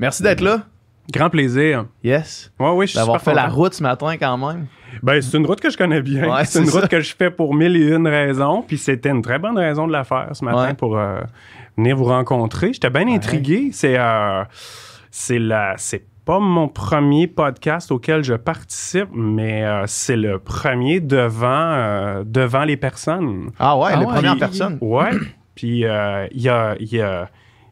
Merci 0.00 0.22
d'être 0.24 0.40
là. 0.40 0.62
Grand 1.12 1.30
plaisir. 1.30 1.86
Yes. 2.02 2.52
Ouais, 2.58 2.70
oui, 2.70 2.86
je 2.86 2.90
suis 2.92 2.98
D'avoir 2.98 3.20
fait 3.20 3.34
la 3.34 3.44
content. 3.44 3.54
route 3.56 3.74
ce 3.74 3.82
matin 3.82 4.16
quand 4.16 4.36
même. 4.38 4.66
Ben, 5.02 5.20
c'est 5.20 5.36
une 5.36 5.46
route 5.46 5.60
que 5.60 5.70
je 5.70 5.76
connais 5.76 6.02
bien. 6.02 6.28
Ouais, 6.32 6.44
c'est 6.44 6.60
une 6.62 6.70
route 6.70 6.88
que 6.88 7.00
je 7.00 7.14
fais 7.16 7.30
pour 7.30 7.54
mille 7.54 7.76
et 7.76 7.88
une 7.94 8.06
raisons. 8.06 8.62
Puis 8.66 8.78
c'était 8.78 9.10
une 9.10 9.22
très 9.22 9.38
bonne 9.38 9.58
raison 9.58 9.86
de 9.86 9.92
la 9.92 10.04
faire 10.04 10.28
ce 10.32 10.44
matin 10.44 10.68
Ouais. 10.68 10.74
pour 10.74 10.96
euh, 10.96 11.20
venir 11.76 11.96
vous 11.96 12.04
rencontrer. 12.04 12.72
J'étais 12.72 12.90
bien 12.90 13.08
intrigué. 13.08 13.70
C'est 13.72 13.96
euh, 13.98 14.44
c'est 15.10 15.38
la 15.38 15.74
c'est 15.76 16.04
pas 16.24 16.38
mon 16.38 16.68
premier 16.68 17.26
podcast 17.26 17.90
auquel 17.90 18.22
je 18.22 18.34
participe, 18.34 19.08
mais 19.12 19.64
euh, 19.64 19.84
c'est 19.86 20.16
le 20.16 20.38
premier 20.38 21.00
devant 21.00 21.72
euh, 21.72 22.22
devant 22.24 22.62
les 22.64 22.76
personnes. 22.76 23.50
Ah 23.58 23.76
ouais, 23.76 23.90
Ah 23.92 23.96
les 23.98 24.06
ouais, 24.06 24.12
premières 24.14 24.32
Puis- 24.32 24.40
personnes. 24.40 24.78
Ouais. 24.80 25.10
Puis 25.56 25.84
euh, 25.84 26.26
il 26.30 26.40
y 26.42 26.48
a 26.48 26.76
il 26.78 26.92
y 26.92 27.00
a 27.00 27.28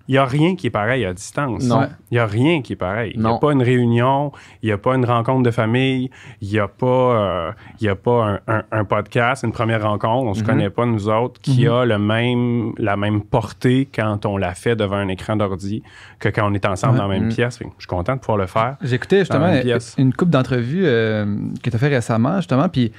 il 0.09 0.15
y 0.15 0.19
a 0.19 0.25
rien 0.25 0.57
qui 0.57 0.67
est 0.69 0.71
pareil 0.71 1.05
à 1.05 1.13
distance. 1.13 1.65
Non. 1.65 1.87
Il 2.11 2.15
n'y 2.15 2.19
a 2.19 2.27
rien 2.27 2.63
qui 2.63 2.73
est 2.73 2.77
pareil. 2.77 3.13
Il 3.15 3.21
n'y 3.21 3.27
a 3.29 3.37
pas 3.39 3.53
une 3.53 3.63
réunion, 3.63 4.33
il 4.63 4.67
n'y 4.67 4.73
a 4.73 4.79
pas 4.79 4.95
une 4.95 5.05
rencontre 5.05 5.43
de 5.43 5.51
famille, 5.51 6.11
il 6.41 6.49
n'y 6.49 6.59
a 6.59 6.67
pas, 6.67 6.87
euh, 6.87 7.53
y 7.83 7.89
a 7.89 7.95
pas 7.95 8.41
un, 8.47 8.55
un- 8.55 8.65
un 8.73 8.85
podcast, 8.85 9.45
une 9.45 9.53
première 9.53 9.83
rencontre, 9.83 10.25
on 10.27 10.31
ne 10.31 10.35
se 10.35 10.41
Mhm. 10.41 10.47
connaît 10.47 10.71
pas 10.71 10.87
nous 10.87 11.09
autres, 11.09 11.41
qui 11.43 11.67
a 11.69 11.85
le 11.85 11.99
même, 11.99 12.73
la 12.79 12.97
même 12.97 13.21
portée 13.23 13.87
quand 13.95 14.25
on 14.25 14.37
la 14.39 14.55
fait 14.55 14.75
devant 14.77 14.97
un 14.97 15.09
écran 15.09 15.37
d'ordi 15.37 15.83
que 16.19 16.29
quand 16.31 16.51
on 16.51 16.55
est 16.55 16.65
ensemble 16.65 16.95
Ouais. 16.95 16.99
dans 17.01 17.09
la 17.09 17.15
même 17.15 17.25
Mhm. 17.29 17.35
pièce. 17.35 17.59
Je 17.61 17.65
suis 17.79 17.87
content 17.87 18.15
de 18.15 18.21
pouvoir 18.21 18.39
le 18.39 18.47
faire. 18.47 18.77
Écouté 18.91 19.19
justement 19.21 19.53
une 19.99 20.13
coupe 20.15 20.31
d'entrevues 20.31 20.87
euh, 20.87 21.27
que 21.63 21.69
tu 21.71 21.77
as 21.77 21.79
fait 21.79 21.89
récemment, 21.89 22.37
justement, 22.37 22.69
puis 22.69 22.93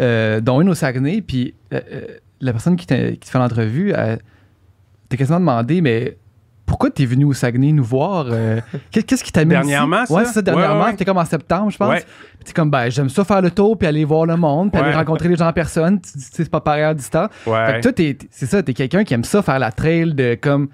euh, 0.00 0.40
dont 0.40 0.60
une 0.60 0.68
au 0.70 0.74
Saguenay, 0.74 1.20
puis 1.22 1.54
euh, 1.72 1.80
euh, 1.92 2.00
la 2.40 2.52
personne 2.52 2.76
qui, 2.76 2.86
te 2.86 2.94
fait 2.94 3.38
l'entrevue, 3.38 3.92
elle 3.94 4.20
t'a 5.08 5.16
quasiment 5.16 5.38
demandé, 5.40 5.80
mais 5.82 6.16
pourquoi 6.72 6.90
tu 6.90 7.02
es 7.02 7.06
venu 7.06 7.24
au 7.26 7.34
Saguenay 7.34 7.70
nous 7.72 7.84
voir? 7.84 8.26
euh, 8.30 8.58
qu'est- 8.90 9.02
Qu'est-ce 9.06 9.22
qui 9.22 9.30
t'amène 9.30 9.60
Dernièrement, 9.60 10.04
ici? 10.04 10.12
Ouais, 10.12 10.24
c'est 10.24 10.32
ça, 10.32 10.42
dernièrement. 10.42 10.84
Ouais. 10.84 10.90
C'était 10.92 11.04
comme 11.04 11.18
en 11.18 11.24
septembre, 11.26 11.70
je 11.70 11.76
pense. 11.76 11.88
Ouais. 11.90 12.00
Puis 12.00 12.44
t'es 12.46 12.52
comme, 12.54 12.70
ben, 12.70 12.88
j'aime 12.90 13.10
ça 13.10 13.24
faire 13.24 13.42
le 13.42 13.50
tour, 13.50 13.76
puis 13.76 13.86
aller 13.86 14.04
voir 14.06 14.24
le 14.24 14.36
monde, 14.36 14.72
puis 14.72 14.80
aller 14.80 14.92
rencontrer 14.94 15.28
les 15.28 15.36
gens 15.36 15.48
en 15.48 15.52
personne. 15.52 16.00
Tu 16.00 16.12
tu 16.12 16.18
sais, 16.20 16.30
c'est 16.44 16.50
pas 16.50 16.60
pareil 16.62 16.84
à 16.84 16.94
distance. 16.94 17.28
Ouais. 17.46 17.66
Fait 17.66 17.72
que 17.74 17.82
toi, 17.82 17.92
t'es- 17.92 18.14
t'es- 18.14 18.28
c'est 18.30 18.46
ça, 18.46 18.62
t'es 18.62 18.72
quelqu'un 18.72 19.04
qui 19.04 19.12
aime 19.12 19.24
ça, 19.24 19.42
faire 19.42 19.58
la 19.58 19.70
trail, 19.70 20.14
de 20.14 20.34
comme 20.40 20.68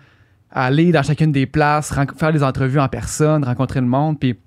aller 0.53 0.93
dans 0.93 1.03
chacune 1.03 1.33
des 1.33 1.47
places, 1.47 1.93
faire 2.17 2.33
des 2.33 2.43
entrevues 2.45 2.79
en 2.81 2.89
personne, 2.89 3.45
rencontrer 3.45 3.81
le 3.81 3.87
monde. 3.87 4.19
Puis 4.21 4.39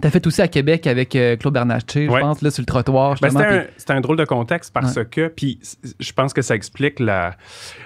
t'as 0.00 0.10
fait 0.10 0.26
aussi 0.26 0.42
à 0.42 0.48
Québec 0.48 0.86
avec 0.86 1.16
euh, 1.16 1.36
Claude 1.36 1.54
Bernatchez, 1.54 2.06
je 2.06 2.20
pense, 2.20 2.42
là, 2.42 2.50
sur 2.50 2.62
le 2.62 2.66
trottoir. 2.66 3.16
Ben, 3.20 3.30
c'était, 3.76 3.92
un, 3.92 4.00
drôle 4.00 4.16
de 4.16 4.24
contexte 4.24 4.72
parce 4.72 4.98
que, 5.10 5.28
puis 5.28 5.58
je 5.98 6.12
pense 6.12 6.32
que 6.32 6.42
ça 6.42 6.54
explique 6.54 7.00
la, 7.00 7.36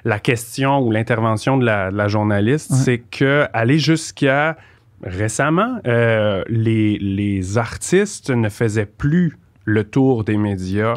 la 0.05 0.19
question 0.19 0.81
ou 0.81 0.91
l'intervention 0.91 1.57
de 1.57 1.65
la, 1.65 1.91
de 1.91 1.97
la 1.97 2.09
journaliste, 2.09 2.71
Ouais. 2.71 2.77
c'est 2.79 2.99
que 2.99 3.47
aller 3.53 3.79
jusqu'à 3.79 4.57
récemment, 5.03 5.79
euh, 5.87 6.43
les, 6.49 6.99
les 6.99 7.59
artistes 7.59 8.31
ne 8.31 8.49
faisaient 8.49 8.87
plus 8.87 9.39
le 9.65 9.85
tour 9.85 10.25
des 10.25 10.37
médias 10.37 10.97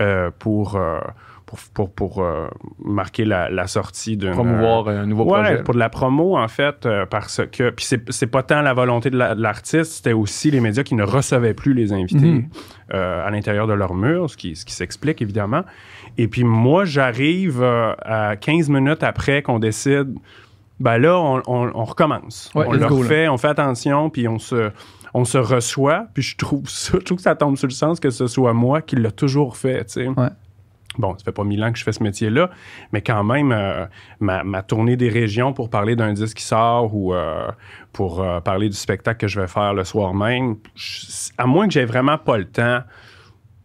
euh, 0.00 0.30
pour, 0.38 0.80
pour, 1.54 1.90
pour, 1.90 1.90
pour, 1.92 2.22
euh, 2.24 2.46
marquer 2.84 3.24
la, 3.24 3.48
la 3.50 3.66
sortie 3.66 4.16
d'une... 4.16 4.32
Promouvoir 4.32 4.88
un 4.88 5.06
nouveau 5.06 5.24
Ouais, 5.24 5.42
projet. 5.42 5.62
pour 5.62 5.74
de 5.74 5.78
la 5.78 5.88
promo, 5.88 6.36
en 6.36 6.48
fait, 6.48 6.86
euh, 6.86 7.06
parce 7.06 7.40
que. 7.50 7.70
Puis 7.70 7.84
c'est, 7.84 8.10
c'est 8.12 8.26
pas 8.26 8.42
tant 8.42 8.60
la 8.62 8.74
volonté 8.74 9.10
de, 9.10 9.16
la- 9.16 9.34
de 9.34 9.42
l'artiste, 9.42 9.92
c'était 9.92 10.12
aussi 10.12 10.50
les 10.50 10.60
médias 10.60 10.82
qui 10.82 10.94
ne 10.94 11.02
recevaient 11.04 11.54
plus 11.54 11.74
les 11.74 11.92
invités 11.92 12.26
Mhm. 12.26 12.48
euh, 12.94 13.26
à 13.26 13.30
l'intérieur 13.30 13.66
de 13.66 13.72
leur 13.72 13.94
mur, 13.94 14.28
ce 14.30 14.36
qui, 14.36 14.56
ce 14.56 14.64
qui 14.64 14.72
s'explique 14.74 15.22
évidemment. 15.22 15.62
Et 16.18 16.28
puis 16.28 16.44
moi, 16.44 16.84
j'arrive 16.84 17.62
euh, 17.62 17.92
à 18.02 18.36
15 18.36 18.68
minutes 18.68 19.02
après 19.02 19.42
qu'on 19.42 19.58
décide. 19.58 20.14
Ben 20.80 20.98
là, 20.98 21.18
on, 21.18 21.40
on- 21.46 21.70
on 21.74 21.84
recommence. 21.84 22.50
Ouais, 22.54 22.64
on 22.66 22.72
le 22.72 22.84
refait, 22.86 23.28
on 23.28 23.38
fait 23.38 23.48
attention, 23.48 24.10
puis 24.10 24.26
on 24.26 24.38
se, 24.40 24.70
on 25.14 25.24
se 25.24 25.38
reçoit. 25.38 26.06
Puis 26.14 26.22
je 26.24 26.36
trouve 26.36 26.68
ça, 26.68 26.92
je 26.98 27.04
trouve 27.04 27.16
que 27.18 27.22
ça 27.22 27.36
tombe 27.36 27.56
sur 27.56 27.68
le 27.68 27.72
sens 27.72 28.00
que 28.00 28.10
ce 28.10 28.26
soit 28.26 28.52
moi 28.52 28.82
qui 28.82 28.96
l'a 28.96 29.12
toujours 29.12 29.56
fait, 29.56 29.84
tu 29.84 29.92
sais. 29.92 30.08
Ouais. 30.08 30.28
Bon, 30.98 31.16
ça 31.18 31.24
fait 31.24 31.32
pas 31.32 31.44
mille 31.44 31.62
ans 31.64 31.72
que 31.72 31.78
je 31.78 31.84
fais 31.84 31.92
ce 31.92 32.02
métier-là, 32.02 32.50
mais 32.92 33.00
quand 33.02 33.24
même, 33.24 33.50
euh, 33.52 33.84
ma, 34.20 34.44
ma 34.44 34.62
tournée 34.62 34.96
des 34.96 35.08
régions 35.08 35.52
pour 35.52 35.68
parler 35.70 35.96
d'un 35.96 36.12
disque 36.12 36.36
qui 36.36 36.44
sort 36.44 36.94
ou 36.94 37.12
euh, 37.14 37.48
pour 37.92 38.22
euh, 38.22 38.40
parler 38.40 38.68
du 38.68 38.76
spectacle 38.76 39.18
que 39.18 39.26
je 39.28 39.40
vais 39.40 39.48
faire 39.48 39.74
le 39.74 39.82
soir 39.84 40.14
même, 40.14 40.56
je- 40.76 41.06
à 41.36 41.46
moins 41.46 41.66
que 41.66 41.72
j'ai 41.72 41.84
vraiment 41.84 42.16
pas 42.18 42.38
le 42.38 42.44
temps, 42.44 42.80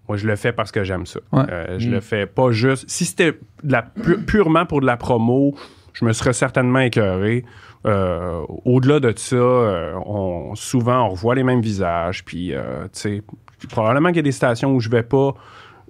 moi, 0.07 0.17
je 0.17 0.25
le 0.25 0.35
fais 0.35 0.51
parce 0.51 0.71
que 0.71 0.83
j'aime 0.83 1.05
ça. 1.05 1.19
Ouais. 1.31 1.43
Je 1.77 1.87
Mm. 1.87 1.91
le 1.91 1.99
fais 1.99 2.25
pas 2.25 2.49
juste... 2.51 2.89
Si 2.89 3.05
c'était 3.05 3.33
de 3.63 3.71
la, 3.71 3.83
pu- 3.83 4.17
purement 4.23 4.65
pour 4.65 4.81
de 4.81 4.87
la 4.87 4.97
promo, 4.97 5.53
je 5.93 6.05
me 6.05 6.13
serais 6.13 6.33
certainement 6.33 6.79
écœuré. 6.79 7.45
Euh, 7.85 8.41
Au-delà 8.65 8.99
de 8.99 9.13
ça, 9.15 9.35
euh, 9.35 9.93
on, 10.05 10.55
souvent, 10.55 11.05
on 11.05 11.09
revoit 11.09 11.35
les 11.35 11.43
mêmes 11.43 11.61
visages, 11.61 12.25
puis, 12.25 12.55
euh, 12.55 12.85
tu 12.85 12.89
sais, 12.93 13.23
probablement 13.69 14.09
qu'il 14.09 14.17
y 14.17 14.19
a 14.19 14.23
des 14.23 14.31
stations 14.31 14.73
où 14.73 14.79
je 14.79 14.89
vais 14.89 15.03
pas... 15.03 15.35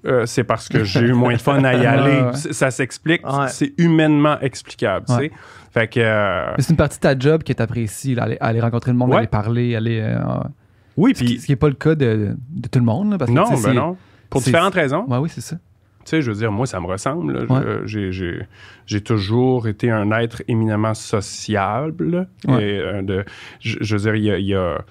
euh, 0.06 0.26
c'est 0.26 0.44
parce 0.44 0.68
que 0.70 0.84
j'ai 0.84 1.02
eu 1.02 1.14
moins 1.14 1.34
de 1.34 1.42
fun 1.42 1.64
à 1.64 1.74
y 1.76 1.86
aller. 1.86 2.22
ouais. 2.22 2.34
Ça 2.34 2.72
s'explique. 2.72 3.26
Ouais. 3.28 3.48
C'est 3.50 3.74
humainement 3.78 4.40
explicable, 4.40 5.06
tu 5.08 5.14
sais. 5.16 5.32
Fait 5.72 5.88
que... 5.88 6.00
euh, 6.00 6.54
Mais 6.58 6.64
c'est 6.64 6.72
une 6.72 6.78
partie 6.78 6.98
de 6.98 7.02
ta 7.02 7.18
job 7.18 7.44
que 7.44 7.54
t'apprécies, 7.54 8.18
aller, 8.20 8.38
aller 8.40 8.60
rencontrer 8.60 8.92
le 8.92 8.98
monde, 8.98 9.14
aller 9.14 9.28
parler, 9.28 9.76
aller. 9.76 10.00
euh, 10.02 10.18
oui, 10.98 11.14
ce, 11.16 11.20
qui, 11.24 11.26
puis... 11.34 11.40
ce 11.40 11.46
qui 11.46 11.52
est 11.52 11.56
pas 11.56 11.68
le 11.70 11.76
cas 11.76 11.94
de, 11.96 12.36
de 12.50 12.68
tout 12.68 12.80
le 12.80 12.86
monde, 12.86 13.12
là, 13.12 13.18
parce 13.20 13.30
que 13.30 13.36
Non, 13.36 13.62
ben 13.62 13.74
non. 13.74 13.98
Pour 14.30 14.42
différentes 14.42 14.74
raisons. 14.74 15.06
Ouais, 15.08 15.18
oui, 15.18 15.30
c'est 15.30 15.42
ça. 15.42 15.56
Tu 16.06 16.12
sais, 16.12 16.22
je 16.22 16.32
veux 16.32 16.38
dire, 16.38 16.52
moi, 16.52 16.66
ça 16.66 16.80
me 16.80 16.86
ressemble. 16.88 17.46
J'ai, 17.86 18.12
j'ai- 18.12 18.42
j'ai 18.88 19.02
toujours 19.02 19.68
été 19.68 19.92
un 19.92 20.10
être 20.12 20.42
éminemment 20.48 20.94
sociable. 20.94 22.28
Et, 22.48 22.82
de, 23.04 23.26
je, 23.60 23.78
je 23.82 23.96
veux 23.96 24.02
dire, 24.02 24.16
il 24.16 24.24
y 24.24 24.32
a, 24.32 24.38
il 24.38 24.46
y 24.46 24.56
a- 24.56 24.82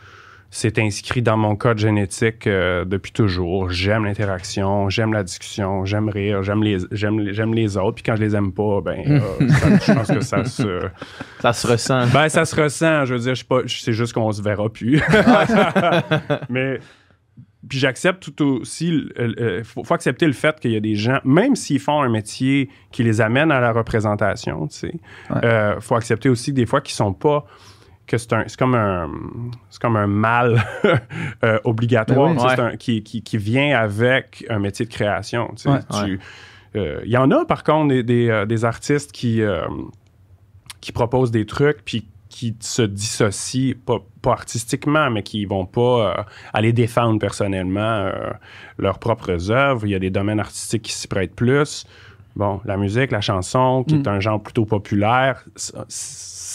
c'est 0.50 0.78
inscrit 0.78 1.20
dans 1.20 1.36
mon 1.36 1.56
code 1.56 1.76
génétique 1.78 2.46
euh, 2.46 2.84
depuis 2.86 3.12
toujours. 3.12 3.70
J'aime 3.70 4.04
l'interaction, 4.06 4.88
j'aime 4.88 5.12
la 5.12 5.22
discussion, 5.22 5.84
j'aime 5.84 6.08
rire, 6.08 6.42
j'aime 6.42 6.62
les, 6.62 6.78
j'aime, 6.90 7.20
les- 7.20 7.34
j'aime 7.34 7.52
les 7.52 7.76
autres. 7.76 7.96
Puis 7.96 8.02
quand 8.04 8.16
je 8.16 8.22
les 8.22 8.34
aime 8.34 8.52
pas, 8.52 8.80
ben, 8.80 8.98
euh, 9.06 9.48
ça- 9.48 9.78
je 9.86 9.92
pense 9.92 10.08
que 10.08 10.20
ça 10.20 10.44
se, 10.44 10.80
Ça 11.40 11.52
se 11.52 11.66
ressent. 11.66 12.06
ben, 12.12 12.28
ça 12.30 12.44
se 12.46 12.60
ressent. 12.60 13.04
Je 13.04 13.14
veux 13.14 13.20
dire, 13.20 13.34
je 13.34 13.40
sais 13.40 13.46
pas, 13.46 13.60
c'est 13.66 13.92
juste 13.92 14.14
qu'on 14.14 14.32
se 14.32 14.40
verra 14.42 14.68
plus. 14.70 15.02
Mais 16.48 16.78
puis 17.68 17.78
j'accepte 17.78 18.34
tout 18.34 18.60
aussi. 18.62 19.04
Il 19.18 19.62
faut, 19.64 19.84
faut 19.84 19.94
accepter 19.94 20.26
le 20.26 20.32
fait 20.32 20.58
qu'il 20.60 20.70
y 20.70 20.76
a 20.76 20.80
des 20.80 20.94
gens, 20.94 21.18
même 21.24 21.56
s'ils 21.56 21.80
font 21.80 22.00
un 22.00 22.08
métier 22.08 22.70
qui 22.92 23.02
les 23.02 23.20
amène 23.20 23.50
à 23.50 23.60
la 23.60 23.72
représentation, 23.72 24.66
tu 24.68 24.78
sais, 24.78 24.94
Ouais. 25.28 25.44
euh, 25.44 25.80
faut 25.80 25.96
accepter 25.96 26.28
aussi 26.30 26.52
des 26.52 26.64
fois 26.66 26.80
qu'ils 26.80 26.94
sont 26.94 27.12
pas 27.12 27.44
que 28.08 28.18
c'est 28.18 28.32
un 28.32 28.44
c'est 28.48 28.58
comme 28.58 28.74
un 28.74 29.08
c'est 29.70 29.80
comme 29.80 29.96
un 29.96 30.06
mal 30.08 30.60
euh, 31.44 31.58
obligatoire 31.64 32.30
oui. 32.30 32.36
tu 32.36 32.40
sais, 32.40 32.46
Ouais. 32.48 32.54
c'est 32.56 32.62
un- 32.62 32.76
qui, 32.76 33.02
qui, 33.02 33.22
qui 33.22 33.38
vient 33.38 33.78
avec 33.78 34.44
un 34.50 34.58
métier 34.58 34.84
de 34.86 34.90
création 34.90 35.48
tu 35.56 35.62
sais. 35.62 35.68
Ouais. 35.70 35.78
Tu- 36.04 36.20
euh, 36.76 37.00
il 37.04 37.10
y 37.10 37.16
en 37.16 37.30
a 37.30 37.44
par 37.44 37.62
contre 37.64 37.88
des, 37.88 38.02
des, 38.02 38.28
euh, 38.28 38.44
des 38.46 38.64
artistes 38.64 39.12
qui 39.12 39.40
euh, 39.42 39.66
qui 40.80 40.92
proposent 40.92 41.30
des 41.30 41.46
trucs 41.46 41.84
puis 41.84 42.06
qui 42.28 42.54
se 42.60 42.82
dissocient 42.82 43.74
pas, 43.86 43.98
pas 44.22 44.32
artistiquement 44.32 45.10
mais 45.10 45.22
qui 45.22 45.44
vont 45.46 45.64
pas 45.66 45.80
euh, 46.18 46.22
aller 46.52 46.72
défendre 46.72 47.18
personnellement 47.18 47.80
euh, 47.80 48.12
leurs 48.78 48.98
propres 48.98 49.50
œuvres 49.50 49.86
il 49.86 49.90
y 49.90 49.94
a 49.94 49.98
des 49.98 50.10
domaines 50.10 50.40
artistiques 50.40 50.82
qui 50.82 50.92
s'y 50.92 51.08
prêtent 51.08 51.34
plus 51.34 51.86
bon 52.36 52.60
la 52.66 52.76
musique 52.76 53.10
la 53.12 53.22
chanson 53.22 53.82
qui 53.88 53.94
Mm. 53.94 54.00
est 54.02 54.08
un 54.08 54.20
genre 54.20 54.42
plutôt 54.42 54.66
populaire 54.66 55.42
ça- 55.56 55.84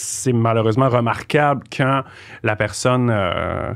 c'est 0.04 0.32
malheureusement 0.32 0.88
remarquable 0.88 1.62
quand 1.76 2.02
la 2.42 2.56
personne 2.56 3.08
euh, 3.10 3.72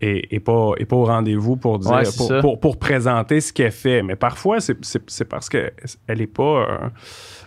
est, 0.00 0.32
est 0.34 0.40
pas, 0.40 0.72
est 0.78 0.84
pas 0.84 0.96
au 0.96 1.04
rendez-vous 1.04 1.56
pour 1.56 1.78
dire 1.78 1.92
Ouais, 1.92 2.02
pour, 2.16 2.32
pour, 2.40 2.60
pour 2.60 2.78
présenter 2.78 3.40
ce 3.40 3.52
qu'elle 3.52 3.72
fait. 3.72 4.02
Mais 4.02 4.16
parfois, 4.16 4.58
c'est, 4.60 4.74
parce 5.28 5.48
qu'elle 5.48 5.72
est 6.08 6.26
pas. 6.26 6.42
euh, 6.68 6.88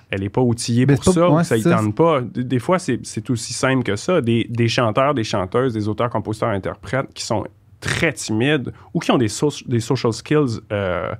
elle 0.09 0.23
est 0.23 0.29
pas 0.29 0.41
outillée 0.41 0.85
pour 0.85 0.99
pas- 1.03 1.11
ça, 1.11 1.29
ou 1.29 1.35
ouais, 1.37 1.43
ça 1.43 1.57
ça. 1.59 1.77
tente 1.77 1.95
pas. 1.95 2.21
Des, 2.21 2.43
des 2.43 2.59
fois, 2.59 2.79
c'est, 2.79 2.99
c'est 3.03 3.29
aussi 3.29 3.53
simple 3.53 3.83
que 3.83 3.95
ça. 3.95 4.19
Des, 4.21 4.45
des 4.49 4.67
chanteurs, 4.67 5.13
des 5.13 5.23
chanteuses, 5.23 5.73
des 5.73 5.87
auteurs, 5.87 6.09
compositeurs, 6.09 6.49
interprètes 6.49 7.13
qui 7.13 7.23
sont 7.23 7.45
très 7.79 8.11
timides 8.13 8.73
ou 8.93 8.99
qui 8.99 9.11
ont 9.11 9.17
des, 9.17 9.29
so- 9.29 9.49
des 9.67 9.79
social 9.79 10.11
skills 10.13 10.59
euh, 10.71 11.13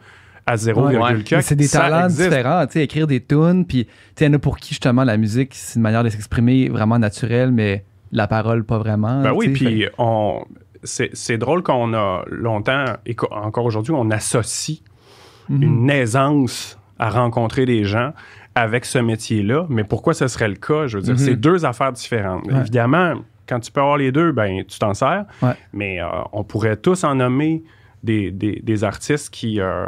à 0.45 0.55
0,4. 0.55 0.99
Ouais, 0.99 1.23
Mais 1.31 1.41
C'est 1.41 1.55
des 1.55 1.65
ça 1.67 1.81
talents 1.81 2.05
existe. 2.05 2.29
différents, 2.29 2.65
tu 2.65 2.73
sais, 2.73 2.83
écrire 2.83 3.07
des 3.07 3.21
tunes, 3.23 3.65
puis 3.65 3.85
tu 3.85 3.91
sais, 4.15 4.25
il 4.25 4.27
y 4.27 4.31
en 4.31 4.33
a 4.35 4.39
pour 4.39 4.57
qui 4.57 4.69
justement 4.69 5.03
la 5.03 5.17
musique, 5.17 5.53
c'est 5.53 5.75
une 5.75 5.81
manière 5.83 6.03
de 6.03 6.09
s'exprimer 6.09 6.69
vraiment 6.69 6.97
naturelle, 6.99 7.51
mais 7.51 7.83
la 8.11 8.27
parole 8.27 8.63
pas 8.63 8.77
vraiment. 8.77 9.21
Ben 9.21 9.31
oui, 9.33 9.49
puis 9.49 9.85
on, 9.97 10.43
c'est, 10.83 11.09
c'est 11.13 11.38
drôle 11.38 11.63
qu'on 11.63 11.93
a 11.93 12.23
longtemps, 12.29 12.85
et 13.05 13.15
encore 13.31 13.65
aujourd'hui, 13.65 13.93
on 13.95 14.09
associe 14.11 14.79
Mhm. 15.49 15.63
une 15.63 15.89
aisance 15.89 16.77
à 16.99 17.09
rencontrer 17.09 17.65
des 17.65 17.83
gens 17.83 18.13
avec 18.55 18.85
ce 18.85 18.99
métier-là. 18.99 19.65
Mais 19.69 19.83
pourquoi 19.83 20.13
ce 20.13 20.27
serait 20.27 20.47
le 20.47 20.55
cas? 20.55 20.87
Je 20.87 20.97
veux 20.97 21.03
dire, 21.03 21.13
Mhm. 21.13 21.19
c'est 21.19 21.35
deux 21.35 21.65
affaires 21.65 21.91
différentes. 21.91 22.45
Ouais. 22.45 22.59
Évidemment, 22.59 23.15
quand 23.49 23.59
tu 23.59 23.71
peux 23.71 23.81
avoir 23.81 23.97
les 23.97 24.11
deux, 24.11 24.31
ben 24.31 24.63
tu 24.67 24.77
t'en 24.79 24.94
sers. 24.94 25.25
Ouais. 25.41 25.53
Mais 25.73 25.99
euh, 26.01 26.05
on 26.31 26.44
pourrait 26.44 26.77
tous 26.77 27.03
en 27.03 27.15
nommer 27.15 27.63
des, 28.03 28.31
des- 28.31 28.59
des 28.63 28.83
artistes 28.83 29.30
qui, 29.33 29.59
euh, 29.59 29.86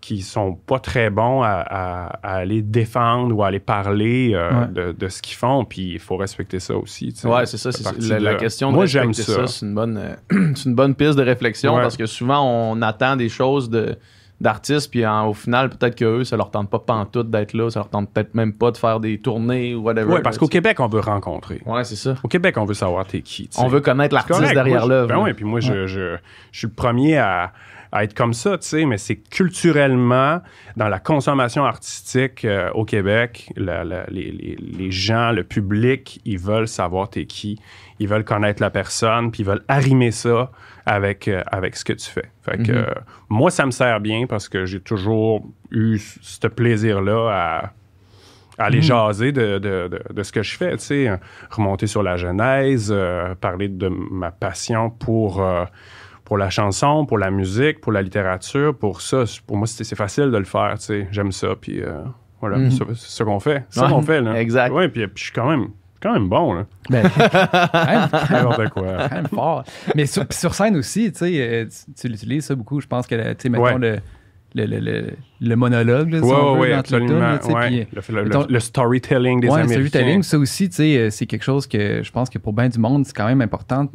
qui 0.00 0.22
sont 0.22 0.54
pas 0.54 0.78
très 0.78 1.10
bons 1.10 1.42
à, 1.42 1.48
à- 1.50 2.06
à 2.22 2.34
aller 2.36 2.62
défendre 2.62 3.36
ou 3.36 3.42
à 3.42 3.48
aller 3.48 3.60
parler 3.60 4.32
euh, 4.34 4.50
Ouais. 4.62 4.68
de, 4.68 4.92
de 4.92 5.08
ce 5.08 5.20
qu'ils 5.20 5.36
font. 5.36 5.64
Puis 5.64 5.92
il 5.92 5.98
faut 5.98 6.16
respecter 6.16 6.58
ça 6.58 6.74
aussi. 6.76 7.12
tu 7.12 7.20
sais. 7.20 7.28
Ouais, 7.28 7.44
c'est 7.46 7.58
ça. 7.58 7.70
c'est 7.72 7.84
la, 7.84 7.92
de 8.18 8.24
la 8.24 8.32
là. 8.32 8.38
question 8.38 8.70
de 8.70 8.76
Moi, 8.76 8.86
j'aime 8.86 9.08
respecter 9.08 9.32
ça. 9.32 9.46
c'est 9.46 9.66
une 9.66 9.74
bonne, 9.74 9.98
euh, 9.98 10.52
c'est 10.54 10.64
une 10.68 10.74
bonne 10.74 10.94
piste 10.94 11.16
de 11.18 11.22
réflexion 11.22 11.74
Ouais. 11.74 11.82
parce 11.82 11.96
que 11.98 12.06
souvent 12.06 12.40
on 12.72 12.80
attend 12.82 13.16
des 13.16 13.28
choses 13.28 13.68
de 13.68 13.96
d'artistes 14.40 14.90
puis 14.90 15.06
en- 15.06 15.28
au 15.28 15.34
final 15.34 15.68
peut-être 15.70 15.94
que 15.96 16.04
eux 16.04 16.24
ça 16.24 16.36
leur 16.36 16.50
tente 16.50 16.70
pas 16.70 16.78
pantoute 16.78 17.30
d'être 17.30 17.52
là, 17.52 17.68
ça 17.70 17.80
leur 17.80 17.90
tente 17.90 18.10
peut-être 18.12 18.34
même 18.34 18.52
pas 18.54 18.70
de 18.70 18.76
faire 18.78 18.98
des 19.00 19.18
tournées 19.20 19.74
ou 19.74 19.82
whatever. 19.82 20.14
Ouais, 20.14 20.22
parce 20.22 20.38
qu'au. 20.38 20.46
Québec, 20.48 20.80
on 20.80 20.88
veut 20.88 21.00
rencontrer. 21.00 21.60
Ouais, 21.66 21.84
c'est 21.84 21.96
ça. 21.96 22.14
Au 22.24 22.28
Québec, 22.28 22.56
on 22.58 22.64
veut 22.64 22.74
savoir 22.74 23.06
t'es 23.06 23.20
qui. 23.20 23.48
On 23.58 23.68
veut 23.68 23.80
connaître 23.80 24.14
l'artiste 24.14 24.40
derrière 24.54 24.86
l'œuvre. 24.86 25.08
Ben 25.08 25.18
ouais, 25.18 25.34
puis 25.34 25.44
moi, 25.44 25.60
je, 25.60 25.86
je, 25.86 26.16
je 26.52 26.58
suis 26.58 26.66
le 26.68 26.72
premier 26.72 27.18
à, 27.18 27.52
à 27.92 28.04
être 28.04 28.14
comme 28.14 28.34
ça, 28.34 28.56
tu 28.58 28.66
sais, 28.68 28.84
mais 28.86 28.98
c'est 28.98 29.16
culturellement, 29.16 30.40
dans 30.76 30.88
la 30.88 30.98
consommation 30.98 31.64
artistique 31.64 32.44
euh, 32.44 32.70
au 32.72 32.84
Québec, 32.84 33.52
la- 33.56 33.84
la- 33.84 34.06
les, 34.08 34.30
les- 34.32 34.56
les 34.56 34.90
gens, 34.90 35.32
le 35.32 35.44
public, 35.44 36.20
ils 36.24 36.38
veulent 36.38 36.68
savoir 36.68 37.10
t'es 37.10 37.26
qui. 37.26 37.58
Ils 37.98 38.08
veulent 38.08 38.24
connaître 38.24 38.62
la 38.62 38.70
personne, 38.70 39.30
puis 39.30 39.42
ils 39.42 39.46
veulent 39.46 39.64
arrimer 39.68 40.10
ça 40.10 40.50
avec, 40.86 41.28
euh, 41.28 41.42
avec 41.46 41.76
ce 41.76 41.84
que 41.84 41.92
tu 41.92 42.08
fais. 42.10 42.30
Fait 42.42 42.58
que 42.58 42.72
Mhm. 42.72 42.78
euh, 42.78 42.94
moi, 43.28 43.50
ça 43.50 43.66
me 43.66 43.70
sert 43.70 44.00
bien 44.00 44.26
parce 44.26 44.48
que 44.48 44.64
j'ai 44.66 44.80
toujours 44.80 45.46
eu 45.70 45.98
ce 45.98 46.46
plaisir-là 46.46 47.28
à 47.30 47.72
à 48.58 48.64
aller 48.64 48.78
Mhm. 48.78 48.82
jaser 48.82 49.32
de, 49.32 49.58
de- 49.58 49.88
de- 49.88 50.02
de 50.12 50.22
ce 50.22 50.32
que 50.32 50.42
je 50.42 50.54
fais, 50.54 50.72
tu 50.76 50.84
sais, 50.84 51.10
remonter 51.50 51.86
sur 51.86 52.02
la 52.02 52.18
genèse, 52.18 52.90
euh, 52.94 53.34
parler 53.34 53.68
de 53.68 53.88
ma 53.88 54.30
passion 54.32 54.90
pour, 54.90 55.42
pour 56.26 56.36
la 56.36 56.50
chanson, 56.50 57.06
pour 57.06 57.16
la 57.16 57.30
musique, 57.30 57.80
pour 57.80 57.90
la 57.92 58.02
littérature, 58.02 58.76
pour 58.76 59.00
ça. 59.00 59.24
Pour 59.46 59.56
moi, 59.56 59.66
c'est 59.66 59.94
facile 59.96 60.30
de 60.30 60.36
le 60.36 60.44
faire, 60.44 60.74
tu 60.78 60.84
sais, 60.84 61.08
j'aime 61.10 61.32
ça, 61.32 61.54
puis 61.58 61.80
voilà, 62.40 62.58
Mhm. 62.58 62.70
c'est 62.70 62.94
ça 62.96 63.24
qu'on 63.24 63.40
fait. 63.40 63.64
C'est 63.70 63.80
Ouais, 63.80 63.88
qu'on 63.88 64.02
fait, 64.02 64.20
là. 64.20 64.34
exact. 64.38 64.72
Ouais, 64.72 64.88
puis, 64.90 65.06
puis 65.06 65.14
je 65.16 65.22
suis 65.24 65.32
quand 65.32 65.48
même, 65.48 65.68
quand 66.02 66.12
même 66.12 66.28
bon, 66.28 66.54
là. 66.54 66.66
Ben, 66.88 67.02
quand 67.72 67.86
même, 67.86 68.08
N'importe 68.30 68.68
quoi. 68.70 69.08
quand 69.08 69.14
même 69.14 69.26
fort. 69.28 69.64
Mais 69.94 70.06
sur, 70.06 70.24
scène 70.54 70.76
aussi, 70.76 71.12
tu 71.12 71.18
sais, 71.18 71.32
euh, 71.40 71.66
tu, 72.00 72.08
l'utilises 72.08 72.44
ça 72.46 72.54
beaucoup. 72.54 72.80
Je 72.80 72.86
pense 72.86 73.06
que, 73.06 73.14
tu 73.34 73.36
sais, 73.42 73.48
mettons 73.48 73.64
Ouais. 73.64 73.78
le, 73.78 73.98
le, 74.54 74.64
le, 74.66 74.80
le, 74.80 75.06
le 75.40 75.56
monologue, 75.56 76.10
là, 76.10 76.18
si 76.18 76.24
Ouais, 76.24 76.34
on 76.34 76.60
absolument. 76.72 77.20
là, 77.20 77.38
le, 78.12 78.16
le- 78.22 78.24
mettons- 78.24 78.46
le 78.48 78.60
storytelling 78.60 79.40
des 79.40 79.48
ouais, 79.48 79.58
le 79.58 79.62
Américains. 79.64 79.88
storytelling, 79.88 80.22
ça 80.22 80.38
aussi, 80.38 80.68
tu 80.68 80.76
sais, 80.76 80.96
euh, 80.98 81.10
c'est 81.10 81.26
quelque 81.26 81.44
chose 81.44 81.66
que 81.66 82.02
je 82.02 82.10
pense 82.10 82.28
que 82.30 82.38
pour 82.38 82.52
bien 82.52 82.68
du 82.68 82.78
monde, 82.78 83.06
c'est 83.06 83.14
quand 83.16 83.26
même 83.26 83.40
important 83.42 83.88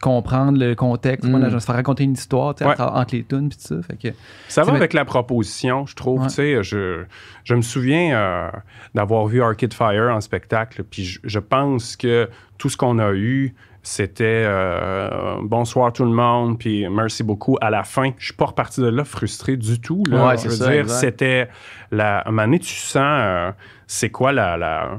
comprendre 0.00 0.58
le 0.58 0.74
contexte, 0.74 1.28
Mm. 1.28 1.32
comment 1.32 1.50
se 1.60 1.64
faire 1.66 1.74
raconter 1.74 2.04
une 2.04 2.12
histoire, 2.12 2.54
Ouais. 2.60 2.74
entre, 2.80 3.14
les 3.14 3.24
tunes, 3.24 3.48
puis 3.48 3.58
tout 3.58 3.74
ça. 3.74 3.82
Fait 3.82 3.96
que, 3.96 4.16
Ça 4.48 4.62
va 4.64 4.72
avec 4.74 4.92
la 4.92 5.04
proposition, 5.04 5.86
je 5.86 5.94
trouve. 5.94 6.20
Ouais. 6.22 6.28
Tu 6.28 6.34
sais, 6.34 6.62
je, 6.62 7.04
je 7.44 7.54
me 7.54 7.62
souviens 7.62 8.16
euh, 8.16 8.50
d'avoir 8.94 9.26
vu 9.26 9.42
Arcade 9.42 9.74
Fire 9.74 10.10
en 10.14 10.20
spectacle, 10.20 10.84
puis 10.84 11.04
je, 11.04 11.20
je 11.24 11.38
pense 11.38 11.96
que 11.96 12.28
tout 12.58 12.68
ce 12.68 12.76
qu'on 12.76 12.98
a 12.98 13.12
eu, 13.12 13.54
c'était 13.82 14.44
euh, 14.46 15.36
bonsoir 15.42 15.92
tout 15.92 16.04
le 16.04 16.10
monde, 16.10 16.58
puis 16.58 16.86
merci 16.88 17.22
beaucoup 17.22 17.56
à 17.60 17.70
la 17.70 17.84
fin. 17.84 18.10
Je 18.18 18.26
suis 18.26 18.34
pas 18.34 18.46
reparti 18.46 18.80
de 18.80 18.88
là 18.88 19.04
frustré 19.04 19.56
du 19.56 19.80
tout. 19.80 20.02
Là. 20.10 20.26
Ouais, 20.26 20.36
je 20.36 20.42
c'est 20.42 20.48
veux 20.48 20.54
ça, 20.56 20.70
dire, 20.72 20.90
c'était 20.90 21.48
la. 21.90 22.18
À 22.18 22.28
un 22.28 22.32
moment 22.32 22.42
donné, 22.42 22.58
tu 22.58 22.74
sens 22.74 23.02
euh, 23.04 23.50
c'est 23.86 24.10
quoi 24.10 24.32
la. 24.32 24.56
la 24.56 24.98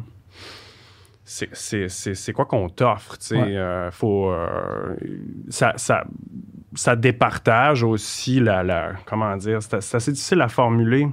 c'est- 1.32 1.50
c'est 1.54 1.90
c'est- 1.90 2.16
c'est 2.16 2.34
quoi 2.34 2.46
qu'on 2.46 2.70
t'offre, 2.70 3.18
tu 3.20 3.28
sais. 3.28 3.36
Ouais. 3.38 3.56
euh, 3.56 3.92
faut, 3.92 4.32
euh, 4.32 4.96
ça, 5.50 5.74
ça, 5.78 6.04
ça 6.74 6.96
départage 6.96 7.84
aussi 7.84 8.40
la, 8.40 8.64
la 8.64 8.94
comment 9.06 9.36
dire, 9.38 9.62
c'est 9.62 9.80
c'est 9.82 9.98
assez 9.98 10.12
difficile 10.12 10.42
à 10.42 10.48
formuler, 10.50 11.08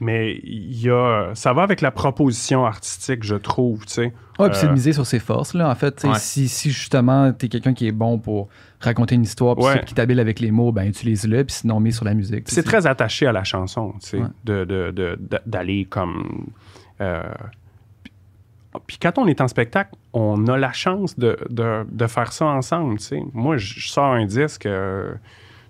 mais 0.00 0.34
il 0.44 0.78
y 0.80 0.90
a, 0.90 1.30
ça 1.34 1.52
va 1.54 1.62
avec 1.62 1.80
la 1.80 1.90
proposition 1.90 2.66
artistique, 2.66 3.24
je 3.24 3.34
trouve, 3.34 3.86
tu 3.86 3.94
sais. 3.94 4.12
Ouais, 4.38 4.48
puis 4.50 4.58
c'est 4.58 4.66
de 4.66 4.70
Euh, 4.70 4.74
miser 4.74 4.92
sur 4.92 5.04
ses 5.06 5.18
forces, 5.18 5.54
là. 5.54 5.68
En 5.68 5.74
fait, 5.74 5.96
tu 5.96 6.06
Ouais. 6.06 6.14
si, 6.18 6.46
si 6.48 6.70
justement 6.70 7.32
t'es 7.32 7.48
quelqu'un 7.48 7.72
qui 7.74 7.88
est 7.88 7.92
bon 7.92 8.18
pour 8.18 8.48
raconter 8.78 9.14
une 9.16 9.22
histoire, 9.22 9.56
puis 9.56 9.64
Ouais. 9.64 9.82
qui 9.84 9.94
t'habile 9.94 10.20
avec 10.20 10.38
les 10.38 10.50
mots, 10.52 10.70
ben 10.70 10.84
utilise-le, 10.86 11.44
puis 11.44 11.54
sinon, 11.56 11.80
mise 11.80 11.96
sur 11.96 12.04
la 12.04 12.14
musique. 12.14 12.44
C'est 12.48 12.62
très 12.62 12.86
attaché 12.86 13.26
à 13.26 13.32
la 13.32 13.42
chanson, 13.42 13.94
tu 14.00 14.06
sais, 14.10 14.18
Ouais. 14.18 14.28
de, 14.44 14.64
de- 14.64 14.90
de- 14.92 15.18
de- 15.18 15.40
d'aller 15.46 15.86
comme. 15.86 16.46
Euh, 18.78 18.82
puis- 18.86 18.98
quand 19.00 19.18
on 19.18 19.26
est 19.26 19.40
en 19.40 19.48
spectacle, 19.48 19.90
on 20.12 20.46
a 20.46 20.56
la 20.56 20.72
chance 20.72 21.18
de, 21.18 21.36
de- 21.50 21.84
de 21.90 22.06
faire 22.06 22.32
ça 22.32 22.46
ensemble, 22.46 22.98
tu 22.98 23.04
sais. 23.06 23.22
Moi, 23.34 23.56
je 23.56 23.88
sors 23.88 24.12
un 24.12 24.24
disque, 24.26 24.66
euh, 24.66 25.12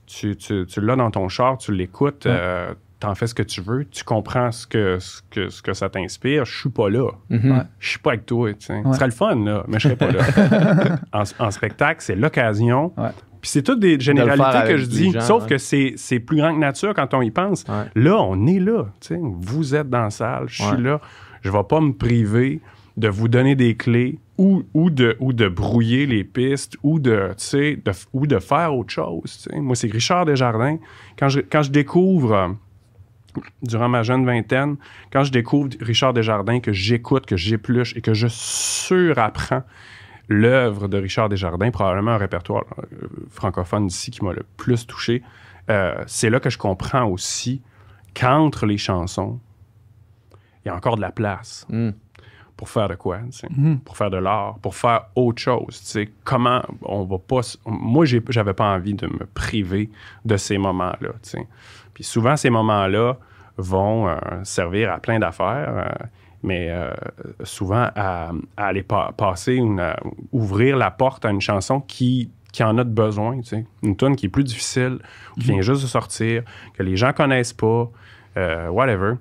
tu, 0.07 0.37
tu- 0.37 0.67
tu 0.67 0.81
l'as 0.81 0.97
dans 0.97 1.11
ton 1.11 1.29
char, 1.29 1.59
tu 1.59 1.73
l'écoutes, 1.73 2.25
Ouais. 2.27 2.33
euh, 2.35 2.75
t'en 3.01 3.15
fais 3.15 3.27
ce 3.29 3.35
que 3.35 3.43
tu 3.43 3.61
veux, 3.61 3.85
tu 3.85 4.03
comprends 4.05 4.51
ce 4.51 4.67
que, 4.67 4.99
ce 4.99 5.23
que, 5.31 5.49
ce 5.51 5.63
que 5.63 5.73
ça 5.73 5.89
t'inspire. 5.89 6.45
Je 6.45 6.59
suis 6.59 6.71
pas 6.71 6.89
là. 6.91 7.11
Mhm. 7.31 7.53
Ouais. 7.53 7.63
Je 7.79 7.91
suis 7.91 7.99
pas 7.99 8.11
avec 8.11 8.27
toi. 8.27 8.49
Ouais. 8.49 8.57
Ce 8.59 8.67
serait 8.93 9.05
le 9.07 9.13
fun, 9.13 9.37
là, 9.45 9.65
mais 9.69 9.79
je 9.79 9.85
serais 9.89 9.97
pas 9.97 10.11
là. 10.11 10.23
en, 11.13 11.23
en 11.39 11.51
spectacle, 11.51 12.01
c'est 12.03 12.17
l'occasion. 12.17 12.93
Ouais. 12.97 13.11
Puis 13.41 13.51
c'est 13.51 13.63
toutes 13.63 13.79
des 13.79 14.01
généralités 14.01 14.67
que 14.67 14.77
je 14.79 14.87
dis, 14.87 15.13
gens, 15.13 15.21
sauf 15.21 15.47
que 15.47 15.59
c'est, 15.59 15.93
c'est 15.97 16.19
plus 16.19 16.39
grand 16.39 16.53
que 16.53 16.59
nature 16.59 16.93
quand 16.93 17.15
on 17.15 17.23
y 17.23 17.31
pense. 17.31 17.65
Ouais. 17.69 17.85
Là, 17.95 18.17
on 18.21 18.47
est 18.49 18.59
là. 18.59 18.87
tu 19.01 19.15
sais. 19.15 19.21
Vous 19.23 19.77
êtes 19.77 19.89
dans 19.89 20.03
la 20.03 20.11
salle, 20.11 20.45
je 20.49 20.63
suis 20.63 20.73
Ouais. 20.73 20.81
là. 20.81 21.01
Je 21.43 21.51
vais 21.53 21.63
pas 21.63 21.81
me 21.81 21.93
priver 21.93 22.61
de 22.99 23.09
vous 23.09 23.29
donner 23.29 23.55
des 23.55 23.77
clés 23.77 24.19
ou, 24.39 24.65
ou, 24.75 24.91
de, 24.91 25.17
ou 25.21 25.33
de 25.33 25.49
brouiller 25.49 26.05
les 26.05 26.25
pistes 26.25 26.77
ou 26.83 26.99
de, 26.99 27.31
ou 28.13 28.27
de 28.27 28.39
faire 28.41 28.75
autre 28.75 28.93
chose. 28.93 29.49
Moi, 29.55 29.77
c'est 29.77 29.91
Richard 29.91 30.27
Desjardins. 30.27 30.79
Quand 31.17 31.29
je, 31.29 31.41
quand 31.41 31.63
je 31.63 31.71
découvre, 31.71 32.33
euh, 32.33 32.49
durant 33.63 33.89
ma 33.89 34.03
jeune 34.03 34.27
vingtaine, 34.27 34.77
quand 35.13 35.23
je 35.23 35.31
découvre 35.31 35.71
Richard 35.81 36.13
Desjardins, 36.13 36.59
que 36.59 36.73
j'écoute, 36.73 37.25
que 37.25 37.37
j'épluche 37.37 37.97
et 37.97 38.01
que 38.01 38.15
je 38.15 38.27
surapprends 38.29 39.63
l'œuvre 40.29 40.89
de 40.89 40.99
Richard 40.99 41.29
Desjardins, 41.29 41.71
probablement 41.71 42.13
un 42.13 42.19
répertoire 42.19 42.65
euh, 42.79 43.07
francophone 43.31 43.87
d'ici 43.87 44.11
qui 44.11 44.25
m'a 44.25 44.33
le 44.33 44.45
plus 44.57 44.89
touché, 44.89 45.23
euh, 45.71 46.03
c'est 46.09 46.31
là 46.31 46.41
que 46.41 46.51
je 46.51 46.59
comprends 46.59 47.05
aussi 47.05 47.63
qu'entre 48.13 48.67
les 48.67 48.77
chansons, 48.77 49.39
il 50.65 50.69
y 50.69 50.71
a 50.71 50.75
encore 50.75 50.97
de 50.97 51.01
la 51.01 51.13
place 51.13 51.65
Mm. 51.69 51.91
Pour 52.59 52.69
faire 52.69 52.89
de 52.89 52.97
quoi, 52.97 53.21
Mhm. 53.57 53.79
pour 53.81 53.97
faire 53.97 54.11
de 54.11 54.17
l'art, 54.19 54.59
pour 54.61 54.75
faire 54.75 55.07
autre 55.15 55.41
chose. 55.41 55.79
tu 55.81 55.87
sais. 55.87 56.11
Comment 56.25 56.61
on 56.83 57.05
va 57.05 57.17
pas. 57.19 57.41
Moi, 57.65 58.05
j'avais 58.05 58.53
pas 58.53 58.67
envie 58.75 58.93
de 58.95 59.07
me 59.07 59.25
priver 59.33 59.89
de 60.27 60.37
ces 60.37 60.59
moments-là. 60.59 61.11
Puis 61.95 62.05
souvent, 62.05 62.37
ces 62.37 62.51
moments-là 62.51 63.17
vont 63.57 64.09
euh, 64.09 64.17
servir 64.43 64.93
à 64.93 64.99
plein 64.99 65.19
d'affaires, 65.21 65.73
euh, 66.03 66.05
mais 66.43 66.69
euh, 66.71 66.93
souvent 67.45 67.89
à, 67.97 68.31
à 68.57 68.67
aller 68.67 68.83
pa- 68.83 69.13
passer, 69.17 69.55
une, 69.55 69.81
euh, 69.81 69.93
ouvrir 70.33 70.77
la 70.77 70.91
porte 70.91 71.25
à 71.25 71.31
une 71.31 71.41
chanson 71.41 71.81
qui 71.81 72.31
qui 72.51 72.65
en 72.65 72.77
a 72.79 72.83
de 72.85 72.91
besoin. 72.91 73.39
Une 73.83 73.95
tune 73.97 74.17
qui 74.17 74.27
est 74.27 74.31
plus 74.31 74.43
difficile, 74.43 74.99
qui 75.39 75.49
vient 75.53 75.61
juste 75.61 75.83
de 75.83 75.87
sortir, 75.87 76.43
que 76.75 76.83
les 76.83 76.97
gens 76.97 77.13
connaissent 77.13 77.53
pas, 77.53 77.89
whatever 78.71 79.15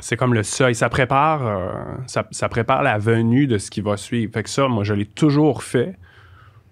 c'est 0.00 0.16
comme 0.16 0.34
le 0.34 0.42
seuil. 0.42 0.74
Ça 0.74 0.88
prépare, 0.88 1.46
euh, 1.46 1.68
ça, 2.06 2.26
ça 2.30 2.48
prépare 2.48 2.82
la 2.82 2.98
venue 2.98 3.46
de 3.46 3.58
ce 3.58 3.70
qui 3.70 3.80
va 3.80 3.96
suivre. 3.96 4.32
Fait 4.32 4.42
que 4.42 4.50
ça, 4.50 4.66
moi, 4.68 4.84
je 4.84 4.94
l'ai 4.94 5.06
toujours 5.06 5.62
fait. 5.62 5.96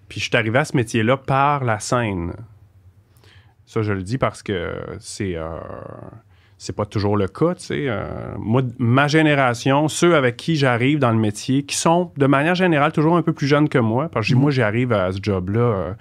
Puis 0.07 0.19
je 0.19 0.25
suis 0.25 0.35
arrivé 0.37 0.57
à 0.59 0.65
ce 0.65 0.75
métier-là 0.75 1.17
par 1.17 1.63
la 1.63 1.79
scène. 1.79 2.33
Ça, 3.65 3.81
je 3.83 3.93
le 3.93 4.01
dis 4.01 4.17
parce 4.17 4.41
que 4.41 4.73
c'est 4.99 5.35
euh, 5.35 5.47
c'est 6.57 6.75
pas 6.75 6.85
toujours 6.85 7.15
le 7.15 7.27
cas, 7.27 7.53
tu 7.55 7.65
sais. 7.65 7.85
Euh, 7.87 8.03
moi, 8.37 8.63
ma 8.79 9.07
génération, 9.07 9.87
ceux 9.87 10.15
avec 10.15 10.35
qui 10.37 10.55
j'arrive 10.55 10.97
dans 10.99 11.11
le 11.11 11.17
métier, 11.19 11.63
qui 11.63 11.75
sont 11.77 12.11
de 12.17 12.25
manière 12.25 12.55
générale 12.55 12.91
toujours 12.91 13.15
un 13.15 13.21
peu 13.21 13.31
plus 13.31 13.47
jeunes 13.47 13.69
que 13.69 13.77
moi, 13.77 14.09
parce 14.09 14.27
que 14.27 14.33
moi, 14.35 14.49
j'arrive 14.51 14.91
à 14.91 15.11
ce 15.11 15.19
job-là, 15.21 15.59
euh, 15.59 15.93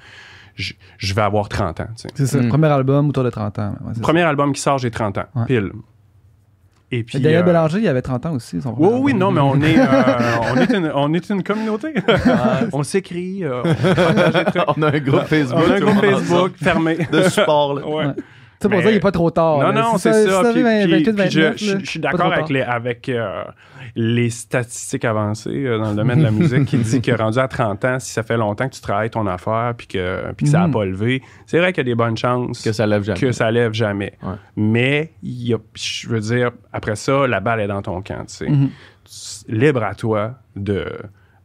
je 0.56 1.14
vais 1.14 1.22
avoir 1.22 1.48
30 1.48 1.80
ans, 1.80 1.86
tu 1.94 2.02
sais. 2.02 2.08
C'est 2.14 2.26
ça, 2.26 2.38
Mm. 2.40 2.48
premier 2.48 2.66
album 2.68 3.10
autour 3.10 3.22
de 3.22 3.30
30 3.30 3.58
ans. 3.60 3.76
ouais, 3.84 3.92
Premier 4.02 4.22
album 4.22 4.52
qui 4.52 4.60
sort, 4.60 4.78
j'ai 4.78 4.90
30 4.90 5.18
ans, 5.18 5.26
Ouais. 5.36 5.44
pile. 5.46 5.70
Et 6.90 7.02
puis... 7.02 7.20
Daniel 7.20 7.42
euh, 7.42 7.44
Bélanger, 7.44 7.80
il 7.80 7.88
avait 7.88 8.02
30 8.02 8.26
ans 8.26 8.32
aussi. 8.34 8.60
Son 8.62 8.74
oui, 8.78 8.88
oui, 9.00 9.14
non, 9.14 9.30
mais 9.30 9.40
on 9.40 9.60
est, 9.60 9.78
euh, 9.78 9.84
on 10.52 10.56
est, 10.56 10.72
une, 10.72 10.90
on 10.94 11.12
est 11.12 11.28
une 11.28 11.42
communauté. 11.42 11.92
on 12.72 12.82
s'écrit, 12.82 13.44
euh, 13.44 13.62
on. 13.64 13.68
On 14.78 14.82
a 14.82 14.94
un 14.94 14.98
groupe 15.00 15.24
Facebook. 15.24 15.62
On 15.66 15.70
a 15.70 15.74
un 15.74 15.80
groupe 15.80 16.00
Facebook 16.00 16.52
fermé. 16.62 16.98
de 17.10 17.22
support. 17.28 17.74
là. 17.74 17.86
Ouais. 17.86 18.04
Ça 18.60 18.68
pour 18.68 18.70
Mais- 18.78 18.82
dire, 18.82 18.90
il 18.90 18.94
n'est 18.94 19.00
pas 19.00 19.12
trop 19.12 19.30
tard. 19.30 19.58
Non, 19.58 19.70
là. 19.70 19.72
non, 19.82 19.98
c'est 19.98 20.12
ça. 20.12 20.40
Puis, 20.52 20.64
avait 20.64 20.84
puis- 20.84 21.04
28, 21.04 21.12
puis 21.12 21.30
je, 21.30 21.40
29, 21.40 21.58
je- 21.58 21.72
là, 21.74 21.78
je 21.84 21.90
suis 21.90 22.00
d'accord 22.00 22.32
avec, 22.32 22.48
les, 22.48 22.60
avec 22.62 23.08
euh, 23.08 23.44
les 23.94 24.30
statistiques 24.30 25.04
avancées 25.04 25.64
euh, 25.64 25.78
dans 25.78 25.90
le 25.90 25.96
domaine 25.96 26.18
de 26.18 26.24
la 26.24 26.30
musique 26.32 26.64
qui 26.64 26.76
dit 26.78 27.00
que 27.00 27.12
rendu 27.12 27.38
à 27.38 27.46
30 27.46 27.84
ans, 27.84 27.98
si 28.00 28.10
ça 28.12 28.22
fait 28.24 28.36
longtemps 28.36 28.68
que 28.68 28.74
tu 28.74 28.80
travailles 28.80 29.10
ton 29.10 29.26
affaire 29.28 29.74
puis 29.78 29.86
que, 29.86 30.32
puis 30.36 30.46
que 30.46 30.50
ça 30.50 30.58
n'a 30.58 30.66
Mhm. 30.66 30.72
pas 30.72 30.84
levé, 30.84 31.22
c'est 31.46 31.58
vrai 31.58 31.72
qu'il 31.72 31.86
y 31.86 31.86
a 31.88 31.92
des 31.92 31.94
bonnes 31.94 32.16
chances 32.16 32.60
Que 32.62 32.72
ça 32.72 32.84
lève 32.86 33.04
jamais. 33.04 33.20
que 33.20 33.30
ça 33.30 33.48
lève 33.50 33.72
jamais. 33.74 34.14
Ouais. 34.24 34.34
Mais, 34.56 35.12
il 35.22 35.48
y 35.48 35.54
a- 35.54 35.58
je 35.74 36.08
veux 36.08 36.20
dire, 36.20 36.50
après 36.72 36.96
ça, 36.96 37.28
la 37.28 37.38
balle 37.38 37.60
est 37.60 37.68
dans 37.68 37.82
ton 37.82 38.02
camp. 38.02 38.24
tu 38.26 38.34
sais. 38.34 38.48
Mhm. 38.48 38.70
libre 39.48 39.82
à 39.84 39.94
toi 39.94 40.34
de, 40.56 40.84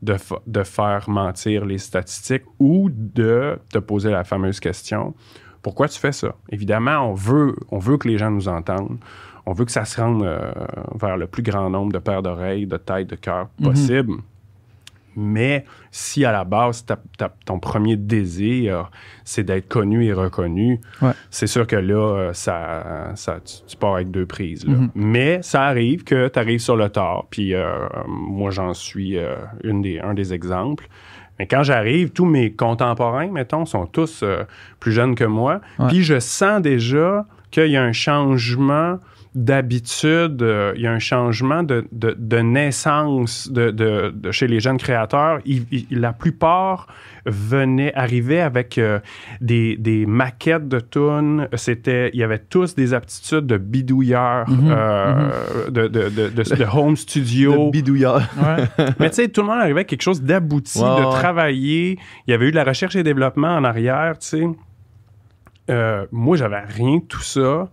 de, 0.01 0.15
fa- 0.15 0.41
de 0.47 0.63
faire 0.63 1.09
mentir 1.09 1.63
les 1.65 1.77
statistiques 1.77 2.43
ou 2.59 2.89
de 2.91 3.57
te 3.71 3.77
poser 3.77 4.11
la 4.11 4.23
fameuse 4.25 4.59
question 4.59 5.13
Pourquoi 5.63 5.87
tu 5.87 5.99
fais 5.99 6.11
ça? 6.11 6.35
Évidemment, 6.49 7.09
on 7.09 7.13
veut, 7.13 7.55
on 7.71 7.79
veut 7.79 7.97
que 7.97 8.07
les 8.07 8.17
gens 8.19 8.29
nous 8.29 8.47
entendent. 8.47 8.97
On 9.47 9.53
veut 9.53 9.65
que 9.65 9.71
ça 9.71 9.83
se 9.85 9.99
rende 9.99 10.23
euh, 10.23 10.51
vers 10.95 11.17
le 11.17 11.25
plus 11.27 11.41
grand 11.43 11.69
nombre 11.69 11.91
de 11.91 11.99
paires 11.99 12.21
d'oreilles, 12.21 12.67
de 12.67 12.77
têtes, 12.77 13.09
de 13.09 13.15
cœurs 13.15 13.47
possible. 13.63 14.13
Mais 15.15 15.63
si 15.91 16.25
à 16.25 16.31
la 16.31 16.43
base, 16.43 16.85
ton 17.45 17.59
premier 17.59 17.97
désir, 17.97 18.89
c'est 19.23 19.43
d'être 19.43 19.67
connu 19.67 20.05
et 20.05 20.13
reconnu, 20.13 20.81
Ouais. 21.03 21.11
c'est 21.29 21.45
sûr 21.45 21.67
que 21.67 21.75
là, 21.75 22.15
euh, 22.15 22.33
ça, 22.33 23.11
ça, 23.15 23.39
tu, 23.45 23.57
tu 23.67 23.77
pars 23.77 23.93
avec 23.95 24.09
deux 24.09 24.25
prises. 24.25 24.65
là. 24.67 24.73
Mhm. 24.73 24.89
Mais 24.95 25.41
ça 25.43 25.65
arrive 25.65 26.03
que 26.03 26.29
tu 26.29 26.39
arrives 26.39 26.61
sur 26.61 26.75
le 26.75 26.89
tard. 26.89 27.25
Puis 27.29 27.53
euh, 27.53 27.85
moi, 28.07 28.49
j'en 28.49 28.73
suis 28.73 29.17
euh, 29.19 29.35
une 29.63 29.83
des, 29.83 29.99
un 29.99 30.15
des 30.15 30.33
exemples. 30.33 30.87
Mais 31.39 31.47
quand 31.47 31.63
j'arrive, 31.63 32.11
tous 32.11 32.25
mes 32.25 32.51
contemporains, 32.51 33.27
mettons, 33.27 33.65
sont 33.65 33.85
tous 33.85 34.21
euh, 34.23 34.43
plus 34.79 34.91
jeunes 34.91 35.15
que 35.15 35.23
moi. 35.23 35.61
Puis 35.87 36.03
je 36.03 36.19
sens 36.19 36.61
déjà 36.61 37.25
qu'il 37.51 37.67
y 37.67 37.77
a 37.77 37.83
un 37.83 37.93
changement 37.93 38.99
d'habitude, 39.35 40.41
euh, 40.43 40.73
il 40.75 40.81
y 40.83 40.87
a 40.87 40.91
un 40.91 40.99
changement 40.99 41.63
de, 41.63 41.85
de- 41.91 42.15
de 42.17 42.37
naissance 42.37 43.49
de, 43.51 43.71
de- 43.71 44.11
de 44.15 44.31
chez 44.31 44.47
les 44.47 44.59
jeunes 44.59 44.77
créateurs. 44.77 45.39
La 45.91 46.13
plupart 46.13 46.87
venaient, 47.25 47.93
arrivaient 47.95 48.41
avec 48.41 48.77
euh, 48.77 48.99
des, 49.41 49.75
des 49.77 50.05
maquettes 50.05 50.67
de 50.67 50.79
tunes. 50.79 51.47
C'était, 51.55 52.11
il 52.13 52.19
y 52.19 52.23
avait 52.23 52.37
tous 52.39 52.75
des 52.75 52.93
aptitudes 52.93 53.47
de 53.47 53.57
bidouilleurs, 53.57 54.49
Mhm, 54.49 54.71
euh, 54.71 55.29
de, 55.69 55.87
de, 55.87 56.09
de, 56.09 56.29
de- 56.29 56.55
de 56.55 56.65
home 56.77 56.95
studio. 56.95 57.65
Le 57.65 57.71
bidouilleur. 57.71 58.21
Ouais. 58.37 58.85
Mais 58.99 59.09
tu 59.09 59.15
sais, 59.15 59.29
tout 59.29 59.41
le 59.41 59.47
monde 59.47 59.57
arrivait 59.59 59.79
avec 59.79 59.87
quelque 59.87 60.01
chose 60.03 60.21
d'abouti, 60.21 60.79
de 60.79 60.83
ouais. 60.85 61.09
travailler. 61.11 61.97
Il 62.27 62.31
y 62.31 62.33
avait 62.33 62.47
eu 62.47 62.51
de 62.51 62.55
la 62.55 62.63
recherche 62.63 62.95
et 62.95 63.03
développement 63.03 63.55
en 63.55 63.63
arrière, 63.63 64.17
tu 64.19 64.27
sais. 64.27 64.43
Moi, 66.11 66.37
j'avais 66.37 66.59
rien 66.59 66.97
de 66.97 67.03
tout 67.03 67.21
ça. 67.21 67.69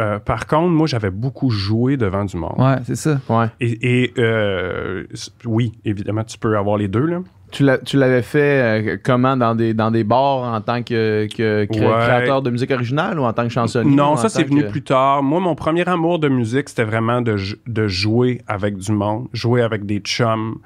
Euh, 0.00 0.18
par 0.18 0.46
contre, 0.46 0.68
moi, 0.70 0.86
j'avais 0.86 1.10
beaucoup 1.10 1.50
joué 1.50 1.96
devant 1.96 2.24
du 2.24 2.36
monde. 2.36 2.54
Ouais, 2.58 2.76
c'est 2.84 2.94
ça. 2.96 3.18
Ouais. 3.28 3.46
Et, 3.60 4.02
et, 4.04 4.14
euh, 4.18 5.04
oui, 5.44 5.72
évidemment, 5.84 6.22
tu 6.24 6.38
peux 6.38 6.56
avoir 6.56 6.76
les 6.76 6.88
deux, 6.88 7.04
là. 7.06 7.18
Tu 7.50 7.64
l'as- 7.64 7.78
tu 7.78 7.96
l'avais 7.96 8.20
fait 8.20 8.92
euh, 8.92 8.96
comment? 9.02 9.34
Dans 9.34 9.54
des, 9.54 9.72
dans 9.72 9.90
des 9.90 10.04
bars 10.04 10.52
en 10.54 10.60
tant 10.60 10.82
que, 10.82 11.26
que 11.34 11.64
cré- 11.64 11.80
Ouais. 11.80 11.92
créateur 12.04 12.42
de 12.42 12.50
musique 12.50 12.70
originale 12.70 13.18
ou 13.18 13.24
en 13.24 13.32
tant 13.32 13.44
que 13.44 13.48
chansonnier? 13.48 13.96
Non, 13.96 14.16
ça, 14.16 14.28
c'est 14.28 14.44
venu 14.44 14.64
que- 14.64 14.68
plus 14.70 14.82
tard. 14.82 15.22
Moi, 15.22 15.40
mon 15.40 15.54
premier 15.54 15.88
amour 15.88 16.18
de 16.18 16.28
musique, 16.28 16.68
c'était 16.68 16.84
vraiment 16.84 17.22
de, 17.22 17.36
de 17.66 17.88
jouer 17.88 18.42
avec 18.46 18.76
du 18.76 18.92
monde, 18.92 19.28
jouer 19.32 19.62
avec 19.62 19.86
des 19.86 19.98
chums. 20.00 20.56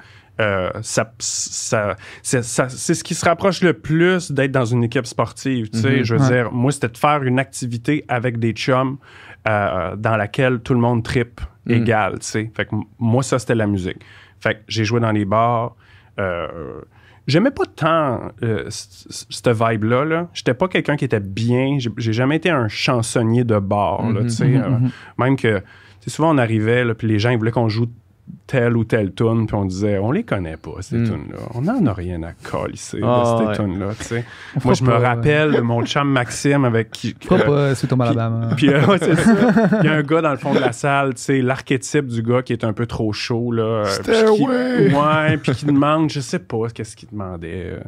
Euh, 0.41 0.71
ça, 0.83 1.13
ça, 1.19 1.97
c'est, 2.23 2.43
ça- 2.43 2.69
c'est 2.69 2.95
ce 2.95 3.05
qui 3.05 3.15
se 3.15 3.25
rapproche 3.25 3.63
le 3.63 3.75
plus 3.75 4.33
d'être 4.33 4.51
dans 4.51 4.65
une 4.65 4.83
équipe 4.85 5.07
sportive. 5.07 5.69
Tu 5.71 5.79
sais, 5.81 5.99
Mhm. 5.99 6.03
je 6.05 6.15
veux 6.15 6.21
Ouais. 6.23 6.29
dire, 6.29 6.53
moi, 6.53 6.73
c'était 6.73 6.89
de 6.89 6.97
faire 6.99 7.23
une 7.23 7.39
activité 7.39 8.05
avec 8.09 8.39
des 8.39 8.53
chums 8.53 8.97
euh, 9.49 9.95
dans 9.97 10.17
laquelle 10.17 10.61
tout 10.61 10.73
le 10.75 10.81
monde 10.81 11.03
tripe 11.03 11.41
Mhm. 11.67 11.75
égal. 11.83 12.13
Tu 12.21 12.27
sais, 12.27 12.51
fait 12.57 12.65
que 12.65 12.75
moi, 12.99 13.23
ça, 13.23 13.39
c'était 13.39 13.55
la 13.55 13.67
musique. 13.67 13.99
Fait 14.41 14.55
que 14.55 14.61
j'ai 14.69 14.85
joué 14.85 15.01
dans 15.01 15.13
les 15.13 15.25
bars. 15.25 15.77
Euh, 16.19 16.81
J'aimais 17.29 17.53
pas 17.53 17.67
tant 17.77 18.33
euh, 18.43 18.65
cette 18.69 19.47
vibe-là. 19.49 20.05
Là. 20.05 20.29
J'étais 20.35 20.55
pas 20.55 20.67
quelqu'un 20.67 20.97
qui 20.97 21.05
était 21.05 21.21
bien. 21.21 21.77
J'ai- 21.79 21.93
J'ai 21.97 22.13
jamais 22.13 22.35
été 22.35 22.51
un 22.51 22.67
chansonnier 22.67 23.45
de 23.45 23.61
bar. 23.61 24.03
là, 24.03 24.21
Mhm. 24.23 24.27
tu 24.27 24.31
sais, 24.31 24.57
euh, 24.57 24.71
même 25.19 25.37
que 25.37 25.63
souvent 26.09 26.35
on 26.35 26.39
arrivait, 26.39 26.85
là, 26.85 26.95
puis 26.97 27.07
les 27.07 27.21
gens 27.21 27.31
ils 27.31 27.39
voulaient 27.39 27.53
qu'on 27.53 27.69
joue 27.69 27.87
telle 28.47 28.77
ou 28.77 28.85
telle 28.85 29.13
tune, 29.15 29.47
puis 29.47 29.55
on 29.57 29.65
disait 29.65 29.99
on 29.99 30.13
les 30.13 30.23
connaît 30.25 30.57
pas 30.57 30.81
ces 30.81 30.97
Mm. 30.97 31.05
tunes-là. 31.05 31.39
On 31.55 31.63
n'en 31.63 31.85
a 31.87 31.93
rien 31.93 32.23
à 32.23 32.33
colisser 32.33 33.01
Ah, 33.03 33.23
de 33.23 33.39
ces 33.43 33.47
ouais. 33.49 33.57
tunes-là. 33.57 33.95
tu 33.99 34.05
sais. 34.05 34.25
Moi 34.65 34.75
je 34.75 34.85
me 34.85 34.91
pas, 34.91 34.99
rappelle 35.01 35.53
de 35.53 35.61
mon 35.61 35.85
chum 35.85 36.09
Maxime 36.09 36.65
avec 36.65 36.91
qui. 36.91 37.15
Euh, 37.31 37.39
pas 37.39 38.05
Alabama. 38.05 38.55
puis 38.57 38.69
euh, 38.71 38.87
ouais, 38.87 38.99
c'est 38.99 39.15
ça. 39.17 39.81
Il 39.83 39.87
y 39.87 39.89
a 39.89 39.95
un 39.95 40.03
gars 40.03 40.21
dans 40.23 40.31
le 40.31 40.37
fond 40.37 40.55
de 40.55 40.61
la 40.61 40.73
salle, 40.73 41.15
tu 41.15 41.23
sais, 41.23 41.43
l'archétype 41.43 42.07
du 42.07 42.23
gars 42.23 42.43
qui 42.43 42.53
est 42.53 42.65
un 42.65 42.73
peu 42.73 42.87
trop 42.87 43.13
chaud 43.13 43.51
là. 43.53 43.63
euh, 43.63 43.85
puis 44.05 44.37
qui-! 44.37 44.95
Ouais, 44.95 45.37
puis 45.39 45.53
qui 45.53 45.67
demande, 45.67 46.11
je 46.11 46.21
sais 46.21 46.39
pas 46.39 46.69
qu'est-ce 46.73 46.95
qu'il 46.97 47.09
demandait. 47.11 47.73
euh, 47.73 47.81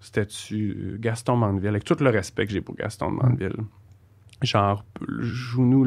C'était-tu 0.00 0.76
euh, 0.78 0.96
Gaston 0.98 1.36
Mandeville, 1.36 1.68
avec 1.68 1.84
tout 1.84 1.96
le 2.00 2.10
respect 2.10 2.46
que 2.46 2.52
j'ai 2.52 2.60
pour 2.60 2.74
Gaston 2.74 3.10
Mandeville. 3.10 3.56
Genre, 4.42 4.84
joue-nous 5.20 5.84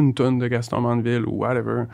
une 0.00 0.12
tonne 0.14 0.38
de 0.38 0.46
Gaston 0.48 0.82
Mandeville 0.82 1.24
ou 1.26 1.38
whatever. 1.38 1.84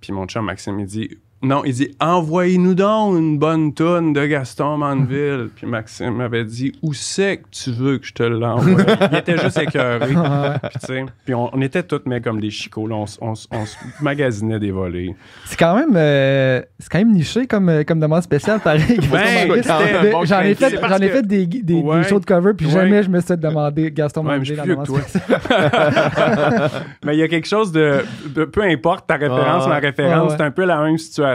Puis 0.00 0.12
mon 0.12 0.26
chum 0.26 0.44
Maxime, 0.44 0.80
il 0.80 0.86
dit 0.86 1.18
Non, 1.42 1.62
il 1.64 1.72
dit 1.72 1.90
Envoyez-nous 2.00 2.74
donc 2.74 3.16
une 3.18 3.38
bonne 3.38 3.72
tonne 3.72 4.12
de 4.12 4.26
Gaston 4.26 4.76
Mandeville. 4.76 5.48
Puis 5.56 5.66
Maxime 5.66 6.16
m'avait 6.16 6.44
dit 6.44 6.72
Où 6.82 6.92
c'est 6.92 7.38
que 7.38 7.46
tu 7.50 7.70
veux 7.70 7.96
que 7.98 8.06
je 8.06 8.12
te 8.12 8.22
l'envoie? 8.22 8.82
Il 9.10 9.16
était 9.18 9.38
juste 9.38 9.58
écœuré. 9.58 10.14
Puis, 10.86 11.04
puis 11.24 11.34
on, 11.34 11.48
on 11.54 11.60
était 11.62 11.82
tous 11.82 12.02
mais 12.06 12.20
comme 12.20 12.40
des 12.40 12.50
chicots. 12.50 12.86
là. 12.86 12.96
on, 12.96 13.04
on 13.22 13.30
on 13.52 13.66
se 13.66 13.76
magasinait 14.02 14.58
des 14.58 14.70
volets. 14.70 15.14
C'est 15.46 15.58
quand 15.58 15.74
même, 15.76 15.94
euh, 15.96 16.60
c'est 16.78 16.90
quand 16.90 16.98
même 16.98 17.12
niché 17.12 17.46
comme, 17.46 17.68
euh, 17.68 17.84
comme 17.84 18.00
demande 18.00 18.22
spéciale, 18.22 18.60
pareil. 18.60 18.98
Ben, 19.10 19.48
bon 20.12 20.24
j'en 20.24 20.40
ai 20.40 20.54
fait, 20.54 20.78
j'en 20.80 20.98
ai 20.98 21.08
fait 21.08 21.26
des, 21.26 21.46
des, 21.46 21.82
shows 22.08 22.20
de 22.20 22.24
cover, 22.26 22.52
puis 22.54 22.66
Ouais. 22.66 22.72
jamais 22.72 23.02
je 23.02 23.08
me 23.10 23.20
suis 23.20 23.36
demandé 23.36 23.90
Gaston 23.90 24.26
Ouais, 24.26 24.38
mais 24.38 24.44
je 24.44 24.54
suis 24.54 24.62
plus 24.62 24.76
que 24.76 24.84
toi. 24.84 25.00
Mais 27.04 27.16
il 27.16 27.20
y 27.20 27.22
a 27.22 27.28
quelque 27.28 27.46
chose 27.48 27.72
de, 27.72 28.04
de- 28.34 28.44
peu 28.44 28.62
importe 28.62 29.06
ta 29.06 29.14
référence, 29.14 29.64
Ouais, 29.64 29.70
ma 29.70 29.78
référence, 29.78 30.32
c'est 30.36 30.42
un 30.42 30.50
peu 30.50 30.64
la 30.64 30.82
même 30.82 30.98
situation. 30.98 31.29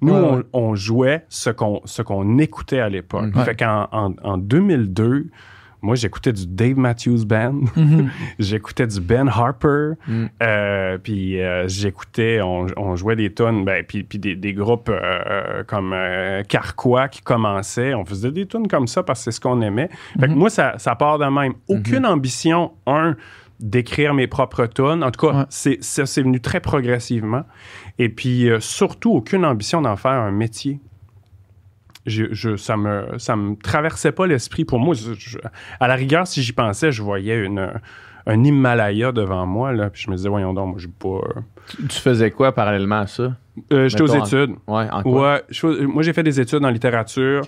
Nous, 0.00 0.12
Ouais, 0.14 0.42
on, 0.52 0.74
jouait 0.74 1.24
ce 1.28 1.50
qu'on 1.50 1.80
ce 1.84 2.02
qu'on 2.02 2.38
écoutait 2.38 2.80
à 2.80 2.88
l'époque. 2.88 3.34
Mhm. 3.34 3.44
Fait 3.44 3.56
qu'en 3.56 3.88
en, 3.92 4.14
en 4.22 4.38
2002, 4.38 5.26
moi, 5.82 5.96
j'écoutais 5.96 6.32
du 6.32 6.46
Dave 6.46 6.78
Matthews 6.78 7.26
Band, 7.26 7.60
Mhm. 7.76 8.08
j'écoutais 8.38 8.86
du 8.86 9.00
Ben 9.02 9.28
Harper, 9.28 9.92
Mm. 10.08 10.24
euh, 10.42 10.96
puis 10.96 11.42
euh, 11.42 11.68
j'écoutais, 11.68 12.40
on, 12.42 12.66
on 12.78 12.96
jouait 12.96 13.16
des 13.16 13.30
tonnes, 13.34 13.66
ben, 13.66 13.84
puis, 13.86 14.02
puis 14.02 14.18
des, 14.18 14.34
des 14.34 14.54
groupes 14.54 14.88
euh, 14.90 15.62
comme 15.66 15.94
Carquois 16.48 17.08
qui 17.08 17.20
commençaient. 17.20 17.92
On 17.94 18.04
faisait 18.06 18.30
des 18.32 18.46
tunes 18.46 18.66
comme 18.66 18.86
ça 18.86 19.02
parce 19.02 19.20
que 19.20 19.24
c'est 19.24 19.32
ce 19.32 19.40
qu'on 19.40 19.60
aimait. 19.60 19.90
Fait 20.18 20.28
que 20.28 20.32
moi, 20.32 20.48
ça, 20.48 20.72
ça 20.78 20.94
part 20.94 21.18
de 21.18 21.26
même. 21.26 21.52
Aucune 21.68 22.06
ambition, 22.06 22.72
un, 22.86 23.14
d'écrire 23.60 24.14
mes 24.14 24.26
propres 24.26 24.66
tunes. 24.66 25.04
En 25.04 25.10
tout 25.10 25.26
cas, 25.28 25.34
Ouais. 25.40 25.44
c'est, 25.48 25.78
ça, 25.84 26.06
c'est 26.06 26.22
venu 26.22 26.40
très 26.40 26.60
progressivement. 26.60 27.42
Et 27.98 28.08
puis, 28.08 28.50
euh, 28.50 28.60
surtout, 28.60 29.12
aucune 29.12 29.44
ambition 29.44 29.80
d'en 29.82 29.96
faire 29.96 30.12
un 30.12 30.32
métier. 30.32 30.80
Je, 32.06 32.24
je- 32.32 32.56
ça 32.56 32.76
me 32.76 33.16
me 33.36 33.54
traversait 33.56 34.12
pas 34.12 34.26
l'esprit 34.26 34.64
pour 34.64 34.78
moi. 34.78 34.94
Je- 34.94 35.14
je- 35.14 35.38
à 35.80 35.88
la 35.88 35.94
rigueur, 35.94 36.26
si 36.26 36.42
j'y 36.42 36.52
pensais, 36.52 36.92
je 36.92 37.02
voyais 37.02 37.46
un 38.26 38.44
Himalaya 38.44 39.12
devant 39.12 39.46
moi. 39.46 39.72
Là, 39.72 39.90
puis 39.90 40.02
je 40.02 40.10
me 40.10 40.16
disais, 40.16 40.28
voyons 40.28 40.52
donc, 40.52 40.70
moi, 40.70 40.78
j'ai 40.78 40.88
pas. 40.88 41.08
euh, 41.08 41.40
Tu, 41.88 41.98
faisais 41.98 42.30
quoi 42.30 42.52
parallèlement 42.52 43.00
à 43.00 43.06
ça? 43.06 43.32
euh, 43.72 43.88
J'étais 43.88 44.02
aux 44.02 44.14
en- 44.16 44.24
études. 44.24 44.50
Ouais, 44.66 44.86
en 44.90 45.02
quoi? 45.02 45.32
Ouais, 45.34 45.42
je 45.48 45.66
moi 45.86 46.02
j'ai 46.02 46.12
fait 46.12 46.22
des 46.24 46.40
études 46.40 46.64
en 46.64 46.68
littérature 46.70 47.42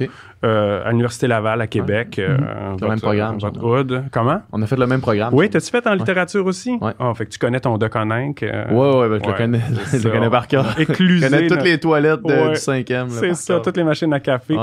euh, 0.45 0.83
à 0.85 0.91
l'Université 0.91 1.27
Laval 1.27 1.61
à 1.61 1.67
Québec. 1.67 2.19
euh, 2.19 2.37
votre, 2.71 2.89
même 2.89 3.01
programme, 3.01 3.39
Votre 3.41 3.63
hood. 3.65 4.05
Comment? 4.13 4.41
On 4.53 4.63
a 4.63 4.67
fait 4.67 4.77
le 4.77 4.87
même 4.87 5.01
programme. 5.01 5.35
Oui, 5.35 5.51
t'as-tu 5.51 5.71
fait 5.71 5.87
en 5.87 5.95
littérature 5.95 6.47
aussi? 6.47 6.79
Ouais. 6.81 6.93
Ah, 6.99 7.13
fait 7.15 7.27
que 7.27 7.31
tu 7.31 7.39
connais 7.39 7.59
ton 7.61 7.77
Deconinck. 7.77 8.41
Ouais, 8.43 8.49
ouais, 8.73 9.09
ben, 9.09 9.21
je 9.23 9.29
le 9.31 9.37
connais, 9.37 9.61
je 9.93 10.07
le 10.09 10.11
connais 10.15 10.31
par 10.31 10.47
cœur. 10.47 10.79
Éclusé. 10.79 11.27
Je 11.27 11.31
connais 11.35 11.47
toutes 11.49 11.65
les 11.65 11.79
toilettes 11.81 12.23
de- 12.23 12.51
du 12.51 12.57
cinquième. 12.57 13.09
C'est 13.11 13.35
ça, 13.35 13.55
cœur. 13.55 13.63
toutes 13.63 13.77
les 13.77 13.85
machines 13.85 14.13
à 14.13 14.21
café. 14.21 14.57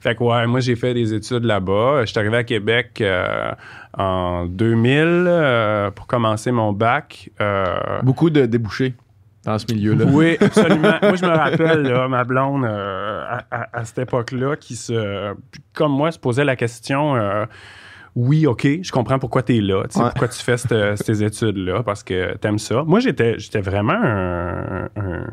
Fait 0.00 0.14
que 0.16 0.22
ouais, 0.24 0.46
moi 0.46 0.60
j'ai 0.60 0.74
fait 0.76 0.92
des 0.94 1.14
études 1.14 1.44
là-bas. 1.44 2.00
Je 2.02 2.06
suis 2.06 2.18
arrivé 2.18 2.36
à 2.38 2.44
Québec 2.44 3.02
en 3.96 4.46
2000 4.46 5.04
euh, 5.26 5.90
pour 5.90 6.06
commencer 6.06 6.50
mon 6.52 6.72
bac. 6.72 7.30
Beaucoup 8.02 8.30
de 8.30 8.46
débouchés 8.46 8.94
dans 9.48 9.58
ce 9.58 9.66
milieu-là. 9.72 10.04
oui, 10.08 10.36
absolument. 10.40 10.98
Moi, 11.02 11.14
je 11.16 11.24
me 11.24 11.30
rappelle, 11.36 11.82
là, 11.82 12.06
ma 12.08 12.24
blonde, 12.24 12.64
euh, 12.64 13.24
à, 13.28 13.44
à- 13.50 13.78
à 13.80 13.84
cette 13.84 13.98
époque-là, 13.98 14.56
qui 14.56 14.76
se, 14.76 15.34
comme 15.74 15.92
moi, 15.92 16.10
se 16.12 16.18
posait 16.18 16.44
la 16.44 16.56
question 16.56 17.16
euh, 17.16 17.44
oui, 18.16 18.46
OK, 18.46 18.66
je 18.82 18.90
comprends 18.90 19.18
pourquoi 19.18 19.42
tu 19.42 19.56
es 19.56 19.60
là, 19.60 19.84
tu 19.88 19.98
Ouais. 19.98 20.04
pourquoi 20.06 20.28
tu 20.28 20.42
fais 20.42 20.56
cette- 20.56 20.96
ces 21.04 21.22
études-là, 21.22 21.82
parce 21.84 22.02
que 22.02 22.36
t'aimes 22.36 22.58
ça. 22.58 22.82
Moi, 22.84 22.98
j'étais 23.00 23.38
j'étais 23.38 23.60
vraiment 23.60 23.92
un, 24.00 24.84
un, 24.96 25.26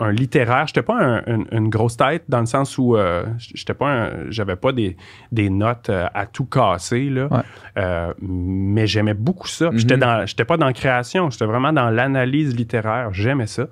un 0.00 0.12
littéraire. 0.12 0.66
J'étais 0.66 0.82
pas 0.82 0.96
un- 0.96 1.22
une, 1.26 1.46
une 1.50 1.68
grosse 1.68 1.96
tête 1.96 2.24
dans 2.28 2.40
le 2.40 2.46
sens 2.46 2.78
où 2.78 2.96
euh, 2.96 3.24
j'étais 3.38 3.74
pas 3.74 4.10
j'avais 4.30 4.56
pas 4.56 4.72
des, 4.72 4.96
des 5.32 5.50
notes 5.50 5.90
euh, 5.90 6.06
à 6.14 6.26
tout 6.26 6.44
casser, 6.44 7.10
là. 7.10 7.26
Ouais. 7.30 7.40
Euh, 7.78 8.12
mais 8.20 8.86
j'aimais 8.86 9.14
beaucoup 9.14 9.48
ça. 9.48 9.70
Mhm. 9.70 9.78
J'étais 9.78 9.96
dans 9.96 10.24
j'étais 10.26 10.44
pas 10.44 10.56
dans 10.56 10.66
la 10.66 10.72
création, 10.72 11.30
j'étais 11.30 11.46
vraiment 11.46 11.72
dans 11.72 11.90
l'analyse 11.90 12.54
littéraire. 12.56 13.12
J'aimais 13.12 13.46
ça. 13.48 13.66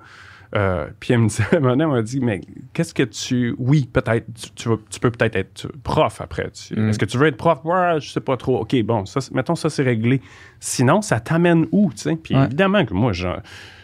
Euh, 0.55 0.87
puis 1.01 1.11
elle 1.13 1.19
me 1.19 1.27
disait, 1.27 1.43
elle 1.51 1.59
m'a 1.61 2.01
dit, 2.01 2.21
mais 2.21 2.39
qu'est-ce 2.73 2.93
que 2.93 3.03
tu. 3.03 3.53
Oui, 3.59 3.89
peut-être, 3.91 4.25
tu, 4.33 4.49
tu 4.51 4.69
vas- 4.69 4.77
tu 4.89 4.99
peux 5.01 5.11
peut-être 5.11 5.35
être 5.35 5.67
prof 5.83 6.21
après. 6.21 6.49
Tu- 6.51 6.73
Mm. 6.73 6.87
Est-ce 6.89 6.99
que 6.99 7.03
tu 7.05 7.17
veux 7.17 7.27
être 7.27 7.35
prof? 7.35 7.59
Ouais, 7.65 7.99
je 7.99 8.09
sais 8.09 8.21
pas 8.21 8.37
trop. 8.37 8.59
OK, 8.61 8.73
bon, 8.83 9.05
ça, 9.05 9.19
mettons 9.33 9.55
ça, 9.55 9.69
c'est 9.69 9.83
réglé. 9.83 10.21
Sinon, 10.61 11.01
ça 11.01 11.19
t'amène 11.19 11.67
où, 11.73 11.91
tu 11.91 11.97
sais? 12.03 12.15
Puis 12.15 12.33
Ouais. 12.33 12.45
évidemment 12.45 12.85
que 12.85 12.93
moi, 12.93 13.11
je, 13.11 13.27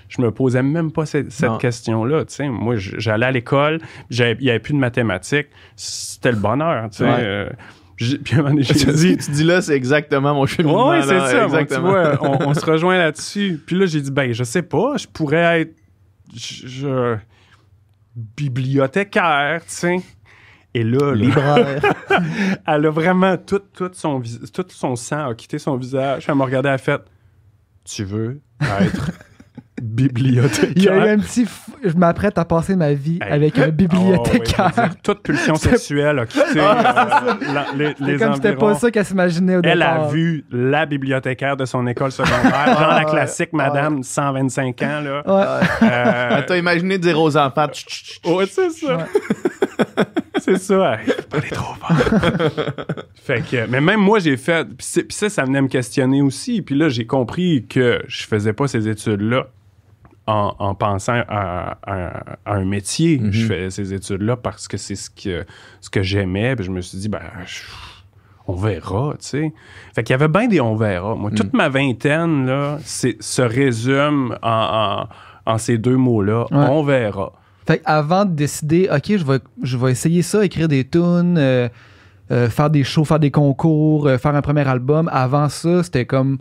je 0.10 0.22
me 0.22 0.32
posais 0.32 0.62
même 0.64 0.92
pas 0.92 1.06
cette, 1.06 1.30
question-là, 1.60 2.26
tu 2.26 2.34
sais. 2.36 2.50
Moi, 2.50 2.76
j'allais 2.78 3.26
à 3.26 3.32
l'école, 3.32 3.80
il 4.10 4.38
n'y 4.42 4.50
avait 4.50 4.60
plus 4.60 4.74
de 4.74 4.80
mathématiques, 4.80 5.48
c'était 5.76 6.32
le 6.32 6.38
bonheur, 6.38 6.90
tu 6.90 6.98
sais. 6.98 7.04
Ouais. 7.06 7.18
Euh, 7.20 7.50
J'ai- 7.98 8.18
Puis 8.18 8.36
à 8.36 8.40
un 8.40 8.42
moment 8.42 8.56
donné, 8.56 8.64
j'ai 8.68 8.74
Tu 8.74 8.86
dit, 8.92 9.16
dis, 9.16 9.26
tu 9.26 9.32
dis 9.32 9.44
là, 9.44 9.62
c'est 9.62 9.76
exactement 9.76 10.34
mon 10.34 10.46
cheminement. 10.48 10.90
oui, 10.90 10.98
c'est 11.02 11.20
ça. 11.20 11.48
bon, 11.48 11.66
tu 11.66 11.76
vois, 11.80 12.18
on, 12.22 12.50
on 12.50 12.54
se 12.54 12.66
rejoint 12.72 12.98
là-dessus. 12.98 13.62
Puis 13.66 13.78
là, 13.78 13.86
j'ai 13.86 14.02
dit, 14.02 14.12
ben, 14.12 14.34
je 14.34 14.44
sais 14.44 14.64
pas, 14.64 14.98
je 14.98 15.08
pourrais 15.08 15.62
être 15.62 15.76
je- 16.36 16.68
je- 16.68 17.16
bibliothécaire, 18.36 19.62
tu 19.68 19.74
sais. 19.74 19.98
Et 20.74 20.84
là, 20.84 21.12
là, 21.12 21.16
Libraire. 21.16 21.82
elle 22.68 22.86
a 22.86 22.90
vraiment 22.90 23.38
tout, 23.38 23.62
tout, 23.74 23.92
son, 23.94 24.22
tout 24.52 24.66
son 24.70 24.96
sang 24.96 25.30
a 25.30 25.36
quitté 25.36 25.60
son 25.60 25.78
visage. 25.78 26.26
Elle 26.28 26.36
m'a 26.36 26.46
regardé, 26.46 26.70
elle 26.70 26.76
a 26.76 26.78
fait 26.80 27.02
Tu 27.84 28.04
veux 28.04 28.42
être 28.62 29.12
bibliothécaire 29.82 30.72
Il 30.76 30.84
y 30.84 30.90
a 30.90 30.96
eu 31.08 31.10
un 31.10 31.18
petit. 31.20 31.44
f- 31.46 31.70
Je 31.84 31.94
m'apprête 31.98 32.38
à 32.38 32.46
passer 32.46 32.76
ma 32.76 32.94
vie 32.94 33.20
Hey. 33.22 33.32
avec 33.34 33.58
un 33.58 33.62
Ah, 33.64 33.66
ouais, 33.66 33.72
bibliothécaire. 33.72 34.90
toute 35.04 35.24
pulsion 35.24 35.56
sexuelle 35.56 36.20
a 36.20 36.26
quitté 36.26 36.60
Ah, 36.60 37.24
euh, 37.42 37.54
la- 37.54 37.66
les, 37.76 37.96
C'est 37.98 38.06
les 38.06 38.18
comme 38.18 38.36
c'était 38.36 38.56
pas 38.56 38.76
ça 38.76 38.92
qu'elle 38.92 39.06
s'imaginait 39.06 39.56
au 39.58 39.62
Elle 39.64 39.80
départ. 39.80 40.04
a 40.04 40.08
vu 40.10 40.46
la 40.52 40.86
bibliothécaire 40.86 41.58
de 41.58 41.66
son 41.66 41.86
école 41.88 42.12
secondaire, 42.12 42.78
genre 42.80 42.88
la 42.90 42.98
ouais. 43.00 43.06
classique 43.12 43.54
madame, 43.54 44.04
125 44.04 44.82
ans, 44.84 45.02
là. 45.02 45.24
Ouais. 45.26 45.88
Euh, 45.88 46.28
Ah, 46.32 46.42
T'as 46.46 46.58
imaginé 46.58 46.98
dire 46.98 47.20
aux 47.20 47.36
enfants, 47.36 47.68
Tch, 47.68 47.86
tch, 47.86 48.04
tch, 48.04 48.22
tch. 48.22 48.32
ouais, 48.32 48.46
c'est 48.46 48.70
ça. 48.70 48.98
c'est 50.40 50.58
ça. 50.58 50.94
Hey, 51.02 51.12
aller 51.32 51.50
trop 51.50 51.74
fort. 51.76 51.98
fait 53.16 53.42
que, 53.50 53.66
mais 53.68 53.82
même 53.82 54.00
moi, 54.00 54.20
j'ai 54.20 54.38
fait. 54.38 54.68
Puis 54.78 55.06
ça, 55.10 55.30
ça 55.30 55.44
venait 55.46 55.62
me 55.62 55.68
questionner 55.68 56.22
aussi. 56.22 56.62
Puis 56.62 56.76
là, 56.76 56.90
j'ai 56.90 57.06
compris 57.06 57.66
que 57.68 58.02
je 58.08 58.24
faisais 58.26 58.54
pas 58.54 58.68
ces 58.68 58.88
études-là 58.88 59.48
en, 60.28 60.56
en 60.60 60.76
pensant 60.76 61.22
à, 61.28 61.78
à- 61.86 62.36
à 62.46 62.54
un 62.56 62.66
métier. 62.66 63.20
Mhm. 63.20 63.32
Je 63.32 63.46
faisais 63.46 63.70
ces 63.70 63.94
études-là 63.94 64.38
parce 64.38 64.68
que 64.68 64.78
c'est 64.78 64.96
ce 64.96 65.10
que, 65.10 65.46
ce 65.82 65.90
que 65.90 66.02
j'aimais. 66.02 66.56
Puis 66.56 66.66
je 66.66 66.72
me 66.72 66.82
suis 66.82 66.98
dit, 66.98 67.10
ben, 67.10 67.22
je- 67.46 67.64
on 68.48 68.56
verra, 68.56 69.14
tu 69.20 69.28
sais. 69.28 69.54
Fait 69.96 70.04
qu'il 70.04 70.14
y 70.14 70.16
avait 70.16 70.28
bien 70.28 70.48
des 70.48 70.60
on 70.60 70.76
verra. 70.76 71.16
Moi, 71.16 71.32
toute 71.32 71.54
ma 71.54 71.70
vingtaine, 71.70 72.46
là, 72.46 72.78
c'est, 72.84 73.22
se 73.22 73.42
résume 73.42 74.38
en, 74.42 75.08
en- 75.46 75.52
en 75.54 75.58
ces 75.58 75.78
deux 75.78 75.98
mots-là. 75.98 76.46
Ouais. 76.52 76.68
On 76.70 76.84
verra. 76.84 77.32
Fait 77.66 77.82
avant 77.86 78.26
de 78.26 78.32
décider, 78.32 78.90
OK, 78.94 79.16
je 79.18 79.24
vais, 79.26 79.40
je 79.62 79.78
vais 79.78 79.92
essayer 79.92 80.22
ça, 80.22 80.44
écrire 80.44 80.68
des 80.68 80.84
tunes, 80.86 81.38
euh, 81.38 81.70
euh, 82.32 82.50
faire 82.50 82.70
des 82.70 82.84
shows, 82.84 83.06
faire 83.06 83.20
des 83.20 83.32
concours, 83.32 84.08
euh, 84.08 84.18
faire 84.18 84.36
un 84.36 84.42
premier 84.42 84.68
album, 84.68 85.10
avant 85.14 85.48
ça, 85.50 85.82
c'était 85.84 86.06
comme. 86.06 86.40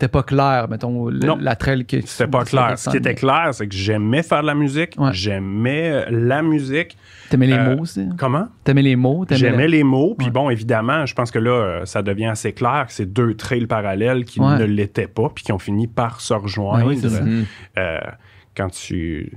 C'était 0.00 0.12
pas 0.12 0.22
clair, 0.22 0.68
mettons, 0.70 1.08
la 1.08 1.56
trail 1.56 1.84
que 1.84 2.00
C'était 2.06 2.30
pas 2.30 2.44
clair. 2.44 2.78
Ce 2.78 2.88
qui 2.88 2.98
était 2.98 3.16
clair, 3.16 3.48
c'est 3.50 3.66
que 3.66 3.74
j'aimais 3.74 4.22
faire 4.22 4.42
de 4.42 4.46
la 4.46 4.54
musique. 4.54 4.94
Ouais. 4.96 5.10
J'aimais 5.12 5.90
euh, 5.90 6.04
la 6.08 6.40
musique. 6.40 6.96
T'aimais 7.30 7.48
les 7.48 7.54
Euh, 7.54 7.74
mots 7.74 7.82
aussi? 7.82 8.08
Comment? 8.16 8.46
T'aimais 8.62 8.82
les 8.82 8.94
mots. 8.94 9.26
J'aimais 9.28 9.62
la- 9.62 9.66
les 9.66 9.82
mots. 9.82 10.14
Puis 10.16 10.28
Ouais. 10.28 10.32
bon, 10.32 10.50
évidemment, 10.50 11.04
je 11.04 11.14
pense 11.14 11.32
que 11.32 11.40
là, 11.40 11.50
euh, 11.50 11.84
ça 11.84 12.02
devient 12.02 12.26
assez 12.26 12.52
clair 12.52 12.84
que 12.86 12.92
c'est 12.92 13.12
deux 13.12 13.34
trails 13.34 13.66
parallèles 13.66 14.24
qui 14.24 14.38
Ouais. 14.38 14.56
ne 14.56 14.64
l'étaient 14.66 15.08
pas, 15.08 15.30
puis 15.34 15.42
qui 15.42 15.50
ont 15.50 15.58
fini 15.58 15.88
par 15.88 16.20
se 16.20 16.32
rejoindre. 16.32 16.86
Oui. 16.86 17.00
Euh, 17.76 17.98
quand 18.56 18.70
tu, 18.70 19.36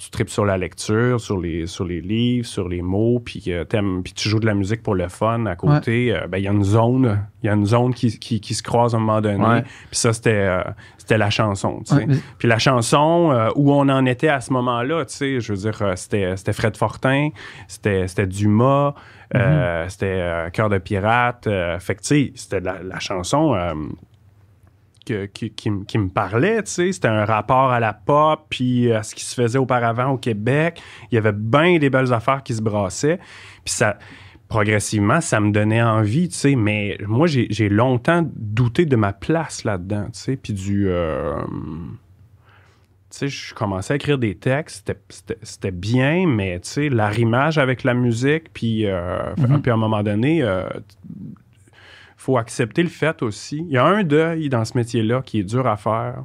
tu, 0.00 0.10
tripes 0.10 0.30
sur 0.30 0.44
la 0.44 0.56
lecture, 0.56 1.20
sur 1.20 1.38
les, 1.38 1.66
sur 1.66 1.84
les 1.84 2.00
livres, 2.00 2.46
sur 2.46 2.68
les 2.68 2.82
mots, 2.82 3.20
puis 3.24 3.44
t'aimes- 3.68 4.02
puis 4.02 4.12
tu 4.14 4.28
joues 4.28 4.40
de 4.40 4.46
la 4.46 4.54
musique 4.54 4.82
pour 4.82 4.94
le 4.94 5.08
fun 5.08 5.44
à 5.46 5.56
côté, 5.56 6.14
euh, 6.14 6.26
ben, 6.26 6.38
il 6.38 6.44
y 6.44 6.48
a 6.48 6.52
une 6.52 6.64
zone, 6.64 7.26
il 7.42 7.46
y 7.46 7.48
a 7.48 7.52
une 7.54 7.66
zone 7.66 7.92
qui, 7.94 8.18
qui, 8.18 8.40
qui 8.40 8.54
se 8.54 8.62
croise 8.62 8.94
à 8.94 8.96
un 8.96 9.00
moment 9.00 9.20
donné. 9.20 9.36
Ouais. 9.44 9.62
Puis 9.62 9.98
ça, 9.98 10.12
c'était, 10.12 10.30
euh, 10.32 10.62
c'était 10.98 11.18
la 11.18 11.30
chanson, 11.30 11.80
tu 11.86 11.94
sais. 11.94 12.00
Ouais, 12.00 12.06
mais- 12.06 12.16
Puis 12.38 12.48
la 12.48 12.58
chanson, 12.58 13.30
euh, 13.32 13.50
où 13.56 13.72
on 13.72 13.88
en 13.88 14.06
était 14.06 14.28
à 14.28 14.40
ce 14.40 14.52
moment-là, 14.52 15.04
tu 15.04 15.14
sais, 15.14 15.40
je 15.40 15.52
veux 15.52 15.58
dire, 15.70 15.80
euh, 15.82 15.96
c'était, 15.96 16.36
c'était 16.36 16.52
Fred 16.52 16.76
Fortin, 16.76 17.28
c'était, 17.68 18.08
c'était 18.08 18.26
Dumas, 18.26 18.94
euh, 19.34 19.84
c'était 19.88 20.06
euh, 20.20 20.50
Cœur 20.50 20.68
de 20.70 20.78
pirate. 20.78 21.46
euh, 21.46 21.78
fait 21.78 21.94
que, 21.94 22.00
tu 22.02 22.06
sais, 22.06 22.32
c'était 22.34 22.60
la, 22.60 22.82
la 22.82 22.98
chanson 23.00 23.54
euh, 23.54 23.74
que- 25.04 25.26
qui, 25.26 25.50
qui 25.50 25.68
m- 25.68 25.84
qui 25.86 25.98
me 25.98 26.08
parlait, 26.08 26.62
tu 26.62 26.70
sais. 26.70 26.92
C'était 26.92 27.08
un 27.08 27.24
rapport 27.24 27.70
à 27.70 27.80
la 27.80 27.92
pop, 27.92 28.46
puis 28.48 28.92
à 28.92 29.02
ce 29.02 29.14
qui 29.14 29.24
se 29.24 29.34
faisait 29.34 29.58
auparavant 29.58 30.10
au 30.10 30.18
Québec. 30.18 30.80
Il 31.10 31.14
y 31.14 31.18
avait 31.18 31.32
bien 31.32 31.78
des 31.78 31.90
belles 31.90 32.12
affaires 32.12 32.42
qui 32.42 32.54
se 32.54 32.62
brassaient. 32.62 33.18
Puis 33.64 33.74
ça 33.74 33.98
progressivement, 34.48 35.20
ça 35.20 35.38
me 35.38 35.52
donnait 35.52 35.80
envie, 35.80 36.28
tu 36.28 36.34
sais, 36.34 36.56
mais 36.56 36.98
moi, 37.06 37.28
j'ai 37.28 37.68
longtemps 37.68 38.28
douté 38.34 38.84
de 38.84 38.96
ma 38.96 39.12
place 39.12 39.62
là-dedans, 39.62 40.06
tu 40.06 40.18
sais, 40.18 40.36
puis 40.36 40.52
du... 40.52 40.88
euh, 40.88 41.36
tu 43.12 43.16
sais, 43.18 43.28
je 43.28 43.54
commençais 43.54 43.92
à 43.92 43.96
écrire 43.96 44.18
des 44.18 44.34
textes, 44.34 44.92
c'était- 45.42 45.70
bien, 45.70 46.26
mais 46.26 46.58
tu 46.58 46.68
sais, 46.68 46.88
l'arrimage 46.88 47.58
avec 47.58 47.84
la 47.84 47.94
musique, 47.94 48.52
puis, 48.52 48.86
euh, 48.86 49.20
Mhm. 49.38 49.62
puis 49.62 49.70
à 49.70 49.74
un 49.74 49.76
moment 49.76 50.02
donné, 50.02 50.42
euh, 50.42 50.68
faut 52.20 52.36
accepter 52.36 52.82
le 52.82 52.90
fait 52.90 53.22
aussi. 53.22 53.64
Il 53.66 53.72
y 53.72 53.78
a 53.78 53.86
un 53.86 54.04
deuil 54.04 54.50
dans 54.50 54.66
ce 54.66 54.76
métier-là 54.76 55.22
qui 55.22 55.40
est 55.40 55.44
dur 55.44 55.66
à 55.66 55.78
faire, 55.78 56.24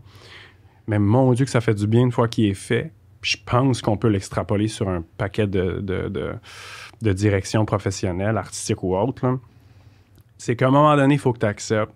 mais 0.87 0.99
mon 0.99 1.31
Dieu 1.31 1.45
que 1.45 1.51
ça 1.51 1.61
fait 1.61 1.73
du 1.73 1.87
bien 1.87 2.01
une 2.01 2.11
fois 2.11 2.27
qu'il 2.27 2.47
est 2.47 2.53
fait. 2.53 2.91
Puis 3.21 3.37
je 3.37 3.43
pense 3.45 3.81
qu'on 3.81 3.95
peut 3.95 4.09
l'extrapoler 4.09 4.67
sur 4.67 4.89
un 4.89 5.05
paquet 5.17 5.47
de, 5.47 5.79
de, 5.79 6.09
de, 6.09 6.33
de 7.01 7.13
directions 7.13 7.63
professionnelles, 7.63 8.35
artistiques 8.37 8.83
ou 8.83 8.93
autres. 8.93 9.39
C'est 10.37 10.57
qu'à 10.57 10.67
un 10.67 10.71
moment 10.71 10.93
donné, 10.97 11.13
il 11.13 11.19
faut 11.19 11.31
que 11.31 11.39
tu 11.39 11.45
acceptes 11.45 11.93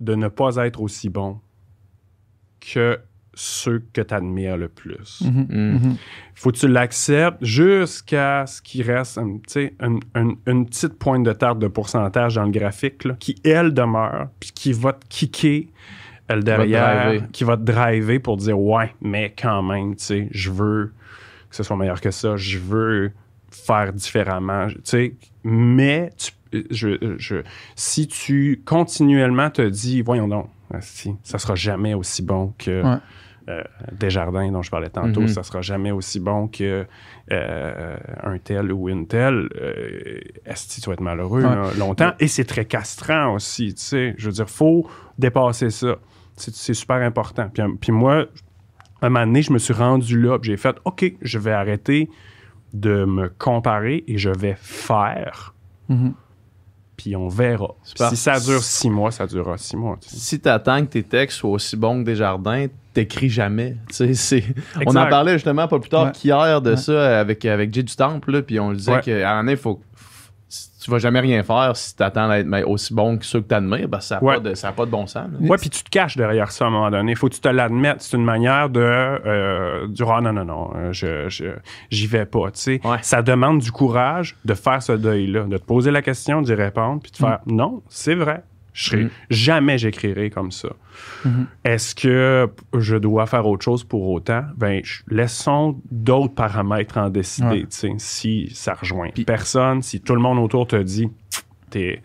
de 0.00 0.14
ne 0.14 0.28
pas 0.28 0.56
être 0.56 0.80
aussi 0.80 1.10
bon 1.10 1.38
que 2.60 2.98
ceux 3.42 3.82
que 3.94 4.02
tu 4.02 4.12
admires 4.14 4.56
le 4.58 4.68
plus. 4.68 5.22
Mhm, 5.24 5.46
Mhm. 5.48 5.72
mhm. 5.74 5.96
faut 6.34 6.50
que 6.52 6.56
tu 6.58 6.68
l'acceptes 6.68 7.42
jusqu'à 7.44 8.44
ce 8.46 8.60
qu'il 8.62 8.82
reste 8.90 9.18
un- 9.18 9.36
tu 9.38 9.42
sais, 9.48 9.74
un- 9.80 9.98
un- 10.14 10.34
une 10.46 10.66
petite 10.66 10.94
pointe 10.98 11.22
de 11.22 11.32
tarte 11.32 11.58
de 11.58 11.68
pourcentage 11.68 12.34
dans 12.36 12.44
le 12.44 12.50
graphique 12.50 13.04
là, 13.04 13.14
qui, 13.18 13.36
elle, 13.44 13.72
demeure, 13.74 14.28
puis 14.40 14.50
qui 14.54 14.72
va 14.72 14.92
te 14.94 15.04
kicker 15.08 15.68
elle 16.28 16.44
derrière, 16.44 17.12
qui 17.32 17.44
va 17.44 17.56
te 17.56 17.62
driver 17.62 18.18
pour 18.20 18.36
dire 18.36 18.58
ouais, 18.58 18.94
mais 19.00 19.34
quand 19.36 19.62
même, 19.62 19.96
tu 19.96 20.04
sais, 20.04 20.28
je 20.30 20.50
veux 20.50 20.92
que 21.50 21.56
ce 21.56 21.62
soit 21.62 21.76
meilleur 21.76 22.00
que 22.00 22.10
ça, 22.10 22.36
je 22.36 22.58
veux 22.58 23.10
faire 23.50 23.92
différemment, 23.92 24.68
tu 24.68 24.74
sais, 24.84 25.14
mais 25.44 26.10
tu- 26.16 26.32
je, 26.70 27.14
je- 27.18 27.42
si 27.74 28.06
tu 28.08 28.62
continuellement 28.64 29.50
te 29.50 29.62
dis, 29.62 30.02
voyons 30.02 30.28
donc, 30.28 30.48
si, 30.80 31.16
ça 31.24 31.38
sera 31.38 31.54
jamais 31.56 31.94
aussi 31.94 32.22
bon 32.22 32.54
que 32.58 32.82
Ouais. 32.82 32.98
Euh, 33.48 33.62
Desjardins 33.92 34.50
dont 34.52 34.62
je 34.62 34.70
parlais 34.70 34.90
tantôt, 34.90 35.22
Mhm. 35.22 35.28
ça 35.28 35.42
sera 35.42 35.60
jamais 35.62 35.90
aussi 35.90 36.20
bon 36.20 36.46
que 36.48 36.86
euh, 37.32 37.96
un 38.22 38.38
tel 38.38 38.72
ou 38.72 38.88
une 38.88 39.06
telle. 39.06 39.48
Euh, 39.60 40.20
Est-ce 40.44 40.76
que 40.76 40.80
tu 40.82 40.88
vas 40.88 40.94
être 40.94 41.00
malheureux 41.00 41.42
Ouais. 41.42 41.54
là, 41.54 41.70
longtemps? 41.78 42.12
Et 42.20 42.28
c'est 42.28 42.44
très 42.44 42.64
castrant 42.64 43.34
aussi, 43.34 43.74
tu 43.74 43.82
sais. 43.82 44.14
Je 44.18 44.26
veux 44.26 44.32
dire, 44.32 44.48
faut 44.50 44.88
dépasser 45.18 45.70
ça. 45.70 45.96
C'est 46.36 46.74
super 46.74 46.96
important. 46.96 47.48
Puis, 47.52 47.62
euh, 47.62 47.68
puis 47.80 47.92
moi, 47.92 48.26
à 49.02 49.06
un 49.06 49.08
moment 49.10 49.26
donné, 49.26 49.42
je 49.42 49.52
me 49.52 49.58
suis 49.58 49.74
rendu 49.74 50.20
là, 50.20 50.38
j'ai 50.42 50.56
fait, 50.56 50.76
OK, 50.84 51.12
je 51.20 51.38
vais 51.38 51.52
arrêter 51.52 52.08
de 52.72 53.04
me 53.04 53.28
comparer 53.28 54.04
et 54.06 54.16
je 54.18 54.30
vais 54.30 54.54
faire, 54.58 55.54
Mhm. 55.88 56.14
puis 56.96 57.16
on 57.16 57.28
verra. 57.28 57.74
Si 57.82 58.16
ça 58.16 58.38
dure 58.38 58.62
six 58.62 58.88
mois, 58.90 59.10
ça 59.10 59.26
durera 59.26 59.58
six 59.58 59.76
mois. 59.76 59.98
tu 60.00 60.08
sais. 60.08 60.16
Si 60.16 60.40
t'attends 60.40 60.80
que 60.82 60.90
tes 60.90 61.02
textes 61.02 61.38
soient 61.38 61.50
aussi 61.50 61.76
bons 61.76 61.98
que 62.00 62.04
Desjardins, 62.04 62.66
t'écris 62.92 63.28
jamais. 63.30 63.76
Tu 63.94 64.14
c'est- 64.14 64.44
On 64.86 64.96
en 64.96 65.06
parlait 65.06 65.34
justement 65.34 65.68
pas 65.68 65.78
plus 65.78 65.90
tard 65.90 66.06
Ouais. 66.06 66.12
qu'hier 66.12 66.60
de 66.60 66.70
Ouais. 66.70 66.76
ça 66.76 67.20
avec, 67.20 67.44
avec 67.44 67.72
Jay 67.74 67.82
du 67.82 67.94
Temple, 67.94 68.42
puis 68.42 68.58
on 68.60 68.72
disait 68.72 68.92
Ouais. 68.92 69.00
qu'à 69.00 69.12
un 69.30 69.34
moment 69.34 69.44
donné, 69.44 69.56
faut, 69.56 69.80
tu 70.82 70.90
vas 70.90 70.98
jamais 70.98 71.20
rien 71.20 71.42
faire 71.42 71.76
si 71.76 71.94
t'attends 71.94 72.28
d'être 72.28 72.46
mais, 72.46 72.62
aussi 72.64 72.94
bon 72.94 73.18
que 73.18 73.24
ceux 73.24 73.40
que 73.42 73.46
parce 73.86 74.04
que 74.04 74.08
ça 74.08 74.14
n'a 74.16 74.22
Ouais. 74.22 74.40
pas, 74.40 74.72
pas 74.72 74.86
de 74.86 74.90
bon 74.90 75.06
sens. 75.06 75.28
Ouais, 75.38 75.58
puis 75.58 75.68
tu 75.70 75.84
te 75.84 75.90
caches 75.90 76.16
derrière 76.16 76.50
ça 76.50 76.64
à 76.64 76.68
un 76.68 76.70
moment 76.70 76.90
donné. 76.90 77.12
Il 77.12 77.16
faut 77.16 77.28
que 77.28 77.34
tu 77.34 77.40
te 77.40 77.48
l'admettes. 77.48 78.00
C'est 78.00 78.16
une 78.16 78.24
manière 78.24 78.70
de 78.70 78.80
euh, 78.80 79.86
dire 79.88 80.10
ah 80.10 80.20
non 80.22 80.32
non 80.32 80.44
non, 80.46 80.70
euh, 80.74 80.92
je 80.92 81.28
je- 81.28 81.44
j'y 81.90 82.06
vais 82.06 82.24
pas. 82.24 82.50
Tu 82.50 82.80
Ouais. 82.82 82.96
ça 83.02 83.20
demande 83.22 83.60
du 83.60 83.70
courage 83.70 84.36
de 84.44 84.54
faire 84.54 84.82
ce 84.82 84.92
deuil-là, 84.92 85.44
de 85.44 85.58
te 85.58 85.64
poser 85.64 85.90
la 85.90 86.02
question, 86.02 86.40
d'y 86.42 86.54
répondre, 86.54 87.00
puis 87.02 87.12
de 87.12 87.16
faire 87.18 87.40
non, 87.46 87.82
c'est 87.88 88.14
vrai. 88.14 88.42
Je 88.72 88.84
serai, 88.90 89.04
Mm. 89.04 89.10
Jamais 89.30 89.78
j'écrirai 89.78 90.30
comme 90.30 90.50
ça. 90.52 90.68
Mhm. 91.24 91.46
Est-ce 91.64 91.94
que 91.94 92.48
je 92.78 92.96
dois 92.96 93.26
faire 93.26 93.46
autre 93.46 93.64
chose 93.64 93.84
pour 93.84 94.08
autant? 94.08 94.44
Ben, 94.56 94.80
laissons 95.08 95.80
d'autres 95.90 96.34
paramètres 96.34 96.96
en 96.98 97.10
décider. 97.10 97.66
Ouais. 97.82 97.94
Si 97.98 98.48
ça 98.54 98.74
rejoint 98.74 99.08
Puis- 99.14 99.24
personne, 99.24 99.82
si 99.82 100.00
tout 100.00 100.14
le 100.14 100.20
monde 100.20 100.38
autour 100.38 100.66
te 100.66 100.76
dit 100.76 101.08
t'es 101.70 102.00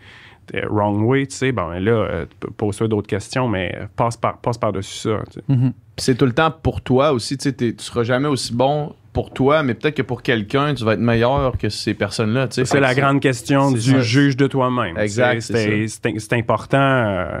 wrong 0.68 1.02
way, 1.02 1.26
tu 1.26 1.34
sais, 1.36 1.50
ben 1.52 1.78
là, 1.80 1.90
euh, 1.92 2.26
poser 2.56 2.86
d'autres 2.86 3.08
questions, 3.08 3.48
mais 3.48 3.76
passe 3.96 4.16
par 4.16 4.38
passe 4.38 4.58
par-dessus 4.58 4.96
ça. 5.08 5.18
Mhm. 5.48 5.72
Puis 5.72 6.04
c'est 6.04 6.14
tout 6.14 6.26
le 6.26 6.32
temps 6.32 6.50
pour 6.52 6.80
toi 6.82 7.12
aussi. 7.12 7.36
Tu 7.36 7.50
sais, 7.50 7.52
tu 7.56 7.74
seras 7.78 8.04
jamais 8.04 8.28
aussi 8.28 8.54
bon 8.54 8.94
pour 9.16 9.30
toi, 9.30 9.62
mais 9.62 9.72
peut-être 9.72 9.94
que 9.94 10.02
pour 10.02 10.20
quelqu'un, 10.20 10.74
tu 10.74 10.84
vas 10.84 10.92
être 10.92 11.00
meilleur 11.00 11.56
que 11.56 11.70
ces 11.70 11.94
personnes-là. 11.94 12.48
C'est 12.50 12.78
la 12.78 12.94
que 12.94 13.00
grande 13.00 13.20
question 13.20 13.70
du 13.70 13.80
ça. 13.80 14.00
juge 14.00 14.36
de 14.36 14.46
toi-même. 14.46 14.98
Exact, 14.98 15.40
c'est 15.40 16.32
important. 16.34 16.76
euh, 16.76 17.40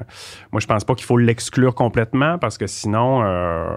moi, 0.52 0.60
je 0.60 0.66
pense 0.66 0.84
pas 0.84 0.94
qu'il 0.94 1.04
faut 1.04 1.18
l'exclure 1.18 1.74
complètement 1.74 2.38
parce 2.38 2.56
que 2.56 2.66
sinon, 2.66 3.22
euh, 3.22 3.76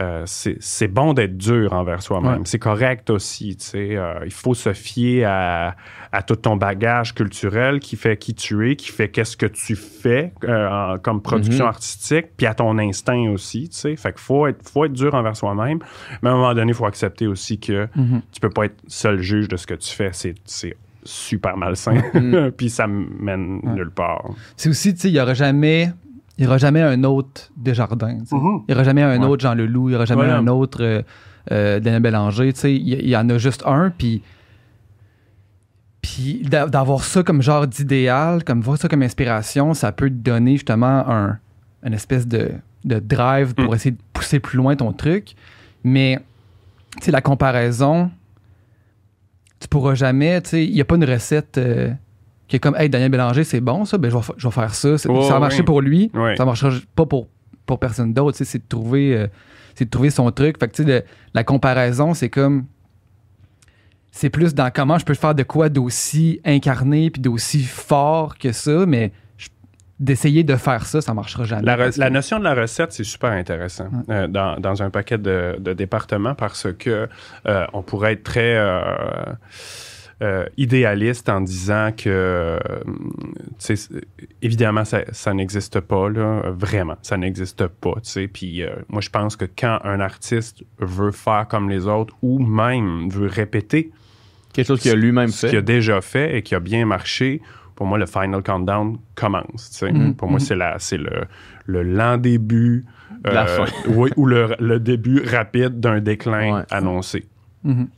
euh, 0.00 0.22
c'est 0.26 0.88
bon 0.88 1.12
d'être 1.14 1.36
dur 1.36 1.72
envers 1.72 2.02
soi-même. 2.02 2.32
Ouais. 2.38 2.40
C'est 2.44 2.58
correct 2.58 3.10
aussi. 3.10 3.56
Euh, 3.74 4.20
il 4.24 4.32
faut 4.32 4.54
se 4.54 4.72
fier 4.72 5.24
à, 5.24 5.74
à 6.12 6.22
tout 6.22 6.36
ton 6.36 6.56
bagage 6.56 7.14
culturel 7.14 7.80
qui 7.80 7.96
fait 7.96 8.16
qui 8.16 8.34
tu 8.34 8.70
es, 8.70 8.76
qui 8.76 8.90
fait 8.92 9.08
qu'est-ce 9.08 9.36
que 9.36 9.46
tu 9.46 9.76
fais 9.76 10.32
euh, 10.44 10.68
en- 10.94 10.98
comme 10.98 11.20
production 11.22 11.64
Mhm. 11.64 11.68
artistique, 11.70 12.26
puis 12.36 12.46
à 12.46 12.54
ton 12.54 12.78
instinct 12.78 13.30
aussi. 13.30 13.68
tu 13.68 13.76
sais. 13.76 13.96
Fait 13.96 14.12
qu'il 14.12 14.20
faut 14.20 14.46
être, 14.46 14.68
faut 14.68 14.84
être 14.84 14.92
dur 14.92 15.14
envers 15.14 15.36
soi-même. 15.36 15.78
Mais 16.22 16.28
à 16.28 16.32
un 16.32 16.36
moment 16.36 16.54
donné, 16.54 16.70
il 16.72 16.74
faut 16.74 16.86
accepter 16.86 17.26
aussi 17.26 17.58
que 17.58 17.88
Mhm. 17.96 18.22
tu 18.32 18.40
peux 18.40 18.50
pas 18.50 18.66
être 18.66 18.76
seul 18.86 19.20
juge 19.20 19.48
de 19.48 19.56
ce 19.56 19.66
que 19.66 19.74
tu 19.74 19.92
fais. 19.94 20.10
C'est 20.12 20.76
super 21.04 21.56
malsain. 21.56 22.02
Mhm. 22.14 22.50
puis 22.56 22.68
ça 22.70 22.86
mène 22.86 23.60
Ouais. 23.62 23.72
nulle 23.72 23.90
part. 23.90 24.24
C'est 24.56 24.68
aussi, 24.68 24.92
tu 24.94 25.00
sais, 25.00 25.08
il 25.08 25.14
n'y 25.14 25.20
aura 25.20 25.34
jamais. 25.34 25.90
Il 26.38 26.44
y 26.44 26.46
aura 26.46 26.58
jamais 26.58 26.80
un 26.82 27.02
autre 27.04 27.50
Desjardins. 27.56 28.18
Mhm. 28.30 28.62
Il 28.62 28.64
n'y 28.68 28.74
aura 28.74 28.84
jamais 28.84 29.02
un 29.02 29.20
Ouais. 29.20 29.26
autre 29.26 29.42
Jean 29.42 29.54
Leloup. 29.54 29.88
Il 29.88 29.90
n'y 29.90 29.96
aura 29.96 30.04
jamais 30.04 30.24
un 30.24 30.46
autre 30.46 30.78
euh, 30.82 31.02
euh, 31.50 31.80
Daniel 31.80 32.00
Bélanger. 32.02 32.50
Il 32.64 33.08
y, 33.08 33.16
en 33.16 33.28
a 33.28 33.38
juste 33.38 33.62
un. 33.66 33.90
Puis. 33.90 34.22
Puis 36.00 36.42
d'a- 36.48 36.66
d'avoir 36.66 37.02
ça 37.02 37.22
comme 37.22 37.42
genre 37.42 37.66
d'idéal, 37.66 38.44
comme 38.44 38.60
voir 38.60 38.78
ça 38.78 38.88
comme 38.88 39.02
inspiration, 39.02 39.74
ça 39.74 39.90
peut 39.92 40.08
te 40.08 40.14
donner 40.14 40.52
justement 40.52 41.08
un, 41.10 41.38
une 41.82 41.92
espèce 41.92 42.26
de, 42.26 42.50
de 42.84 42.98
drive 43.00 43.54
pour 43.54 43.72
Mm. 43.72 43.74
essayer 43.74 43.90
de 43.90 43.98
pousser 44.12 44.38
plus 44.38 44.56
loin 44.56 44.76
ton 44.76 44.92
truc. 44.92 45.34
Mais, 45.84 46.18
la 47.08 47.20
comparaison, 47.20 48.10
tu 49.60 49.68
pourras 49.68 49.94
jamais, 49.94 50.38
il 50.52 50.72
n'y 50.72 50.80
a 50.80 50.84
pas 50.84 50.94
une 50.96 51.04
recette 51.04 51.58
euh, 51.58 51.90
qui 52.48 52.56
est 52.56 52.58
comme, 52.58 52.74
hey, 52.76 52.88
Daniel 52.88 53.10
Bélanger, 53.10 53.44
c'est 53.44 53.60
bon 53.60 53.84
ça, 53.84 53.98
ben 53.98 54.10
je 54.10 54.16
vais, 54.16 54.22
je 54.36 54.48
vais 54.48 54.52
faire 54.52 54.74
ça. 54.74 54.94
Oh, 55.08 55.22
ça 55.22 55.36
a 55.36 55.38
marché 55.38 55.58
oui. 55.58 55.64
pour 55.64 55.80
lui, 55.82 56.10
ça 56.36 56.44
marchera 56.44 56.70
pas 56.96 57.06
pour, 57.06 57.28
pour 57.66 57.78
personne 57.78 58.12
d'autre. 58.14 58.38
C'est 58.42 58.58
de 58.58 58.68
trouver, 58.68 59.16
euh, 59.16 59.26
c'est 59.74 59.84
de 59.84 59.90
trouver 59.90 60.10
son 60.10 60.30
truc. 60.32 60.58
Fait 60.58 60.66
que, 60.68 60.74
tu 60.74 60.82
sais, 60.84 60.88
le- 60.88 61.04
la 61.34 61.44
comparaison, 61.44 62.14
c'est 62.14 62.30
comme, 62.30 62.64
c'est 64.10 64.30
plus 64.30 64.54
dans 64.54 64.70
comment 64.70 64.98
je 64.98 65.04
peux 65.04 65.14
faire 65.14 65.34
de 65.34 65.42
quoi 65.42 65.68
d'aussi 65.68 66.40
incarné 66.44 67.10
puis 67.10 67.20
d'aussi 67.20 67.62
fort 67.62 68.36
que 68.38 68.52
ça, 68.52 68.86
mais 68.86 69.12
d'essayer 70.00 70.44
de 70.44 70.54
faire 70.54 70.86
ça, 70.86 71.00
ça 71.00 71.12
marchera 71.12 71.42
jamais. 71.44 71.62
La, 71.64 71.76
re- 71.76 72.10
notion 72.10 72.38
de 72.38 72.44
la 72.44 72.54
recette, 72.54 72.92
c'est 72.92 73.02
super 73.04 73.30
intéressant 73.32 73.88
euh, 74.10 74.28
dans, 74.28 74.56
dans 74.60 74.80
un 74.82 74.90
paquet 74.90 75.18
de, 75.18 75.56
de 75.58 75.72
départements 75.72 76.34
parce 76.36 76.68
que 76.78 77.08
euh, 77.46 77.66
on 77.72 77.82
pourrait 77.82 78.12
être 78.12 78.22
très 78.22 78.56
euh, 78.56 78.80
euh, 80.22 80.46
idéaliste 80.56 81.28
en 81.28 81.40
disant 81.40 81.90
que, 81.96 82.08
euh, 82.08 82.58
évidemment, 84.42 84.84
ça, 84.84 85.02
ça 85.12 85.32
n'existe 85.34 85.80
pas, 85.80 86.08
là, 86.08 86.42
vraiment, 86.50 86.96
ça 87.02 87.16
n'existe 87.16 87.66
pas, 87.66 87.94
tu 88.02 88.10
sais. 88.10 88.28
Puis 88.28 88.62
euh, 88.62 88.70
moi, 88.88 89.00
je 89.00 89.10
pense 89.10 89.36
que 89.36 89.44
quand 89.44 89.78
un 89.84 90.00
artiste 90.00 90.62
veut 90.80 91.12
faire 91.12 91.46
comme 91.48 91.70
les 91.70 91.86
autres 91.86 92.14
ou 92.22 92.38
même 92.38 93.08
veut 93.10 93.28
répéter 93.28 93.90
Quelque 94.52 94.66
chose 94.68 94.80
qu'il 94.80 94.90
a 94.90 94.94
lui-même 94.96 95.28
ce 95.28 95.46
qu'il 95.46 95.56
a 95.56 95.60
fait. 95.60 95.62
déjà 95.64 96.00
fait 96.00 96.36
et 96.38 96.42
qui 96.42 96.54
a 96.54 96.60
bien 96.60 96.84
marché, 96.84 97.40
pour 97.76 97.86
moi, 97.86 97.96
le 97.98 98.06
final 98.06 98.42
countdown 98.42 98.98
commence. 99.14 99.70
tu 99.70 99.76
sais. 99.78 99.92
Mhm. 99.92 100.14
Pour 100.16 100.28
moi, 100.28 100.40
c'est 100.40 100.56
la- 100.56 100.78
c'est 100.80 100.96
le, 100.98 101.26
le 101.66 101.82
lent 101.84 102.16
début. 102.18 102.84
euh, 103.26 103.30
La 103.32 103.46
fin. 103.46 103.66
oui, 103.88 104.10
ou 104.16 104.26
le, 104.26 104.56
le 104.58 104.80
début 104.80 105.22
rapide 105.22 105.78
d'un 105.78 106.00
déclin 106.00 106.56
Ouais. 106.56 106.62
annoncé. 106.70 107.26
Mhm. 107.62 107.88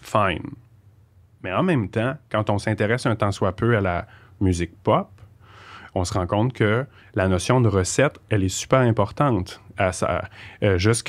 Fine. 0.00 0.50
Mais 1.42 1.52
en 1.52 1.62
même 1.62 1.88
temps, 1.88 2.16
quand 2.30 2.50
on 2.50 2.58
s'intéresse 2.58 3.06
un 3.06 3.16
tant 3.16 3.32
soit 3.32 3.54
peu 3.54 3.76
à 3.76 3.80
la 3.80 4.06
musique 4.40 4.72
pop, 4.82 5.08
on 5.94 6.04
se 6.04 6.14
rend 6.14 6.26
compte 6.26 6.52
que 6.52 6.86
la 7.14 7.28
notion 7.28 7.60
de 7.60 7.68
recette, 7.68 8.18
elle 8.30 8.44
est 8.44 8.48
super 8.48 8.80
importante. 8.80 9.60
À 9.76 9.90
euh, 10.62 10.78
juste 10.78 11.04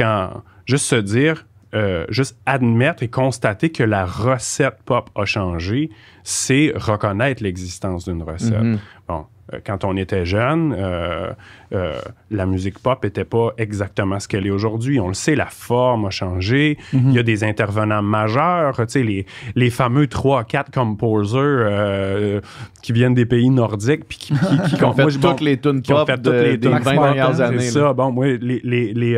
se 0.85 0.95
dire, 0.95 1.45
euh, 1.73 2.05
juste 2.09 2.37
admettre 2.45 3.03
et 3.03 3.07
constater 3.07 3.69
que 3.71 3.83
la 3.83 4.05
recette 4.05 4.77
pop 4.85 5.09
a 5.15 5.25
changé, 5.25 5.89
c'est 6.23 6.71
reconnaître 6.75 7.41
l'existence 7.43 8.05
d'une 8.05 8.21
recette. 8.23 8.61
Mhm. 8.61 8.79
Bon, 9.07 9.25
euh, 9.53 9.59
quand 9.65 9.83
on 9.83 9.97
était 9.97 10.25
jeune, 10.25 10.73
euh, 10.77 11.31
euh, 11.73 11.99
la 12.31 12.45
musique 12.45 12.79
pop 12.79 13.03
n'était 13.03 13.25
pas 13.25 13.49
exactement 13.57 14.19
ce 14.19 14.27
qu'elle 14.29 14.47
est 14.47 14.51
aujourd'hui. 14.51 14.99
On 15.01 15.09
le 15.09 15.13
sait, 15.13 15.35
la 15.35 15.47
forme 15.47 16.05
a 16.05 16.09
changé. 16.11 16.77
Mhm. 16.93 17.09
Il 17.09 17.13
y 17.15 17.19
a 17.19 17.23
des 17.23 17.43
intervenants 17.43 18.01
majeurs, 18.03 18.77
tu 18.77 18.83
sais, 18.87 19.03
les, 19.03 19.25
les 19.55 19.69
fameux 19.69 20.05
3-4 20.05 20.71
composers 20.71 21.39
euh, 21.41 22.39
qui 22.81 22.93
viennent 22.93 23.13
des 23.15 23.25
pays 23.25 23.49
nordiques 23.49 24.05
puis 24.07 24.17
qui, 24.17 24.33
qui, 24.33 24.39
qui- 24.69 24.75
Qui 24.77 24.83
ont 24.85 24.93
fait 24.93 25.01
moi, 25.01 25.11
je- 25.11 25.17
bon, 25.19 25.31
toutes 25.31 25.41
les 25.41 25.59
tunes 25.59 25.81
qui 25.81 25.91
ont 25.91 25.97
pop 25.97 26.07
fait 26.07 26.21
de- 26.21 26.31
les 26.31 26.57
des 26.57 26.69
tunes 26.69 26.79
20 26.79 26.95
pop, 26.95 27.03
dernières 27.03 27.41
années. 27.41 27.59
c'est 27.59 27.71
ça. 27.79 27.91
Bon, 27.93 28.11
moi, 28.11 28.27
les, 28.27 28.61
les, 28.63 28.93
les, 28.93 29.17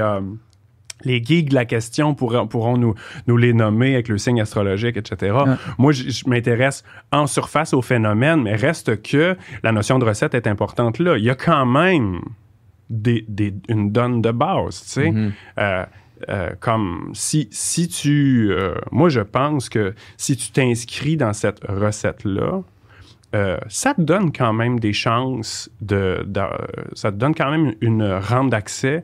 les 1.06 1.24
geeks 1.24 1.50
de 1.50 1.56
la 1.56 1.66
question 1.66 2.14
pourront, 2.16 2.48
pourront 2.48 2.78
nous, 2.78 2.96
nous 3.28 3.38
les 3.38 3.54
nommer 3.54 3.94
avec 3.94 4.08
le 4.10 4.18
signe 4.18 4.42
astrologique, 4.42 4.98
etc. 4.98 5.36
Moi, 5.78 5.92
je, 5.92 6.10
je 6.10 6.28
m'intéresse 6.30 6.84
en 7.12 7.28
surface 7.28 7.74
au 7.74 7.82
phénomène, 7.82 8.42
mais 8.44 8.56
reste 8.56 9.02
que 9.02 9.38
la 9.64 9.72
notion 9.72 10.00
de 10.00 10.06
recette 10.06 10.34
est 10.34 10.48
importante 10.48 11.00
là. 11.00 11.18
Il 11.18 11.24
y 11.24 11.30
a 11.30 11.36
quand 11.36 11.66
même 11.66 12.20
des, 12.90 13.26
des- 13.28 13.54
une 13.70 13.92
donne 13.92 14.22
de 14.22 14.32
base, 14.32 14.82
tu 14.84 14.90
sais. 14.90 15.12
Mhm. 15.12 15.32
Euh, 15.60 15.86
euh, 16.30 16.50
comme 16.60 17.12
si, 17.14 17.48
si 17.52 17.88
tu... 17.88 18.50
euh, 18.52 18.76
moi, 18.92 19.10
je 19.10 19.20
pense 19.22 19.70
que 19.70 19.94
si 20.18 20.38
tu 20.38 20.52
t'inscris 20.52 21.18
dans 21.18 21.34
cette 21.34 21.60
recette-là, 21.68 22.62
euh, 23.36 23.58
ça 23.68 23.94
te 23.94 24.02
donne 24.02 24.32
quand 24.32 24.54
même 24.54 24.80
des 24.80 24.94
chances 24.94 25.70
de, 25.82 26.24
de- 26.26 26.42
ça 26.94 27.12
te 27.12 27.18
donne 27.18 27.36
quand 27.36 27.52
même 27.52 27.74
une 27.82 28.04
rampe 28.04 28.50
d'accès 28.50 29.04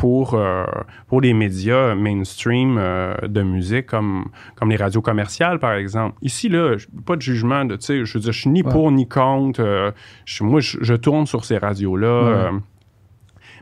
pour, 0.00 0.32
euh, 0.32 0.64
pour 1.08 1.20
les 1.20 1.34
médias 1.34 1.94
mainstream 1.94 2.76
euh, 2.78 3.14
de 3.28 3.42
musique 3.42 3.84
comme, 3.86 4.24
comme 4.56 4.70
les 4.70 4.76
radios 4.76 5.02
commerciales, 5.02 5.58
par 5.58 5.74
exemple. 5.74 6.16
Ici, 6.22 6.48
là, 6.48 6.76
pas 7.04 7.16
de 7.16 7.20
jugement, 7.22 7.66
de, 7.66 7.76
tu 7.76 7.84
sais, 7.84 8.04
je 8.06 8.14
veux 8.14 8.20
dire, 8.20 8.32
je 8.32 8.40
suis 8.40 8.48
ni 8.50 8.62
Ouais. 8.62 8.72
pour 8.72 8.90
ni 8.92 9.06
contre. 9.06 9.60
euh, 9.62 9.90
je- 10.24 10.42
moi, 10.42 10.60
je, 10.60 10.78
je 10.80 10.94
tourne 10.94 11.26
sur 11.26 11.44
ces 11.44 11.58
radios-là. 11.58 12.50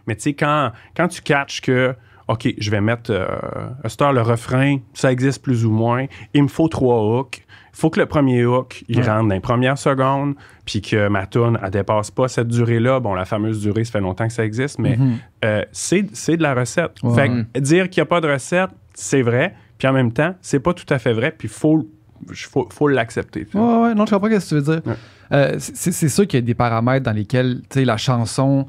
mais 0.07 0.15
tu 0.15 0.23
sais, 0.23 0.35
quand, 0.35 0.71
quand 0.97 1.09
tu 1.09 1.23
catches 1.23 1.61
que, 1.61 1.95
OK, 2.29 2.49
je 2.57 2.71
vais 2.71 2.81
mettre 2.81 3.11
euh, 3.11 3.27
à 3.83 3.89
cette 3.89 4.01
heure 4.03 4.13
le 4.13 4.23
refrain, 4.23 4.77
ça 4.95 5.11
existe 5.11 5.43
plus 5.43 5.65
ou 5.67 5.71
moins, 5.73 6.07
il 6.35 6.45
me 6.45 6.49
faut 6.49 6.69
trois 6.69 7.03
hooks. 7.03 7.45
Il 7.79 7.81
faut 7.81 7.91
que 7.91 8.01
le 8.01 8.07
premier 8.07 8.45
hook, 8.45 8.83
il 8.89 8.99
Ouais. 8.99 9.07
rentre 9.07 9.29
dans 9.29 9.35
les 9.37 9.41
premières 9.41 9.79
secondes, 9.79 10.35
puis 10.65 10.83
que 10.83 11.07
ma 11.07 11.27
tune, 11.29 11.57
elle 11.63 11.71
dépasse 11.71 12.11
pas 12.11 12.27
cette 12.27 12.49
durée-là. 12.49 12.99
Bon, 12.99 13.15
la 13.15 13.25
fameuse 13.25 13.61
durée, 13.61 13.85
ça 13.85 13.93
fait 13.93 14.01
longtemps 14.01 14.27
que 14.27 14.33
ça 14.33 14.45
existe, 14.45 14.81
mais 14.81 14.97
Mhm. 14.97 15.13
euh, 15.45 15.63
c'est 15.71 16.07
c'est 16.13 16.37
de 16.37 16.43
la 16.43 16.55
recette. 16.55 17.01
Ouais. 17.05 17.15
Fait 17.15 17.29
que 17.55 17.61
dire 17.61 17.89
qu'il 17.89 18.01
n'y 18.01 18.03
a 18.03 18.07
pas 18.07 18.21
de 18.21 18.27
recette, 18.29 18.71
c'est 18.95 19.23
vrai, 19.23 19.55
puis 19.79 19.87
en 19.87 19.93
même 19.93 20.11
temps, 20.13 20.35
c'est 20.41 20.59
pas 20.59 20.75
tout 20.75 20.93
à 20.93 20.99
fait 20.99 21.13
vrai, 21.13 21.31
puis 21.31 21.47
il 21.47 21.55
faut, 21.55 21.89
faut, 22.33 22.69
faut 22.73 22.89
l'accepter. 22.89 23.47
Ouais, 23.55 23.61
ouais, 23.61 23.95
non, 23.95 24.07
je 24.07 24.11
comprends 24.15 24.29
ce 24.29 24.35
que 24.41 24.49
tu 24.49 24.55
veux 24.57 24.63
dire. 24.63 24.83
Ouais. 24.85 24.97
Euh, 25.31 25.55
c'est 25.61 25.93
c'est 25.93 26.09
sûr 26.09 26.27
qu'il 26.27 26.41
y 26.41 26.43
a 26.43 26.47
des 26.47 26.55
paramètres 26.55 27.05
dans 27.05 27.13
lesquels 27.13 27.61
tu 27.71 27.79
sais, 27.79 27.85
la 27.85 27.97
chanson 27.97 28.67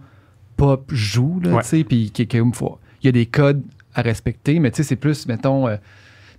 pop 0.56 0.84
joue, 0.94 1.40
là, 1.44 1.56
Ouais. 1.56 1.62
tu 1.64 1.68
sais, 1.70 1.84
puis 1.84 2.12
qu'il- 2.12 2.28
qu'il 2.28 2.44
faut- 2.54 2.78
il 3.02 3.08
y 3.08 3.10
a 3.10 3.12
des 3.12 3.26
codes 3.26 3.64
à 3.96 4.04
respecter, 4.04 4.60
mais 4.60 4.70
tu 4.70 4.78
sais, 4.78 4.84
c'est 4.84 4.96
plus, 4.98 5.26
mettons, 5.28 5.68
euh, 5.68 5.78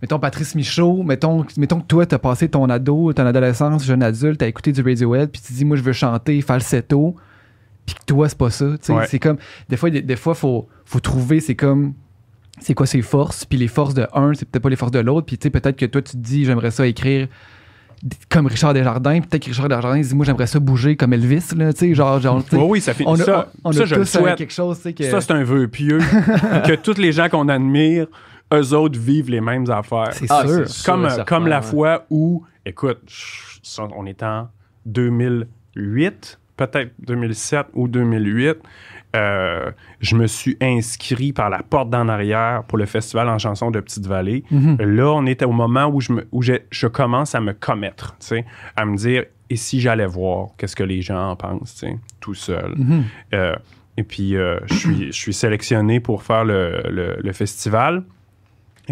mettons 0.02 0.18
Patrice 0.18 0.54
Michaud, 0.54 1.02
mettons, 1.02 1.44
mettons 1.56 1.80
que 1.80 1.86
toi, 1.86 2.06
t'as 2.06 2.18
passé 2.18 2.48
ton 2.48 2.68
ado, 2.70 3.12
ton 3.12 3.26
adolescence, 3.26 3.84
jeune 3.84 4.02
adulte, 4.02 4.38
t'as 4.40 4.46
écouté 4.48 4.72
du 4.72 4.80
Radiohead, 4.82 5.30
puis 5.30 5.40
tu 5.44 5.52
dis, 5.52 5.64
moi, 5.64 5.76
je 5.76 5.82
veux 5.82 5.92
chanter 5.92 6.40
falsetto, 6.40 7.14
puis 7.86 7.94
que 7.94 8.04
toi, 8.06 8.28
c'est 8.28 8.38
pas 8.38 8.50
ça, 8.50 8.66
Ouais. 8.88 9.06
c'est 9.08 9.18
comme, 9.18 9.36
des 9.68 9.76
fois, 9.76 9.90
des, 9.90 10.02
des 10.02 10.16
fois, 10.16 10.34
faut, 10.34 10.68
faut 10.84 11.00
trouver, 11.00 11.40
c'est 11.40 11.54
comme, 11.56 11.94
c'est 12.60 12.74
quoi 12.74 12.86
ses 12.86 13.02
forces, 13.02 13.44
puis 13.44 13.58
les 13.58 13.68
forces 13.68 13.94
de 13.94 14.06
un, 14.14 14.32
c'est 14.34 14.46
peut-être 14.48 14.62
pas 14.62 14.70
les 14.70 14.76
forces 14.76 14.92
de 14.92 14.98
l'autre, 15.00 15.26
puis 15.26 15.38
tu 15.38 15.44
sais, 15.44 15.50
peut-être 15.50 15.76
que 15.76 15.86
toi, 15.86 16.00
tu 16.02 16.12
te 16.12 16.16
dis, 16.18 16.44
j'aimerais 16.44 16.70
ça 16.70 16.86
écrire 16.86 17.28
comme 18.30 18.46
Richard 18.46 18.72
Desjardins, 18.72 19.20
puis 19.20 19.28
peut-être 19.28 19.42
que 19.44 19.50
Richard 19.50 19.68
Desjardins 19.68 20.00
dit, 20.00 20.14
moi, 20.14 20.24
j'aimerais 20.24 20.46
ça 20.46 20.58
bouger 20.58 20.96
comme 20.96 21.12
Elvis, 21.12 21.48
là, 21.56 21.72
tu 21.74 21.80
sais, 21.80 21.94
genre, 21.94 22.18
genre, 22.20 22.42
Oui, 22.52 22.58
oui, 22.62 22.80
ça 22.80 22.94
fait 22.94 23.04
on 23.06 23.14
a, 23.14 23.24
ça. 23.24 23.48
on, 23.62 23.68
on 23.68 23.72
ça, 23.72 23.82
a 23.82 23.84
je 23.84 23.94
le 23.94 24.00
tous 24.02 24.08
souhaite. 24.08 24.36
quelque 24.36 24.52
chose, 24.52 24.78
que... 24.96 25.04
Ça, 25.10 25.20
c'est 25.20 25.32
un 25.32 25.44
vœu 25.44 25.68
pieux 25.68 25.98
que 26.66 26.74
tous 26.76 26.96
les 26.96 27.12
gens 27.12 27.28
qu'on 27.28 27.48
admire, 27.50 28.06
eux 28.52 28.74
autres 28.74 28.98
vivent 28.98 29.30
les 29.30 29.40
mêmes 29.40 29.70
affaires. 29.70 30.12
c'est 30.12 30.26
Ah, 30.30 30.44
sûr. 30.46 31.24
Comme, 31.26 31.46
la 31.46 31.62
fois 31.62 32.04
où, 32.10 32.44
écoute, 32.66 33.00
on 33.94 34.06
est 34.06 34.22
en 34.22 34.48
2008, 34.86 36.38
peut-être 36.56 36.92
2007 37.06 37.66
ou 37.74 37.88
2008. 37.88 38.56
euh, 39.16 39.72
je 40.00 40.14
me 40.14 40.28
suis 40.28 40.56
inscrit 40.60 41.32
par 41.32 41.50
la 41.50 41.64
porte 41.64 41.90
d'en 41.90 42.06
arrière 42.08 42.62
pour 42.68 42.78
le 42.78 42.86
festival 42.86 43.28
en 43.28 43.38
chanson 43.38 43.72
de 43.72 43.80
Petite-Vallée. 43.80 44.44
Mhm. 44.52 44.76
Là, 44.80 45.06
on 45.12 45.26
était 45.26 45.44
au 45.44 45.50
moment 45.50 45.86
où 45.88 46.00
je, 46.00 46.12
me, 46.12 46.28
où 46.30 46.42
j'ai- 46.42 46.64
je 46.70 46.86
commence 46.86 47.34
à 47.34 47.40
me 47.40 47.52
commettre, 47.52 48.14
tu 48.20 48.26
sais, 48.28 48.44
à 48.76 48.84
me 48.84 48.96
dire, 48.96 49.24
et 49.48 49.56
si 49.56 49.80
j'allais 49.80 50.06
voir, 50.06 50.50
qu'est-ce 50.56 50.76
que 50.76 50.84
les 50.84 51.02
gens 51.02 51.30
en 51.30 51.34
pensent, 51.34 51.84
tout 52.20 52.34
seul. 52.34 52.72
Mhm. 52.76 53.02
Euh, 53.34 53.56
et 53.96 54.04
puis, 54.04 54.36
euh, 54.36 54.60
je 54.66 54.74
suis- 54.74 55.06
je 55.06 55.18
suis 55.18 55.34
sélectionné 55.34 55.98
pour 55.98 56.22
faire 56.22 56.44
le, 56.44 56.80
le- 56.88 57.16
le 57.20 57.32
festival. 57.32 58.04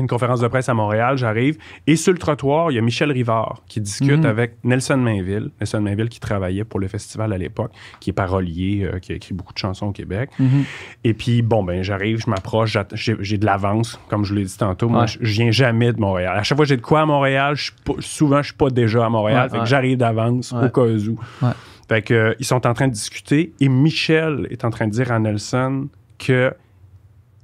Une 0.01 0.07
conférence 0.09 0.41
de 0.41 0.49
presse 0.49 0.69
à 0.69 0.75
Montréal, 0.75 1.17
j'arrive, 1.19 1.59
et 1.87 1.97
sur 1.97 2.13
le 2.13 2.19
trottoir, 2.19 2.71
il 2.71 2.75
y 2.75 2.79
a 2.79 2.83
Michel 2.83 3.11
Rivard 3.13 3.63
qui 3.69 3.81
discute 3.81 4.11
Mhm. 4.21 4.27
avec 4.27 4.57
Nelson 4.65 4.97
Mainville. 4.97 5.51
Nelson 5.61 5.81
Mainville 5.81 6.09
qui 6.09 6.21
travaillait 6.21 6.65
pour 6.65 6.81
le 6.81 6.89
festival 6.89 7.33
à 7.33 7.39
l'époque, 7.39 7.73
qui 8.01 8.11
est 8.11 8.13
parolier, 8.13 8.89
euh, 8.93 8.99
qui 8.99 9.13
a 9.13 9.15
écrit 9.17 9.35
beaucoup 9.35 9.53
de 9.53 9.59
chansons 9.59 9.87
au 9.87 9.93
Québec. 9.93 10.31
Mhm. 10.39 10.65
Et 11.05 11.15
puis, 11.15 11.43
bon, 11.43 11.63
ben, 11.63 11.83
j'arrive, 11.83 12.21
je 12.25 12.31
m'approche, 12.31 12.77
j'ai 12.95 13.39
de 13.39 13.47
l'avance, 13.47 13.99
comme 14.09 14.25
je 14.25 14.31
vous 14.33 14.39
l'ai 14.39 14.45
dit 14.45 14.57
tantôt. 14.57 14.89
Moi, 14.89 15.07
je, 15.07 15.19
je 15.21 15.33
viens 15.33 15.51
jamais 15.51 15.93
de 15.93 16.01
Montréal. 16.01 16.37
À 16.39 16.43
chaque 16.43 16.57
fois 16.57 16.65
que 16.65 16.69
j'ai 16.69 16.77
de 16.77 16.83
quoi 16.83 17.01
à 17.03 17.07
Montréal, 17.07 17.57
je 17.57 17.65
suis 17.65 17.73
pas- 17.85 17.93
souvent, 18.01 18.39
je 18.43 18.49
suis 18.49 18.57
pas 18.57 18.71
déjà 18.71 19.05
à 19.05 19.09
Montréal. 19.09 19.45
Ouais, 19.51 19.57
fait 19.59 19.63
que 19.65 19.69
j'arrive 19.69 19.99
d'avance 19.99 20.53
au 20.53 20.69
cas 20.69 20.83
où. 20.83 21.19
Fait 21.89 22.03
que, 22.03 22.13
euh, 22.15 22.35
ils 22.39 22.45
sont 22.45 22.67
en 22.67 22.75
train 22.75 22.87
de 22.89 22.93
discuter 22.93 23.53
et 23.61 23.69
Michel 23.69 24.47
est 24.51 24.65
en 24.65 24.71
train 24.71 24.87
de 24.87 24.93
dire 24.93 25.11
à 25.11 25.19
Nelson 25.19 25.89
que 26.19 26.53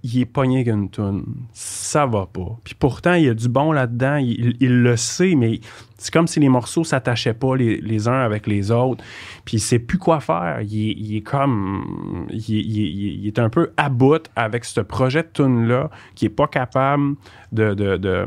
il 0.07 0.21
est 0.21 0.27
pogné 0.27 0.57
avec 0.57 0.69
une 0.69 0.91
toune. 0.91 1.25
Ça 1.55 2.05
va 2.05 2.27
pas. 2.27 2.59
Puis 2.63 2.75
pourtant, 2.75 3.15
il 3.15 3.25
y 3.25 3.29
a 3.31 3.33
du 3.35 3.49
bon 3.49 3.73
là-dedans. 3.73 4.17
Il, 4.17 4.83
le 4.83 4.97
sait, 4.99 5.35
mais 5.35 5.61
c'est 5.97 6.13
comme 6.13 6.27
si 6.27 6.39
les 6.41 6.51
morceaux 6.51 6.85
s'attachaient 6.85 7.33
pas 7.33 7.57
les, 7.57 8.07
uns 8.07 8.21
avec 8.21 8.47
les 8.47 8.71
autres. 8.71 9.03
Puis 9.47 9.57
il 9.57 9.61
sait 9.61 9.79
plus 9.79 9.97
quoi 9.97 10.21
faire. 10.21 10.61
Il, 10.61 11.17
est- 11.17 11.23
comme... 11.23 12.27
Il, 12.31 13.27
est- 13.27 13.39
un 13.39 13.49
peu 13.49 13.73
à 13.79 13.89
bout 13.89 14.31
avec 14.37 14.67
ce 14.67 14.83
projet 14.83 15.23
de 15.23 15.29
tune-là 15.33 15.89
qui 16.15 16.27
est 16.27 16.31
pas 16.31 16.49
capable 16.49 17.15
de 17.53 18.27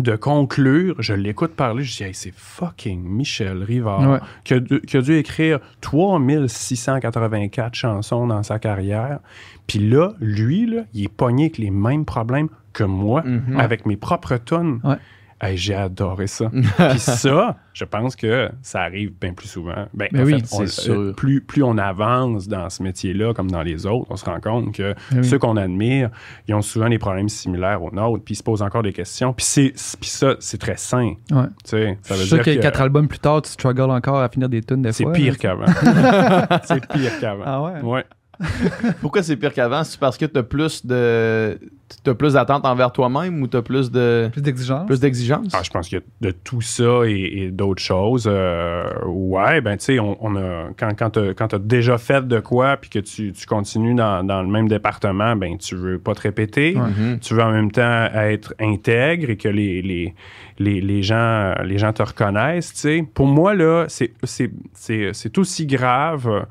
de 0.00 0.16
conclure, 0.16 0.96
je 0.98 1.14
l'écoute 1.14 1.52
parler, 1.52 1.84
je 1.84 1.96
dis, 1.96 2.02
hey, 2.02 2.14
c'est 2.14 2.34
fucking 2.34 3.02
Michel 3.04 3.62
Rivard 3.62 4.10
Ouais. 4.10 4.18
qui, 4.44 4.54
a, 4.54 4.58
dû- 4.60 4.80
qui 4.80 4.96
a 4.96 5.02
dû 5.02 5.14
écrire 5.16 5.60
3684 5.82 7.74
chansons 7.74 8.26
dans 8.26 8.42
sa 8.42 8.58
carrière. 8.58 9.20
Puis 9.66 9.78
là, 9.78 10.12
lui, 10.20 10.66
là, 10.66 10.82
il 10.94 11.04
est 11.04 11.08
pogné 11.08 11.44
avec 11.44 11.58
les 11.58 11.70
mêmes 11.70 12.04
problèmes 12.04 12.48
que 12.72 12.84
moi, 12.84 13.22
Mhm. 13.24 13.58
avec 13.58 13.86
mes 13.86 13.96
propres. 13.96 14.34
Ouais. 14.54 14.96
Hey, 15.40 15.56
J'ai 15.56 15.74
adoré 15.74 16.26
ça. 16.26 16.48
Puis 16.90 16.98
ça, 16.98 17.56
je 17.72 17.84
pense 17.84 18.16
que 18.16 18.48
ça 18.62 18.80
arrive 18.82 19.12
bien 19.20 19.32
plus 19.34 19.48
souvent. 19.48 19.86
Ben, 19.92 20.08
Ben 20.12 20.22
en 20.22 20.24
oui, 20.24 20.32
fait, 20.40 20.46
on- 20.52 20.58
c'est 20.60 20.66
sûr. 20.68 21.14
Plus, 21.16 21.40
plus 21.40 21.62
on 21.62 21.76
avance 21.76 22.48
dans 22.48 22.70
ce 22.70 22.82
métier-là, 22.82 23.34
comme 23.34 23.50
dans 23.50 23.62
les 23.62 23.84
autres, 23.86 24.06
on 24.10 24.16
se 24.16 24.24
rend 24.24 24.40
compte 24.40 24.72
que 24.74 24.94
Ben 25.10 25.18
oui. 25.18 25.24
ceux 25.24 25.38
qu'on 25.38 25.56
admire, 25.56 26.10
ils 26.48 26.54
ont 26.54 26.62
souvent 26.62 26.88
des 26.88 26.98
problèmes 26.98 27.28
similaires 27.28 27.82
aux 27.82 27.90
nôtres, 27.90 28.24
puis 28.24 28.34
ils 28.34 28.36
se 28.38 28.42
posent 28.42 28.62
encore 28.62 28.82
des 28.82 28.92
questions. 28.92 29.32
Puis 29.32 29.44
c'est- 29.44 29.96
puis 30.00 30.08
ça, 30.08 30.36
c'est 30.38 30.58
très 30.58 30.76
sain. 30.76 31.14
Ouais. 31.30 31.44
tu 31.64 31.70
sais. 31.70 31.98
Ça 32.02 32.14
Je 32.14 32.20
veut 32.20 32.26
suis 32.26 32.28
sûr 32.28 32.36
dire 32.38 32.44
que 32.44 32.58
que 32.58 32.62
quatre 32.62 32.80
albums 32.80 33.08
plus 33.08 33.18
tard, 33.18 33.42
tu 33.42 33.50
struggles 33.50 33.82
encore 33.90 34.20
à 34.20 34.28
finir 34.28 34.48
des 34.48 34.62
tunes 34.62 34.82
des 34.82 34.92
c'est 34.92 35.04
fois. 35.04 35.12
pire 35.12 35.32
là. 35.32 35.38
qu'avant. 35.38 35.66
c'est 36.64 36.86
pire 36.88 37.20
qu'avant. 37.20 37.42
Ah 37.44 37.62
ouais? 37.62 37.80
Ouais. 37.82 38.04
Pourquoi 39.00 39.22
c'est 39.22 39.36
pire 39.36 39.52
qu'avant? 39.52 39.84
C'est 39.84 39.98
parce 39.98 40.16
que 40.18 40.24
t'as 40.26 40.42
plus 40.42 40.84
de. 40.86 41.58
T'as 42.02 42.14
plus 42.14 42.32
d'attentes 42.32 42.64
envers 42.66 42.90
toi-même 42.92 43.40
ou 43.42 43.46
t'as 43.46 43.62
plus 43.62 43.90
de. 43.90 44.28
Plus 44.32 44.42
d'exigence. 44.42 44.86
Plus 44.86 45.00
d'exigence? 45.00 45.46
Ah, 45.52 45.60
je 45.62 45.70
pense 45.70 45.88
qu'il 45.88 45.98
y 45.98 46.00
a 46.00 46.04
de 46.28 46.30
tout 46.32 46.60
ça 46.60 47.02
et, 47.06 47.44
et 47.44 47.50
d'autres 47.50 47.82
choses. 47.82 48.24
Euh, 48.26 48.84
ouais, 49.06 49.60
ben 49.60 49.76
tu 49.76 49.84
sais, 49.84 49.98
on, 50.00 50.16
on 50.20 50.34
a 50.36 50.68
quand, 50.76 50.94
quand 50.98 51.10
tu 51.48 51.54
as 51.54 51.58
déjà 51.58 51.98
fait 51.98 52.26
de 52.26 52.40
quoi 52.40 52.76
puis 52.78 52.90
que 52.90 52.98
tu, 52.98 53.32
tu 53.32 53.46
continues 53.46 53.94
dans, 53.94 54.24
dans 54.24 54.42
le 54.42 54.48
même 54.48 54.66
département, 54.68 55.36
ben 55.36 55.56
tu 55.58 55.76
veux 55.76 55.98
pas 55.98 56.14
te 56.14 56.22
répéter. 56.22 56.74
Mhm. 56.74 57.20
Tu 57.20 57.34
veux 57.34 57.42
en 57.42 57.52
même 57.52 57.70
temps 57.70 58.06
être 58.14 58.54
intègre 58.60 59.30
et 59.30 59.36
que 59.36 59.48
les, 59.48 59.80
les, 59.82 60.14
les, 60.58 60.80
les 60.80 61.02
gens, 61.02 61.54
les 61.64 61.78
gens 61.78 61.92
te 61.92 62.02
reconnaissent. 62.02 62.72
tu 62.72 62.80
sais. 62.80 63.04
Pour 63.14 63.26
moi, 63.26 63.54
là, 63.54 63.84
c'est- 63.88 64.12
c'est 64.24 64.50
c'est- 64.72 65.10
c'est 65.12 65.38
aussi 65.38 65.66
grave 65.66 66.46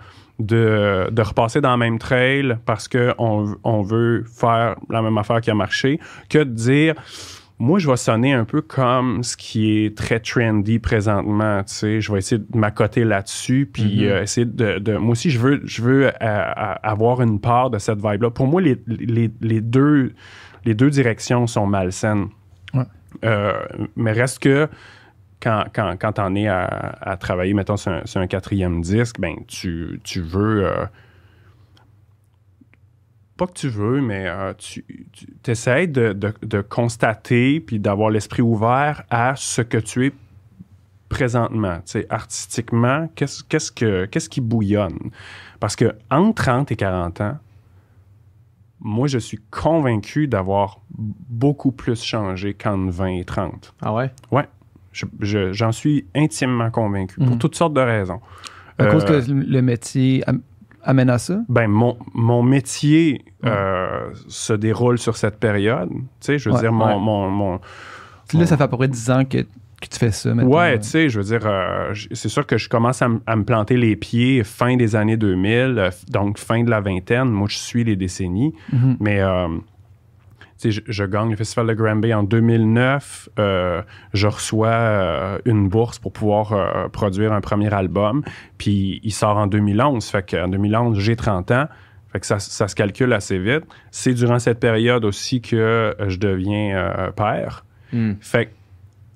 de, 0.46 1.10
de 1.12 1.22
repasser 1.22 1.62
dans 1.62 1.72
le 1.72 1.78
même 1.78 2.00
trail 2.00 2.58
parce 2.66 2.88
qu'on 2.88 3.56
on 3.64 3.82
veut 3.82 4.24
faire 4.26 4.76
la 4.90 5.02
même 5.02 5.18
affaire 5.18 5.42
qui 5.42 5.52
a 5.52 5.56
marché 5.56 6.00
que 6.30 6.40
de 6.40 6.44
dire 6.44 6.96
moi, 7.60 7.80
je 7.80 7.88
vais 7.90 7.96
sonner 7.96 8.34
un 8.34 8.44
peu 8.46 8.62
comme 8.62 9.24
ce 9.24 9.38
qui 9.38 9.78
est 9.86 9.96
très 9.96 10.20
trendy 10.20 10.80
présentement. 10.80 11.64
Tu 11.64 11.74
sais, 11.74 12.02
je 12.02 12.12
vais 12.12 12.18
essayer 12.18 12.40
de 12.40 12.58
m'accoter 12.58 13.06
là-dessus, 13.06 13.70
puis 13.72 14.02
Mhm. 14.06 14.12
euh, 14.12 14.22
essayer 14.24 14.46
de, 14.46 14.80
de- 14.80 14.98
Moi 14.98 15.12
aussi, 15.12 15.30
je 15.30 15.40
veux, 15.40 15.62
je 15.64 15.82
veux 15.82 16.08
euh, 16.08 16.12
euh, 16.22 16.74
avoir 16.84 17.22
une 17.22 17.40
part 17.40 17.70
de 17.70 17.78
cette 17.78 18.00
vibe-là. 18.00 18.32
Pour 18.32 18.48
moi, 18.48 18.60
les, 18.62 18.76
les, 18.88 19.30
les 19.40 19.62
deux, 19.62 20.14
les 20.66 20.74
deux 20.74 20.90
directions 20.90 21.46
sont 21.48 21.66
malsaines. 21.68 22.28
Ouais. 22.74 22.84
Euh, 23.24 23.54
mais 23.96 24.12
reste 24.12 24.40
que 24.40 24.68
quand, 25.44 25.66
quand, 25.74 25.96
quand 26.00 26.36
es 26.36 26.48
à, 26.48 26.64
à 27.02 27.18
travailler, 27.18 27.54
mettons, 27.54 27.76
sur 27.78 27.92
un, 27.92 28.06
sur 28.06 28.22
un 28.22 28.28
quatrième 28.28 28.82
disque, 28.82 29.20
ben, 29.20 29.36
tu, 29.48 30.00
tu 30.04 30.22
veux. 30.22 30.66
euh, 30.66 30.86
pas 33.36 33.48
que 33.48 33.54
tu 33.54 33.68
veux, 33.68 34.00
mais 34.00 34.28
euh, 34.28 34.54
tu, 34.54 34.86
tu 35.42 35.52
essaies 35.52 35.88
de, 35.88 36.14
de- 36.14 36.34
de 36.44 36.62
constater 36.62 37.60
puis 37.60 37.80
d'avoir 37.80 38.10
l'esprit 38.12 38.44
ouvert 38.44 39.04
à 39.10 39.34
ce 39.36 39.62
que 39.64 39.78
tu 39.80 40.06
es 40.08 40.14
présentement. 41.10 41.78
Tu 41.78 41.92
sais, 41.94 42.08
artistiquement, 42.10 43.10
qu'est-ce, 43.16 43.72
que, 43.72 44.06
qu'est-ce 44.06 44.30
qui 44.30 44.40
bouillonne? 44.42 45.12
Parce 45.60 45.76
que 45.76 45.96
entre 46.12 46.44
30 46.44 46.72
et 46.72 46.76
40 46.76 47.22
ans, 47.22 47.38
moi, 48.80 49.08
je 49.08 49.18
suis 49.18 49.40
convaincu 49.50 50.28
d'avoir 50.28 50.80
beaucoup 50.92 51.72
plus 51.72 52.04
changé 52.04 52.54
qu'en 52.54 52.88
20 52.90 53.08
et 53.08 53.24
30. 53.26 53.74
Ah 53.82 53.94
ouais? 53.94 54.12
Je- 54.94 55.06
je- 55.20 55.52
j'en 55.52 55.72
suis 55.72 56.06
intimement 56.16 56.70
convaincu, 56.72 57.16
pour 57.18 57.32
Mhm. 57.32 57.38
toutes 57.40 57.56
sortes 57.56 57.74
de 57.74 57.82
raisons. 57.82 58.22
À 58.78 58.86
cause 58.86 59.04
Euh, 59.10 59.22
que 59.22 59.32
le 59.32 59.62
métier 59.62 60.24
am- 60.28 60.42
amène 60.84 61.10
à 61.10 61.18
ça? 61.18 61.40
ben, 61.50 61.68
mon, 61.68 61.98
mon 62.14 62.42
métier 62.44 63.26
Ouais. 63.44 63.50
euh, 63.52 64.10
se 64.28 64.54
déroule 64.54 64.98
sur 64.98 65.18
cette 65.18 65.40
période. 65.40 65.90
Tu 65.90 65.98
sais, 66.22 66.38
je 66.40 66.50
veux 66.50 66.56
Ouais, 66.56 66.62
dire, 66.62 66.72
mon, 66.72 66.86
ouais. 66.88 67.00
mon, 67.00 67.30
mon- 67.30 67.60
Là, 68.34 68.46
ça 68.46 68.56
fait 68.58 68.64
à 68.64 68.68
peu 68.68 68.78
près 68.78 68.88
10 68.88 69.12
ans 69.12 69.26
que, 69.26 69.40
que 69.40 69.88
tu 69.90 70.00
fais 70.00 70.12
ça. 70.12 70.34
Maintenant, 70.34 70.56
Ouais, 70.58 70.80
tu 70.80 70.88
sais, 70.88 71.10
je 71.10 71.20
veux 71.20 71.26
dire, 71.26 71.42
euh, 71.46 71.94
c'est 72.14 72.30
sûr 72.30 72.48
que 72.48 72.58
je 72.58 72.68
commence 72.70 73.02
à, 73.02 73.10
me 73.10 73.44
planter 73.44 73.78
les 73.78 73.96
pieds 73.96 74.44
fin 74.44 74.76
des 74.78 74.96
années 74.96 75.18
2000, 75.18 75.78
euh, 75.78 75.90
f- 75.90 76.10
donc 76.10 76.38
fin 76.40 76.64
de 76.64 76.70
la 76.70 76.80
vingtaine. 76.82 77.30
Moi, 77.30 77.48
je 77.50 77.58
suis 77.58 77.84
les 77.84 77.96
décennies. 77.96 78.54
Mhm. 78.72 78.98
Mais, 79.00 79.20
euh, 79.22 79.48
je, 80.72 80.82
je 80.86 81.04
gagne 81.04 81.32
le 81.32 81.36
Festival 81.36 81.68
de 81.68 81.74
Granby 81.74 82.14
en 82.14 82.24
2009. 82.24 83.30
euh, 83.40 83.82
je 84.14 84.28
reçois 84.28 84.68
euh, 84.68 85.38
une 85.46 85.70
bourse 85.70 86.00
pour 86.00 86.14
pouvoir 86.14 86.54
euh, 86.54 86.88
produire 86.90 87.34
un 87.34 87.42
premier 87.42 87.74
album. 87.74 88.24
Puis, 88.58 89.00
il 89.04 89.12
sort 89.12 89.38
en 89.38 89.48
2011. 89.48 90.06
Fait 90.06 90.30
qu'en 90.30 90.48
2011, 90.48 91.00
j'ai 91.00 91.16
30 91.16 91.52
ans. 91.52 91.68
Fait 92.12 92.20
que 92.20 92.26
ça, 92.26 92.40
ça 92.40 92.68
se 92.68 92.76
calcule 92.76 93.12
assez 93.14 93.40
vite. 93.40 93.64
C'est 93.92 94.14
durant 94.14 94.40
cette 94.40 94.60
période 94.60 95.04
aussi 95.06 95.42
que 95.42 95.96
je 96.08 96.18
deviens 96.18 97.12
père. 97.16 97.66
Hmm. 97.92 98.14
Fait 98.22 98.52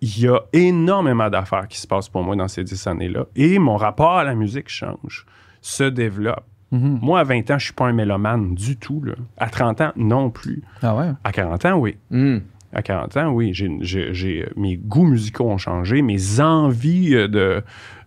il 0.01 0.19
y 0.19 0.27
a 0.27 0.39
énormément 0.53 1.29
d'affaires 1.29 1.67
qui 1.67 1.79
se 1.79 1.87
passent 1.87 2.09
pour 2.09 2.23
moi 2.23 2.35
dans 2.35 2.47
ces 2.47 2.63
dix 2.63 2.85
années-là. 2.87 3.25
Et 3.35 3.59
mon 3.59 3.77
rapport 3.77 4.17
à 4.17 4.23
la 4.23 4.35
musique 4.35 4.69
change, 4.69 5.25
se 5.61 5.83
développe. 5.83 6.45
Mhm. 6.71 6.99
Moi, 7.01 7.19
à 7.19 7.23
20 7.23 7.49
ans, 7.51 7.57
je 7.57 7.65
suis 7.65 7.73
pas 7.73 7.85
un 7.85 7.93
mélomane 7.93 8.53
du 8.55 8.75
tout. 8.77 9.01
Là. 9.03 9.13
À 9.37 9.49
30 9.49 9.81
ans, 9.81 9.91
non 9.95 10.29
plus. 10.29 10.61
Ah 10.81 10.95
ouais? 10.95 11.11
À 11.23 11.31
40 11.31 11.65
ans, 11.65 11.77
oui. 11.77 11.95
Hmm. 12.11 12.39
À 12.73 12.81
40 12.81 13.15
ans, 13.17 13.29
oui. 13.29 13.53
J'ai, 13.53 13.71
j'ai- 13.81 14.13
j'ai- 14.13 14.49
mes 14.57 14.75
goûts 14.75 15.05
musicaux 15.05 15.49
ont 15.49 15.57
changé. 15.57 16.01
Mes 16.01 16.41
envies 16.41 17.15
euh, 17.15 17.27
de, 17.29 17.63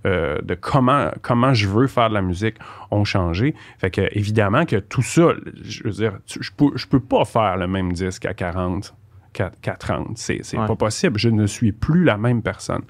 euh, 0.06 0.38
de 0.42 0.54
comment, 0.54 1.10
comment 1.22 1.54
je 1.54 1.66
veux 1.66 1.86
faire 1.86 2.10
de 2.10 2.14
la 2.14 2.20
musique 2.22 2.56
ont 2.90 3.04
changé. 3.04 3.54
Fait 3.78 3.90
que, 3.90 4.02
évidemment, 4.12 4.66
que 4.66 4.76
tout 4.76 5.02
ça, 5.02 5.32
je 5.64 5.82
veux 5.84 5.90
dire, 5.92 6.18
tu- 6.26 6.42
je 6.42 6.50
peux, 6.54 6.70
je 6.76 6.86
peux 6.86 7.00
pas 7.00 7.24
faire 7.24 7.56
le 7.56 7.66
même 7.66 7.92
disque 7.94 8.26
à 8.26 8.34
40 8.34 8.94
qu'à 9.32 9.50
qu'à 9.62 9.76
30. 9.76 10.18
C'est, 10.18 10.40
c'est 10.42 10.58
Ouais. 10.58 10.66
pas 10.66 10.76
possible. 10.76 11.18
Je 11.18 11.30
ne 11.30 11.46
suis 11.46 11.72
plus 11.72 12.04
la 12.04 12.18
même 12.18 12.42
personne. 12.42 12.82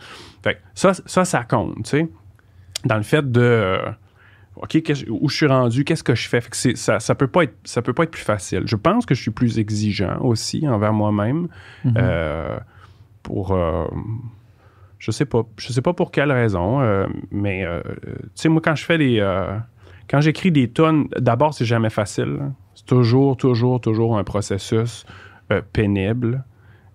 Fait 0.42 0.54
que 0.54 0.58
ça, 0.74 0.92
ça, 1.06 1.24
ça 1.24 1.44
compte, 1.44 1.76
tu 1.84 1.90
sais. 1.90 2.08
Dans 2.84 2.96
le 2.96 3.02
fait 3.04 3.30
de. 3.30 3.76
OK, 4.62 4.78
où 5.08 5.28
je 5.28 5.34
suis 5.36 5.46
rendu, 5.46 5.84
qu'est-ce 5.84 6.02
que 6.04 6.14
je 6.14 6.28
fais? 6.28 6.40
Fait 6.40 6.50
que 6.50 6.56
c'est- 6.56 6.76
ça, 6.76 7.00
ça 7.00 7.14
peut 7.14 7.26
pas 7.28 7.44
être, 7.44 7.54
ça 7.64 7.80
peut 7.82 7.92
pas 7.94 8.02
être 8.04 8.10
plus 8.10 8.22
facile. 8.22 8.62
Je 8.66 8.76
pense 8.76 9.06
que 9.06 9.14
je 9.14 9.22
suis 9.22 9.30
plus 9.30 9.58
exigeant 9.58 10.18
aussi 10.20 10.68
envers 10.68 10.92
moi-même. 10.92 11.48
Mhm. 11.84 11.94
Euh, 11.96 12.58
pour. 13.22 13.52
euh, 13.52 13.86
je 14.98 15.10
sais 15.10 15.24
pas. 15.24 15.42
Je 15.56 15.72
sais 15.72 15.82
pas 15.82 15.92
pour 15.94 16.10
quelle 16.10 16.30
raison, 16.32 16.80
euh, 16.82 17.06
mais 17.30 17.64
tu 18.04 18.10
sais, 18.34 18.48
moi, 18.48 18.60
quand 18.62 18.74
je 18.74 18.84
fais 18.84 18.98
des. 18.98 19.18
euh, 19.20 19.56
quand 20.10 20.20
j'écris 20.20 20.50
des 20.52 20.68
tonnes, 20.68 21.06
d'abord, 21.18 21.54
c'est 21.54 21.64
jamais 21.64 21.90
facile. 21.90 22.38
C'est 22.74 22.84
toujours, 22.86 23.36
toujours, 23.36 23.80
toujours 23.80 24.18
un 24.18 24.24
processus 24.24 25.06
pénible. 25.72 26.44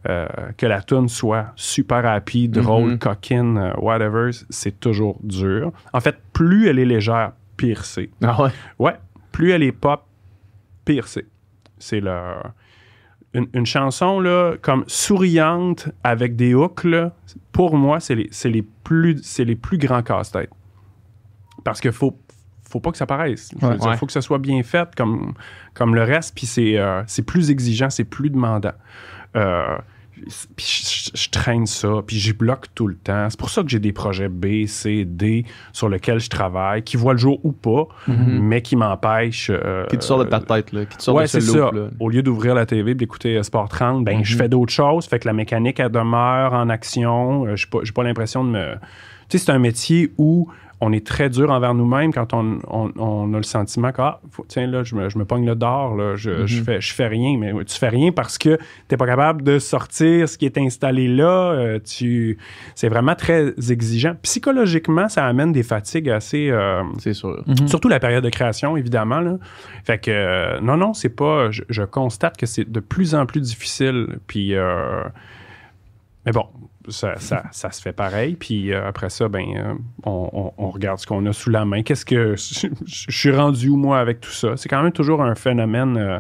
Euh, 0.08 0.28
que 0.58 0.68
la 0.68 0.84
tune 0.84 1.08
soit 1.10 1.48
super 1.56 2.06
happy, 2.06 2.48
drôle, 2.48 2.92
Mhm. 2.92 3.00
coquine, 3.00 3.74
whatever, 3.80 4.30
c'est 4.52 4.80
toujours 4.80 5.18
dur. 5.24 5.72
En 5.94 6.00
fait, 6.00 6.18
plus 6.32 6.68
elle 6.68 6.78
est 6.78 6.86
légère, 6.86 7.32
pire 7.58 7.86
c'est. 7.86 8.10
Ah 8.24 8.42
ouais? 8.44 8.50
Ouais, 8.80 8.96
plus 9.32 9.52
elle 9.52 9.64
est 9.64 9.72
pop, 9.72 10.06
pire 10.86 11.08
c'est. 11.08 11.26
C'est 11.78 12.00
le. 12.00 12.34
Une, 13.34 13.48
une 13.54 13.66
chanson, 13.66 14.22
là, 14.22 14.54
comme 14.62 14.86
souriante, 14.88 15.90
avec 16.06 16.38
des 16.38 16.54
hooks, 16.54 16.86
là, 16.86 17.12
pour 17.52 17.76
moi, 17.76 18.00
c'est 18.00 18.16
les, 18.16 18.30
les, 18.46 18.62
plus, 18.62 19.20
c'est 19.24 19.44
les 19.44 19.58
plus 19.58 19.78
grands 19.78 20.02
casse-têtes. 20.02 20.52
Parce 21.66 21.82
qu'il 21.82 21.92
faut, 21.92 22.18
faut 22.70 22.80
pas 22.80 22.92
que 22.92 22.98
ça 22.98 23.06
paraisse. 23.06 23.52
Il 23.52 23.66
Ouais. 23.66 23.86
Ouais. 23.86 23.98
faut 23.98 24.06
que 24.06 24.14
ça 24.14 24.22
soit 24.22 24.38
bien 24.38 24.64
fait 24.64 24.96
comme, 24.96 25.34
comme 25.74 25.96
le 25.96 26.04
reste, 26.04 26.34
puis 26.34 26.46
c'est, 26.48 26.78
euh, 26.78 27.04
c'est 27.08 27.24
plus 27.24 27.52
exigeant, 27.52 27.90
c'est 27.90 28.06
plus 28.06 28.30
demandant. 28.30 28.72
Euh, 29.36 29.78
puis 30.56 30.66
je, 30.66 31.12
je- 31.16 31.24
je 31.24 31.30
traîne 31.30 31.66
ça, 31.66 31.90
puis 32.06 32.18
j'y 32.18 32.34
bloque 32.34 32.68
tout 32.74 32.88
le 32.88 32.96
temps. 32.96 33.28
C'est 33.30 33.40
pour 33.40 33.50
ça 33.50 33.62
que 33.64 33.70
j'ai 33.70 33.80
des 33.80 33.92
projets 33.94 34.30
B, 34.30 34.66
C, 34.68 35.06
D 35.06 35.46
sur 35.74 35.90
lesquels 35.90 36.20
je 36.20 36.30
travaille, 36.30 36.84
qui 36.84 36.98
voient 36.98 37.14
le 37.14 37.20
jour 37.20 37.40
ou 37.44 37.52
pas, 37.52 37.88
mais 38.08 38.62
qui 38.62 38.76
m'empêchent. 38.76 39.52
euh, 39.54 39.86
Qui 39.88 39.98
te 39.98 40.04
sort 40.04 40.20
de 40.20 40.24
ta 40.26 40.40
tête, 40.40 40.72
là. 40.72 40.86
Qui 40.86 40.98
te 40.98 41.04
sort 41.04 41.16
ouais, 41.16 41.24
de 41.24 41.28
ce 41.28 41.40
c'est 41.40 41.52
ça. 41.52 41.70
là. 41.74 41.90
Au 42.00 42.10
lieu 42.10 42.24
d'ouvrir 42.24 42.56
la 42.56 42.66
TV 42.66 42.92
et 42.92 42.96
d'écouter 42.96 43.38
euh, 43.38 43.44
Sport 43.44 43.70
30, 43.70 44.04
ben, 44.04 44.24
je 44.24 44.36
fais 44.38 44.50
d'autres 44.50 44.74
choses. 44.74 45.06
Fait 45.06 45.20
que 45.20 45.28
la 45.28 45.34
mécanique, 45.34 45.80
elle 45.80 45.90
demeure 45.90 46.54
en 46.54 46.70
action. 46.70 47.46
Euh, 47.48 47.56
pas, 47.70 47.80
j'ai 47.84 47.92
pas 47.92 48.04
l'impression 48.04 48.44
de 48.44 48.50
me. 48.50 48.74
Tu 49.28 49.38
sais, 49.40 49.46
c'est 49.46 49.52
un 49.52 49.60
métier 49.60 50.12
où 50.18 50.48
on 50.82 50.92
est 50.92 51.06
très 51.08 51.30
dur 51.30 51.50
envers 51.52 51.74
nous-mêmes 51.74 52.14
quand 52.14 52.34
on, 52.34 52.60
on- 52.68 52.92
on 52.98 53.34
a 53.34 53.38
le 53.38 53.44
sentiment 53.44 53.92
que, 53.94 54.02
ah, 54.02 54.20
faut- 54.30 54.46
tiens, 54.48 54.68
là, 54.68 54.84
je 54.84 54.94
me, 54.96 55.08
je 55.10 55.18
me 55.18 55.24
pogne 55.26 55.46
le 55.46 55.56
d'or, 55.56 55.96
là, 55.96 56.16
je, 56.16 56.46
je 56.46 56.62
fais, 56.62 56.82
je 56.82 56.94
fais 56.94 57.08
rien. 57.08 57.38
Mais 57.40 57.54
tu 57.64 57.78
fais 57.78 57.88
rien 57.90 58.12
parce 58.12 58.38
que 58.38 58.58
t'es 58.88 58.98
pas 58.98 59.06
capable 59.06 59.42
de 59.42 59.58
sortir 59.58 60.28
ce 60.28 60.38
qui 60.38 60.46
est 60.46 60.58
installé 60.58 61.08
là. 61.08 61.52
Euh, 61.54 61.80
tu, 61.80 62.38
c'est 62.76 62.90
vraiment 62.90 63.16
très 63.16 63.54
exigeant. 63.70 64.16
Psychologiquement, 64.22 65.08
ça 65.08 65.26
amène 65.26 65.52
des 65.54 65.64
fatigues 65.64 66.10
assez. 66.10 66.50
euh, 66.52 66.84
C'est 67.00 67.14
sûr. 67.14 67.42
Surtout 67.68 67.88
la 67.88 68.00
période 68.00 68.24
de 68.24 68.30
création, 68.30 68.76
évidemment. 68.76 69.22
Là. 69.22 69.38
Fait 69.86 69.98
que, 69.98 70.12
euh, 70.12 70.60
non, 70.62 70.76
non, 70.78 70.94
c'est 70.94 71.10
pas. 71.10 71.52
Je, 71.52 71.64
je 71.70 71.84
constate 71.84 72.36
que 72.38 72.46
c'est 72.46 72.70
de 72.70 72.80
plus 72.82 73.16
en 73.16 73.26
plus 73.26 73.40
difficile. 73.42 74.18
Puis, 74.28 74.56
euh, 74.56 75.04
mais 76.26 76.32
bon, 76.34 76.46
ça, 76.92 77.16
ça, 77.18 77.44
ça 77.52 77.72
se 77.72 77.82
fait 77.82 77.94
pareil. 77.94 78.36
Puis 78.36 78.72
euh, 78.74 78.88
après 78.88 79.10
ça, 79.10 79.28
ben, 79.28 79.46
euh, 79.56 79.74
on, 80.04 80.30
on- 80.34 80.52
on 80.58 80.70
regarde 80.70 81.00
ce 81.00 81.08
qu'on 81.08 81.26
a 81.26 81.34
sous 81.34 81.50
la 81.50 81.66
main. 81.66 81.82
Qu'est-ce 81.84 82.06
que. 82.06 82.36
Je, 82.36 82.68
je 82.86 83.18
suis 83.20 83.32
rendu 83.32 83.70
où, 83.70 83.78
moi, 83.78 84.00
avec 84.00 84.22
tout 84.22 84.32
ça? 84.32 84.56
C'est 84.58 84.70
quand 84.70 84.82
même 84.84 84.92
toujours 84.92 85.22
un 85.22 85.36
phénomène. 85.36 85.98
euh, 85.98 86.20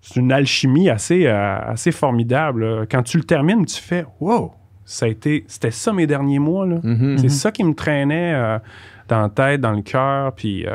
c'est 0.00 0.20
une 0.20 0.30
alchimie 0.30 0.88
assez, 0.88 1.26
assez 1.26 1.90
formidable. 1.90 2.86
Quand 2.88 3.02
tu 3.02 3.16
le 3.18 3.24
termines, 3.24 3.64
tu 3.66 3.80
fais 3.82 4.04
Wow! 4.20 4.52
Ça 4.84 5.06
a 5.06 5.08
été, 5.08 5.44
c'était 5.48 5.72
ça 5.72 5.92
mes 5.92 6.06
derniers 6.06 6.38
mois. 6.38 6.64
Là. 6.64 6.76
Mhm. 6.80 7.18
C'est 7.18 7.28
ça 7.28 7.50
qui 7.50 7.64
me 7.64 7.74
traînait 7.74 8.58
dans 9.08 9.20
la 9.22 9.28
tête, 9.28 9.60
dans 9.60 9.72
le 9.72 9.82
cœur. 9.82 10.32
Puis, 10.34 10.66
euh, 10.66 10.74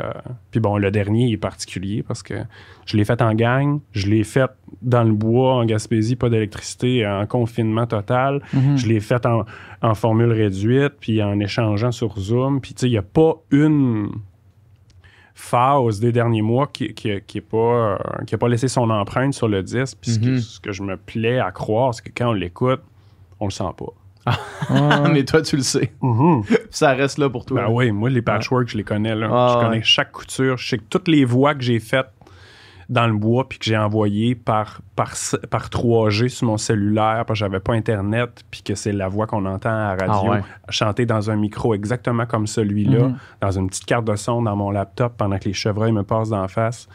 puis 0.50 0.60
bon, 0.60 0.76
le 0.78 0.90
dernier 0.90 1.30
est 1.32 1.36
particulier 1.36 2.02
parce 2.02 2.22
que 2.22 2.34
je 2.86 2.96
l'ai 2.96 3.04
fait 3.04 3.20
en 3.22 3.34
gang, 3.34 3.80
je 3.92 4.06
l'ai 4.08 4.24
fait 4.24 4.50
dans 4.80 5.04
le 5.04 5.12
bois, 5.12 5.54
en 5.54 5.64
Gaspésie, 5.64 6.16
pas 6.16 6.28
d'électricité, 6.30 7.06
en 7.06 7.26
confinement 7.26 7.86
total. 7.86 8.40
Mhm. 8.52 8.76
Je 8.78 8.86
l'ai 8.88 9.00
fait 9.00 9.24
en, 9.26 9.44
en 9.82 9.94
formule 9.94 10.32
réduite, 10.32 10.94
puis 11.00 11.22
en 11.22 11.38
échangeant 11.40 11.92
sur 11.92 12.18
Zoom. 12.18 12.60
Puis 12.60 12.74
tu 12.74 12.80
sais, 12.80 12.86
il 12.88 12.92
n'y 12.92 12.98
a 12.98 13.02
pas 13.02 13.34
une 13.50 14.08
phase 15.34 15.98
des 16.00 16.12
derniers 16.12 16.42
mois 16.42 16.66
qui 16.72 16.92
qui, 16.94 17.10
qui 17.26 17.40
pas, 17.40 17.56
euh, 17.56 17.96
qui 18.26 18.34
a 18.34 18.38
pas 18.38 18.48
laissé 18.48 18.68
son 18.68 18.90
empreinte 18.90 19.34
sur 19.34 19.48
le 19.48 19.62
disque. 19.62 19.98
Puis 20.00 20.12
ce 20.12 20.18
que- 20.18 20.26
Mhm. 20.26 20.38
ce 20.38 20.60
que 20.60 20.72
je 20.72 20.82
me 20.82 20.96
plais 20.96 21.38
à 21.38 21.50
croire, 21.52 21.94
c'est 21.94 22.02
que 22.04 22.12
quand 22.14 22.30
on 22.30 22.34
l'écoute, 22.34 22.80
on 23.40 23.46
le 23.46 23.50
sent 23.50 23.64
pas. 23.76 23.86
Ouais. 24.70 25.10
Mais 25.12 25.24
toi, 25.24 25.42
tu 25.42 25.56
le 25.56 25.62
sais. 25.62 25.92
Ça 26.70 26.92
reste 26.92 27.18
là 27.18 27.28
pour 27.28 27.44
toi. 27.44 27.62
Ben 27.62 27.68
oui, 27.70 27.90
moi, 27.90 28.08
les 28.10 28.22
patchwork, 28.22 28.68
je 28.68 28.76
les 28.76 28.84
connais. 28.84 29.14
Là. 29.14 29.28
Ah, 29.30 29.48
je 29.52 29.58
ouais. 29.58 29.64
connais 29.64 29.82
chaque 29.82 30.12
couture. 30.12 30.56
Je 30.56 30.68
sais 30.68 30.78
que 30.78 30.84
toutes 30.88 31.08
les 31.08 31.24
voix 31.24 31.54
que 31.54 31.62
j'ai 31.62 31.80
faites 31.80 32.06
dans 32.88 33.06
le 33.06 33.14
bois 33.14 33.48
puis 33.48 33.58
que 33.58 33.64
j'ai 33.64 33.76
envoyées 33.76 34.34
par, 34.34 34.80
par, 34.96 35.12
par 35.50 35.68
3G 35.70 36.28
sur 36.28 36.46
mon 36.46 36.58
cellulaire 36.58 37.24
parce 37.26 37.38
que 37.38 37.46
j'avais 37.46 37.60
pas 37.60 37.72
Internet 37.74 38.44
puis 38.50 38.62
que 38.62 38.74
c'est 38.74 38.92
la 38.92 39.08
voix 39.08 39.26
qu'on 39.26 39.46
entend 39.46 39.70
à 39.70 39.96
la 39.96 40.06
radio 40.06 40.30
Ah 40.30 40.36
ouais. 40.36 40.42
chanter 40.68 41.06
dans 41.06 41.30
un 41.30 41.36
micro 41.36 41.74
exactement 41.74 42.26
comme 42.26 42.46
celui-là, 42.46 43.04
Mhm. 43.08 43.16
dans 43.40 43.50
une 43.50 43.68
petite 43.68 43.86
carte 43.86 44.04
de 44.04 44.14
son 44.16 44.42
dans 44.42 44.56
mon 44.56 44.70
laptop 44.70 45.14
pendant 45.16 45.38
que 45.38 45.44
les 45.46 45.54
chevreuils 45.54 45.92
me 45.92 46.02
passent 46.02 46.28
d'en 46.30 46.48
face. 46.48 46.86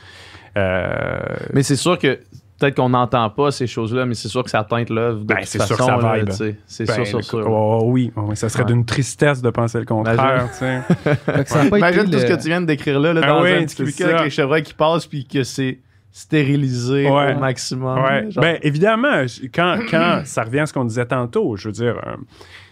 Euh, 0.56 1.20
Mais 1.54 1.64
c'est 1.64 1.76
sûr 1.76 1.98
que 1.98 2.20
peut-être 2.60 2.76
qu'on 2.76 2.90
n'entend 2.90 3.30
pas 3.30 3.52
ces 3.52 3.68
choses-là, 3.68 4.06
mais 4.06 4.14
c'est 4.14 4.28
sûr 4.28 4.44
que 4.44 4.50
ça 4.50 4.64
teinte 4.64 4.90
l'œuvre 4.90 5.20
de 5.20 5.26
Ben, 5.26 5.36
toute 5.38 5.46
c'est 5.46 5.62
sûr 5.64 5.78
façon. 5.78 5.96
que 5.98 6.02
ça 6.02 6.16
vibe. 6.16 6.30
C'est 6.66 6.86
ben, 6.86 6.94
sûr, 6.94 7.06
sûr, 7.08 7.24
sûr. 7.24 7.48
oh, 7.50 7.82
oui, 7.86 8.12
oui, 8.16 8.36
ça 8.36 8.50
serait 8.50 8.64
Ouais. 8.64 8.72
d'une 8.74 8.86
tristesse 8.86 9.42
de 9.42 9.50
penser 9.50 9.80
le 9.80 9.86
contraire. 9.86 10.50
ça 10.52 11.66
pas 11.70 11.78
Imagine 11.78 12.02
été 12.02 12.12
tout 12.12 12.20
ce 12.20 12.26
que 12.26 12.34
tu 12.42 12.48
viens 12.48 12.62
de 12.62 12.66
décrire 12.66 13.00
là, 13.00 13.14
là 13.14 13.22
Ah 13.24 13.28
dans 13.28 13.44
oui, 13.44 13.52
un 13.54 13.66
petit 13.66 14.04
avec 14.04 14.22
les 14.24 14.30
chevreuils 14.30 14.64
qui 14.64 14.74
passent 14.74 15.06
puis 15.06 15.26
que 15.28 15.44
c'est 15.44 15.80
stérilisé 16.12 17.10
Ouais. 17.10 17.36
au 17.36 17.40
maximum. 17.40 18.02
Ouais. 18.04 18.32
Genre. 18.32 18.42
Ben, 18.42 18.58
évidemment, 18.64 19.24
quand, 19.54 19.78
quand 19.90 20.22
ça 20.26 20.44
revient 20.44 20.60
à 20.62 20.66
ce 20.66 20.74
qu'on 20.74 20.86
disait 20.86 21.06
tantôt, 21.06 21.56
je 21.58 21.68
veux 21.68 21.74
dire, 21.74 21.96
euh, 22.08 22.16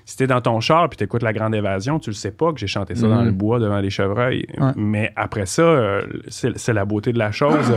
si 0.03 0.17
t'es 0.17 0.27
dans 0.27 0.41
ton 0.41 0.59
char 0.59 0.89
puis 0.89 0.97
t'écoutes 0.97 1.21
La 1.23 1.31
Grande 1.33 1.53
Évasion, 1.53 1.99
tu 1.99 2.09
le 2.09 2.15
sais 2.15 2.31
pas 2.31 2.51
que 2.53 2.59
j'ai 2.59 2.67
chanté 2.67 2.95
ça 2.95 3.07
dans 3.07 3.19
Mhm. 3.19 3.25
le 3.25 3.31
bois 3.31 3.59
devant 3.59 3.79
les 3.79 3.89
chevreuils. 3.91 4.45
Ouais. 4.57 4.71
Mais 4.75 5.11
après 5.15 5.45
ça, 5.45 5.61
euh, 5.61 6.01
c'est 6.27 6.57
c'est 6.57 6.73
la 6.73 6.85
beauté 6.85 7.13
de 7.13 7.19
la 7.19 7.31
chose. 7.31 7.71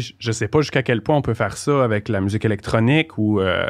Sais, 0.00 0.14
je- 0.18 0.32
sais 0.32 0.48
pas 0.48 0.60
jusqu'à 0.60 0.82
quel 0.82 1.02
point 1.02 1.16
on 1.16 1.22
peut 1.22 1.34
faire 1.34 1.56
ça 1.56 1.82
avec 1.84 2.08
la 2.08 2.20
musique 2.20 2.44
électronique 2.44 3.16
ou 3.18 3.40
euh, 3.40 3.66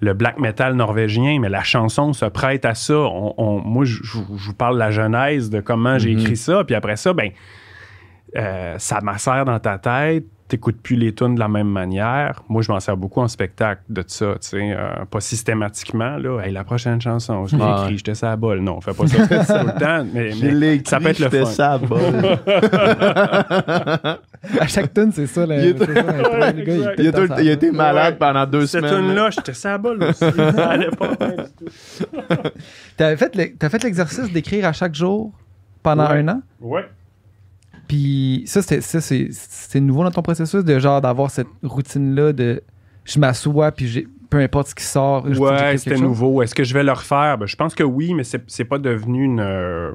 le 0.00 0.14
black 0.14 0.38
metal 0.38 0.74
norvégien, 0.74 1.38
mais 1.40 1.48
la 1.48 1.62
chanson 1.64 2.12
se 2.12 2.24
prête 2.26 2.64
à 2.64 2.74
ça. 2.74 2.94
On- 2.98 3.34
on- 3.36 3.60
moi, 3.60 3.84
je 3.84 4.00
vous 4.18 4.54
parle 4.54 4.74
de 4.74 4.78
la 4.80 4.90
genèse 4.90 5.50
de 5.50 5.60
comment 5.60 5.98
j'ai 5.98 6.12
Mhm. 6.14 6.20
écrit 6.20 6.36
ça, 6.36 6.62
puis 6.64 6.74
après 6.76 6.96
ça, 6.96 7.12
ben, 7.12 7.30
euh, 8.36 8.74
ça 8.78 9.00
macère 9.00 9.44
dans 9.44 9.58
ta 9.58 9.78
tête. 9.78 10.24
T'écoutes 10.48 10.80
plus 10.80 10.96
les 10.96 11.14
tunes 11.14 11.34
de 11.34 11.40
la 11.40 11.48
même 11.48 11.68
manière. 11.68 12.42
Moi, 12.48 12.62
je 12.62 12.72
m'en 12.72 12.80
sers 12.80 12.96
beaucoup 12.96 13.20
en 13.20 13.28
spectacle 13.28 13.82
de 13.90 14.02
ça, 14.06 14.32
tu 14.40 14.48
sais. 14.48 14.72
euh, 14.74 15.04
pas 15.10 15.20
systématiquement, 15.20 16.16
là. 16.16 16.40
Hey, 16.40 16.52
la 16.52 16.64
prochaine 16.64 16.98
chanson, 17.00 17.46
je 17.46 17.54
l'ai 17.56 17.62
écrit, 17.62 17.98
j'étais 17.98 18.14
ça 18.14 18.32
à 18.32 18.36
bol. 18.36 18.60
Non, 18.60 18.80
fais 18.80 18.94
pas 18.94 19.06
ça 19.06 19.26
tout 19.26 19.66
le 19.66 19.78
temps. 19.78 20.06
Mais, 20.12 20.30
Je 20.30 20.44
mais 20.46 20.52
l'ai 20.52 20.72
écrit, 20.76 20.88
ça 20.88 21.00
peut 21.00 21.08
être 21.08 21.18
le 21.18 21.28
fun. 21.28 21.44
ça 21.44 21.72
à 21.72 21.78
bol. 21.78 22.00
À 24.60 24.66
chaque 24.68 24.94
tune, 24.94 25.10
c'est 25.12 25.26
ça. 25.26 25.44
la- 25.46 25.56
Il 25.64 25.76
ça, 25.78 25.84
le 25.86 25.92
gars, 26.62 26.88
pète 26.96 26.98
il, 26.98 27.12
tout- 27.12 27.38
été 27.40 27.70
malade 27.72 28.12
Ouais. 28.14 28.18
pendant 28.18 28.46
deux 28.46 28.66
Cette 28.66 28.86
semaines. 28.86 29.06
tune-là, 29.08 29.30
j'étais 29.30 29.52
ça 29.54 29.74
à 29.74 29.78
bol 29.78 30.02
aussi. 30.02 30.20
ça 30.20 30.68
allait 30.70 30.90
pas 30.90 31.08
bien 31.14 31.28
du 31.28 31.42
tout. 31.58 31.66
Fait 32.98 33.54
T'as 33.58 33.68
fait 33.68 33.82
l'exercice 33.84 34.32
d'écrire 34.32 34.66
à 34.66 34.72
chaque 34.72 34.94
jour 34.94 35.32
pendant 35.82 36.08
Ouais. 36.10 36.18
un 36.20 36.28
an? 36.28 36.40
Ouais. 36.60 36.86
Puis 37.88 38.42
ça, 38.46 38.60
c'était- 38.62 38.80
ça, 38.82 39.00
c'est 39.00 39.28
c'est 39.32 39.80
nouveau 39.80 40.04
dans 40.04 40.10
ton 40.10 40.22
processus 40.22 40.62
de 40.64 40.78
genre 40.78 41.00
d'avoir 41.00 41.30
cette 41.30 41.48
routine-là 41.62 42.32
de 42.32 42.62
je 43.04 43.18
m'assois 43.18 43.72
puis 43.72 43.88
j'ai 43.88 44.06
peu 44.30 44.36
importe 44.40 44.68
ce 44.68 44.74
qui 44.74 44.84
sort. 44.84 45.24
je- 45.32 45.40
Ouais, 45.40 45.78
c'était 45.78 45.96
nouveau. 46.02 46.42
Est-ce 46.42 46.54
que 46.54 46.64
je 46.64 46.74
vais 46.74 46.82
le 46.84 46.92
refaire? 46.92 47.38
Ben, 47.38 47.46
je 47.46 47.56
pense 47.56 47.74
que 47.74 47.82
oui, 47.82 48.12
mais 48.12 48.24
c'est 48.24 48.42
c'est 48.46 48.66
pas 48.66 48.78
devenu 48.78 49.24
une. 49.24 49.40
euh, 49.40 49.90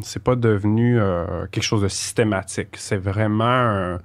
c'est 0.00 0.22
pas 0.22 0.34
devenu 0.34 0.98
euh, 1.00 1.46
quelque 1.52 1.62
chose 1.62 1.82
de 1.82 1.88
systématique. 1.88 2.70
C'est 2.74 2.96
vraiment. 2.96 3.98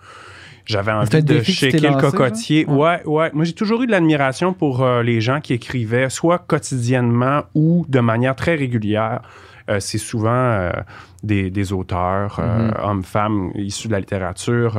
J'avais 0.65 0.91
envie 0.91 1.23
de 1.23 1.41
shaker 1.41 1.81
le 1.81 1.87
lancé, 1.95 2.01
cocotier. 2.17 2.65
genre? 2.65 2.77
Ouais, 2.77 3.01
ouais. 3.05 3.31
Moi, 3.33 3.45
j'ai 3.45 3.53
toujours 3.53 3.81
eu 3.83 3.87
de 3.87 3.91
l'admiration 3.91 4.51
pour 4.53 4.83
euh, 4.83 5.01
les 5.01 5.21
gens 5.21 5.39
qui 5.39 5.53
écrivaient, 5.53 6.09
soit 6.09 6.39
quotidiennement 6.39 7.43
ou 7.55 7.85
de 7.87 7.99
manière 8.01 8.35
très 8.35 8.55
régulière. 8.55 9.21
Euh, 9.69 9.79
c'est 9.79 9.97
souvent 9.97 10.29
euh, 10.31 10.71
des, 11.23 11.49
des 11.49 11.73
auteurs, 11.73 12.39
euh, 12.39 12.69
Mm-hmm. 12.71 12.89
hommes, 12.89 13.03
femmes, 13.03 13.51
issus 13.55 13.87
de 13.89 13.93
la 13.93 13.99
littérature. 13.99 14.77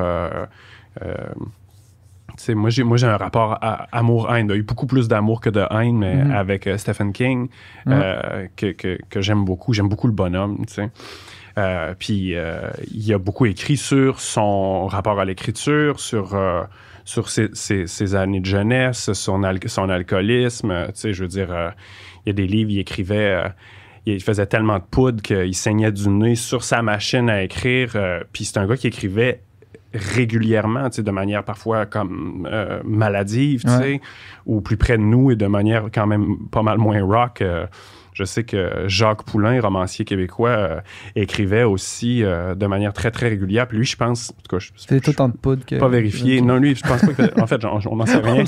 moi, 2.55 2.71
j'ai, 2.71 2.85
moi, 2.85 2.97
j'ai 2.97 3.07
un 3.07 3.17
rapport 3.17 3.59
à 3.61 3.89
amour-haine. 3.93 4.47
Il 4.47 4.51
y 4.51 4.55
a 4.55 4.57
eu 4.57 4.63
beaucoup 4.63 4.87
plus 4.87 5.09
d'amour 5.09 5.41
que 5.41 5.51
de 5.51 5.65
haine, 5.71 5.99
mais 5.99 6.15
Mhm. 6.25 6.31
avec 6.31 6.67
euh, 6.67 6.79
Stephen 6.79 7.13
King, 7.13 7.49
euh, 7.89 8.47
que, 8.57 8.73
que, 8.73 8.99
que 9.11 9.21
j'aime 9.21 9.45
beaucoup. 9.45 9.73
J'aime 9.73 9.89
beaucoup 9.89 10.07
le 10.07 10.13
bonhomme, 10.13 10.65
tu 10.67 10.75
sais. 10.75 10.91
Euh, 11.59 11.95
puis, 11.99 12.37
il 12.95 13.13
a 13.13 13.19
beaucoup 13.19 13.47
écrit 13.47 13.77
sur 13.77 14.21
son 14.21 14.87
rapport 14.87 15.19
à 15.19 15.25
l'écriture, 15.25 15.99
sur, 15.99 16.39
sur 17.05 17.29
ses, 17.29 17.49
ses- 17.55 17.87
ses 17.89 18.15
années 18.15 18.41
de 18.41 18.47
jeunesse, 18.47 19.13
son, 19.13 19.43
al- 19.43 19.59
son 19.67 19.89
alcoolisme. 19.91 20.87
Tu 20.89 20.93
sais, 20.95 21.13
je 21.13 21.23
veux 21.23 21.29
dire, 21.29 21.49
il 22.25 22.29
y 22.29 22.31
a 22.31 22.33
des 22.35 22.47
livres, 22.47 22.71
il 22.71 22.79
écrivait... 22.79 23.43
euh, 24.07 24.15
il 24.15 24.23
faisait 24.23 24.47
tellement 24.47 24.79
de 24.79 24.85
poudre 24.91 25.23
qu'il 25.23 25.55
saignait 25.55 25.93
du 25.93 26.09
nez 26.09 26.35
sur 26.37 26.63
sa 26.65 26.83
machine 26.83 27.29
à 27.31 27.43
écrire. 27.43 27.93
euh, 27.97 28.21
puis 28.33 28.45
c'est 28.45 28.59
un 28.59 28.67
gars 28.67 28.77
qui 28.77 28.87
écrivait 28.89 29.41
régulièrement, 29.95 30.89
de 30.89 31.11
manière 31.11 31.45
parfois 31.45 31.87
comme 31.87 32.47
euh, 32.51 32.81
maladive, 32.85 33.63
Ouais. 33.67 34.01
ou 34.47 34.61
plus 34.61 34.77
près 34.77 34.99
de 34.99 35.03
nous 35.03 35.31
et 35.31 35.37
de 35.37 35.47
manière 35.47 35.87
quand 35.93 36.07
même 36.07 36.37
pas 36.51 36.63
mal 36.63 36.79
moins 36.79 37.03
rock. 37.03 37.43
Je 38.19 38.25
sais 38.25 38.43
que 38.43 38.85
Jacques 38.89 39.23
Poulain, 39.23 39.61
romancier 39.61 40.05
québécois, 40.05 40.49
euh, 40.51 40.81
écrivait 41.15 41.63
aussi 41.63 42.25
euh, 42.25 42.55
de 42.57 42.67
manière 42.67 42.93
très, 42.93 43.11
très 43.13 43.29
régulière. 43.29 43.69
Puis 43.69 43.79
lui, 43.79 43.87
je 43.87 43.97
pense, 43.97 44.31
en 44.31 44.43
tout 44.43 44.57
cas, 44.57 44.59
je 44.59 44.71
je- 44.77 44.99
tout 44.99 45.29
poudre 45.41 45.65
que. 45.65 45.77
pas 45.77 45.89
vérifié. 45.89 46.41
Non, 46.41 46.57
lui, 46.57 46.75
je 46.75 46.83
pense 46.83 47.01
pas 47.01 47.13
que... 47.13 47.41
En 47.41 47.47
fait, 47.47 47.65
on 47.65 47.97
n'en 47.97 48.07
sait 48.07 48.19
rien. 48.19 48.45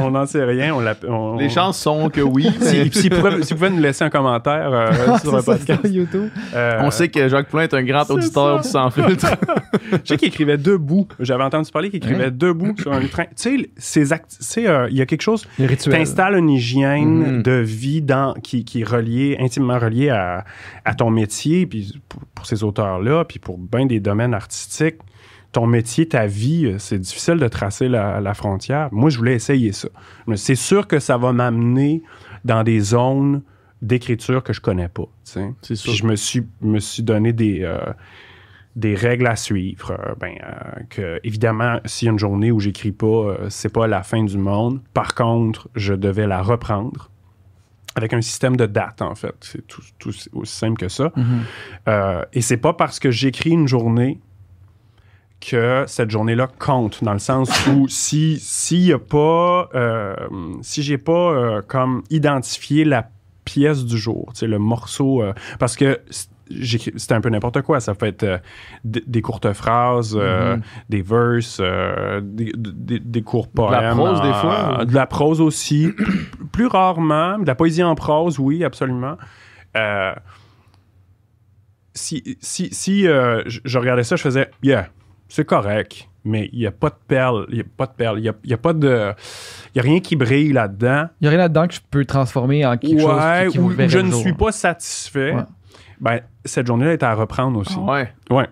On 0.00 0.10
n'en 0.10 0.26
sait 0.26 0.44
rien. 0.44 0.74
On 1.08 1.36
Les 1.36 1.48
chances 1.48 1.78
sont 1.80 2.10
que 2.10 2.20
oui. 2.20 2.46
Si, 2.60 2.76
mais 2.78 2.90
s'il 2.90 3.10
pouvait, 3.10 3.42
s'il 3.42 3.56
pouvait 3.56 3.70
nous 3.70 3.80
laisser 3.80 4.04
un 4.04 4.10
commentaire 4.10 4.70
euh, 4.72 4.90
Ah, 5.08 5.18
sur 5.18 5.32
le 5.34 5.40
c'est 5.40 5.46
ça, 5.46 5.56
podcast. 5.56 5.80
YouTube. 5.94 6.28
Euh, 6.54 6.80
On 6.82 6.90
sait 6.90 7.08
que 7.08 7.28
Jacques 7.28 7.48
Poulain 7.48 7.62
est 7.64 7.74
un 7.74 7.82
grand 7.82 8.04
C'est 8.04 8.12
auditeur 8.12 8.60
du 8.60 8.68
sans 8.68 8.90
filtre. 8.90 9.26
Je 9.92 9.98
sais 10.04 10.16
qu'il 10.18 10.28
écrivait 10.28 10.58
debout. 10.58 11.06
J'avais 11.20 11.44
entendu 11.44 11.70
parler 11.70 11.88
qu'il 11.90 11.98
écrivait 11.98 12.30
debout 12.30 12.74
sur 12.78 12.92
un 12.92 13.00
train. 13.06 13.24
Tu 13.40 13.68
sais, 13.78 14.62
il 14.90 14.96
y 14.96 15.00
a 15.00 15.06
quelque 15.06 15.22
chose. 15.22 15.46
Les 15.58 15.66
rituels. 15.66 15.94
T'installes 15.98 16.34
une 16.36 16.50
hygiène 16.50 17.08
Mhm. 17.38 17.42
de 17.42 17.52
vie 17.52 18.02
dans, 18.02 18.17
qui, 18.42 18.64
qui 18.64 18.80
est 18.82 18.88
reliée, 18.88 19.36
intimement 19.40 19.78
reliée 19.78 20.10
à, 20.10 20.44
à 20.84 20.94
ton 20.94 21.10
métier, 21.10 21.66
puis 21.66 22.00
pour, 22.08 22.20
pour 22.34 22.46
ces 22.46 22.62
auteurs-là, 22.64 23.24
puis 23.24 23.38
pour 23.38 23.58
bien 23.58 23.86
des 23.86 24.00
domaines 24.00 24.34
artistiques. 24.34 24.98
ton 25.52 25.66
métier, 25.66 26.06
ta 26.06 26.26
vie, 26.26 26.66
euh, 26.66 26.78
c'est 26.78 26.98
difficile 26.98 27.38
de 27.38 27.48
tracer 27.48 27.88
la, 27.88 28.20
la 28.20 28.34
frontière. 28.34 28.88
Moi, 28.92 29.10
je 29.10 29.18
voulais 29.18 29.34
essayer 29.34 29.72
ça. 29.72 29.88
Mais 30.26 30.36
c'est 30.36 30.54
sûr 30.70 30.86
que 30.86 30.98
ça 30.98 31.16
va 31.16 31.32
m'amener 31.32 32.02
dans 32.44 32.62
des 32.62 32.80
zones 32.80 33.42
d'écriture 33.80 34.42
que 34.42 34.52
je 34.52 34.60
connais 34.60 34.88
pas. 34.88 35.08
sûr. 35.24 35.54
Puis 35.62 35.76
je 35.76 36.04
me 36.06 36.16
suis, 36.16 36.46
me 36.60 36.80
suis 36.80 37.02
donné 37.02 37.32
des, 37.32 37.60
euh, 37.62 37.78
des 38.76 38.94
règles 38.94 39.26
à 39.26 39.36
suivre. 39.36 39.92
Euh, 39.92 40.14
ben, 40.20 40.34
euh, 40.42 40.82
que, 40.90 41.20
évidemment, 41.24 41.80
s'il 41.84 42.06
y 42.06 42.08
a 42.08 42.12
une 42.12 42.18
journée 42.18 42.50
où 42.50 42.60
j'écris 42.60 42.92
pas, 42.92 43.36
c'est 43.48 43.72
pas 43.72 43.86
la 43.86 44.02
fin 44.02 44.24
du 44.24 44.38
monde. 44.38 44.80
Par 44.94 45.14
contre, 45.14 45.68
je 45.74 45.94
devais 45.94 46.26
la 46.26 46.42
reprendre 46.42 47.10
avec 47.98 48.12
un 48.12 48.22
système 48.22 48.56
de 48.56 48.66
date, 48.66 49.02
en 49.02 49.14
fait. 49.14 49.34
C'est 49.40 49.66
tout, 49.66 49.82
tout 49.98 50.12
aussi 50.32 50.56
simple 50.56 50.78
que 50.78 50.88
ça. 50.88 51.12
Mhm. 51.16 51.40
Euh, 51.88 52.22
et 52.32 52.40
c'est 52.40 52.56
pas 52.56 52.72
parce 52.72 52.98
que 52.98 53.10
j'écris 53.10 53.50
une 53.50 53.68
journée 53.68 54.18
que 55.40 55.84
cette 55.86 56.10
journée-là 56.10 56.48
compte, 56.58 57.02
dans 57.04 57.12
le 57.12 57.18
sens 57.18 57.50
où 57.68 57.86
si 57.88 58.38
s'il 58.40 58.92
a 58.92 58.98
pas, 58.98 59.68
euh, 59.74 60.16
si 60.62 60.82
j'ai 60.82 60.98
pas 60.98 61.12
euh, 61.12 61.62
comme 61.66 62.02
identifié 62.10 62.84
la 62.84 63.08
pièce 63.44 63.84
du 63.84 63.96
jour, 63.96 64.32
le 64.42 64.58
morceau, 64.58 65.22
euh, 65.22 65.32
parce 65.58 65.76
que 65.76 66.00
c- 66.48 66.56
j'écris- 66.60 66.92
c'est 66.96 67.12
un 67.12 67.20
peu 67.20 67.28
n'importe 67.28 67.62
quoi, 67.62 67.80
ça 67.80 67.94
peut 67.94 68.06
être 68.06 68.22
euh, 68.24 68.38
des 68.84 69.22
courtes 69.22 69.52
phrases, 69.52 70.16
euh, 70.18 70.56
Mhm. 70.56 70.62
des 70.88 71.02
verses, 71.02 71.58
euh, 71.60 72.20
des, 72.22 72.52
des, 72.56 72.98
des 73.00 73.22
courts 73.22 73.48
poèmes. 73.48 73.72
la 73.82 73.94
prose, 73.94 74.20
des 74.22 74.32
fois, 74.32 74.78
ou- 74.80 74.84
De 74.84 74.94
la 74.94 75.06
prose 75.06 75.40
aussi, 75.40 75.88
plus 76.52 76.66
rarement, 76.66 77.38
de 77.38 77.46
la 77.46 77.54
poésie 77.54 77.82
en 77.82 77.94
prose, 77.94 78.38
oui, 78.38 78.64
absolument. 78.64 79.16
Si 81.94 82.38
si, 82.40 82.68
si 82.72 83.02
je 83.02 83.60
je 83.64 83.78
regardais 83.78 84.04
ça, 84.04 84.14
je 84.16 84.22
faisais, 84.22 84.50
yeah, 84.62 84.88
c'est 85.28 85.44
correct, 85.44 86.08
mais 86.24 86.48
il 86.52 86.60
n'y 86.60 86.66
a 86.66 86.70
pas 86.70 86.90
de 86.90 86.94
perles, 87.08 87.46
il 87.48 87.56
n'y 87.56 87.60
a 87.60 87.64
pas 87.76 87.86
de 87.86 87.92
perles, 87.92 88.18
il 88.18 88.22
n'y 88.22 88.28
a, 88.28 88.34
il 88.44 88.50
y 88.50 88.54
a 88.54 88.58
pas 88.58 88.72
de. 88.72 89.12
Il 89.66 89.72
n'y 89.74 89.80
a 89.80 89.82
rien 89.82 89.98
qui 90.00 90.14
brille 90.14 90.52
là-dedans. 90.52 91.08
Il 91.20 91.24
y 91.24 91.26
a 91.26 91.30
rien 91.30 91.38
là-dedans 91.40 91.66
que 91.66 91.74
je 91.74 91.80
peux 91.90 92.04
transformer 92.04 92.64
en 92.64 92.76
quelque 92.76 93.00
chose 93.00 93.10
Ouais, 93.20 93.46
qui, 93.46 93.52
qui 93.52 93.58
ou, 93.58 93.72
je 93.88 93.98
ne 93.98 94.10
jour. 94.12 94.20
suis 94.20 94.32
pas 94.32 94.52
satisfait. 94.52 95.34
Ouais. 95.34 95.42
Ben, 96.00 96.20
cette 96.44 96.66
journée-là 96.66 96.92
est 96.92 97.02
à 97.02 97.14
reprendre 97.14 97.58
aussi. 97.60 97.76
Ouais? 97.78 98.12
Ouais. 98.30 98.46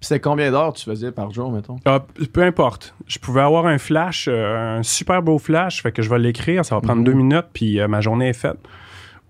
Puis 0.00 0.06
c'était 0.08 0.20
combien 0.20 0.50
d'heures 0.50 0.72
tu 0.72 0.84
faisais 0.84 1.12
par 1.12 1.30
jour, 1.30 1.52
mettons? 1.52 1.76
Ah, 1.84 2.04
peu 2.32 2.42
importe. 2.42 2.94
Je 3.06 3.18
pouvais 3.18 3.42
avoir 3.42 3.66
un 3.66 3.76
flash, 3.78 4.28
euh, 4.28 4.78
un 4.78 4.82
super 4.82 5.22
beau 5.22 5.38
flash, 5.38 5.82
fait 5.82 5.92
que 5.92 6.00
je 6.02 6.08
vais 6.08 6.18
l'écrire, 6.18 6.64
ça 6.64 6.74
va 6.74 6.80
prendre 6.80 7.00
Mhm. 7.00 7.04
deux 7.04 7.12
minutes, 7.12 7.46
puis 7.52 7.78
euh, 7.80 7.86
ma 7.88 8.00
journée 8.00 8.28
est 8.28 8.32
faite. 8.34 8.56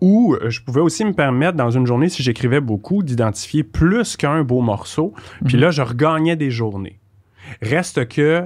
Ou 0.00 0.34
euh, 0.34 0.48
je 0.48 0.60
pouvais 0.62 0.80
aussi 0.80 1.04
me 1.04 1.12
permettre, 1.12 1.56
dans 1.56 1.70
une 1.70 1.86
journée, 1.86 2.08
si 2.08 2.22
j'écrivais 2.22 2.60
beaucoup, 2.60 3.02
d'identifier 3.02 3.64
plus 3.64 4.16
qu'un 4.16 4.42
beau 4.44 4.60
morceau, 4.60 5.12
puis 5.44 5.56
Mhm. 5.56 5.60
là, 5.62 5.70
je 5.72 5.82
regagnais 5.82 6.36
des 6.36 6.50
journées. 6.52 7.00
Reste 7.62 8.08
que 8.08 8.44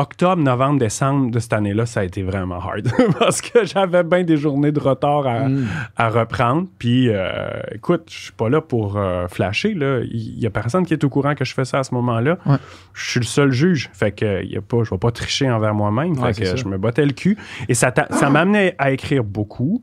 octobre, 0.00 0.42
novembre, 0.42 0.78
décembre 0.78 1.30
de 1.30 1.38
cette 1.38 1.52
année-là, 1.52 1.86
ça 1.86 2.00
a 2.00 2.04
été 2.04 2.22
vraiment 2.22 2.56
hard, 2.56 2.88
parce 3.18 3.40
que 3.40 3.64
j'avais 3.64 4.02
bien 4.02 4.24
des 4.24 4.36
journées 4.36 4.72
de 4.72 4.80
retard 4.80 5.26
à, 5.26 5.48
Mm. 5.48 5.66
à 5.96 6.08
reprendre. 6.08 6.66
Puis, 6.78 7.08
euh, 7.08 7.50
écoute, 7.72 8.04
je 8.10 8.18
suis 8.24 8.32
pas 8.32 8.48
là 8.48 8.60
pour 8.60 8.96
euh, 8.96 9.28
flasher. 9.28 9.74
Là. 9.74 10.00
Il 10.10 10.38
y 10.38 10.46
a 10.46 10.50
personne 10.50 10.84
qui 10.86 10.94
est 10.94 11.04
au 11.04 11.08
courant 11.08 11.34
que 11.34 11.44
je 11.44 11.54
fais 11.54 11.64
ça 11.64 11.78
à 11.80 11.84
ce 11.84 11.94
moment-là. 11.94 12.38
Ouais. 12.46 12.56
Je 12.94 13.10
suis 13.10 13.20
le 13.20 13.26
seul 13.26 13.52
juge. 13.52 13.90
Fait 13.92 14.12
que 14.12 14.42
il 14.42 14.50
y 14.50 14.56
a 14.56 14.60
pas, 14.62 14.82
je 14.84 14.90
vais 14.90 14.98
pas 14.98 15.10
tricher 15.10 15.50
envers 15.50 15.74
moi-même. 15.74 16.12
Ouais, 16.18 16.32
fait 16.32 16.44
c'est 16.46 16.52
que 16.54 16.56
je 16.58 16.66
me 16.66 16.78
bottais 16.78 17.04
le 17.04 17.12
cul. 17.12 17.36
Et 17.68 17.74
ça, 17.74 17.92
ça 18.10 18.30
m'amenait 18.30 18.74
à 18.78 18.90
écrire 18.92 19.22
beaucoup. 19.24 19.82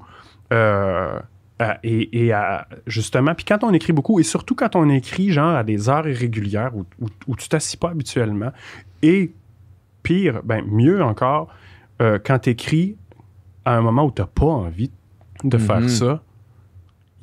Euh, 0.53 1.19
à- 1.59 1.77
et, 1.83 2.25
et 2.25 2.31
à, 2.33 2.67
justement, 2.85 3.33
puis 3.33 3.43
quand 3.45 3.63
on 3.63 3.73
écrit 3.73 3.91
beaucoup, 3.93 4.19
et 4.19 4.23
surtout 4.23 4.53
quand 4.55 4.75
on 4.75 4.89
écrit 4.89 5.31
genre 5.31 5.55
à 5.55 5.63
des 5.63 5.89
heures 5.89 6.07
irrégulières 6.07 6.71
où, 6.75 6.85
où, 7.01 7.07
où 7.27 7.35
tu 7.35 7.49
t'assis 7.49 7.77
pas 7.77 7.89
habituellement, 7.89 8.51
et 9.01 9.31
pire, 10.07 10.41
ben 10.43 10.63
mieux 10.65 11.03
encore, 11.03 11.47
euh, 12.01 12.17
quand 12.25 12.39
tu 12.39 12.49
écris 12.51 12.95
à 13.65 13.75
un 13.77 13.81
moment 13.81 14.05
où 14.05 14.11
tu 14.11 14.21
n'as 14.21 14.27
pas 14.27 14.45
envie 14.45 14.91
de 15.43 15.57
faire 15.57 15.81
Mhm. 15.81 15.89
ça, 15.89 16.21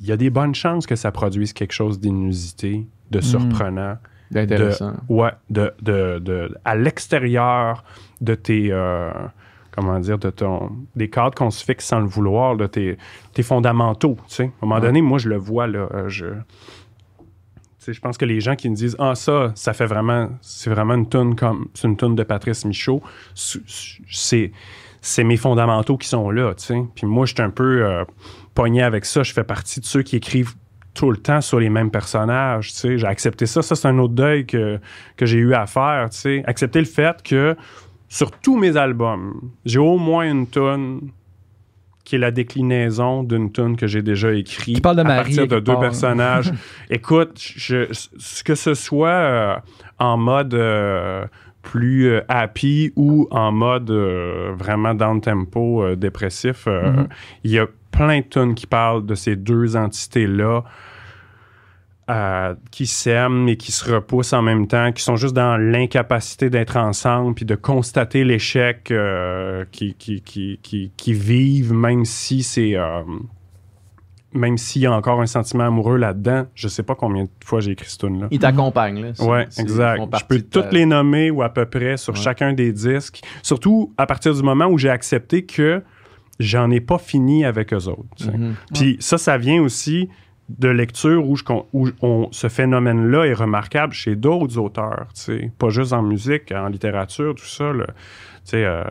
il 0.01 0.05
y 0.07 0.11
a 0.11 0.17
des 0.17 0.29
bonnes 0.29 0.53
chances 0.53 0.85
que 0.85 0.95
ça 0.95 1.11
produise 1.11 1.51
quelque 1.53 1.73
chose 1.73 1.99
d'inusité, 1.99 2.85
de 3.11 3.21
surprenant, 3.21 3.97
D'intéressant. 4.31 4.93
ouais, 5.09 5.31
de, 5.49 5.73
de, 5.81 6.19
de- 6.19 6.55
à 6.63 6.75
l'extérieur 6.75 7.83
de 8.21 8.35
tes, 8.35 8.67
euh, 8.71 9.09
comment 9.71 9.99
dire, 9.99 10.17
de 10.19 10.29
ton, 10.29 10.71
des 10.95 11.09
cadres 11.09 11.35
qu'on 11.35 11.49
se 11.51 11.63
fixe 11.63 11.85
sans 11.85 11.99
le 12.01 12.07
vouloir, 12.07 12.55
de 12.55 12.67
tes, 12.67 12.97
tes 13.33 13.43
fondamentaux, 13.43 14.17
tu 14.27 14.35
sais. 14.35 14.43
À 14.43 14.47
un 14.47 14.51
moment 14.61 14.75
Ouais. 14.75 14.81
donné, 14.81 15.01
moi, 15.01 15.17
je 15.17 15.29
le 15.29 15.37
vois, 15.37 15.65
là, 15.67 15.87
euh, 15.93 16.07
je... 16.09 16.25
Je 17.87 17.99
pense 17.99 18.17
que 18.17 18.25
les 18.25 18.39
gens 18.39 18.55
qui 18.55 18.69
me 18.69 18.75
disent 18.75 18.95
Ah, 18.99 19.15
ça, 19.15 19.51
ça 19.55 19.73
fait 19.73 19.85
vraiment. 19.85 20.29
C'est 20.41 20.69
vraiment 20.69 20.95
une 20.95 21.07
toune 21.07 21.35
comme. 21.35 21.67
C'est 21.73 21.87
une 21.87 21.97
toune 21.97 22.15
de 22.15 22.23
Patrice 22.23 22.65
Michaud. 22.65 23.01
C'est. 23.33 24.51
C'est 25.01 25.23
mes 25.23 25.37
fondamentaux 25.37 25.97
qui 25.97 26.07
sont 26.07 26.31
là. 26.31 26.55
Puis 26.95 27.05
moi, 27.05 27.27
je 27.27 27.35
suis 27.35 27.43
un 27.43 27.51
peu 27.51 27.85
euh, 27.85 28.03
pogné 28.55 28.81
avec 28.81 29.05
ça. 29.05 29.21
Je 29.21 29.33
fais 29.33 29.43
partie 29.43 29.79
de 29.79 29.85
ceux 29.85 30.01
qui 30.01 30.15
écrivent 30.15 30.55
tout 30.95 31.11
le 31.11 31.17
temps 31.17 31.41
sur 31.41 31.59
les 31.59 31.69
mêmes 31.69 31.91
personnages. 31.91 32.73
J'ai 32.81 33.05
accepté 33.05 33.45
ça. 33.45 33.61
Ça, 33.61 33.75
c'est 33.75 33.87
un 33.87 33.99
autre 33.99 34.15
deuil 34.15 34.47
que, 34.47 34.79
que 35.15 35.27
j'ai 35.27 35.37
eu 35.37 35.53
à 35.53 35.67
faire. 35.67 36.09
Accepter 36.45 36.79
le 36.79 36.85
fait 36.85 37.21
que 37.21 37.55
sur 38.09 38.31
tous 38.31 38.57
mes 38.57 38.77
albums, 38.77 39.51
j'ai 39.65 39.77
au 39.77 39.97
moins 39.97 40.27
une 40.27 40.47
toune 40.47 41.11
qui 42.05 42.15
est 42.15 42.19
la 42.19 42.31
déclinaison 42.31 43.23
d'une 43.23 43.51
tune 43.51 43.75
que 43.75 43.87
j'ai 43.87 44.01
déjà 44.01 44.31
écrite 44.31 44.75
Qui 44.75 44.81
parle 44.81 44.95
de 44.97 45.01
à 45.01 45.05
partir 45.05 45.47
de 45.47 45.59
deux 45.59 45.77
personnages. 45.79 46.51
Écoute, 46.89 47.31
je, 47.37 47.87
que 48.45 48.55
ce 48.55 48.73
soit 48.75 49.09
euh, 49.09 49.55
en 49.99 50.15
mode 50.15 50.53
euh, 50.53 51.25
plus 51.63 52.07
euh, 52.07 52.21
happy 52.29 52.93
ou 52.95 53.27
en 53.31 53.51
mode 53.51 53.89
vraiment 53.91 54.93
down 54.93 55.19
tempo 55.19 55.83
euh, 55.83 55.95
dépressif, 55.95 56.67
Mhm. 56.67 57.07
il 57.43 57.51
y 57.51 57.59
a 57.59 57.65
plein 57.91 58.19
de 58.19 58.25
tunes 58.25 58.55
qui 58.55 58.67
parlent 58.67 59.05
de 59.05 59.15
ces 59.15 59.35
deux 59.35 59.75
entités-là. 59.75 60.63
Euh, 62.09 62.53
qui 62.71 62.85
s'aiment 62.85 63.47
et 63.49 63.57
qui 63.57 63.71
se 63.71 63.91
repoussent 63.91 64.33
en 64.33 64.41
même 64.43 64.67
temps, 64.67 64.91
qui 64.91 65.01
sont 65.01 65.15
juste 65.15 65.33
dans 65.33 65.57
l'incapacité 65.57 66.49
d'être 66.51 66.77
ensemble, 66.77 67.33
puis 67.33 67.45
de 67.45 67.55
constater 67.55 68.23
l'échec 68.23 68.91
euh, 68.91 69.65
qui, 69.71 69.95
qui, 69.95 70.21
qui, 70.21 70.59
qui, 70.61 70.91
qui 70.95 71.13
vivent, 71.13 71.73
même 71.73 72.05
si 72.05 72.43
c'est 72.43 72.75
euh, 72.75 73.01
même 74.33 74.57
s'il 74.57 74.81
y 74.81 74.85
a 74.85 74.91
encore 74.91 75.21
un 75.21 75.25
sentiment 75.27 75.63
amoureux 75.65 75.95
là-dedans. 75.97 76.45
Je 76.55 76.67
sais 76.67 76.83
pas 76.83 76.93
combien 76.95 77.23
de 77.23 77.29
fois 77.43 77.61
j'ai 77.61 77.71
écrit 77.71 77.89
ce 77.89 77.97
tune-là. 77.99 78.27
Ils 78.31 78.39
t'accompagnent, 78.39 79.01
là. 79.01 79.11
Ils 79.17 79.61
exact. 79.61 80.01
Je 80.19 80.25
peux 80.25 80.41
ta- 80.41 80.61
toutes 80.61 80.73
les 80.73 80.85
nommer 80.85 81.31
ou 81.31 81.41
à 81.41 81.49
peu 81.49 81.65
près 81.65 81.95
sur 81.97 82.13
Ouais. 82.13 82.19
chacun 82.19 82.51
des 82.53 82.73
disques. 82.73 83.21
Surtout 83.41 83.93
à 83.97 84.05
partir 84.05 84.33
du 84.33 84.43
moment 84.43 84.65
où 84.65 84.77
j'ai 84.77 84.89
accepté 84.89 85.45
que 85.45 85.81
j'en 86.39 86.69
ai 86.69 86.81
pas 86.81 86.97
fini 86.97 87.45
avec 87.45 87.71
eux 87.73 87.87
autres. 87.87 88.29
Mhm. 88.29 88.55
Puis 88.73 88.97
ça, 88.99 89.17
ça 89.17 89.37
vient 89.37 89.61
aussi 89.61 90.09
de 90.49 90.67
lecture 90.69 91.27
où, 91.27 91.35
je 91.35 91.43
où 91.73 91.89
on- 92.01 92.27
ce 92.31 92.47
phénomène-là 92.49 93.25
est 93.25 93.33
remarquable 93.33 93.93
chez 93.93 94.15
d'autres 94.15 94.57
auteurs, 94.57 95.07
pas 95.57 95.69
juste 95.69 95.93
en 95.93 96.03
musique, 96.03 96.51
en 96.51 96.67
littérature, 96.67 97.33
tout 97.35 97.45
ça. 97.45 97.73
là. 97.73 97.87
Euh, 98.53 98.83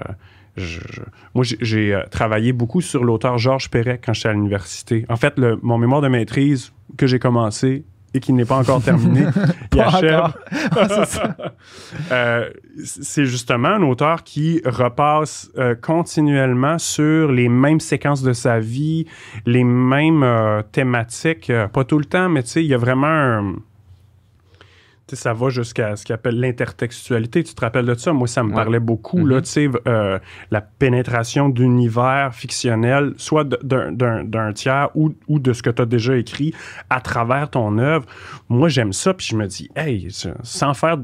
moi, 1.34 1.44
j'ai- 1.44 1.58
j'ai 1.60 1.94
euh, 1.94 2.02
travaillé 2.10 2.52
beaucoup 2.52 2.80
sur 2.80 3.04
l'auteur 3.04 3.38
Georges 3.38 3.70
Perret 3.70 4.00
quand 4.04 4.12
j'étais 4.12 4.28
à 4.28 4.32
l'université. 4.32 5.04
En 5.08 5.16
fait, 5.16 5.38
le- 5.38 5.58
mon 5.62 5.78
mémoire 5.78 6.00
de 6.00 6.08
maîtrise 6.08 6.72
que 6.96 7.06
j'ai 7.06 7.18
commencé 7.18 7.84
et 8.14 8.20
qui 8.20 8.32
n'est 8.32 8.44
pas 8.44 8.56
encore 8.56 8.80
terminé, 8.82 9.24
il 9.72 9.78
Pas 9.78 9.86
achève. 9.88 10.22
Ah, 10.76 11.04
c'est 11.04 11.20
euh, 12.12 12.50
c'est 12.84 13.24
justement 13.26 13.68
un 13.68 13.82
auteur 13.82 14.22
qui 14.24 14.60
repasse 14.64 15.50
euh, 15.58 15.74
continuellement 15.80 16.78
sur 16.78 17.30
les 17.30 17.48
mêmes 17.48 17.80
séquences 17.80 18.22
de 18.22 18.32
sa 18.32 18.58
vie, 18.60 19.06
les 19.46 19.64
mêmes 19.64 20.22
euh, 20.22 20.62
thématiques, 20.72 21.52
pas 21.72 21.84
tout 21.84 21.98
le 21.98 22.04
temps, 22.04 22.28
mais 22.28 22.42
tu 22.42 22.48
sais, 22.50 22.64
il 22.64 22.68
y 22.68 22.74
a 22.74 22.78
vraiment 22.78 23.06
un- 23.06 23.54
ça 25.12 25.32
va 25.34 25.50
jusqu'à 25.50 25.96
ce 25.96 26.04
qu'il 26.04 26.14
appelle 26.14 26.40
l'intertextualité. 26.40 27.44
Tu 27.44 27.54
te 27.54 27.60
rappelles 27.60 27.86
de 27.86 27.94
ça? 27.94 28.12
Moi, 28.12 28.26
ça 28.26 28.42
me 28.42 28.48
Ouais. 28.48 28.54
parlait 28.54 28.80
beaucoup, 28.80 29.18
Mhm. 29.18 29.28
là, 29.28 29.40
tu 29.42 29.48
sais, 29.50 29.68
euh, 29.86 30.18
la 30.50 30.60
pénétration 30.60 31.48
d'univers 31.48 32.34
fictionnel, 32.34 33.12
soit 33.16 33.44
d'un- 33.44 33.92
d'un 33.92 34.24
d'un 34.24 34.52
tiers 34.52 34.88
ou, 34.94 35.14
ou 35.28 35.38
de 35.38 35.52
ce 35.52 35.62
que 35.62 35.70
tu 35.70 35.82
as 35.82 35.86
déjà 35.86 36.16
écrit 36.16 36.54
à 36.90 37.00
travers 37.00 37.50
ton 37.50 37.78
œuvre. 37.78 38.06
Moi, 38.48 38.68
j'aime 38.68 38.92
ça, 38.92 39.12
puis 39.14 39.26
je 39.30 39.36
me 39.36 39.46
dis, 39.46 39.68
hey, 39.76 40.08
sans 40.42 40.74
faire 40.74 40.96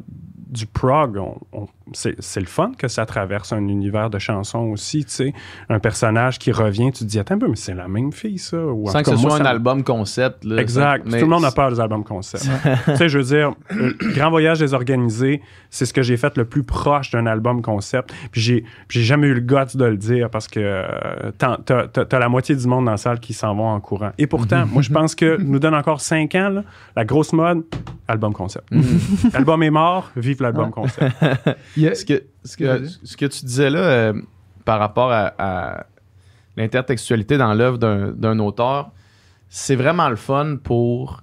du 0.49 0.67
prog, 0.67 1.17
on- 1.17 1.39
on- 1.53 1.69
c'est 1.93 2.15
c'est 2.21 2.41
le 2.41 2.47
fun 2.47 2.73
que 2.79 2.89
ça 2.89 3.07
traverse 3.07 3.53
un 3.53 3.67
univers 3.69 4.11
de 4.11 4.19
chansons 4.19 4.71
aussi, 4.71 5.05
tu 5.05 5.11
sais. 5.13 5.33
Un 5.69 5.79
personnage 5.79 6.39
qui 6.39 6.53
revient, 6.53 6.93
tu 6.93 7.01
te 7.05 7.09
dis, 7.09 7.19
attends 7.19 7.35
un 7.35 7.39
peu, 7.39 7.49
mais 7.49 7.57
c'est 7.57 7.75
la 7.75 7.89
même 7.89 8.13
fille, 8.13 8.39
ça. 8.39 8.57
Ou 8.59 8.89
Sans 8.89 9.03
que 9.03 9.11
ce 9.11 9.21
moi, 9.21 9.31
soit 9.31 9.41
un 9.41 9.45
ça- 9.45 9.51
album 9.51 9.83
concept. 9.85 10.45
là. 10.45 10.61
Exact. 10.61 11.05
Mais- 11.07 11.19
Tout 11.19 11.25
le 11.27 11.31
monde 11.31 11.45
a 11.45 11.53
peur 11.53 11.71
des 11.71 11.81
albums 11.81 12.05
concept. 12.05 12.45
tu 12.87 12.97
sais, 12.97 13.09
je 13.09 13.19
veux 13.19 13.25
dire, 13.25 13.53
le 13.71 13.95
Grand 14.15 14.31
Voyage 14.31 14.59
désorganisé, 14.61 15.41
c'est 15.71 15.87
ce 15.87 15.93
que 15.93 16.03
j'ai 16.03 16.17
fait 16.17 16.37
le 16.37 16.45
plus 16.45 16.63
proche 16.63 17.11
d'un 17.11 17.27
album 17.27 17.63
concept. 17.63 18.13
Puis 18.33 18.41
j'ai, 18.41 18.65
j'ai 18.89 19.03
jamais 19.03 19.27
eu 19.29 19.35
le 19.35 19.41
guts 19.41 19.77
de 19.77 19.85
le 19.85 19.97
dire 19.97 20.31
parce 20.31 20.49
que 20.49 20.61
euh, 20.61 21.31
t'as, 21.39 21.57
t'as- 21.59 21.87
t'as 21.87 22.19
la 22.19 22.29
moitié 22.29 22.55
du 22.57 22.67
monde 22.67 22.85
dans 22.87 22.91
la 22.93 22.97
salle 22.97 23.21
qui 23.21 23.33
s'en 23.33 23.55
vont 23.55 23.69
en 23.69 23.81
courant. 23.81 24.11
Et 24.19 24.27
pourtant, 24.27 24.67
moi, 24.73 24.83
je 24.83 24.91
pense 24.91 25.15
que 25.15 25.37
nous 25.41 25.59
donne 25.59 25.75
encore 25.75 26.01
cinq 26.01 26.35
ans, 26.35 26.49
là, 26.51 26.65
la 26.97 27.05
grosse 27.05 27.33
mode, 27.33 27.63
album 28.09 28.33
concept. 28.33 28.69
L'album 29.33 29.63
est 29.63 29.71
mort, 29.71 30.11
vive 30.17 30.43
l'album 30.43 30.71
concept. 30.71 31.15
Ce 31.95 32.05
que, 32.05 32.23
ce 32.45 32.57
que, 32.57 32.65
Vas-y. 32.65 32.99
ce 33.05 33.17
que 33.17 33.27
tu 33.27 33.45
disais 33.45 33.71
là 33.71 33.79
euh, 33.81 34.13
par 34.65 34.79
rapport 34.79 35.11
à, 35.13 35.33
à 35.39 35.87
l'intertextualité 36.57 37.39
dans 37.39 37.55
l'œuvre 37.55 37.79
d'un, 37.79 38.39
auteur, 38.39 38.91
c'est 39.49 39.77
vraiment 39.77 40.09
le 40.09 40.17
fun 40.17 40.57
pour 40.63 41.23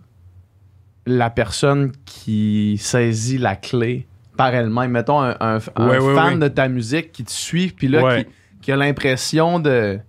la 1.05 1.29
personne 1.29 1.91
qui 2.05 2.77
saisit 2.79 3.37
la 3.37 3.55
clé 3.55 4.07
par 4.35 4.53
elle-même. 4.53 4.91
Mettons 4.91 5.21
un, 5.21 5.35
un- 5.39 5.59
un 5.75 5.89
Ouais, 5.89 5.99
ouais, 5.99 6.15
fan 6.15 6.33
ouais. 6.33 6.49
de 6.49 6.53
ta 6.53 6.67
musique 6.67 7.11
qui 7.11 7.23
te 7.23 7.31
suit, 7.31 7.69
puis 7.75 7.87
là, 7.87 8.19
qui, 8.23 8.27
qui 8.61 8.71
a 8.71 8.75
l'impression 8.75 9.59
de, 9.59 9.99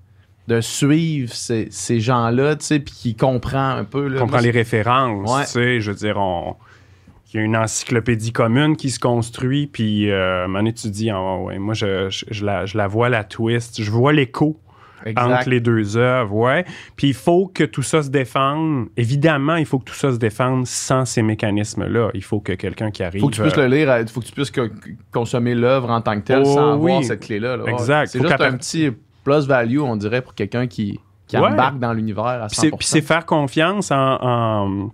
de 0.48 0.60
suivre 0.60 1.32
ces, 1.32 1.68
ces 1.70 2.00
gens-là, 2.00 2.56
tu 2.56 2.64
sais, 2.66 2.80
puis 2.80 2.92
qui 2.94 3.14
comprend 3.14 3.70
un 3.70 3.84
peu. 3.84 4.08
Là. 4.08 4.18
comprend 4.20 4.40
les 4.40 4.50
références. 4.50 5.30
Ouais. 5.32 5.44
Tu 5.44 5.50
sais, 5.50 5.80
je 5.80 5.90
veux 5.90 5.96
dire, 5.96 6.16
on- 6.18 6.56
y 7.34 7.38
a 7.38 7.42
une 7.42 7.56
encyclopédie 7.56 8.32
commune 8.32 8.76
qui 8.76 8.90
se 8.90 8.98
construit, 8.98 9.66
puis 9.66 10.10
euh, 10.10 10.46
tu 10.74 10.88
dis, 10.90 11.10
ah, 11.10 11.36
ouais, 11.36 11.58
moi, 11.58 11.74
je, 11.74 12.08
je- 12.10 12.24
je 12.30 12.44
la, 12.44 12.64
je 12.66 12.76
la 12.78 12.86
vois, 12.86 13.08
la 13.08 13.24
twist, 13.24 13.82
je 13.82 13.90
vois 13.90 14.12
l'écho 14.12 14.60
entre 15.16 15.48
les 15.48 15.60
deux 15.60 15.96
œuvres, 15.96 16.34
ouais. 16.34 16.64
Puis 16.96 17.08
il 17.08 17.14
faut 17.14 17.46
que 17.46 17.62
tout 17.64 17.82
ça 17.82 18.02
se 18.02 18.10
défende. 18.10 18.86
Évidemment, 18.96 19.54
il 19.56 19.64
faut 19.64 19.78
que 19.78 19.84
tout 19.84 19.94
ça 19.94 20.10
se 20.12 20.16
défende 20.18 20.66
sans 20.66 21.04
ces 21.04 21.22
mécanismes-là. 21.22 22.10
Il 22.14 22.24
faut 22.24 22.40
que 22.40 22.52
quelqu'un 22.54 22.90
qui 22.90 23.02
arrive... 23.04 23.20
faut 23.20 23.28
que 23.28 23.34
tu 23.36 23.42
puisses 23.42 23.56
euh, 23.58 23.68
le 23.68 23.76
lire, 23.76 23.98
il 24.00 24.08
faut 24.08 24.20
que 24.20 24.26
tu 24.26 24.32
puisses 24.32 24.50
co- 24.50 24.66
consommer 25.12 25.54
l'œuvre 25.54 25.90
en 25.90 26.00
tant 26.00 26.16
que 26.20 26.24
telle 26.26 26.42
Oh, 26.44 26.52
sans 26.52 26.76
oui. 26.78 26.90
avoir 26.90 27.04
cette 27.04 27.20
clé-là. 27.20 27.56
là. 27.56 27.64
Exact. 27.66 28.08
C'est 28.08 28.20
juste 28.20 28.40
un 28.40 28.56
petit 28.56 28.90
plus 29.22 29.46
value, 29.46 29.78
on 29.78 29.94
dirait, 29.96 30.20
pour 30.20 30.34
quelqu'un 30.34 30.66
qui, 30.66 30.98
qui 31.28 31.36
Ouais. 31.38 31.46
embarque 31.46 31.78
dans 31.78 31.92
l'univers 31.92 32.24
à 32.24 32.46
100%. 32.46 32.48
Puis 32.48 32.56
c'est- 32.56 32.70
Puis 32.78 32.86
c'est 32.86 33.00
faire 33.02 33.24
confiance 33.24 33.92
en, 33.92 34.18
en, 34.20 34.90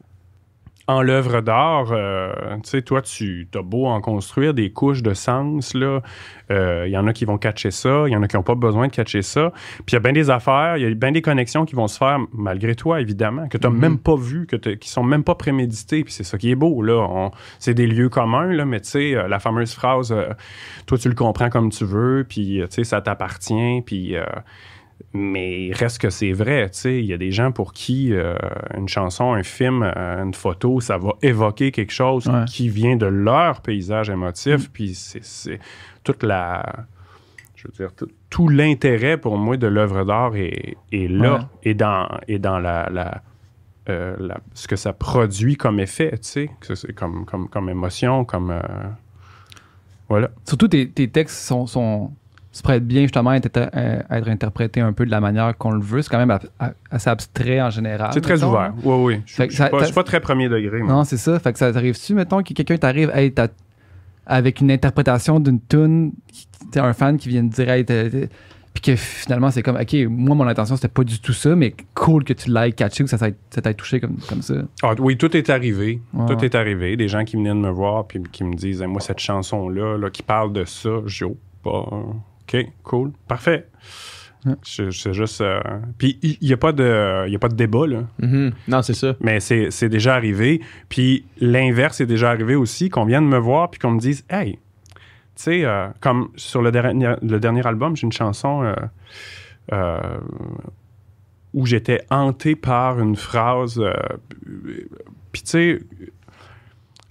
en 0.87 1.01
l'œuvre 1.01 1.41
d'art. 1.41 1.93
euh, 1.93 2.33
tu 2.57 2.71
sais, 2.71 2.83
toi, 2.83 3.01
tu 3.01 3.49
as 3.55 3.63
beau 3.63 3.87
en 3.87 4.01
construire 4.03 4.53
des 4.53 4.71
couches 4.71 5.03
de 5.03 5.15
sens, 5.15 5.73
là. 5.75 6.03
Euh, 6.51 6.85
Il 6.87 6.93
y 6.93 6.99
en 6.99 7.07
a 7.07 7.13
qui 7.15 7.25
vont 7.25 7.39
catcher 7.39 7.71
ça, 7.71 8.05
il 8.07 8.13
y 8.13 8.17
en 8.17 8.23
a 8.23 8.29
qui 8.29 8.37
n'ont 8.37 8.43
pas 8.43 8.55
besoin 8.55 8.89
de 8.89 8.93
catcher 8.93 9.23
ça. 9.23 9.51
Puis 9.87 9.93
il 9.93 9.93
y 9.95 9.97
a 9.97 10.01
bien 10.01 10.13
des 10.13 10.29
affaires, 10.29 10.77
il 10.77 10.83
y 10.83 10.87
a 10.87 10.95
bien 10.95 11.11
des 11.13 11.23
connexions 11.23 11.65
qui 11.65 11.75
vont 11.75 11.89
se 11.89 11.97
faire 11.97 12.19
malgré 12.35 12.75
toi, 12.75 13.01
évidemment, 13.01 13.49
que 13.49 13.57
tu 13.57 13.67
n'as 13.67 13.73
Mhm. 13.73 13.81
même 13.81 13.99
pas 13.99 14.15
vu, 14.17 14.47
que 14.47 14.57
qui 14.57 14.89
sont 14.91 15.03
même 15.05 15.25
pas 15.25 15.35
préméditées. 15.37 16.05
Puis 16.05 16.13
c'est 16.13 16.25
ça 16.25 16.37
qui 16.37 16.51
est 16.51 16.55
beau, 16.55 16.83
là. 16.83 17.31
C'est 17.59 17.75
des 17.75 17.87
lieux 17.87 18.11
communs, 18.11 18.53
là, 18.53 18.67
mais 18.67 18.81
tu 18.81 18.91
sais, 18.91 19.15
euh, 19.15 19.27
la 19.27 19.39
fameuse 19.39 19.73
phrase 19.75 20.13
euh, 20.13 20.29
Toi, 20.87 20.99
tu 20.99 21.09
le 21.09 21.15
comprends 21.15 21.49
comme 21.49 21.71
tu 21.71 21.85
veux, 21.87 22.27
puis 22.29 22.61
euh, 22.61 22.67
tu 22.67 22.75
sais, 22.75 22.85
ça 22.85 23.01
t'appartient, 23.01 23.81
puis. 23.87 24.17
Mais 25.15 25.67
il 25.67 25.73
reste 25.73 25.99
que 25.99 26.11
c'est 26.11 26.33
vrai, 26.33 26.69
tu 26.71 26.79
sais. 26.81 26.99
Il 26.99 27.07
y 27.07 27.13
a 27.13 27.17
des 27.17 27.31
gens 27.33 27.53
pour 27.53 27.73
qui 27.73 28.13
euh, 28.13 28.35
une 28.77 28.89
chanson, 28.89 29.33
un 29.33 29.43
film, 29.45 29.83
euh, 29.85 30.23
une 30.25 30.35
photo, 30.35 30.81
ça 30.81 30.99
va 30.99 31.13
évoquer 31.23 31.71
quelque 31.71 31.93
chose 31.93 32.27
Ouais. 32.29 32.45
qui 32.47 32.69
vient 32.69 32.97
de 32.97 33.07
leur 33.07 33.61
paysage 33.63 34.11
émotif. 34.11 34.71
Puis 34.73 34.95
c'est- 34.95 35.25
c'est 35.25 35.61
toute 36.03 36.23
la. 36.25 36.65
Je 37.55 37.69
veux 37.69 37.73
dire, 37.75 37.95
tout, 37.95 38.09
tout 38.29 38.49
l'intérêt 38.49 39.17
pour 39.17 39.39
moi 39.39 39.57
de 39.57 39.67
l'œuvre 39.69 40.05
d'art 40.05 40.37
est, 40.37 40.77
est 40.93 41.09
là 41.09 41.35
Ouais. 41.35 41.41
et 41.63 41.75
dans, 41.75 42.09
et 42.29 42.39
dans 42.39 42.59
la. 42.59 42.91
la- 42.91 43.23
euh, 43.89 44.17
la- 44.19 44.41
ce 44.55 44.67
que 44.67 44.77
ça 44.77 44.93
produit 44.95 45.57
comme 45.57 45.79
effet, 45.79 46.11
tu 46.13 46.19
sais, 46.23 46.51
que 46.61 46.75
c'est 46.75 46.93
comme, 46.95 47.25
comme, 47.27 47.49
comme 47.49 47.69
émotion, 47.69 48.25
comme... 48.25 48.51
euh, 48.51 48.61
voilà. 50.09 50.31
Surtout, 50.45 50.69
tes, 50.69 50.91
tes 50.91 51.09
textes 51.09 51.37
sont, 51.47 51.67
sont, 51.67 52.13
se 52.55 52.63
prêtent 52.63 52.87
bien 52.87 53.03
justement 53.03 53.31
à 53.31 53.37
être, 53.37 53.59
à 54.09 54.19
être 54.19 54.29
interprétés 54.29 54.81
un 54.81 54.93
peu 54.93 55.05
de 55.05 55.11
la 55.11 55.21
manière 55.21 55.57
qu'on 55.59 55.73
le 55.73 55.81
veut. 55.83 56.03
C'est 56.03 56.09
quand 56.09 56.25
même 56.25 56.39
assez 56.89 57.11
abstrait 57.11 57.61
en 57.61 57.71
général. 57.71 58.11
C'est 58.15 58.21
très 58.21 58.45
ouvert. 58.45 58.61
hein. 58.61 58.75
Oui, 58.85 58.95
oui. 59.17 59.23
Je 59.27 59.43
ne 59.43 59.49
suis, 59.51 59.93
pas- 59.93 60.05
très 60.05 60.21
premier 60.21 60.49
degré. 60.49 60.81
moi. 60.81 60.93
Non, 60.93 61.05
c'est 61.05 61.17
ça. 61.17 61.37
Fait 61.41 61.53
que 61.53 61.59
ça 61.59 61.73
t'arrive-tu, 61.73 62.15
mettons, 62.15 62.45
que 62.45 62.55
quelqu'un 62.55 62.77
t'arrive 62.77 63.11
hey, 63.13 63.35
avec 64.25 64.61
une 64.61 64.71
interprétation 64.71 65.41
d'une 65.41 65.61
tune, 65.61 66.13
t'es 66.71 66.79
un 66.79 66.93
fan 66.93 67.17
qui 67.19 67.29
vient 67.29 67.47
te 67.47 67.53
dire, 67.57 67.69
hey, 67.69 67.85
puis 67.85 68.83
que 68.83 68.97
finalement, 68.97 69.51
c'est 69.51 69.63
comme, 69.65 69.77
OK, 69.77 69.93
moi, 70.09 70.37
mon 70.37 70.47
intention, 70.47 70.77
c'était 70.77 70.89
pas 70.89 71.03
du 71.05 71.19
tout 71.19 71.33
ça, 71.33 71.57
mais 71.57 71.75
cool 71.95 72.23
que 72.23 72.33
tu 72.35 72.53
l'aies 72.53 72.71
catché 72.73 73.03
ou 73.03 73.07
que 73.07 73.11
ça 73.11 73.19
t'ait 73.19 73.35
ça 73.51 73.63
t'ait 73.63 73.75
touché 73.75 73.99
comme, 73.99 74.17
comme 74.29 74.43
ça. 74.43 74.55
Ah, 74.85 74.95
oui, 75.01 75.17
tout 75.17 75.37
est 75.37 75.51
arrivé. 75.51 76.01
Tout 76.29 76.45
est 76.45 76.55
arrivé. 76.55 76.97
Des 76.97 77.09
gens 77.09 77.25
qui 77.25 77.35
venaient 77.35 77.51
de 77.51 77.55
me 77.55 77.71
voir 77.71 78.07
puis 78.07 78.23
qui 78.31 78.45
me 78.45 78.55
disent, 78.55 78.81
moi, 78.83 79.01
cette 79.01 79.19
chanson-là, 79.21 79.99
là, 79.99 80.11
qui 80.11 80.23
parle 80.23 80.53
de 80.53 80.65
ça, 80.65 80.91
dis, 81.05 81.25
oh, 81.25 81.37
pas. 81.65 81.89
OK, 82.47 82.67
cool. 82.83 83.13
Parfait. 83.29 83.69
C'est 84.63 84.91
juste. 85.15 85.41
euh, 85.41 85.59
Puis 85.97 86.19
il 86.23 86.37
n'y 86.47 86.53
a, 86.53 86.59
pas 86.59 86.73
de- 86.73 87.25
il 87.27 87.33
y 87.33 87.37
a 87.37 87.39
pas 87.39 87.49
de 87.49 87.55
débat, 87.55 87.87
là. 87.87 88.03
Mhm. 88.21 88.53
Non, 88.69 88.83
c'est 88.83 88.93
ça. 88.93 89.17
Mais 89.21 89.41
c'est 89.41 89.71
c'est 89.71 89.89
déjà 89.89 90.15
arrivé. 90.15 90.61
Puis 90.91 91.25
l'inverse 91.41 92.03
est 92.03 92.07
déjà 92.07 92.29
arrivé 92.31 92.55
aussi, 92.55 92.91
qu'on 92.91 93.07
vienne 93.07 93.27
me 93.27 93.39
voir 93.39 93.71
puis 93.71 93.81
qu'on 93.81 93.93
me 93.93 93.99
dise 94.01 94.23
Hey, 94.29 94.53
tu 94.57 94.59
sais, 95.37 95.65
euh, 95.65 95.89
comme 96.01 96.29
sur 96.37 96.61
le 96.61 96.71
dernier, 96.73 97.15
le 97.23 97.41
dernier 97.41 97.67
album, 97.67 97.97
j'ai 97.97 98.05
une 98.05 98.13
chanson 98.13 98.63
euh, 98.65 98.75
euh, 99.73 99.99
où 101.55 101.65
j'étais 101.65 102.03
hanté 102.11 102.55
par 102.55 103.01
une 103.01 103.17
phrase. 103.17 103.79
euh, 103.81 103.95
puis 105.33 105.43
tu 105.43 105.49
sais, 105.51 105.79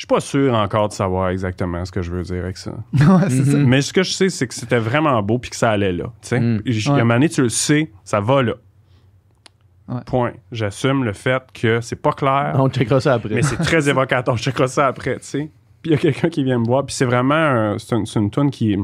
suis 0.04 0.08
pas 0.08 0.20
sûr 0.22 0.54
encore 0.54 0.88
de 0.90 0.94
savoir 0.94 1.30
exactement 1.30 1.84
ce 1.86 1.92
que 1.92 2.02
je 2.02 2.12
veux 2.12 2.24
dire 2.24 2.44
avec 2.44 2.58
ça. 2.58 2.72
ouais, 2.94 3.30
c'est 3.30 3.44
ça. 3.46 3.58
Mhm. 3.58 3.68
Mais 3.68 3.82
ce 3.82 3.92
que 3.94 4.04
je 4.04 4.12
sais, 4.12 4.30
c'est 4.30 4.48
que 4.48 4.54
c'était 4.54 4.80
vraiment 4.80 5.22
beau 5.22 5.38
puis 5.40 5.50
que 5.50 5.56
ça 5.58 5.72
allait 5.72 5.92
là. 5.94 6.06
tu 6.22 6.30
sais. 6.30 6.40
Mm. 6.40 6.62
Puis 6.64 6.74
j- 6.74 6.80
Il 6.80 6.86
y 6.88 6.90
a 6.92 6.94
Ouais. 6.96 7.02
un 7.02 7.04
moment 7.04 7.14
donné, 7.16 7.30
tu 7.30 7.42
le 7.42 7.50
sais, 7.50 7.92
ça 8.04 8.20
va 8.20 8.42
là. 8.44 8.54
Ouais. 9.90 10.00
Point. 10.06 10.32
J'assume 10.52 11.04
le 11.04 11.12
fait 11.14 11.44
que 11.54 11.82
c'est 11.82 11.96
pas 12.02 12.14
clair. 12.14 12.56
On 12.58 12.70
checkera 12.70 13.02
ça 13.02 13.14
après. 13.16 13.36
Mais 13.36 13.42
c'est 13.42 13.58
très 13.58 13.90
évocateur. 13.90 14.38
Je 14.38 14.44
checkerai 14.44 14.68
ça 14.68 14.88
après, 14.88 15.18
tu 15.18 15.26
sais. 15.26 15.50
Puis 15.82 15.92
il 15.92 15.92
y 15.92 15.96
a 15.96 15.98
quelqu'un 15.98 16.30
qui 16.30 16.44
vient 16.44 16.58
me 16.60 16.66
voir. 16.66 16.86
Puis 16.86 16.96
c'est 16.96 17.04
vraiment... 17.06 17.34
un- 17.36 17.78
c'est 17.78 17.96
une, 18.16 18.30
toune 18.30 18.50
qui... 18.52 18.78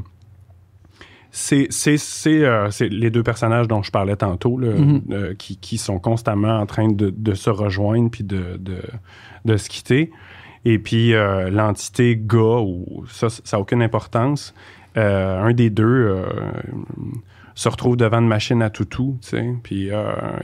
C'est 1.31 1.67
c'est- 1.69 1.97
c'est, 1.97 2.43
euh, 2.43 2.71
c'est 2.71 2.89
les 2.89 3.11
deux 3.11 3.21
personnages 3.23 3.67
dont 3.67 3.83
je 3.83 3.91
parlais 3.91 4.15
tantôt, 4.15 4.57
là, 4.57 4.73
Mhm. 4.73 5.01
euh, 5.11 5.33
qui, 5.35 5.57
qui 5.57 5.77
sont 5.77 5.99
constamment 5.99 6.57
en 6.59 6.65
train 6.65 6.87
de, 6.91 7.11
de 7.15 7.33
se 7.35 7.49
rejoindre 7.51 8.09
puis 8.09 8.23
de, 8.23 8.57
de, 8.59 8.81
de 9.45 9.57
se 9.57 9.69
quitter. 9.69 10.11
Et 10.65 10.79
puis 10.79 11.13
euh, 11.13 11.49
l'entité 11.49 12.17
gars, 12.17 12.61
ou 12.61 13.05
ça, 13.07 13.27
n'a 13.51 13.59
aucune 13.59 13.81
importance. 13.81 14.53
Euh, 14.97 15.41
un 15.41 15.53
des 15.53 15.69
deux 15.69 15.85
euh, 15.85 16.25
se 17.55 17.69
retrouve 17.69 17.95
devant 17.97 18.19
une 18.19 18.27
machine 18.27 18.61
à 18.61 18.69
toutou, 18.69 19.17
tu 19.21 19.29
sais, 19.29 19.55
puis 19.63 19.89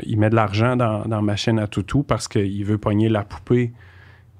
il 0.04 0.20
met 0.20 0.30
de 0.30 0.36
l'argent 0.36 0.76
dans, 0.76 1.06
dans 1.06 1.22
machine 1.22 1.60
à 1.60 1.68
toutou 1.68 2.04
parce 2.04 2.28
qu'il 2.28 2.64
veut 2.66 2.78
pogner 2.78 3.10
la 3.10 3.24
poupée 3.24 3.74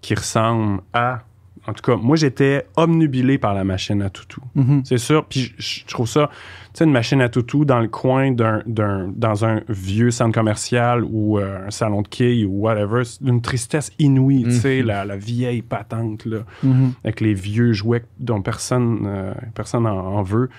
qui 0.02 0.14
ressemble 0.14 0.82
à... 0.94 1.24
En 1.68 1.74
tout 1.74 1.82
cas, 1.82 1.96
moi, 1.96 2.16
j'étais 2.16 2.66
obnubilé 2.76 3.38
par 3.38 3.54
la 3.54 3.64
machine 3.64 4.02
à 4.02 4.10
toutou. 4.10 4.42
Mhm. 4.56 4.84
C'est 4.86 4.98
sûr. 5.00 5.26
Puis 5.26 5.54
je, 5.58 5.82
je 5.82 5.86
trouve 5.88 6.08
ça, 6.08 6.30
tu 6.32 6.80
sais, 6.80 6.84
une 6.86 6.92
machine 6.92 7.22
à 7.22 7.30
toutou 7.30 7.66
dans 7.66 7.80
le 7.80 7.88
coin 7.88 8.32
d'un, 8.32 8.62
d'un- 8.68 9.12
dans 9.16 9.46
un 9.46 9.62
vieux 9.70 10.12
centre 10.12 10.34
commercial 10.34 11.04
ou 11.04 11.40
euh, 11.40 11.66
un 11.68 11.72
salon 11.72 12.02
de 12.04 12.08
quilles 12.08 12.46
ou 12.46 12.52
whatever, 12.62 13.04
c'est 13.04 13.24
d'une 13.24 13.42
tristesse 13.42 13.92
inouïe, 13.98 14.44
tu 14.44 14.52
sais, 14.52 14.82
Mhm. 14.82 14.86
la, 14.88 15.06
la 15.06 15.18
vieille 15.18 15.62
patente, 15.64 16.26
là, 16.26 16.40
Mhm. 16.64 16.94
avec 17.04 17.22
les 17.22 17.34
vieux 17.34 17.74
jouets 17.74 18.04
dont 18.20 18.42
personne, 18.42 19.04
euh, 19.08 19.34
personne 19.56 19.88
en, 19.88 19.98
en 19.98 20.22
veut. 20.24 20.50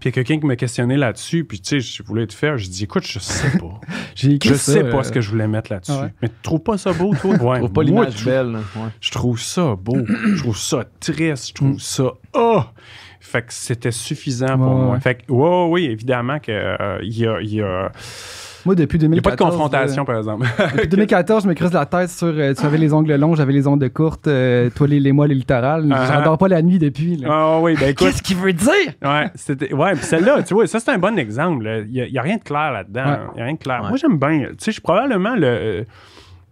Puis 0.00 0.08
il 0.08 0.16
y 0.16 0.18
a 0.18 0.24
quelqu'un 0.24 0.40
qui 0.40 0.46
m'a 0.46 0.56
questionné 0.56 0.96
là-dessus, 0.96 1.44
puis 1.44 1.60
tu 1.60 1.68
sais, 1.68 1.80
je 1.80 2.02
voulais 2.02 2.26
te 2.26 2.32
faire, 2.32 2.56
je 2.56 2.68
dis, 2.68 2.84
écoute, 2.84 3.06
je 3.06 3.18
sais 3.18 3.58
pas. 3.58 3.80
J'ai 4.14 4.32
écrit 4.32 4.50
je 4.50 4.54
ça, 4.54 4.72
sais 4.72 4.84
euh, 4.84 4.90
pas 4.90 5.04
ce 5.04 5.12
que 5.12 5.20
je 5.20 5.30
voulais 5.30 5.46
mettre 5.46 5.70
là-dessus. 5.72 5.92
ah 5.94 6.02
ouais. 6.02 6.14
Mais 6.22 6.28
tu 6.28 6.34
trouves 6.42 6.60
pas 6.62 6.78
ça 6.78 6.92
beau, 6.92 7.14
toi? 7.14 7.34
Ouais, 7.34 7.38
Je 7.56 7.58
trouve 7.60 7.72
pas 7.72 7.82
l'image 7.82 8.24
belle. 8.24 8.56
Ouais. 8.76 8.88
je 9.00 9.10
trouve 9.10 9.40
ça 9.40 9.76
beau. 9.76 9.98
je 10.06 10.40
trouve 10.40 10.56
ça 10.56 10.84
triste. 11.00 11.48
Je 11.48 11.54
trouve 11.54 11.80
ça. 11.80 12.12
Oh! 12.34 12.62
Fait 13.20 13.42
que 13.42 13.52
c'était 13.52 13.92
suffisant 13.92 14.56
pour 14.56 14.74
moi. 14.74 14.98
Fait 15.00 15.16
que, 15.16 15.30
ouais, 15.30 15.66
oui, 15.70 15.84
évidemment 15.84 16.38
qu'il 16.38 16.54
y, 16.54 17.26
a, 17.26 17.40
il 17.42 17.54
y, 17.54 17.60
a, 17.60 17.92
Moi, 18.66 18.74
depuis 18.74 18.98
il 18.98 19.02
y 19.02 19.04
a 19.04 19.08
2014... 19.08 19.22
pas 19.22 19.44
de 19.44 19.50
confrontation, 19.50 20.04
par 20.04 20.18
exemple. 20.18 20.46
euh, 20.60 20.66
depuis 20.74 20.88
2014, 20.88 21.44
je 21.44 21.48
me 21.48 21.54
creuse 21.54 21.72
la 21.72 21.86
tête 21.86 22.10
sur... 22.10 22.26
euh, 22.28 22.52
tu 22.54 22.64
avais 22.66 22.78
les 22.78 22.92
ongles 22.92 23.14
longs, 23.16 23.34
j'avais 23.34 23.52
les 23.52 23.66
ongles 23.66 23.88
courtes, 23.90 24.26
euh, 24.28 24.68
toi, 24.70 24.86
les, 24.86 25.00
les 25.00 25.12
mois, 25.12 25.26
les 25.26 25.34
littorales. 25.34 25.86
Ah, 25.90 25.96
ah. 26.00 26.06
J'adore 26.14 26.38
pas 26.38 26.48
la 26.48 26.62
nuit 26.62 26.78
depuis. 26.78 27.16
là. 27.16 27.28
Ah 27.30 27.58
oui, 27.60 27.74
ben 27.78 27.88
écoute. 27.90 28.06
Qu'est-ce 28.08 28.22
qu'il 28.22 28.36
veut 28.36 28.52
dire? 28.52 28.70
Ouais, 29.02 29.26
c'était, 29.34 29.72
ouais 29.72 29.92
puis 29.94 30.04
celle-là, 30.04 30.42
tu 30.42 30.54
vois, 30.54 30.66
ça 30.66 30.80
c'est 30.80 30.90
un 30.90 30.98
bon 30.98 31.18
exemple. 31.18 31.64
Il 31.86 31.92
n'y 31.92 32.00
a, 32.00 32.06
il 32.06 32.12
y 32.12 32.18
a 32.18 32.22
rien 32.22 32.36
de 32.36 32.42
clair 32.42 32.72
là-dedans. 32.72 33.04
Ouais. 33.04 33.18
Il 33.34 33.38
y 33.38 33.40
a 33.42 33.44
rien 33.44 33.54
de 33.54 33.58
clair. 33.58 33.80
Ouais. 33.82 33.88
Moi, 33.88 33.96
j'aime 33.96 34.18
bien. 34.18 34.40
Tu 34.50 34.54
sais, 34.58 34.66
je 34.66 34.70
suis 34.72 34.80
probablement 34.82 35.34
le. 35.36 35.46
euh, 35.46 35.84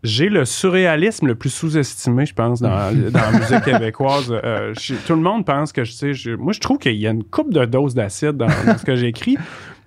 j'ai 0.05 0.29
le 0.29 0.45
surréalisme 0.45 1.27
le 1.27 1.35
plus 1.35 1.51
sous-estimé, 1.51 2.25
je 2.25 2.33
pense, 2.33 2.61
dans, 2.61 2.71
dans 3.11 3.21
la 3.33 3.33
musique 3.39 3.63
québécoise. 3.65 4.31
Euh, 4.31 4.73
je- 4.79 4.95
tout 4.95 5.15
le 5.17 5.21
monde 5.21 5.45
pense 5.45 5.73
que 5.73 5.83
je 5.83 5.91
sais. 5.91 6.15
je- 6.15 6.31
moi, 6.37 6.53
je 6.53 6.61
trouve 6.61 6.79
qu'il 6.79 6.95
y 6.95 7.07
a 7.07 7.11
une 7.11 7.25
coupe 7.25 7.53
de 7.53 7.65
doses 7.65 7.95
d'acide 7.97 8.37
dans, 8.37 8.47
dans 8.47 8.79
ce 8.79 8.85
que 8.85 8.95
j'écris. 8.95 9.37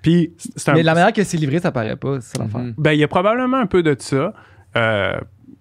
Puis, 0.02 0.34
c'est 0.56 0.70
un, 0.70 0.74
Mais 0.74 0.84
la 0.84 0.93
manière 0.93 1.14
que 1.14 1.24
c'est 1.24 1.38
livré, 1.38 1.60
ça 1.60 1.72
paraît 1.72 1.95
pas, 1.95 2.20
c'est 2.22 2.38
l'affaire. 2.39 2.62
Mhm. 2.62 2.74
ben, 2.78 2.91
il 2.93 2.99
y 2.99 3.04
a 3.04 3.08
probablement 3.08 3.58
un 3.58 3.68
peu 3.68 3.84
de 3.84 3.95
ça. 3.99 4.34
Euh, 4.76 5.14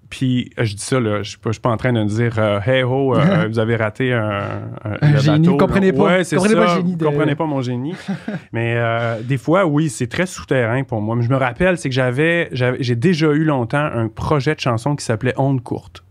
puis, 0.09 0.51
euh, 0.59 0.64
je 0.64 0.74
dis 0.74 0.82
ça, 0.82 0.99
là, 0.99 1.22
je 1.22 1.30
suis 1.30 1.38
pas, 1.38 1.51
je 1.51 1.55
suis 1.55 1.61
pas 1.61 1.70
en 1.70 1.76
train 1.76 1.93
de 1.93 2.03
dire 2.05 2.34
euh, 2.38 2.59
Hey 2.66 2.82
ho, 2.82 3.14
euh, 3.16 3.47
vous 3.49 3.59
avez 3.61 3.76
raté 3.76 4.12
un, 4.12 4.41
un, 4.84 4.97
Un 5.03 5.16
génie, 5.18 5.47
bateau, 5.47 5.51
là. 5.53 5.57
comprenez 5.59 5.93
pas- 5.93 6.03
Ouais, 6.03 6.22
comprenez 6.34 6.55
ça, 6.55 6.61
pas 6.64 6.74
génie 6.76 6.97
de- 6.97 7.05
comprenez 7.05 7.34
pas 7.36 7.47
mon 7.47 7.61
génie. 7.61 7.95
Mais 8.53 8.74
euh, 8.76 9.20
des 9.22 9.38
fois, 9.38 9.66
oui, 9.66 9.88
c'est 9.88 10.09
très 10.09 10.26
souterrain 10.26 10.82
pour 10.84 11.01
moi. 11.01 11.14
Mais 11.16 11.22
je 11.22 11.30
me 11.30 11.36
rappelle, 11.36 11.78
c'est 11.78 11.88
que 11.88 11.95
j'avais- 11.95 12.49
j'ai 12.53 12.97
déjà 12.97 13.28
eu 13.28 13.45
longtemps 13.45 13.84
un 13.93 14.09
projet 14.09 14.55
de 14.55 14.61
chanson 14.61 14.97
qui 14.97 15.05
s'appelait 15.05 15.34
Onde 15.36 15.62
courte. 15.62 16.03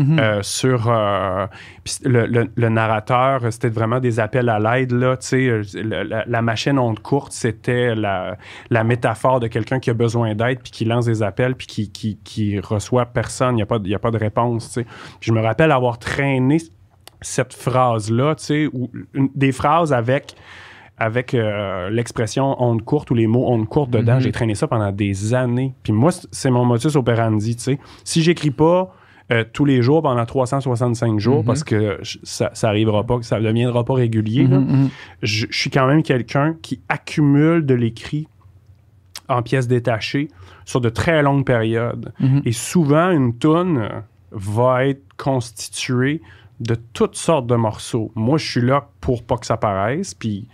Mhm. 0.00 0.18
Euh, 0.18 0.42
sur 0.42 0.88
euh, 0.88 1.46
le, 2.04 2.24
le- 2.26 2.50
le 2.54 2.68
narrateur, 2.70 3.42
c'était 3.50 3.68
vraiment 3.68 4.00
des 4.00 4.18
appels 4.18 4.48
à 4.48 4.58
l'aide. 4.58 4.92
Là, 4.92 5.16
tu 5.18 5.26
sais, 5.26 5.46
euh, 5.48 5.62
la, 5.74 6.24
la 6.26 6.42
machine 6.42 6.78
onde 6.78 7.00
courte, 7.00 7.32
c'était 7.32 7.94
la, 7.94 8.36
la 8.70 8.82
métaphore 8.82 9.40
de 9.40 9.46
quelqu'un 9.46 9.78
qui 9.78 9.90
a 9.90 9.94
besoin 9.94 10.34
d'aide, 10.34 10.60
puis 10.62 10.72
qui 10.72 10.84
lance 10.86 11.04
des 11.04 11.22
appels, 11.22 11.54
puis 11.54 11.66
qui, 11.66 11.90
qui, 11.92 12.18
qui 12.24 12.58
reçoit 12.60 13.04
personne. 13.06 13.52
Il 13.54 13.56
n'y 13.56 13.62
a, 13.62 13.66
pas 13.66 13.78
de- 13.78 13.86
il 13.86 13.90
y 13.90 13.94
a 13.94 13.98
pas 13.98 14.10
de 14.10 14.16
réponse. 14.18 14.68
tu 14.68 14.80
sais. 14.80 14.86
Je 15.20 15.32
me 15.32 15.40
rappelle 15.42 15.70
avoir 15.70 15.98
traîné 15.98 16.56
cette 17.20 17.52
phrase-là, 17.52 18.34
tu 18.36 18.44
sais, 18.44 18.68
ou 18.72 18.90
des 19.34 19.52
phrases 19.52 19.92
avec 19.92 20.34
avec 20.96 21.32
euh, 21.32 21.88
l'expression 21.90 22.62
onde 22.62 22.82
courte 22.82 23.10
ou 23.10 23.14
les 23.14 23.26
mots 23.26 23.46
onde 23.48 23.66
courte 23.68 23.90
dedans. 23.90 24.16
Mhm. 24.16 24.20
J'ai 24.20 24.32
traîné 24.32 24.54
ça 24.54 24.66
pendant 24.68 24.92
des 24.92 25.32
années. 25.34 25.72
Puis 25.82 25.92
moi, 25.94 26.10
c'est 26.30 26.50
mon 26.50 26.64
modus 26.66 26.94
operandi, 26.96 27.56
tu 27.56 27.62
sais. 27.62 27.78
Si 28.04 28.22
j'écris 28.22 28.50
pas 28.50 28.94
euh, 29.32 29.44
tous 29.52 29.64
les 29.64 29.80
jours 29.82 30.02
pendant 30.02 30.24
365 30.26 31.18
jours, 31.20 31.38
Mhm. 31.40 31.44
parce 31.44 31.62
que 31.64 31.98
ça, 32.22 32.50
ça 32.52 32.68
arrivera 32.68 33.04
pas, 33.04 33.18
que 33.18 33.24
ça 33.24 33.38
ne 33.40 33.44
deviendra 33.46 33.84
pas 33.84 33.94
régulier, 33.94 34.44
Mhm, 34.46 34.58
mhm. 34.58 34.88
je, 35.22 35.46
je 35.50 35.58
suis 35.58 35.70
quand 35.70 35.86
même 35.86 36.02
quelqu'un 36.02 36.56
qui 36.62 36.80
accumule 36.88 37.64
de 37.64 37.74
l'écrit 37.74 38.26
en 39.28 39.42
pièces 39.42 39.68
détachées 39.68 40.28
sur 40.64 40.80
de 40.80 40.88
très 40.88 41.22
longues 41.22 41.44
périodes. 41.46 42.12
Et 42.44 42.52
souvent, 42.52 43.10
une 43.10 43.36
toune 43.38 43.88
va 44.32 44.86
être 44.86 45.02
constituée 45.16 46.20
de 46.58 46.74
toutes 46.92 47.14
sortes 47.16 47.46
de 47.46 47.54
morceaux. 47.54 48.10
Moi, 48.16 48.38
je 48.38 48.50
suis 48.50 48.60
là 48.60 48.88
pour 49.00 49.22
pas 49.22 49.36
que 49.36 49.46
ça 49.46 49.56
paraisse, 49.56 50.14
puis 50.14 50.46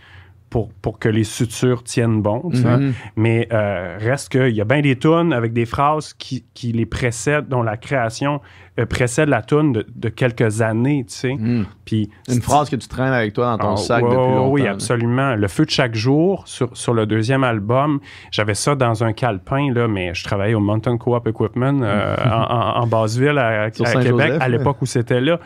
pour, 0.56 0.70
pour 0.80 0.98
que 0.98 1.10
les 1.10 1.24
sutures 1.24 1.84
tiennent 1.84 2.22
bon. 2.22 2.48
Mhm. 2.50 2.94
Mais 3.16 3.46
euh, 3.52 3.98
reste 4.00 4.30
qu'il 4.30 4.54
y 4.54 4.62
a 4.62 4.64
bien 4.64 4.80
des 4.80 4.96
tunes 4.96 5.34
avec 5.34 5.52
des 5.52 5.66
phrases 5.66 6.14
qui, 6.14 6.46
qui 6.54 6.72
les 6.72 6.86
précèdent, 6.86 7.46
dont 7.46 7.62
la 7.62 7.76
création 7.76 8.40
euh, 8.78 8.86
précède 8.86 9.28
la 9.28 9.42
tune 9.42 9.74
de, 9.74 9.86
de 9.94 10.08
quelques 10.08 10.62
années, 10.62 11.04
tu 11.06 11.14
sais. 11.14 11.34
Mhm. 11.34 11.66
Puis 11.84 12.08
Une 12.30 12.40
phrase 12.40 12.70
que 12.70 12.76
tu 12.76 12.88
traînes 12.88 13.12
avec 13.12 13.34
toi 13.34 13.54
dans 13.54 13.58
ton 13.58 13.72
ah, 13.74 13.76
sac 13.76 14.02
ouais, 14.02 14.08
depuis 14.08 14.22
longtemps. 14.22 14.48
Oui, 14.48 14.62
là. 14.62 14.70
absolument. 14.70 15.34
Le 15.34 15.46
feu 15.46 15.66
de 15.66 15.70
chaque 15.70 15.94
jour, 15.94 16.48
sur, 16.48 16.74
sur 16.74 16.94
le 16.94 17.04
deuxième 17.04 17.44
album, 17.44 18.00
j'avais 18.30 18.54
ça 18.54 18.74
dans 18.74 19.04
un 19.04 19.12
calepin, 19.12 19.70
là, 19.74 19.88
mais 19.88 20.14
je 20.14 20.24
travaillais 20.24 20.54
au 20.54 20.60
Mountain 20.60 20.96
Co-op 20.96 21.28
Equipment 21.28 21.82
euh, 21.82 22.16
en, 22.24 22.30
en, 22.30 22.82
en 22.82 22.86
Basseville, 22.86 23.36
à, 23.36 23.70
Québec, 23.70 24.32
à 24.40 24.48
l'époque 24.48 24.80
où 24.80 24.86
c'était 24.86 25.20
là. 25.20 25.38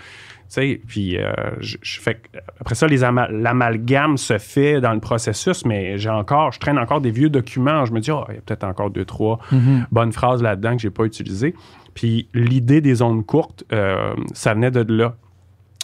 Tu 0.51 0.55
sais, 0.55 0.81
puis 0.85 1.17
euh, 1.17 1.33
je, 1.61 1.77
je 1.81 2.01
fais 2.01 2.15
que- 2.17 2.39
après 2.61 2.75
ça, 2.75 2.89
les 2.89 2.99
l'amalgame 2.99 4.17
se 4.17 4.37
fait 4.39 4.81
dans 4.81 4.93
le 4.93 4.99
processus, 5.01 5.65
mais 5.65 5.97
j'ai 5.97 6.11
encore, 6.11 6.51
je 6.53 6.59
traîne 6.59 6.79
encore 6.79 7.01
des 7.01 7.13
vieux 7.13 7.31
documents. 7.31 7.85
Je 7.85 7.93
me 7.93 8.01
dis, 8.01 8.11
oh, 8.11 8.25
il 8.31 8.35
y 8.35 8.39
a 8.39 8.41
peut-être 8.41 8.65
encore 8.65 8.91
deux, 8.91 9.05
trois 9.05 9.39
Mhm. 9.53 9.87
bonnes 9.93 10.13
phrases 10.13 10.43
là-dedans 10.43 10.75
que 10.77 10.83
j'ai 10.83 10.91
pas 10.91 11.05
utilisées. 11.05 11.55
Puis 11.95 12.29
l'idée 12.35 12.81
des 12.81 13.01
ondes 13.03 13.25
courtes, 13.25 13.65
euh, 13.73 14.13
ça 14.33 14.55
venait 14.55 14.71
de 14.73 14.85
là. 14.93 15.15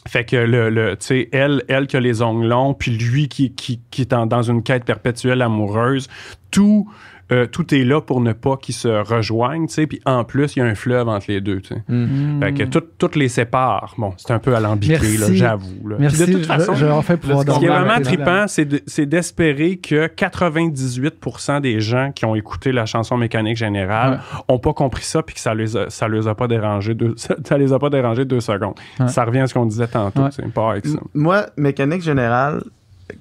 Fait 0.08 0.24
que 0.24 0.36
le, 0.36 0.70
le 0.70 0.96
tu 0.96 1.06
sais, 1.06 1.28
elle, 1.32 1.62
elle 1.68 1.86
qui 1.88 1.96
a 1.96 2.00
les 2.00 2.22
ongles 2.22 2.46
longs, 2.46 2.74
puis 2.74 2.92
lui 2.92 3.28
qui, 3.28 3.52
qui, 3.54 3.80
qui 3.90 4.02
est 4.02 4.12
en- 4.12 4.26
dans 4.26 4.42
une 4.42 4.62
quête 4.62 4.84
perpétuelle 4.84 5.42
amoureuse, 5.42 6.08
tout, 6.52 6.88
euh, 7.33 7.47
tout 7.47 7.74
est 7.74 7.83
là 7.85 8.01
pour 8.01 8.20
ne 8.20 8.33
pas 8.33 8.57
qu'ils 8.57 8.74
se 8.74 8.87
rejoignent, 8.87 9.66
tu 9.66 9.74
sais. 9.74 9.87
Puis 9.87 10.01
en 10.07 10.22
plus, 10.24 10.55
il 10.55 10.61
y 10.61 10.62
a 10.62 10.64
un 10.66 10.74
fleuve 10.77 11.09
entre 11.09 11.27
les 11.29 11.41
deux, 11.41 11.61
tu 11.61 11.74
sais. 11.74 11.83
Mhm. 11.89 12.41
Fait 12.41 12.53
que 12.53 12.62
tout, 12.64 12.83
toutes 12.99 13.16
les 13.16 13.29
séparent. 13.29 13.95
Bon, 13.99 14.12
c'est 14.16 14.31
un 14.33 14.39
peu 14.39 14.55
alambiqué, 14.55 15.16
là, 15.18 15.27
j'avoue. 15.33 15.89
là. 15.89 15.97
Puis 15.97 16.03
Merci, 16.03 16.27
de 16.27 16.33
toute 16.35 16.47
façon, 16.47 16.74
je, 16.74 16.87
vais 16.87 16.93
enfin 16.93 17.16
pouvoir 17.16 17.41
ce 17.45 17.53
ce 17.53 17.59
qui 17.59 17.64
est 17.64 17.68
vraiment 17.68 18.01
trippant, 18.01 18.45
c'est 18.47 18.64
de- 18.64 18.81
c'est 18.87 19.07
d'espérer 19.07 19.77
que 19.79 20.07
98% 20.07 21.61
des 21.61 21.81
gens 21.81 22.12
qui 22.14 22.24
ont 22.24 22.35
écouté 22.35 22.72
la 22.72 22.87
chanson 22.87 23.16
mécanique 23.16 23.57
générale 23.57 24.20
ont 24.49 24.59
pas 24.59 24.72
compris 24.72 25.03
ça 25.05 25.22
puis 25.22 25.35
que 25.35 25.41
ça 25.41 25.55
les 25.55 25.77
a, 25.77 25.91
ça 25.91 26.09
les 26.09 26.29
a 26.29 26.35
pas 26.35 26.49
dérangé 26.49 26.95
deux, 26.95 27.14
ça, 27.16 27.35
ça 27.45 27.59
les 27.59 27.72
a 27.72 27.79
pas 27.79 27.91
dérangé 27.91 28.24
deux 28.24 28.41
secondes. 28.41 28.74
Ouais. 29.01 29.09
Ça 29.09 29.24
revient 29.24 29.41
à 29.41 29.47
ce 29.47 29.55
qu'on 29.55 29.66
disait 29.66 29.89
tantôt, 29.89 30.22
Ouais. 30.22 30.29
c'est 30.31 30.51
pas 30.53 30.70
avec 30.72 30.87
ça. 30.87 30.93
M- 30.99 31.01
Moi, 31.14 31.47
Mécanique 31.57 32.03
Générale, 32.03 32.62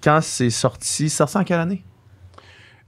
quand 0.03 0.19
c'est 0.21 0.49
sorti, 0.49 1.09
ça 1.09 1.25
ressort 1.25 1.41
en 1.41 1.45
quelle 1.45 1.59
année? 1.59 1.83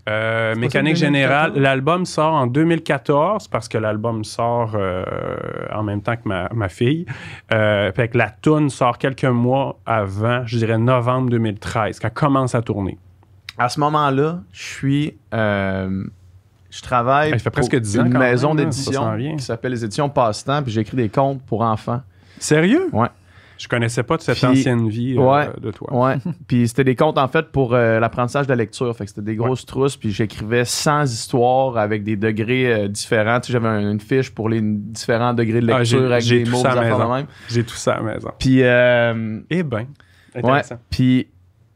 Euh, 0.07 0.55
mécanique 0.55 0.95
ça, 0.95 1.05
2014? 1.05 1.53
générale, 1.53 1.53
l'album 1.55 2.05
sort 2.05 2.33
en 2.33 2.47
2014 2.47 3.47
parce 3.49 3.67
que 3.67 3.77
l'album 3.77 4.23
sort 4.23 4.71
euh, 4.75 5.03
en 5.73 5.83
même 5.83 6.01
temps 6.01 6.15
que 6.15 6.27
ma, 6.27 6.49
ma 6.53 6.69
fille. 6.69 7.05
Euh, 7.51 7.91
fait 7.91 8.07
que 8.07 8.17
la 8.17 8.29
tune 8.29 8.69
sort 8.69 8.97
quelques 8.97 9.25
mois 9.25 9.79
avant, 9.85 10.45
je 10.45 10.57
dirais 10.57 10.77
novembre 10.77 11.29
2013, 11.31 11.99
quand 11.99 12.07
elle 12.07 12.13
commence 12.13 12.55
à 12.55 12.61
tourner. 12.61 12.97
À 13.57 13.69
ce 13.69 13.79
moment-là, 13.79 14.39
je 14.51 14.63
suis. 14.63 15.17
euh, 15.33 16.03
je 16.69 16.81
travaille 16.81 17.31
Ça 17.31 17.39
fait 17.39 17.49
presque 17.49 17.71
pour 17.71 17.79
10 17.81 17.99
ans 17.99 18.05
une 18.05 18.17
maison 18.17 18.53
d'édition 18.55 19.17
qui 19.17 19.43
s'appelle 19.43 19.71
les 19.71 19.83
éditions 19.83 20.09
Passe-Temps, 20.09 20.63
puis 20.63 20.71
j'écris 20.71 20.97
des 20.97 21.09
contes 21.09 21.41
pour 21.43 21.61
enfants. 21.61 22.01
Sérieux? 22.39 22.89
Ouais. 22.93 23.07
Je 23.57 23.67
connaissais 23.67 24.03
pas 24.03 24.17
de 24.17 24.21
cette 24.21 24.37
Puis- 24.37 24.45
ancienne 24.47 24.87
vie 24.87 25.15
euh, 25.17 25.21
Ouais. 25.21 25.47
de 25.59 25.71
toi. 25.71 25.93
Ouais. 25.93 26.15
puis 26.47 26.67
c'était 26.67 26.83
des 26.83 26.95
contes 26.95 27.17
en 27.17 27.27
fait 27.27 27.51
pour 27.51 27.73
euh, 27.73 27.99
l'apprentissage 27.99 28.45
de 28.45 28.51
la 28.51 28.55
lecture. 28.57 28.95
Fait 28.95 29.05
que 29.05 29.09
c'était 29.09 29.21
des 29.21 29.35
grosses 29.35 29.65
trousses. 29.65 29.97
Puis 29.97 30.11
j'écrivais 30.11 30.65
100 30.65 31.03
histoires 31.05 31.77
avec 31.77 32.03
des 32.03 32.15
degrés 32.15 32.71
euh, 32.73 32.87
différents. 32.87 33.39
Tu 33.39 33.47
sais, 33.47 33.53
j'avais 33.53 33.67
un- 33.67 33.91
une 33.91 33.99
fiche 33.99 34.29
pour 34.31 34.49
les 34.49 34.61
différents 34.61 35.33
degrés 35.33 35.61
de 35.61 35.71
Ah, 35.71 35.79
lecture 35.79 36.11
avec 36.11 36.23
j'ai 36.23 36.39
des 36.39 36.43
tout 36.45 36.51
mots, 36.51 36.61
des 36.61 36.67
à 36.67 36.71
affaires 36.73 37.09
même. 37.09 37.25
J'ai 37.49 37.63
tout 37.63 37.75
ça 37.75 37.93
à 37.93 37.97
la 37.97 38.13
maison. 38.13 38.29
Puis 38.39 38.59
Eh 38.59 38.63
ben, 39.63 39.77
Ouais. 39.77 39.85
intéressant. 40.35 40.75
Puis 40.89 41.27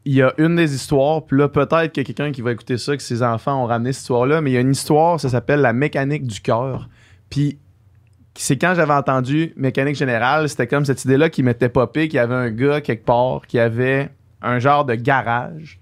il 0.04 0.14
y 0.14 0.22
a 0.22 0.32
une 0.38 0.56
des 0.56 0.74
histoires, 0.74 1.24
puis 1.24 1.38
là, 1.38 1.48
peut-être 1.48 1.92
qu'il 1.92 2.02
y 2.02 2.04
a 2.04 2.12
quelqu'un 2.12 2.32
qui 2.32 2.42
va 2.42 2.50
écouter 2.52 2.76
ça, 2.76 2.96
que 2.96 3.02
ses 3.02 3.22
enfants 3.22 3.62
ont 3.62 3.66
ramené 3.66 3.92
cette 3.92 4.02
histoire-là, 4.02 4.40
mais 4.40 4.50
il 4.50 4.54
y 4.54 4.56
a 4.56 4.60
une 4.60 4.72
histoire, 4.72 5.20
ça 5.20 5.28
s'appelle 5.28 5.60
La 5.60 5.72
mécanique 5.72 6.26
du 6.26 6.40
cœur. 6.40 6.88
Puis 7.30 7.58
c'est 8.34 8.56
quand 8.56 8.74
j'avais 8.74 8.94
entendu 8.94 9.52
mécanique 9.56 9.96
générale, 9.96 10.48
c'était 10.48 10.66
comme 10.66 10.84
cette 10.84 11.04
idée-là 11.04 11.28
qui 11.30 11.42
m'était 11.42 11.68
popé, 11.68 12.08
qu'il 12.08 12.16
y 12.16 12.20
avait 12.20 12.34
un 12.34 12.50
gars 12.50 12.80
quelque 12.80 13.04
part 13.04 13.42
qui 13.46 13.58
avait 13.58 14.10
un 14.40 14.58
genre 14.58 14.84
de 14.84 14.94
garage. 14.94 15.78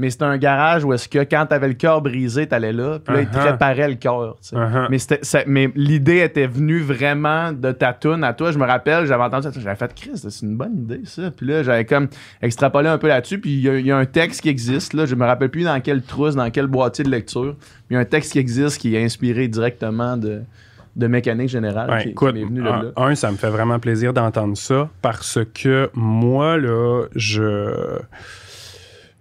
Mais 0.00 0.10
c'était 0.10 0.26
un 0.26 0.38
garage 0.38 0.84
où 0.84 0.92
est-ce 0.92 1.08
que 1.08 1.18
quand 1.24 1.46
t'avais 1.46 1.66
le 1.66 1.74
cœur 1.74 2.00
brisé, 2.02 2.46
t'allais 2.46 2.72
là, 2.72 3.00
puis 3.00 3.12
là, 3.16 3.22
il 3.22 3.28
te 3.28 3.36
Uh-huh. 3.36 3.50
réparait 3.50 3.88
le 3.88 3.94
cœur. 3.96 4.36
Uh-huh. 4.52 4.86
Mais, 4.90 4.98
c'était- 4.98 5.18
ça- 5.22 5.42
mais 5.44 5.72
l'idée 5.74 6.18
était 6.18 6.46
venue 6.46 6.78
vraiment 6.78 7.50
de 7.52 7.72
ta 7.72 7.92
toune 7.94 8.22
à 8.22 8.32
toi. 8.32 8.52
Je 8.52 8.58
me 8.58 8.64
rappelle, 8.64 9.06
j'avais 9.06 9.24
entendu 9.24 9.48
ça. 9.52 9.60
J'avais 9.60 9.74
fait, 9.74 9.92
Chris, 9.94 10.12
c'est 10.14 10.42
une 10.46 10.56
bonne 10.56 10.76
idée, 10.76 11.00
ça. 11.04 11.32
Puis 11.32 11.46
là, 11.46 11.64
j'avais 11.64 11.84
comme 11.84 12.06
extrapolé 12.40 12.88
un 12.88 12.98
peu 12.98 13.08
là-dessus. 13.08 13.40
Puis 13.40 13.50
il 13.50 13.60
y, 13.60 13.68
a- 13.68 13.78
il 13.78 13.86
y 13.86 13.90
a 13.90 13.96
un 13.96 14.04
texte 14.06 14.40
qui 14.42 14.48
existe. 14.50 14.92
Là, 14.92 15.04
je 15.04 15.16
me 15.16 15.24
rappelle 15.26 15.50
plus 15.50 15.64
dans 15.64 15.80
quelle 15.80 16.02
trousse, 16.02 16.36
dans 16.36 16.50
quel 16.52 16.68
boîtier 16.68 17.02
de 17.04 17.10
lecture. 17.10 17.56
Il 17.90 17.94
y 17.94 17.96
a 17.96 17.98
un 18.00 18.04
texte 18.04 18.32
qui 18.32 18.38
existe 18.38 18.80
qui 18.80 18.94
est 18.94 19.02
inspiré 19.04 19.48
directement 19.48 20.16
de, 20.16 20.42
de 20.98 21.06
mécanique 21.06 21.48
générale. 21.48 21.90
Ouais, 21.90 21.98
qui, 21.98 22.04
qui 22.04 22.10
écoute, 22.10 22.34
m'est 22.34 22.44
venu 22.44 22.60
de 22.60 22.66
un, 22.68 22.82
là. 22.82 22.92
un, 22.96 23.14
ça 23.14 23.30
me 23.30 23.36
fait 23.36 23.48
vraiment 23.48 23.78
plaisir 23.78 24.12
d'entendre 24.12 24.56
ça 24.56 24.90
parce 25.00 25.38
que 25.54 25.88
moi, 25.94 26.58
là, 26.58 27.04
je. 27.14 27.98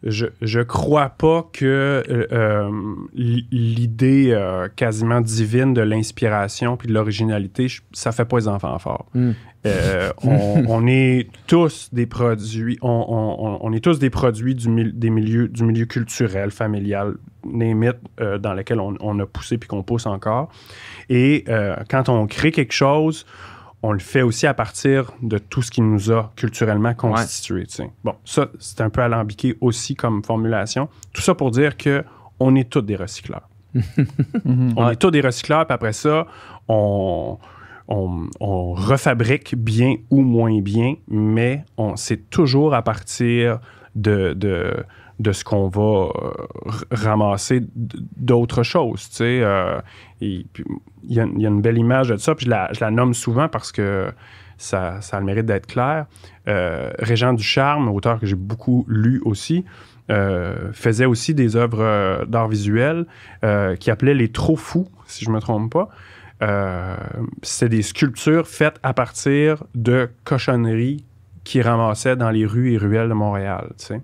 Je, 0.03 0.27
je 0.41 0.59
crois 0.59 1.09
pas 1.09 1.49
que 1.51 1.65
euh, 2.07 2.27
euh, 2.31 2.69
l'idée 3.15 4.29
euh, 4.31 4.67
quasiment 4.75 5.21
divine 5.21 5.73
de 5.73 5.81
l'inspiration 5.81 6.77
puis 6.77 6.87
de 6.87 6.93
l'originalité, 6.93 7.67
ça 7.93 8.11
fait 8.11 8.25
pas 8.25 8.37
les 8.37 8.47
enfants 8.47 8.77
forts. 8.79 9.07
Mm. 9.13 9.31
Euh, 9.65 10.11
on, 10.23 10.63
on 10.67 10.87
est 10.87 11.27
tous 11.47 11.89
des 11.91 12.05
produits, 12.05 12.77
on, 12.81 12.89
on- 12.89 13.45
on- 13.47 13.57
on 13.61 13.73
est 13.73 13.83
tous 13.83 13.97
des 13.99 14.09
produits 14.11 14.53
du, 14.55 14.69
mil- 14.69 14.97
des 14.97 15.09
milieux, 15.09 15.47
du 15.47 15.63
milieu 15.63 15.85
culturel, 15.85 16.51
familial, 16.51 17.15
name 17.45 17.83
it, 17.83 17.95
euh, 18.21 18.37
dans 18.37 18.53
lequel 18.53 18.79
on, 18.79 19.19
a 19.19 19.25
poussé 19.25 19.57
puis 19.57 19.67
qu'on 19.67 19.81
pousse 19.83 20.05
encore. 20.05 20.49
Et 21.09 21.43
quand 21.89 22.07
on 22.09 22.27
crée 22.27 22.51
quelque 22.51 22.73
chose, 22.73 23.25
on 23.83 23.91
le 23.91 23.99
fait 23.99 24.21
aussi 24.23 24.47
à 24.47 24.53
partir 24.53 25.11
de 25.21 25.37
tout 25.37 25.61
ce 25.61 25.69
qui 25.71 25.81
nous 25.81 26.11
a 26.11 26.31
culturellement 26.35 26.93
constitué. 26.93 27.65
Bon, 28.03 28.15
ça, 28.25 28.47
c'est 28.59 28.81
un 28.81 28.89
peu 28.89 29.01
alambiqué 29.01 29.55
aussi 29.61 29.95
comme 29.95 30.23
formulation. 30.23 30.89
Tout 31.13 31.21
ça 31.21 31.35
pour 31.35 31.51
dire 31.51 31.77
que 31.77 32.03
on 32.39 32.55
est 32.55 32.69
tous 32.69 32.81
des 32.81 32.95
recycleurs. 32.95 33.47
On 34.45 34.85
Ouais. 34.85 34.93
est 34.93 34.95
tous 34.95 35.11
des 35.11 35.21
recycleurs, 35.21 35.65
puis 35.67 35.73
après 35.73 35.93
ça, 35.93 36.25
on, 36.67 37.37
on, 37.87 38.27
on 38.39 38.73
refabrique 38.73 39.55
bien 39.55 39.95
ou 40.09 40.21
moins 40.21 40.59
bien, 40.61 40.95
mais 41.07 41.63
on, 41.77 41.95
c'est 41.95 42.29
toujours 42.29 42.73
à 42.73 42.81
partir 42.81 43.59
de, 43.95 44.33
de, 44.33 44.73
de 45.19 45.31
ce 45.31 45.43
qu'on 45.43 45.67
va 45.67 45.81
euh, 45.81 46.31
ramasser 46.91 47.63
d'autres 47.75 48.63
choses. 48.63 49.09
Tu 49.09 49.15
sais, 49.15 49.41
Euh, 49.41 49.79
il 50.21 50.45
y, 51.03 51.19
a 51.19 51.23
une 51.23 51.61
belle 51.61 51.77
image 51.77 52.09
de 52.09 52.17
ça, 52.17 52.33
puis 52.35 52.45
je 52.45 52.49
la, 52.49 52.91
nomme 52.91 53.13
souvent 53.13 53.47
parce 53.47 53.71
que 53.71 54.11
ça, 54.57 54.99
a 55.11 55.19
le 55.19 55.25
mérite 55.25 55.45
d'être 55.45 55.67
clair. 55.67 56.07
Euh, 56.47 56.91
Régent 56.99 57.33
Ducharme, 57.33 57.87
auteur 57.89 58.19
que 58.19 58.25
j'ai 58.25 58.35
beaucoup 58.35 58.85
lu 58.87 59.21
aussi, 59.25 59.63
euh, 60.09 60.71
faisait 60.73 61.05
aussi 61.05 61.33
des 61.33 61.55
œuvres 61.55 62.25
d'art 62.25 62.47
visuel 62.47 63.05
euh, 63.43 63.75
qui 63.75 63.91
appelait 63.91 64.15
les 64.15 64.31
trop 64.31 64.55
fous, 64.55 64.87
si 65.05 65.23
je 65.23 65.29
me 65.29 65.39
trompe 65.39 65.71
pas. 65.71 65.89
C'est 67.41 67.69
des 67.69 67.81
sculptures 67.81 68.47
faites 68.47 68.79
à 68.83 68.93
partir 68.93 69.63
de 69.75 70.09
cochonneries 70.23 71.03
qui 71.43 71.61
ramassaient 71.61 72.15
dans 72.15 72.29
les 72.29 72.45
rues 72.45 72.73
et 72.73 72.77
ruelles 72.77 73.09
de 73.09 73.13
Montréal. 73.13 73.69
tu 73.77 73.85
sais. 73.85 74.01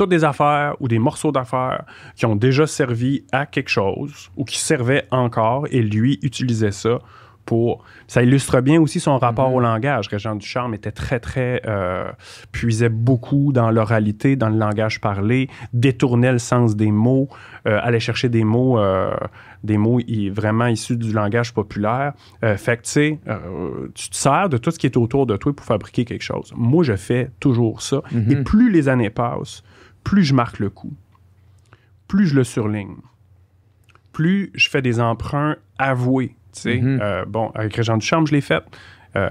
Toutes 0.00 0.08
des 0.08 0.24
affaires 0.24 0.76
ou 0.80 0.88
des 0.88 0.98
morceaux 0.98 1.30
d'affaires 1.30 1.84
qui 2.16 2.24
ont 2.24 2.34
déjà 2.34 2.66
servi 2.66 3.24
à 3.32 3.44
quelque 3.44 3.68
chose 3.68 4.30
ou 4.34 4.44
qui 4.46 4.58
servaient 4.58 5.06
encore 5.10 5.66
et 5.70 5.82
lui 5.82 6.18
utilisait 6.22 6.70
ça 6.70 7.00
pour. 7.44 7.84
Ça 8.06 8.22
illustre 8.22 8.60
bien 8.62 8.80
aussi 8.80 8.98
son 8.98 9.18
rapport 9.18 9.50
Mhm. 9.50 9.54
au 9.56 9.60
langage. 9.60 10.08
Régent 10.08 10.36
Ducharme 10.36 10.72
était 10.72 10.90
très, 10.92 11.20
très. 11.20 11.60
euh, 11.66 12.10
puisait 12.50 12.88
beaucoup 12.88 13.52
dans 13.52 13.70
l'oralité, 13.70 14.36
dans 14.36 14.48
le 14.48 14.56
langage 14.56 15.02
parlé, 15.02 15.48
détournait 15.74 16.32
le 16.32 16.38
sens 16.38 16.76
des 16.76 16.90
mots, 16.90 17.28
euh, 17.68 17.78
allait 17.82 18.00
chercher 18.00 18.30
des 18.30 18.44
mots, 18.44 18.78
euh, 18.78 19.14
des 19.64 19.76
mots 19.76 20.00
vraiment 20.32 20.66
issus 20.66 20.96
du 20.96 21.12
langage 21.12 21.52
populaire. 21.52 22.14
Fait 22.56 22.78
que, 22.78 22.82
tu 22.84 22.90
sais, 22.90 23.18
tu 23.94 24.08
te 24.08 24.16
sers 24.16 24.48
de 24.48 24.56
tout 24.56 24.70
ce 24.70 24.78
qui 24.78 24.86
est 24.86 24.96
autour 24.96 25.26
de 25.26 25.36
toi 25.36 25.52
pour 25.54 25.66
fabriquer 25.66 26.06
quelque 26.06 26.22
chose. 26.22 26.54
Moi, 26.56 26.84
je 26.84 26.96
fais 26.96 27.30
toujours 27.38 27.82
ça. 27.82 28.00
Mhm. 28.12 28.30
Et 28.32 28.36
plus 28.44 28.70
les 28.72 28.88
années 28.88 29.10
passent, 29.10 29.62
plus 30.04 30.24
je 30.24 30.34
marque 30.34 30.58
le 30.58 30.70
coup, 30.70 30.92
plus 32.08 32.26
je 32.26 32.34
le 32.34 32.44
surligne, 32.44 32.96
plus 34.12 34.50
je 34.54 34.68
fais 34.68 34.82
des 34.82 35.00
emprunts 35.00 35.56
avoués. 35.78 36.34
Mhm. 36.64 36.98
Euh, 37.00 37.24
bon, 37.26 37.50
avec 37.54 37.74
Régent 37.76 37.96
Duchamp, 37.96 38.26
je 38.26 38.32
l'ai 38.34 38.40
fait. 38.40 38.64
Euh, 39.16 39.28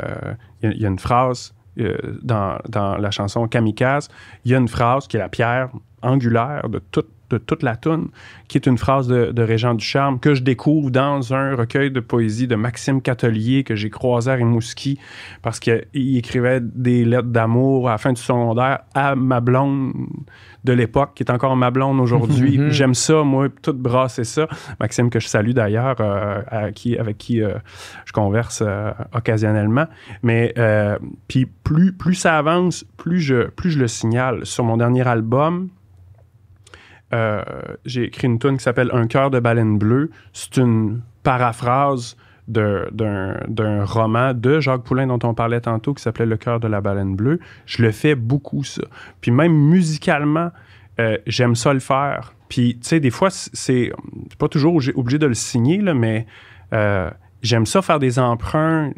Il 0.62 0.70
y, 0.70 0.72
a- 0.72 0.76
il 0.76 0.82
y 0.82 0.86
a 0.86 0.90
une 0.90 1.00
phrase 1.00 1.54
euh, 1.80 1.96
dans, 2.22 2.58
dans 2.68 2.98
la 2.98 3.12
chanson 3.12 3.48
Kamikaze, 3.48 4.10
il 4.46 4.52
y 4.52 4.56
a 4.56 4.58
une 4.58 4.68
phrase 4.68 5.08
qui 5.08 5.16
est 5.18 5.20
la 5.20 5.30
pierre 5.30 5.70
angulaire 6.02 6.68
de 6.70 6.80
toute 6.92 7.08
de 7.30 7.38
toute 7.38 7.62
la 7.62 7.76
toune, 7.76 8.08
qui 8.48 8.58
est 8.58 8.66
une 8.66 8.80
phrase 8.80 9.08
de, 9.08 9.32
de 9.32 9.44
Régent 9.44 9.76
Ducharme 9.76 10.20
que 10.20 10.34
je 10.34 10.42
découvre 10.42 10.90
dans 10.90 11.32
un 11.32 11.56
recueil 11.56 11.92
de 11.92 12.00
poésie 12.00 12.48
de 12.48 12.56
Maxime 12.56 13.04
Catelier 13.04 13.64
que 13.64 13.76
j'ai 13.76 13.92
croisé 13.92 14.32
à 14.32 14.34
Rimouski 14.34 14.98
parce 15.44 15.60
qu'il 15.60 15.86
écrivait 15.94 16.60
des 16.60 17.06
lettres 17.06 17.28
d'amour 17.28 17.88
à 17.88 17.92
la 17.92 17.98
fin 18.00 18.14
du 18.14 18.20
secondaire 18.22 18.80
à 18.96 19.14
ma 19.14 19.42
blonde 19.42 19.94
de 20.64 20.74
l'époque, 20.74 21.12
qui 21.16 21.24
est 21.24 21.32
encore 21.32 21.56
ma 21.56 21.72
blonde 21.72 22.00
aujourd'hui. 22.00 22.58
Mhm. 22.58 22.70
J'aime 22.70 22.94
ça, 22.94 23.24
moi, 23.24 23.48
tout 23.62 23.74
brasser 23.74 24.24
ça. 24.24 24.48
Maxime, 24.80 25.10
que 25.10 25.20
je 25.20 25.28
salue 25.28 25.52
d'ailleurs, 25.52 25.96
euh, 26.00 26.72
qui, 26.72 26.98
avec 26.98 27.18
qui 27.18 27.42
euh, 27.42 27.54
je 28.06 28.12
converse 28.12 28.62
euh, 28.66 28.92
occasionnellement. 29.14 29.88
Mais 30.24 30.54
puis 31.28 31.46
plus, 31.46 31.94
plus 31.94 32.16
ça 32.16 32.38
avance, 32.38 32.86
plus 32.98 33.20
je, 33.20 33.48
plus 33.50 33.72
je 33.72 33.80
le 33.80 33.88
signale. 33.88 34.46
Sur 34.46 34.64
mon 34.64 34.78
dernier 34.78 35.08
album, 35.08 35.70
j'ai 37.86 38.04
écrit 38.04 38.28
une 38.28 38.40
tune 38.40 38.58
qui 38.58 38.64
s'appelle 38.64 38.90
Un 38.94 39.08
cœur 39.08 39.32
de 39.32 39.40
baleine 39.40 39.78
bleue. 39.78 40.12
C'est 40.34 40.58
une 40.58 41.02
paraphrase 41.24 42.18
d'un 42.50 43.86
roman 43.86 44.34
de 44.34 44.60
Jacques 44.60 44.84
Poulain 44.84 45.08
dont 45.08 45.20
on 45.24 45.34
parlait 45.34 45.62
tantôt 45.62 45.94
qui 45.94 46.02
s'appelait 46.02 46.26
Le 46.26 46.38
cœur 46.38 46.60
de 46.60 46.68
la 46.68 46.82
baleine 46.82 47.16
bleue. 47.16 47.40
Je 47.66 47.84
le 47.84 47.92
fais 47.92 48.16
beaucoup, 48.16 48.64
ça. 48.64 48.82
Puis 49.22 49.32
même 49.32 49.54
musicalement, 49.54 50.52
euh, 51.00 51.18
j'aime 51.28 51.56
ça 51.56 51.74
le 51.74 51.80
faire. 51.80 52.34
Puis, 52.50 52.80
tu 52.82 52.90
sais, 52.90 53.00
des 53.00 53.12
fois, 53.12 53.30
c'est 53.30 53.92
pas 54.38 54.48
toujours 54.48 54.82
obligé 54.96 55.20
de 55.20 55.28
le 55.28 55.36
signer, 55.36 55.78
là, 55.78 55.94
mais 55.94 56.26
euh, 56.74 57.10
j'aime 57.44 57.66
ça 57.66 57.82
faire 57.82 58.00
des 58.00 58.18
emprunts, 58.18 58.92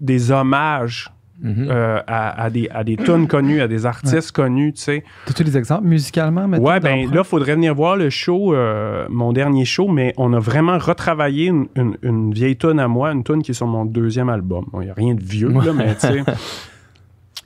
des 0.00 0.30
hommages 0.30 1.12
Mhm. 1.42 1.66
euh, 1.70 2.00
à, 2.06 2.42
à 2.44 2.50
des, 2.50 2.68
à 2.72 2.82
des 2.82 2.96
tunes 2.96 3.28
connues, 3.28 3.60
à 3.60 3.68
des 3.68 3.84
artistes 3.86 4.32
connus, 4.32 4.72
tu 4.72 4.80
sais. 4.82 5.04
As-tu 5.28 5.44
des 5.44 5.56
exemples 5.58 5.84
musicalement 5.86 6.48
maintenant? 6.48 6.66
Ouais, 6.66 6.80
ben 6.80 7.10
là, 7.12 7.20
il 7.22 7.24
faudrait 7.24 7.54
venir 7.54 7.74
voir 7.74 7.96
le 7.96 8.08
show, 8.10 8.54
euh, 8.54 9.06
mon 9.10 9.32
dernier 9.32 9.64
show, 9.64 9.88
mais 9.88 10.14
on 10.16 10.32
a 10.32 10.38
vraiment 10.38 10.78
retravaillé 10.78 11.46
une, 11.48 11.66
une- 11.76 11.98
une 12.02 12.32
vieille 12.32 12.56
tune 12.56 12.80
à 12.80 12.88
moi, 12.88 13.12
une 13.12 13.22
tune 13.24 13.42
qui 13.42 13.50
est 13.50 13.54
sur 13.54 13.66
mon 13.66 13.84
deuxième 13.84 14.28
album. 14.30 14.64
Il 14.74 14.80
n'y 14.80 14.90
a 14.90 14.94
rien 14.94 15.14
de 15.14 15.22
vieux, 15.22 15.48
là, 15.50 15.72
mais 15.76 15.94
tu 15.94 16.00
sais. 16.06 16.22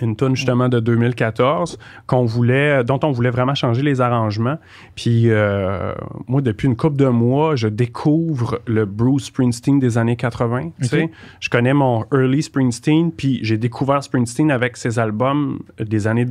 Une 0.00 0.16
tune 0.16 0.36
justement 0.36 0.68
de 0.68 0.80
2014 0.80 1.78
qu'on 2.06 2.24
voulait, 2.24 2.84
dont 2.84 3.00
on 3.02 3.10
voulait 3.10 3.30
vraiment 3.30 3.54
changer 3.54 3.82
les 3.82 4.00
arrangements. 4.00 4.58
Puis 4.94 5.30
euh, 5.30 5.92
moi, 6.26 6.40
depuis 6.40 6.66
une 6.66 6.76
couple 6.76 6.96
de 6.96 7.06
mois, 7.06 7.56
je 7.56 7.68
découvre 7.68 8.60
le 8.66 8.84
Bruce 8.84 9.26
Springsteen 9.26 9.78
des 9.78 9.98
années 9.98 10.16
80. 10.16 10.70
tu 10.80 10.86
sais. 10.86 11.10
Je 11.40 11.48
connais 11.48 11.74
mon 11.74 12.04
early 12.12 12.42
Springsteen, 12.42 13.12
puis 13.12 13.40
j'ai 13.42 13.58
découvert 13.58 14.02
Springsteen 14.02 14.50
avec 14.50 14.76
ses 14.76 14.98
albums 14.98 15.60
des 15.78 16.06
années 16.06 16.26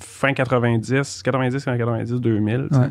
fin 0.00 0.32
90, 0.32 1.22
90, 1.22 1.64
90, 1.64 2.12
2000. 2.20 2.68
tu 2.70 2.74
sais. 2.74 2.80
Ouais. 2.80 2.90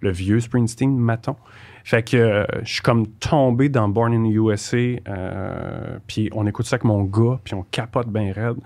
Le 0.00 0.10
vieux 0.10 0.40
Springsteen, 0.40 0.96
maton. 0.96 1.36
Fait 1.84 2.02
que 2.02 2.16
euh, 2.16 2.44
je 2.62 2.72
suis 2.72 2.82
comme 2.82 3.06
tombé 3.06 3.68
dans 3.68 3.88
Born 3.90 4.14
in 4.14 4.24
the 4.24 4.34
USA, 4.34 4.76
euh, 4.76 5.98
puis 6.06 6.30
on 6.32 6.46
écoute 6.46 6.64
ça 6.64 6.76
avec 6.76 6.84
mon 6.84 7.04
gars, 7.04 7.38
puis 7.44 7.54
on 7.54 7.62
capote 7.70 8.08
bien 8.08 8.32
raide. 8.32 8.56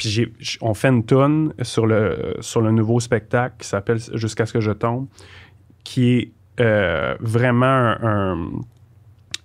Puis 0.00 0.58
on 0.62 0.72
fait 0.74 0.88
une 0.88 1.04
tonne 1.04 1.52
sur 1.62 1.86
le, 1.86 2.36
sur 2.40 2.60
le 2.62 2.70
nouveau 2.70 3.00
spectacle 3.00 3.56
qui 3.58 3.68
s'appelle 3.68 3.98
Jusqu'à 4.14 4.46
ce 4.46 4.52
que 4.54 4.60
je 4.60 4.72
tombe, 4.72 5.06
qui 5.84 6.12
est 6.18 6.32
euh, 6.60 7.14
vraiment 7.20 7.66
un, 7.66 7.98
un- 8.02 8.50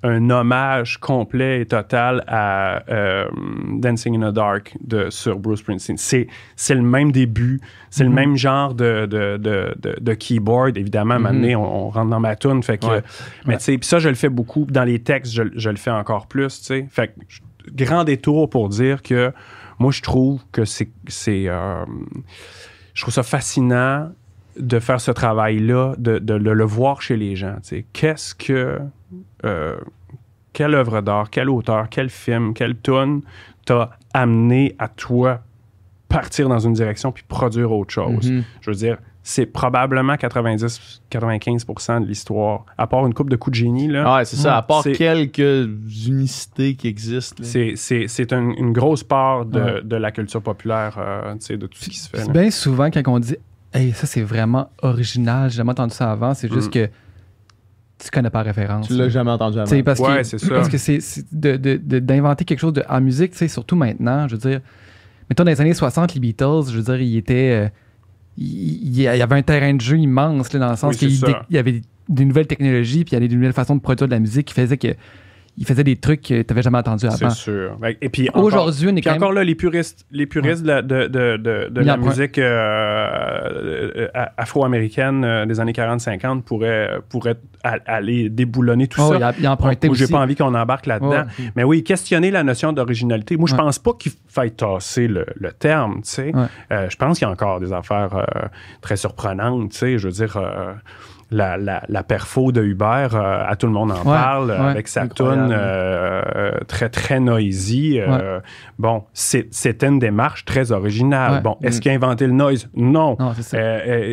un 0.04 0.30
hommage 0.30 0.98
complet 1.00 1.62
et 1.62 1.66
total 1.66 2.24
à 2.28 2.84
euh, 2.90 3.26
Dancing 3.80 4.22
in 4.22 4.30
the 4.30 4.34
Dark 4.36 4.78
de, 4.86 5.10
sur 5.10 5.40
Bruce 5.40 5.62
Springsteen. 5.62 5.98
C'est, 5.98 6.28
c'est 6.56 6.76
le 6.76 6.84
même 6.84 7.12
début, 7.12 7.60
c'est 7.90 8.04
le 8.04 8.10
Mhm. 8.10 8.16
même 8.16 8.36
genre 8.38 8.76
de, 8.76 9.08
de, 9.08 9.38
de, 9.38 9.74
de- 10.00 10.14
keyboard. 10.14 10.78
Évidemment, 10.78 11.16
à 11.16 11.18
un 11.18 11.20
moment 11.20 11.34
Mhm. 11.34 11.42
donné, 11.42 11.56
on, 11.56 11.88
on 11.88 11.90
rentre 11.90 12.10
dans 12.12 12.20
ma 12.20 12.36
tune. 12.36 12.62
Fait 12.62 12.78
que, 12.78 12.86
Ouais. 12.86 13.02
Mais 13.48 13.58
tu 13.58 13.64
sais, 13.64 13.78
puis 13.80 13.88
ça, 13.88 13.98
je 13.98 14.10
le 14.10 14.16
fais 14.16 14.30
beaucoup. 14.30 14.66
Dans 14.70 14.84
les 14.84 15.00
textes, 15.00 15.34
je, 15.34 15.44
je 15.56 15.70
le 15.72 15.78
fais 15.78 15.92
encore 15.92 16.28
plus. 16.28 16.60
tu 16.60 16.66
sais. 16.66 16.88
Fait 16.92 17.08
que, 17.08 17.14
grand 17.84 18.04
détour 18.04 18.48
pour 18.50 18.70
dire 18.70 19.02
que 19.02 19.32
moi, 19.80 19.92
je 19.92 20.02
trouve 20.02 20.42
que 20.52 20.64
c'est. 20.66 20.90
euh, 21.28 21.86
je 22.94 23.02
trouve 23.02 23.14
ça 23.14 23.24
fascinant 23.24 24.10
de 24.58 24.80
faire 24.80 25.02
ce 25.02 25.12
travail-là, 25.12 25.96
de, 25.98 26.18
de 26.18 26.34
le, 26.34 26.54
le 26.54 26.64
voir 26.64 27.02
chez 27.02 27.18
les 27.18 27.36
gens. 27.36 27.58
Qu'est-ce 27.94 28.34
que. 28.36 28.80
euh, 29.44 29.78
quelle 30.54 30.74
œuvre 30.74 31.02
d'art, 31.02 31.30
quel 31.30 31.50
auteur, 31.50 31.88
quel 31.90 32.10
film, 32.10 32.54
quelle 32.54 32.80
tune 32.80 33.22
t'a 33.66 33.90
amené 34.14 34.74
à 34.80 34.88
toi 34.88 35.42
partir 36.08 36.48
dans 36.48 36.60
une 36.60 36.72
direction 36.72 37.12
puis 37.12 37.26
produire 37.28 37.74
autre 37.74 37.94
chose? 37.94 38.32
Mhm. 38.32 38.44
Je 38.62 38.70
veux 38.72 38.76
dire, 38.78 38.98
c'est 39.28 39.48
probablement 39.48 40.14
90-95% 41.12 42.02
de 42.02 42.06
l'histoire. 42.06 42.66
À 42.78 42.86
part 42.88 43.06
une 43.08 43.14
coupe 43.14 43.30
de 43.30 43.36
coups 43.36 43.58
de 43.58 43.64
génie, 43.66 43.88
là. 43.88 44.04
Ah 44.06 44.16
ouais, 44.18 44.26
c'est 44.26 44.36
ça. 44.36 44.58
À 44.58 44.62
part 44.62 44.84
quelques 44.84 45.68
unicités 46.08 46.76
qui 46.76 46.88
existent. 46.88 47.42
C'est, 47.44 47.74
c'est, 47.76 48.08
c'est 48.08 48.34
un- 48.34 48.52
une 48.52 48.72
grosse 48.72 49.04
part 49.04 49.46
de, 49.46 49.60
Ouais. 49.60 49.82
de 49.84 49.96
la 49.96 50.12
culture 50.12 50.42
populaire, 50.44 50.96
euh, 51.00 51.34
tu 51.36 51.42
sais, 51.46 51.58
de 51.58 51.66
tout 51.68 51.80
ce 51.80 51.90
qui 51.90 51.98
se 51.98 52.08
fait. 52.10 52.20
C'est 52.20 52.32
bien 52.32 52.52
souvent 52.52 52.86
quand 52.92 53.02
on 53.08 53.20
dit 53.20 53.36
Hey, 53.74 53.92
ça 53.94 54.06
c'est 54.08 54.22
vraiment 54.22 54.70
original, 54.84 55.50
j'ai 55.50 55.58
jamais 55.58 55.72
entendu 55.72 55.94
ça 55.94 56.10
avant, 56.12 56.34
c'est 56.34 56.50
juste 56.54 56.68
Mm. 56.68 56.72
que 56.72 56.90
tu 57.98 58.10
connais 58.12 58.30
pas 58.30 58.40
la 58.44 58.52
référence. 58.52 58.88
Tu 58.88 58.94
l'as 58.96 59.10
jamais 59.10 59.32
entendu 59.32 59.58
avant. 59.60 59.82
Parce 59.84 60.00
Ouais, 60.00 60.18
que, 60.18 60.24
c'est 60.24 60.38
ça. 60.38 60.50
Parce 60.50 60.70
que 60.70 60.78
c'est 60.78 61.00
c'est 61.02 61.26
de- 61.34 61.58
de- 61.58 61.82
de- 61.84 62.00
d'inventer 62.00 62.46
quelque 62.46 62.60
chose 62.60 62.74
de, 62.74 62.84
en 62.88 63.02
musique, 63.02 63.32
tu 63.32 63.38
sais, 63.40 63.48
surtout 63.48 63.76
maintenant, 63.76 64.28
je 64.28 64.36
veux 64.36 64.50
dire, 64.50 64.62
mettons 65.30 65.44
dans 65.44 65.50
les 65.52 65.60
années 65.60 65.74
60, 65.74 66.14
les 66.14 66.20
Beatles, 66.22 66.70
je 66.70 66.78
veux 66.78 66.84
dire, 66.84 67.02
ils 67.02 67.18
étaient. 67.18 67.66
euh, 67.66 67.70
il 68.38 68.86
il 68.86 69.02
y 69.02 69.08
avait 69.08 69.36
un 69.36 69.42
terrain 69.42 69.74
de 69.74 69.82
jeu 69.82 69.98
immense, 69.98 70.54
là, 70.54 70.60
dans 70.60 70.70
le 70.72 70.76
sens 70.76 70.92
Oui, 71.02 71.18
qu'il 71.18 71.36
y 71.50 71.58
avait 71.58 71.82
des 72.10 72.26
nouvelles 72.26 72.48
technologies, 72.48 73.04
puis 73.04 73.12
il 73.12 73.14
y 73.14 73.18
avait 73.18 73.28
des 73.28 73.36
nouvelles 73.36 73.54
façons 73.54 73.76
de 73.76 73.82
produire 73.82 74.08
de 74.08 74.14
la 74.14 74.20
musique 74.20 74.48
qui 74.48 74.54
faisaient 74.54 74.78
que. 74.78 74.96
Ils 75.58 75.66
faisaient 75.66 75.86
des 75.86 75.96
trucs 75.96 76.22
que 76.22 76.42
tu 76.42 76.46
n'avais 76.50 76.62
jamais 76.62 76.80
entendu 76.80 77.08
C'est 77.10 77.24
avant. 77.24 77.34
sûr. 77.34 77.78
Fait- 77.82 77.98
Et 78.02 78.10
puis 78.10 78.28
encore, 78.30 78.44
Aujourd'hui, 78.44 78.88
on 78.88 78.92
est 78.92 78.94
puis 78.96 79.02
quand 79.04 79.12
même. 79.12 79.22
encore 79.24 79.32
là, 79.34 79.44
les 79.46 79.56
puristes, 79.56 80.06
les 80.12 80.26
puristes 80.26 80.64
de 80.64 80.68
la, 80.68 80.82
de, 80.82 81.08
de, 81.08 81.38
de, 81.38 81.70
de 81.72 81.82
Il 81.82 81.88
la 81.88 81.94
en 81.96 81.98
prend- 81.98 82.08
musique 82.10 82.38
euh, 82.38 84.08
euh, 84.16 84.26
afro-américaine 84.38 85.24
euh, 85.24 85.46
des 85.46 85.60
années 85.60 85.72
40-50 85.72 86.42
pourraient, 86.44 87.00
pourraient 87.10 87.38
aller 87.64 88.30
déboulonner 88.30 88.88
tout 88.88 89.02
Oh, 89.02 89.12
ça. 89.12 89.18
il 89.18 89.24
a, 89.24 89.34
il 89.40 89.48
emprunté 89.48 89.90
j'ai 89.94 90.08
pas 90.08 90.20
envie 90.20 90.36
qu'on 90.36 90.54
embarque 90.54 90.86
là-dedans. 90.86 91.24
Mais 91.56 91.64
oui, 91.64 91.84
questionner 91.84 92.32
la 92.32 92.44
notion 92.44 92.74
d'originalité. 92.74 93.38
Moi, 93.38 93.48
je 93.48 93.54
Ouais. 93.54 93.60
pense 93.60 93.80
pas 93.80 93.94
qu'il 93.94 94.12
faille 94.28 94.52
tasser 94.52 95.08
le, 95.08 95.26
le 95.36 95.52
terme, 95.54 95.96
tu 96.04 96.10
sais. 96.12 96.36
Ouais. 96.36 96.46
Euh, 96.72 96.88
je 96.90 96.98
pense 96.98 97.18
qu'il 97.18 97.26
y 97.26 97.30
a 97.30 97.32
encore 97.32 97.60
des 97.60 97.72
affaires 97.72 98.16
euh, 98.16 98.48
très 98.82 98.98
surprenantes, 98.98 99.72
tu 99.72 99.78
sais. 99.78 99.98
Je 99.98 100.08
veux 100.08 100.14
dire, 100.14 100.38
la, 101.32 101.58
la, 101.58 101.82
la 101.90 102.04
perfo 102.04 102.52
de 102.52 102.62
Hubert, 102.64 103.16
euh, 103.16 103.44
à 103.48 103.56
tout 103.56 103.66
le 103.66 103.72
monde 103.74 103.92
en 103.92 103.96
Ouais, 103.98 104.04
parle, 104.04 104.52
ouais. 104.52 104.58
avec 104.58 104.88
sa 104.88 105.08
tune 105.08 105.50
euh, 105.52 106.22
euh, 106.36 106.52
très, 106.68 106.90
très 106.90 107.20
noisy. 107.20 108.00
euh, 108.00 108.40
Bon, 108.78 109.04
c'est- 109.14 109.48
c'était 109.54 109.88
une 109.88 110.00
démarche 110.00 110.46
très 110.46 110.72
originale. 110.72 111.42
Bon, 111.44 111.58
est-ce 111.64 111.78
Mm. 111.78 111.82
qu'il 111.82 111.92
a 111.92 111.96
inventé 111.96 112.28
le 112.28 112.34
noise? 112.34 112.70
Non. 112.76 113.16
Non, 113.20 113.34
c'est 113.36 113.44
ça. 113.44 113.58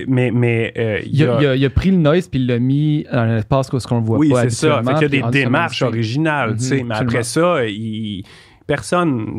Mais 0.09 0.31
mais 0.33 0.73
euh, 0.79 1.01
il 1.05 1.15
il, 1.21 1.25
a, 1.29 1.37
a- 1.37 1.41
il 1.41 1.47
a- 1.47 1.57
il 1.57 1.65
a 1.65 1.71
pris 1.71 1.91
le 1.91 1.99
noise 1.99 2.29
puis 2.29 2.41
il 2.41 2.47
l'a 2.47 2.59
mis 2.59 3.05
dans 3.13 3.19
un 3.19 3.37
espace 3.37 3.71
où 3.73 3.79
ce 3.79 3.87
qu'on 3.87 3.99
le 3.99 4.05
voit 4.05 4.19
oui, 4.19 4.31
pas 4.31 4.43
c'est 4.45 4.51
ça. 4.51 4.83
Fait 4.83 4.93
qu'il 4.95 5.03
y 5.03 5.23
a 5.23 5.31
des 5.31 5.39
démarches 5.43 5.83
originales, 5.83 6.57
tu 6.57 6.65
sais. 6.65 6.81
Mhm, 6.83 6.89
mais 6.89 6.95
après 6.95 7.23
ça, 7.25 7.65
il, 7.67 8.25
personne, 8.67 9.39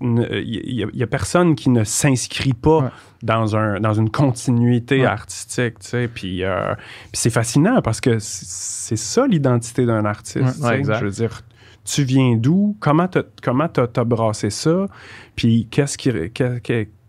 il 0.00 0.74
y, 0.74 0.82
a- 0.84 0.86
il 0.92 0.98
y 0.98 1.02
a 1.02 1.06
personne 1.06 1.54
qui 1.54 1.70
ne 1.70 1.84
s'inscrit 1.84 2.52
pas 2.54 2.78
Ouais. 2.84 2.88
dans, 3.22 3.56
un, 3.56 3.80
dans 3.80 3.94
une 3.94 4.10
continuité 4.10 5.00
Ouais. 5.00 5.06
artistique, 5.06 5.78
tu 5.80 5.88
sais. 5.88 6.08
Puis, 6.08 6.44
euh, 6.44 6.74
puis 6.76 7.10
c'est 7.14 7.30
fascinant 7.30 7.80
parce 7.82 8.00
que 8.00 8.16
c'est 8.18 8.96
ça 8.96 9.26
l'identité 9.26 9.86
d'un 9.86 10.04
artiste. 10.04 10.36
Ouais, 10.36 10.52
tu 10.52 10.58
sais. 10.58 10.66
ouais, 10.66 10.78
exact. 10.78 10.98
Je 11.00 11.04
veux 11.04 11.10
dire, 11.10 11.40
tu 11.84 12.04
viens 12.04 12.36
d'où? 12.36 12.76
Comment 12.80 13.08
t'as 13.08 13.22
comment 13.42 13.68
t'as- 13.68 13.88
t'as 13.88 14.04
brassé 14.04 14.50
ça? 14.50 14.86
Puis 15.36 15.66
qu'est-ce 15.70 15.98
qui... 15.98 16.10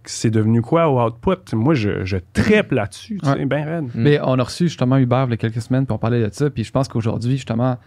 c'est 0.05 0.31
devenu 0.31 0.61
quoi 0.61 0.89
au 0.89 1.01
output? 1.05 1.53
Moi, 1.55 1.73
je, 1.75 2.03
je 2.03 2.17
tripe 2.33 2.71
là-dessus, 2.71 3.19
tu 3.23 3.29
Ouais. 3.29 3.37
sais, 3.37 3.45
ben 3.45 3.63
raide. 3.63 3.89
Mais 3.95 4.19
on 4.23 4.37
a 4.39 4.43
reçu 4.43 4.67
justement 4.67 4.97
Hubert 4.97 5.25
il 5.27 5.31
y 5.31 5.33
a 5.33 5.37
quelques 5.37 5.61
semaines, 5.61 5.85
on 5.89 5.97
parlait 5.97 6.21
de 6.27 6.33
ça. 6.33 6.49
Puis 6.49 6.63
je 6.63 6.71
pense 6.71 6.87
qu'aujourd'hui, 6.87 7.33
justement, 7.37 7.77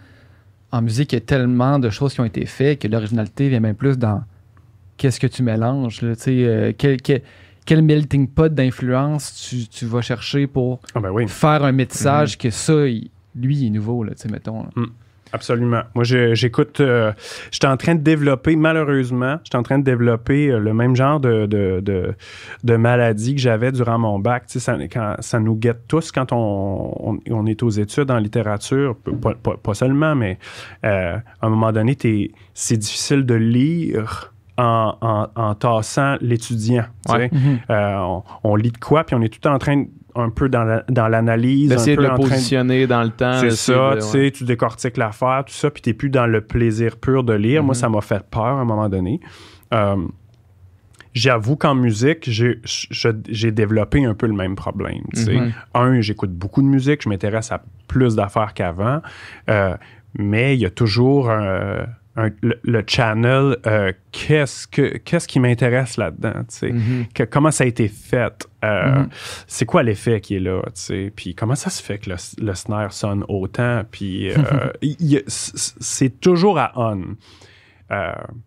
en 0.71 0.81
musique, 0.81 1.13
il 1.13 1.15
y 1.15 1.17
a 1.17 1.21
tellement 1.21 1.79
de 1.79 1.89
choses 1.89 2.13
qui 2.13 2.21
ont 2.21 2.25
été 2.25 2.45
faites 2.45 2.79
que 2.79 2.87
l'originalité 2.87 3.49
vient 3.49 3.59
même 3.61 3.75
plus 3.75 3.97
dans 3.97 4.23
qu'est-ce 4.97 5.19
que 5.19 5.27
tu 5.27 5.43
mélanges. 5.43 6.01
là, 6.01 6.13
euh, 6.27 6.73
quel, 6.77 7.01
quel- 7.01 7.21
quel 7.65 7.81
melting 7.81 8.27
pot 8.27 8.53
d'influence 8.53 9.47
tu, 9.49 9.67
tu 9.67 9.85
vas 9.85 10.01
chercher 10.01 10.47
pour 10.47 10.79
Ah 10.95 10.99
ben 10.99 11.09
oui. 11.11 11.27
faire 11.27 11.63
un 11.63 11.71
métissage 11.71 12.37
que 12.37 12.49
ça, 12.49 12.87
il- 12.87 13.09
lui, 13.35 13.57
il 13.57 13.67
est 13.67 13.69
nouveau, 13.69 14.03
là, 14.03 14.11
tu 14.15 14.23
sais, 14.23 14.29
mettons. 14.29 14.63
là. 14.63 14.69
Absolument. 15.33 15.81
Moi, 15.95 16.03
j'écoute. 16.03 16.79
euh, 16.79 17.11
j'étais 17.51 17.67
en 17.67 17.77
train 17.77 17.95
de 17.95 18.01
développer, 18.01 18.55
malheureusement, 18.55 19.37
j'étais 19.43 19.57
en 19.57 19.63
train 19.63 19.79
de 19.79 19.83
développer 19.83 20.49
euh, 20.51 20.59
le 20.59 20.73
même 20.73 20.95
genre 20.95 21.19
de, 21.19 21.45
de, 21.45 21.79
de, 21.81 22.13
de 22.63 22.75
maladie 22.75 23.35
que 23.35 23.41
j'avais 23.41 23.71
durant 23.71 23.97
mon 23.99 24.19
bac. 24.19 24.45
Tu 24.47 24.53
sais, 24.53 24.59
ça, 24.59 24.77
quand, 24.91 25.15
ça 25.19 25.39
nous 25.39 25.55
guette 25.55 25.87
tous 25.87 26.11
quand 26.11 26.31
on, 26.31 26.93
on, 26.99 27.19
on 27.29 27.45
est 27.45 27.61
aux 27.63 27.69
études 27.69 28.09
en 28.11 28.17
littérature, 28.17 28.95
pas, 29.21 29.33
pas- 29.35 29.57
pas 29.57 29.73
seulement, 29.73 30.15
mais 30.15 30.37
euh, 30.85 31.17
à 31.41 31.45
un 31.45 31.49
moment 31.49 31.71
donné, 31.71 31.97
c'est 32.53 32.77
difficile 32.77 33.25
de 33.25 33.35
lire. 33.35 34.33
En, 34.59 34.95
en, 35.01 35.27
en 35.35 35.53
tassant 35.53 36.15
l'étudiant. 36.19 36.85
Ouais. 37.09 37.29
Mhm. 37.31 37.59
Euh, 37.69 37.95
on, 37.99 38.23
on 38.43 38.55
lit 38.55 38.71
de 38.71 38.79
quoi, 38.79 39.03
puis 39.03 39.15
on 39.15 39.21
est 39.21 39.29
tout 39.29 39.47
en 39.47 39.59
train, 39.59 39.77
de- 39.83 39.87
un 40.19 40.29
peu 40.29 40.49
dans 40.49 40.63
la- 40.63 40.83
dans 40.89 41.07
l'analyse, 41.07 41.71
un 41.71 41.75
D'essayer 41.75 41.95
de 41.97 42.01
le 42.01 42.09
de 42.09 42.15
positionner 42.15 42.87
dans 42.87 43.03
le 43.03 43.09
temps. 43.09 43.39
c'est 43.39 43.51
ça, 43.51 43.73
de- 43.95 43.99
tu 43.99 44.05
ouais. 44.05 44.11
sais, 44.25 44.31
tu 44.31 44.43
décortiques 44.43 44.97
l'affaire, 44.97 45.43
tout 45.45 45.53
ça, 45.53 45.69
puis 45.71 45.81
t'es 45.81 45.93
plus 45.93 46.09
dans 46.09 46.25
le 46.27 46.41
plaisir 46.41 46.97
pur 46.97 47.23
de 47.23 47.33
lire. 47.33 47.63
Moi, 47.63 47.73
Mhm. 47.75 47.79
ça 47.79 47.89
m'a 47.89 48.01
fait 48.01 48.23
peur 48.29 48.45
à 48.45 48.51
un 48.61 48.65
moment 48.65 48.89
donné. 48.89 49.19
Euh, 49.73 49.95
J'avoue 51.13 51.55
qu'en 51.55 51.73
musique, 51.73 52.29
j'ai 52.29 53.51
développé 53.51 54.05
un 54.05 54.13
peu 54.13 54.27
le 54.27 54.33
même 54.35 54.55
problème. 54.55 55.01
tu 55.15 55.23
sais. 55.23 55.33
Mhm. 55.35 55.51
Un, 55.73 56.01
j'écoute 56.01 56.31
beaucoup 56.31 56.61
de 56.61 56.67
musique, 56.67 57.01
je 57.01 57.09
m'intéresse 57.09 57.51
à 57.51 57.63
plus 57.87 58.15
d'affaires 58.15 58.53
qu'avant, 58.53 59.01
euh, 59.49 59.75
mais 60.15 60.55
il 60.55 60.59
y 60.61 60.65
a 60.65 60.69
toujours 60.69 61.29
euh, 61.31 61.83
un- 62.17 62.31
le, 62.41 62.59
le 62.63 62.83
channel, 62.85 63.57
euh, 63.67 63.93
qu'est-ce 64.11 64.67
que- 64.67 64.97
qu'est-ce 64.97 65.27
qui 65.27 65.39
m'intéresse 65.39 65.97
là-dedans, 65.97 66.33
Mhm. 66.63 67.05
que- 67.13 67.23
comment 67.23 67.51
ça 67.51 67.63
a 67.63 67.67
été 67.67 67.87
fait, 67.87 68.47
euh, 68.65 69.01
Mhm. 69.01 69.09
c'est 69.47 69.65
quoi 69.65 69.83
l'effet 69.83 70.19
qui 70.19 70.35
est 70.35 70.39
là, 70.39 70.61
puis 71.15 71.35
comment 71.35 71.55
ça 71.55 71.69
se 71.69 71.81
fait 71.81 71.99
que 71.99 72.09
le, 72.09 72.15
le 72.43 72.53
snare 72.55 72.91
sonne 72.91 73.23
autant, 73.29 73.83
puis 73.91 74.31
euh, 74.31 74.35
y 74.81 75.21
c'est 75.27 76.19
toujours 76.19 76.57
à 76.59 76.71
on. 76.75 77.15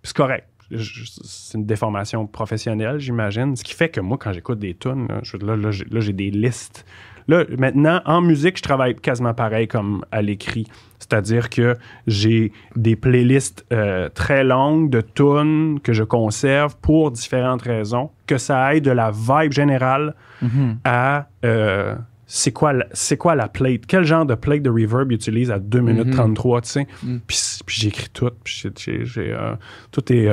C'est 0.02 0.16
correct. 0.16 0.46
Je- 0.70 1.04
C'est 1.24 1.58
une 1.58 1.66
déformation 1.66 2.26
professionnelle, 2.28 3.00
j'imagine. 3.00 3.56
Ce 3.56 3.64
qui 3.64 3.74
fait 3.74 3.88
que 3.88 4.00
moi, 4.00 4.18
quand 4.20 4.32
j'écoute 4.32 4.60
des 4.60 4.74
tunes, 4.74 5.08
là, 5.08 5.18
je- 5.22 5.36
là, 5.36 5.56
là, 5.56 5.70
j'ai- 5.72 5.86
là, 5.90 5.98
j'ai 6.00 6.12
des 6.12 6.30
listes. 6.30 6.84
Là, 7.30 7.44
maintenant, 7.58 8.00
en 8.06 8.20
musique, 8.20 8.56
je 8.58 8.62
travaille 8.62 8.94
quasiment 8.96 9.34
pareil 9.34 9.68
comme 9.68 10.04
à 10.10 10.20
l'écrit. 10.20 10.66
C'est-à-dire 10.98 11.48
que 11.48 11.76
j'ai 12.06 12.52
des 12.76 12.96
playlists 12.96 13.64
euh, 13.72 14.08
très 14.08 14.42
longues 14.44 14.90
de 14.90 15.00
tunes 15.00 15.78
que 15.82 15.92
je 15.92 16.02
conserve 16.04 16.76
pour 16.82 17.10
différentes 17.10 17.62
raisons, 17.62 18.10
que 18.26 18.36
ça 18.36 18.62
aille 18.64 18.80
de 18.80 18.90
la 18.90 19.10
vibe 19.10 19.52
générale 19.52 20.14
Mhm. 20.42 20.78
à 20.84 21.26
euh, 21.44 21.94
c'est 22.26 22.52
quoi, 22.52 22.72
la- 22.72 22.86
c'est 22.92 23.16
quoi 23.16 23.34
la 23.34 23.48
plate, 23.48 23.86
quel 23.86 24.04
genre 24.04 24.24
de 24.26 24.34
plate 24.34 24.62
de 24.62 24.70
reverb 24.70 25.10
utilise 25.12 25.50
à 25.50 25.58
2 25.58 25.80
minutes 25.80 26.06
Mhm. 26.08 26.14
33, 26.14 26.60
tu 26.62 26.68
sais? 26.68 26.86
Mm. 27.02 27.16
Puis, 27.26 27.38
j'écris 27.66 28.08
tout, 28.12 28.30
puis 28.44 28.62
j'ai, 29.04 29.32
euh, 29.32 29.54
tout 29.92 30.12
est... 30.12 30.28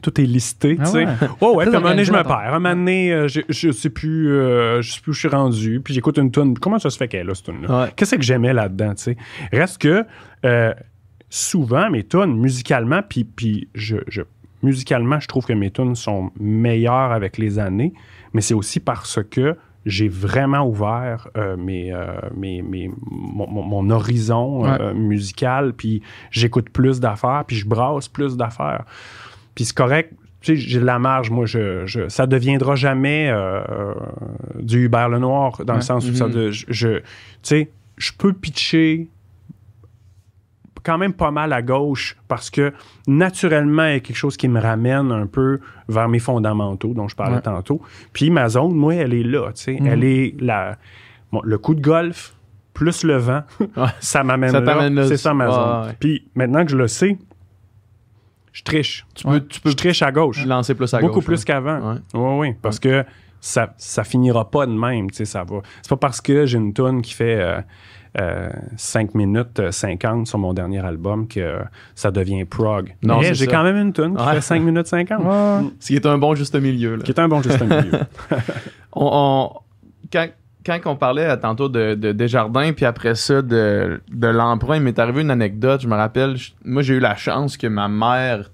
tout 0.00 0.20
est 0.20 0.24
listé, 0.24 0.76
tu 0.76 0.82
Ah 0.82 0.86
sais. 0.86 1.04
ouais. 1.06 1.12
Oh 1.40 1.54
ouais, 1.56 1.66
puis 1.66 1.74
à 1.74 1.78
un 1.78 1.80
moment 1.80 1.90
donné, 1.90 2.04
je 2.04 2.12
me 2.12 2.22
perds. 2.22 2.54
Un 2.54 2.58
moment 2.58 2.74
donné, 2.76 3.12
euh, 3.12 3.28
je, 3.28 3.40
je 3.48 3.70
sais 3.72 3.90
plus, 3.90 4.30
euh, 4.32 4.80
je 4.82 4.92
sais 4.92 5.00
plus 5.00 5.10
où 5.10 5.12
je 5.14 5.18
suis 5.20 5.28
rendu. 5.28 5.80
Puis 5.84 5.94
j'écoute 5.94 6.18
une 6.18 6.30
tune. 6.30 6.58
Comment 6.58 6.78
ça 6.78 6.90
se 6.90 6.96
fait 6.96 7.08
qu'elle 7.08 7.20
est 7.20 7.24
là, 7.24 7.34
cette 7.34 7.46
tune-là? 7.46 7.82
Ouais. 7.84 7.92
Qu'est-ce 7.96 8.14
que 8.16 8.22
j'aimais 8.22 8.52
là-dedans, 8.52 8.94
tu 8.94 9.02
sais? 9.04 9.16
Reste 9.52 9.78
que 9.78 10.04
euh, 10.44 10.74
souvent, 11.28 11.90
mes 11.90 12.04
tunes, 12.04 12.36
musicalement, 12.36 13.00
puis, 13.08 13.24
puis 13.24 13.68
je, 13.74 13.96
je- 14.08 14.22
musicalement, 14.62 15.20
je 15.20 15.28
trouve 15.28 15.46
que 15.46 15.52
mes 15.52 15.70
tunes 15.70 15.94
sont 15.94 16.30
meilleures 16.38 17.12
avec 17.12 17.38
les 17.38 17.58
années, 17.58 17.92
mais 18.34 18.40
c'est 18.40 18.54
aussi 18.54 18.80
parce 18.80 19.20
que 19.30 19.56
j'ai 19.86 20.08
vraiment 20.08 20.66
ouvert 20.66 21.28
euh, 21.38 21.56
mes, 21.56 21.90
euh, 21.90 22.12
mes, 22.36 22.60
mes- 22.60 22.90
mon, 23.10 23.46
mon- 23.48 23.62
mon 23.62 23.88
horizon 23.90 24.66
euh, 24.66 24.92
musical, 24.92 25.72
puis 25.72 26.02
j'écoute 26.30 26.68
plus 26.68 27.00
d'affaires, 27.00 27.44
puis 27.46 27.56
je 27.56 27.66
brasse 27.66 28.06
plus 28.06 28.36
d'affaires. 28.36 28.84
Puis 29.60 29.66
c'est 29.66 29.76
correct, 29.76 30.14
tu 30.40 30.56
sais, 30.56 30.56
j'ai 30.56 30.80
de 30.80 30.86
la 30.86 30.98
marge, 30.98 31.28
moi, 31.28 31.44
je, 31.44 31.84
je- 31.84 32.08
ça 32.08 32.26
deviendra 32.26 32.76
jamais 32.76 33.28
euh, 33.30 33.60
du 34.58 34.86
Hubert 34.86 35.10
Lenoir, 35.10 35.62
dans 35.66 35.74
le 35.74 35.82
sens 35.82 36.08
où 36.08 36.14
ça 36.14 36.28
Mhm. 36.28 36.32
de, 36.32 36.50
je, 36.50 36.64
je- 36.70 36.98
tu 36.98 37.04
sais, 37.42 37.70
je 37.98 38.10
peux 38.16 38.32
pitcher 38.32 39.08
quand 40.82 40.96
même 40.96 41.12
pas 41.12 41.30
mal 41.30 41.52
à 41.52 41.60
gauche 41.60 42.16
parce 42.26 42.48
que 42.48 42.72
naturellement, 43.06 43.84
il 43.84 43.92
y 43.92 43.96
a 43.96 44.00
quelque 44.00 44.16
chose 44.16 44.38
qui 44.38 44.48
me 44.48 44.58
ramène 44.58 45.12
un 45.12 45.26
peu 45.26 45.60
vers 45.90 46.08
mes 46.08 46.20
fondamentaux 46.20 46.94
dont 46.94 47.06
je 47.06 47.16
parlais 47.16 47.36
Ouais. 47.36 47.42
tantôt. 47.42 47.82
Puis 48.14 48.30
ma 48.30 48.48
zone, 48.48 48.72
moi, 48.74 48.94
elle 48.94 49.12
est 49.12 49.22
là, 49.22 49.48
tu 49.54 49.62
sais. 49.64 49.76
Mhm. 49.78 49.86
Elle 49.86 50.04
est 50.04 50.34
la, 50.40 50.78
bon, 51.32 51.42
le 51.44 51.58
coup 51.58 51.74
de 51.74 51.82
golf 51.82 52.34
plus 52.72 53.04
le 53.04 53.16
vent, 53.18 53.42
ça 54.00 54.24
m'amène 54.24 54.52
là. 54.94 55.06
C'est 55.06 55.18
ça 55.18 55.34
ma 55.34 55.50
zone. 55.50 55.94
Puis 56.00 56.26
maintenant 56.34 56.64
que 56.64 56.70
je 56.70 56.78
le 56.78 56.88
sais, 56.88 57.18
je 58.52 58.62
triche. 58.62 59.06
Tu 59.14 59.24
peux, 59.26 59.40
tu 59.46 59.60
peux 59.60 59.70
Je 59.70 59.76
triche 59.76 60.02
à 60.02 60.10
gauche. 60.12 60.44
lancer 60.46 60.74
plus 60.74 60.92
à 60.94 60.98
Beaucoup 61.00 61.14
gauche, 61.16 61.24
plus 61.24 61.38
ouais. 61.40 61.44
qu'avant. 61.44 61.92
Ouais. 61.92 61.98
Oui, 62.14 62.48
oui. 62.48 62.54
Parce 62.60 62.78
que 62.78 63.04
ça, 63.40 63.74
ça 63.78 64.04
finira 64.04 64.50
pas 64.50 64.66
de 64.66 64.72
même, 64.72 65.10
tu 65.10 65.18
sais, 65.18 65.24
ça 65.24 65.44
va. 65.44 65.60
C'est 65.82 65.88
pas 65.90 65.96
parce 65.96 66.20
que 66.20 66.46
j'ai 66.46 66.58
une 66.58 66.72
tonne 66.74 67.00
qui 67.00 67.14
fait 67.14 67.40
euh, 67.40 67.60
euh, 68.20 68.50
5 68.76 69.14
minutes 69.14 69.60
euh, 69.60 69.70
50 69.70 70.26
sur 70.26 70.38
mon 70.38 70.52
dernier 70.52 70.80
album 70.84 71.26
que 71.28 71.40
euh, 71.40 71.60
ça 71.94 72.10
devient 72.10 72.44
prog. 72.44 72.94
Non, 73.02 73.22
j'ai 73.22 73.34
ça. 73.34 73.46
quand 73.46 73.62
même 73.62 73.76
une 73.76 73.92
tonne 73.92 74.16
qui 74.16 74.22
Ouais. 74.22 74.34
fait 74.34 74.40
5 74.40 74.62
minutes 74.62 74.88
50. 74.88 75.24
Ouais. 75.24 75.70
Ce 75.78 75.86
qui 75.86 75.94
est 75.96 76.06
un 76.06 76.18
bon 76.18 76.34
juste 76.34 76.54
milieu. 76.56 76.96
là. 76.96 77.02
Qui 77.04 77.12
est 77.12 77.20
un 77.20 77.28
bon 77.28 77.40
juste 77.42 77.62
milieu. 77.62 77.92
On, 78.92 79.08
on- 79.12 79.60
quand, 80.12 80.26
quand 80.64 80.78
on 80.86 80.96
parlait 80.96 81.26
euh, 81.26 81.36
tantôt 81.36 81.68
de, 81.68 81.94
de 81.94 82.12
Desjardins, 82.12 82.72
puis 82.72 82.84
après 82.84 83.14
ça, 83.14 83.42
de, 83.42 84.00
de 84.12 84.26
l'emprunt, 84.26 84.76
il 84.76 84.82
m'est 84.82 84.98
arrivé 84.98 85.22
une 85.22 85.30
anecdote. 85.30 85.80
Je 85.82 85.88
me 85.88 85.94
rappelle, 85.96 86.36
je- 86.36 86.52
moi, 86.64 86.82
j'ai 86.82 86.94
eu 86.94 87.00
la 87.00 87.16
chance 87.16 87.56
que 87.56 87.66
ma 87.66 87.88
mère 87.88 88.50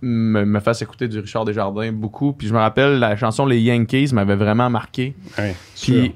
me, 0.00 0.44
me 0.44 0.60
fasse 0.60 0.82
écouter 0.82 1.08
du 1.08 1.18
Richard 1.20 1.44
Desjardins 1.44 1.92
beaucoup. 1.92 2.32
Puis 2.32 2.48
je 2.48 2.54
me 2.54 2.58
rappelle, 2.58 2.98
la 2.98 3.16
chanson 3.16 3.46
Les 3.46 3.60
Yankees 3.60 4.10
m'avait 4.12 4.36
vraiment 4.36 4.68
marqué. 4.70 5.14
Ouais, 5.38 5.54
Puis 5.80 6.14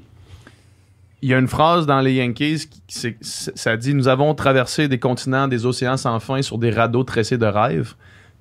il 1.21 1.29
y 1.29 1.33
a 1.33 1.37
une 1.39 1.47
phrase 1.47 1.85
dans 1.85 1.99
les 2.01 2.13
Yankees 2.13 2.67
qui 2.87 3.15
ça 3.21 3.77
dit 3.77 3.93
Nous 3.93 4.07
avons 4.07 4.33
traversé 4.35 4.87
des 4.87 4.99
continents, 4.99 5.47
des 5.47 5.65
océans 5.65 5.97
sans 5.97 6.19
fin 6.19 6.41
sur 6.41 6.57
des 6.57 6.69
radeaux 6.69 7.03
tressés 7.03 7.37
de 7.37 7.45
rêves. 7.45 7.93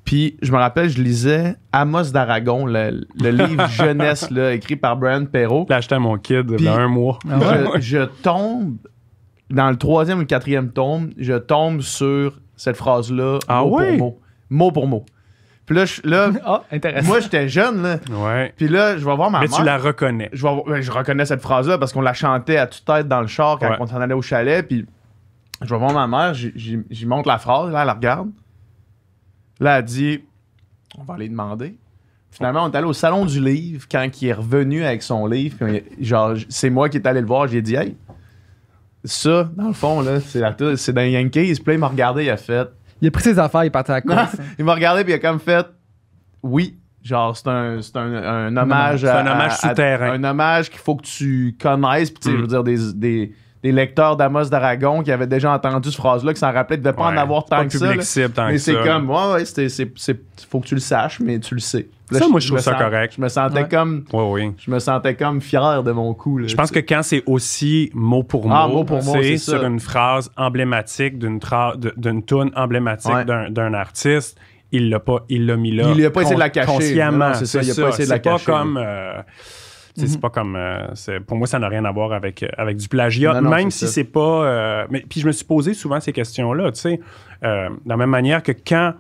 Puis 0.06 0.38
je 0.40 0.50
me 0.52 0.56
rappelle, 0.56 0.88
je 0.88 1.02
lisais 1.02 1.56
Amos 1.72 2.04
d'Aragon, 2.12 2.64
le, 2.64 3.04
le 3.20 3.30
livre 3.46 3.68
jeunesse 3.68 4.30
là, 4.30 4.54
écrit 4.54 4.76
par 4.76 4.96
Brian 4.96 5.26
Perrault. 5.26 5.66
Là, 5.68 5.76
acheté 5.76 5.96
à 5.96 5.98
mon 5.98 6.16
kid 6.16 6.46
il 6.58 6.64
y 6.64 6.68
a 6.68 6.74
un 6.76 6.88
mois. 6.88 7.18
Ah 7.30 7.38
ouais? 7.38 7.64
Je, 7.76 7.80
je 7.80 8.04
tombe 8.22 8.76
dans 9.50 9.68
le 9.68 9.76
troisième 9.76 10.18
ou 10.18 10.20
le 10.22 10.26
quatrième 10.26 10.70
tome, 10.70 11.10
je 11.18 11.34
tombe 11.34 11.80
sur 11.82 12.40
cette 12.56 12.76
phrase-là 12.76 13.40
Ah 13.48 13.62
mot 13.62 13.76
ouais? 13.78 13.96
pour 13.98 14.06
mot. 14.06 14.20
Mot 14.48 14.70
pour 14.72 14.86
mot. 14.86 15.04
Puis 15.66 15.74
là, 15.74 15.84
je- 15.84 16.00
là 16.04 16.30
Ah, 16.44 16.62
intéressant. 16.70 17.08
moi 17.08 17.18
j'étais 17.20 17.48
jeune, 17.48 17.82
là. 17.82 17.96
Ouais. 18.10 18.54
Puis 18.56 18.68
là, 18.68 18.96
je 18.96 19.04
vais 19.04 19.16
voir 19.16 19.30
ma 19.30 19.40
Mais 19.40 19.48
mère. 19.48 19.56
tu 19.58 19.64
la 19.64 19.76
reconnais. 19.76 20.30
je, 20.32 20.46
vais 20.46 20.54
ben, 20.68 20.80
je 20.80 20.90
reconnais 20.92 21.26
cette 21.26 21.42
phrase-là 21.42 21.78
parce 21.78 21.92
qu'on 21.92 22.00
la 22.00 22.14
chantait 22.14 22.56
à 22.58 22.68
toute 22.68 22.84
tête 22.84 23.08
dans 23.08 23.20
le 23.20 23.26
char 23.26 23.58
quand 23.58 23.68
Ouais. 23.70 23.76
on 23.80 23.86
s'en 23.86 24.00
allait 24.00 24.14
au 24.14 24.22
chalet. 24.22 24.64
Puis 24.66 24.86
je 25.62 25.68
vais 25.68 25.78
voir 25.78 25.92
ma 25.92 26.06
mère, 26.06 26.32
j'y 26.34 27.06
montre 27.06 27.26
la 27.28 27.38
phrase, 27.38 27.72
là, 27.72 27.80
elle 27.80 27.86
la 27.88 27.94
regarde. 27.94 28.30
Là, 29.60 29.78
elle 29.78 29.84
dit 29.84 30.20
On 30.98 31.04
va 31.04 31.14
aller 31.14 31.28
demander. 31.28 31.76
Finalement, 32.30 32.64
on 32.64 32.70
est 32.70 32.76
allé 32.76 32.86
au 32.86 32.92
salon 32.92 33.24
du 33.24 33.40
livre 33.42 33.86
quand 33.90 34.06
il 34.20 34.28
est 34.28 34.32
revenu 34.34 34.84
avec 34.84 35.02
son 35.02 35.26
livre. 35.26 35.56
puis 35.58 35.82
on- 35.98 36.04
genre, 36.04 36.34
c'est 36.50 36.68
moi 36.70 36.88
qui 36.88 36.98
est 36.98 37.06
allé 37.06 37.20
le 37.22 37.26
voir. 37.26 37.48
J'ai 37.48 37.62
dit 37.62 37.74
Hey, 37.74 37.96
ça, 39.04 39.48
dans 39.56 39.68
le 39.68 39.72
fond, 39.72 40.00
là, 40.00 40.20
c'est, 40.20 40.40
la 40.40 40.52
tou- 40.52 40.76
c'est 40.76 40.92
dans 40.92 41.02
Yankees. 41.02 41.54
Puis 41.54 41.64
là, 41.68 41.72
il 41.74 41.78
m'a 41.78 41.88
regardé, 41.88 42.24
il 42.24 42.30
a 42.30 42.36
fait. 42.36 42.68
Il 43.00 43.08
a 43.08 43.10
pris 43.10 43.22
ses 43.24 43.38
affaires, 43.38 43.62
il 43.64 43.68
est 43.68 43.70
parti 43.70 43.90
à 43.92 43.94
la 43.94 44.00
course. 44.02 44.36
il 44.58 44.64
m'a 44.64 44.74
regardé, 44.74 45.04
puis 45.04 45.12
il 45.12 45.16
a 45.16 45.18
comme 45.18 45.38
fait. 45.38 45.66
Oui. 46.42 46.78
Genre, 47.02 47.36
c'est 47.36 47.46
un, 47.48 47.80
c'est 47.82 47.96
un, 47.96 48.14
un 48.14 48.56
hommage 48.56 49.02
C'est 49.02 49.08
à- 49.08 49.18
un 49.20 49.26
hommage 49.26 49.52
à- 49.52 49.66
à- 49.66 49.68
souterrain. 49.70 50.10
Un 50.12 50.24
hommage 50.24 50.70
qu'il 50.70 50.80
faut 50.80 50.96
que 50.96 51.04
tu 51.04 51.56
connaisses. 51.60 52.10
Puis, 52.10 52.20
tu 52.20 52.28
sais, 52.30 52.34
Mm. 52.34 52.36
je 52.36 52.40
veux 52.42 52.48
dire, 52.48 52.64
des, 52.64 52.92
des, 52.94 53.32
des 53.62 53.72
lecteurs 53.72 54.16
d'Amos 54.16 54.44
d'Aragon 54.44 55.02
qui 55.02 55.10
avaient 55.10 55.26
déjà 55.26 55.52
entendu 55.52 55.88
cette 55.90 55.96
phrase-là, 55.98 56.32
qui 56.34 56.38
s'en 56.40 56.52
rappelaient, 56.52 56.76
ne 56.76 56.82
devaient 56.82 56.92
pas 56.96 57.04
en 57.06 57.12
Ouais, 57.12 57.18
avoir 57.18 57.42
c'est 57.48 57.56
tant 57.56 57.64
que 57.66 57.78
ça. 57.78 58.00
cible 58.02 58.30
tant 58.30 58.46
Mais 58.46 58.52
que 58.52 58.58
c'est 58.58 58.74
ça. 58.74 58.82
comme, 58.84 59.10
ouais, 59.10 59.32
ouais, 59.32 59.44
c'est, 59.44 59.68
c'est, 59.68 59.90
c'est- 59.96 60.20
faut 60.48 60.60
que 60.60 60.66
tu 60.66 60.74
le 60.74 60.80
saches, 60.80 61.18
mais 61.20 61.38
tu 61.40 61.54
le 61.54 61.60
sais. 61.60 61.88
Là, 62.12 62.20
Ça, 62.20 62.28
moi, 62.28 62.38
je 62.38 62.46
trouve 62.46 62.60
ça 62.60 62.72
sens- 62.72 62.80
correct. 62.80 63.14
Je 63.16 63.20
me 63.22 63.28
sentais 63.28 63.62
Ouais. 63.62 63.68
comme, 63.68 64.04
Oui, 64.12 64.24
oui. 64.30 64.52
je 64.64 64.70
me 64.70 64.78
sentais 64.78 65.14
comme 65.16 65.40
fier 65.40 65.82
de 65.82 65.90
mon 65.90 66.14
coup. 66.14 66.38
là, 66.38 66.46
Je 66.46 66.54
pense 66.54 66.70
que 66.70 66.78
quand 66.78 67.00
c'est 67.02 67.24
aussi 67.26 67.90
mot 67.94 68.22
pour 68.22 68.46
mot, 68.46 68.54
Ah, 68.56 68.68
mot 68.68 68.86
c'est 69.02 69.38
ça. 69.38 69.52
sur 69.58 69.64
une 69.64 69.80
phrase 69.80 70.30
emblématique 70.36 71.18
d'une 71.18 71.40
d'une 71.96 72.22
tune 72.24 72.50
emblématique 72.54 73.12
Ouais. 73.12 73.24
d'un- 73.24 73.50
d'un 73.50 73.74
artiste, 73.74 74.38
il 74.70 74.90
l'a 74.90 75.00
pas, 75.00 75.24
il 75.28 75.46
l'a 75.46 75.56
mis 75.56 75.72
là. 75.74 75.88
Il 75.96 76.04
a 76.04 76.10
pas 76.10 76.20
essayé 76.20 76.36
de 76.36 76.40
la 76.40 76.50
cacher. 76.50 76.66
Consciemment, 76.70 77.34
c'est 77.34 77.46
ça, 77.46 77.60
il 77.62 77.70
a 77.70 77.74
pas 77.74 77.88
essayé 77.88 78.04
de 78.04 78.10
la 78.10 78.16
C'est 78.16 78.22
pas 78.22 78.30
cacher. 78.32 78.44
comme. 78.46 78.76
euh, 78.80 79.22
C'est 79.96 80.20
pas 80.20 80.30
comme. 80.30 80.56
euh, 80.56 80.86
pour 81.26 81.36
moi, 81.36 81.46
ça 81.46 81.58
n'a 81.58 81.68
rien 81.68 81.84
à 81.84 81.90
voir 81.92 82.12
avec, 82.12 82.42
euh, 82.42 82.48
avec 82.58 82.76
du 82.76 82.88
plagiat, 82.88 83.34
Non, 83.34 83.42
non, 83.42 83.50
même 83.56 83.70
si 83.70 83.86
c'est 83.88 84.04
pas. 84.04 84.20
euh, 84.44 84.86
mais, 84.90 85.04
puis 85.08 85.20
je 85.20 85.26
me 85.26 85.32
suis 85.32 85.44
posé 85.44 85.72
souvent 85.74 86.00
ces 86.00 86.12
questions-là, 86.12 86.70
tu 86.72 86.80
sais. 86.80 87.00
euh, 87.44 87.68
de 87.70 87.88
la 87.88 87.96
même 87.96 88.10
manière 88.10 88.42
que 88.42 88.52
quand 88.52 88.94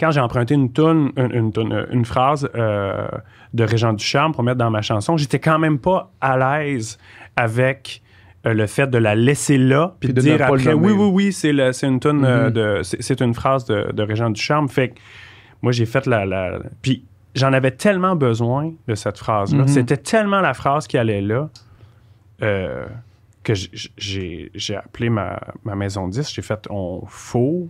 quand 0.00 0.10
j'ai 0.10 0.20
emprunté 0.20 0.54
une 0.54 0.72
tune, 0.72 1.12
une, 1.16 1.32
une, 1.32 1.52
toune, 1.52 1.86
une 1.92 2.04
phrase 2.04 2.48
de 2.52 3.64
Régent 3.64 3.92
Ducharme 3.92 4.32
pour 4.32 4.42
mettre 4.42 4.58
dans 4.58 4.70
ma 4.70 4.82
chanson, 4.82 5.16
j'étais 5.16 5.38
quand 5.38 5.58
même 5.60 5.78
pas 5.78 6.10
à 6.20 6.36
l'aise 6.36 6.98
avec 7.36 8.02
euh, 8.46 8.54
le 8.54 8.66
fait 8.66 8.88
de 8.88 8.98
la 8.98 9.14
laisser 9.14 9.56
là 9.56 9.94
puis 10.00 10.08
Puis 10.08 10.14
de, 10.14 10.20
dire 10.20 10.42
après 10.42 10.72
oui 10.74 10.92
oui 10.92 11.08
oui 11.12 11.32
c'est 11.32 11.50
une 11.50 12.00
euh, 12.24 12.46
Mhm. 12.48 12.50
de 12.50 12.80
c'est 12.82 13.20
une 13.20 13.34
phrase 13.34 13.64
de, 13.66 13.92
de 13.92 14.02
Régent 14.02 14.30
Ducharme 14.30 14.68
fait 14.68 14.88
que 14.90 14.94
moi 15.62 15.70
j'ai 15.72 15.86
fait 15.86 16.06
la, 16.06 16.26
la 16.26 16.58
puis 16.82 17.04
j'en 17.34 17.52
avais 17.52 17.70
tellement 17.72 18.16
besoin 18.16 18.72
de 18.88 18.94
cette 18.94 19.18
phrase 19.18 19.54
là 19.54 19.62
Mhm. 19.62 19.68
c'était 19.68 19.96
tellement 19.96 20.40
la 20.40 20.54
phrase 20.54 20.86
qui 20.86 20.96
allait 20.98 21.20
là 21.22 21.48
euh, 22.42 22.84
que 23.42 23.52
j'ai 23.96 24.76
appelé 24.76 25.10
ma, 25.10 25.38
ma 25.64 25.74
maison 25.74 26.08
10 26.08 26.32
j'ai 26.32 26.42
fait 26.42 26.66
on 26.70 27.02
faut 27.06 27.68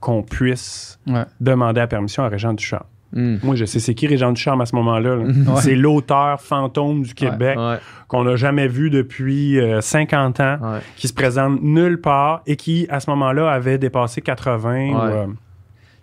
qu'on 0.00 0.22
puisse 0.22 0.98
Ouais. 1.06 1.24
demander 1.40 1.80
la 1.80 1.86
permission 1.86 2.24
à 2.24 2.28
Régent 2.28 2.54
Ducharme. 2.54 2.86
Mm. 3.12 3.36
Moi, 3.44 3.54
je 3.56 3.66
sais 3.66 3.78
c'est 3.78 3.94
qui 3.94 4.06
Régent 4.08 4.32
Ducharme 4.32 4.62
à 4.62 4.66
ce 4.66 4.74
moment-là. 4.74 5.14
là? 5.16 5.22
Ouais. 5.22 5.60
C'est 5.60 5.74
l'auteur 5.76 6.40
fantôme 6.40 7.02
du 7.02 7.12
Québec 7.14 7.56
Ouais, 7.58 7.76
qu'on 8.08 8.24
n'a 8.24 8.34
jamais 8.36 8.66
vu 8.68 8.88
depuis 8.90 9.60
euh, 9.60 9.80
50 9.82 10.40
ans, 10.40 10.58
ouais. 10.60 10.78
qui 10.96 11.06
se 11.08 11.12
présente 11.12 11.60
nulle 11.62 12.00
part 12.00 12.40
et 12.46 12.56
qui, 12.56 12.86
à 12.88 12.98
ce 13.00 13.10
moment-là, 13.10 13.50
avait 13.52 13.76
dépassé 13.78 14.22
80. 14.22 14.88
ou, 14.90 14.96
euh, 14.98 15.26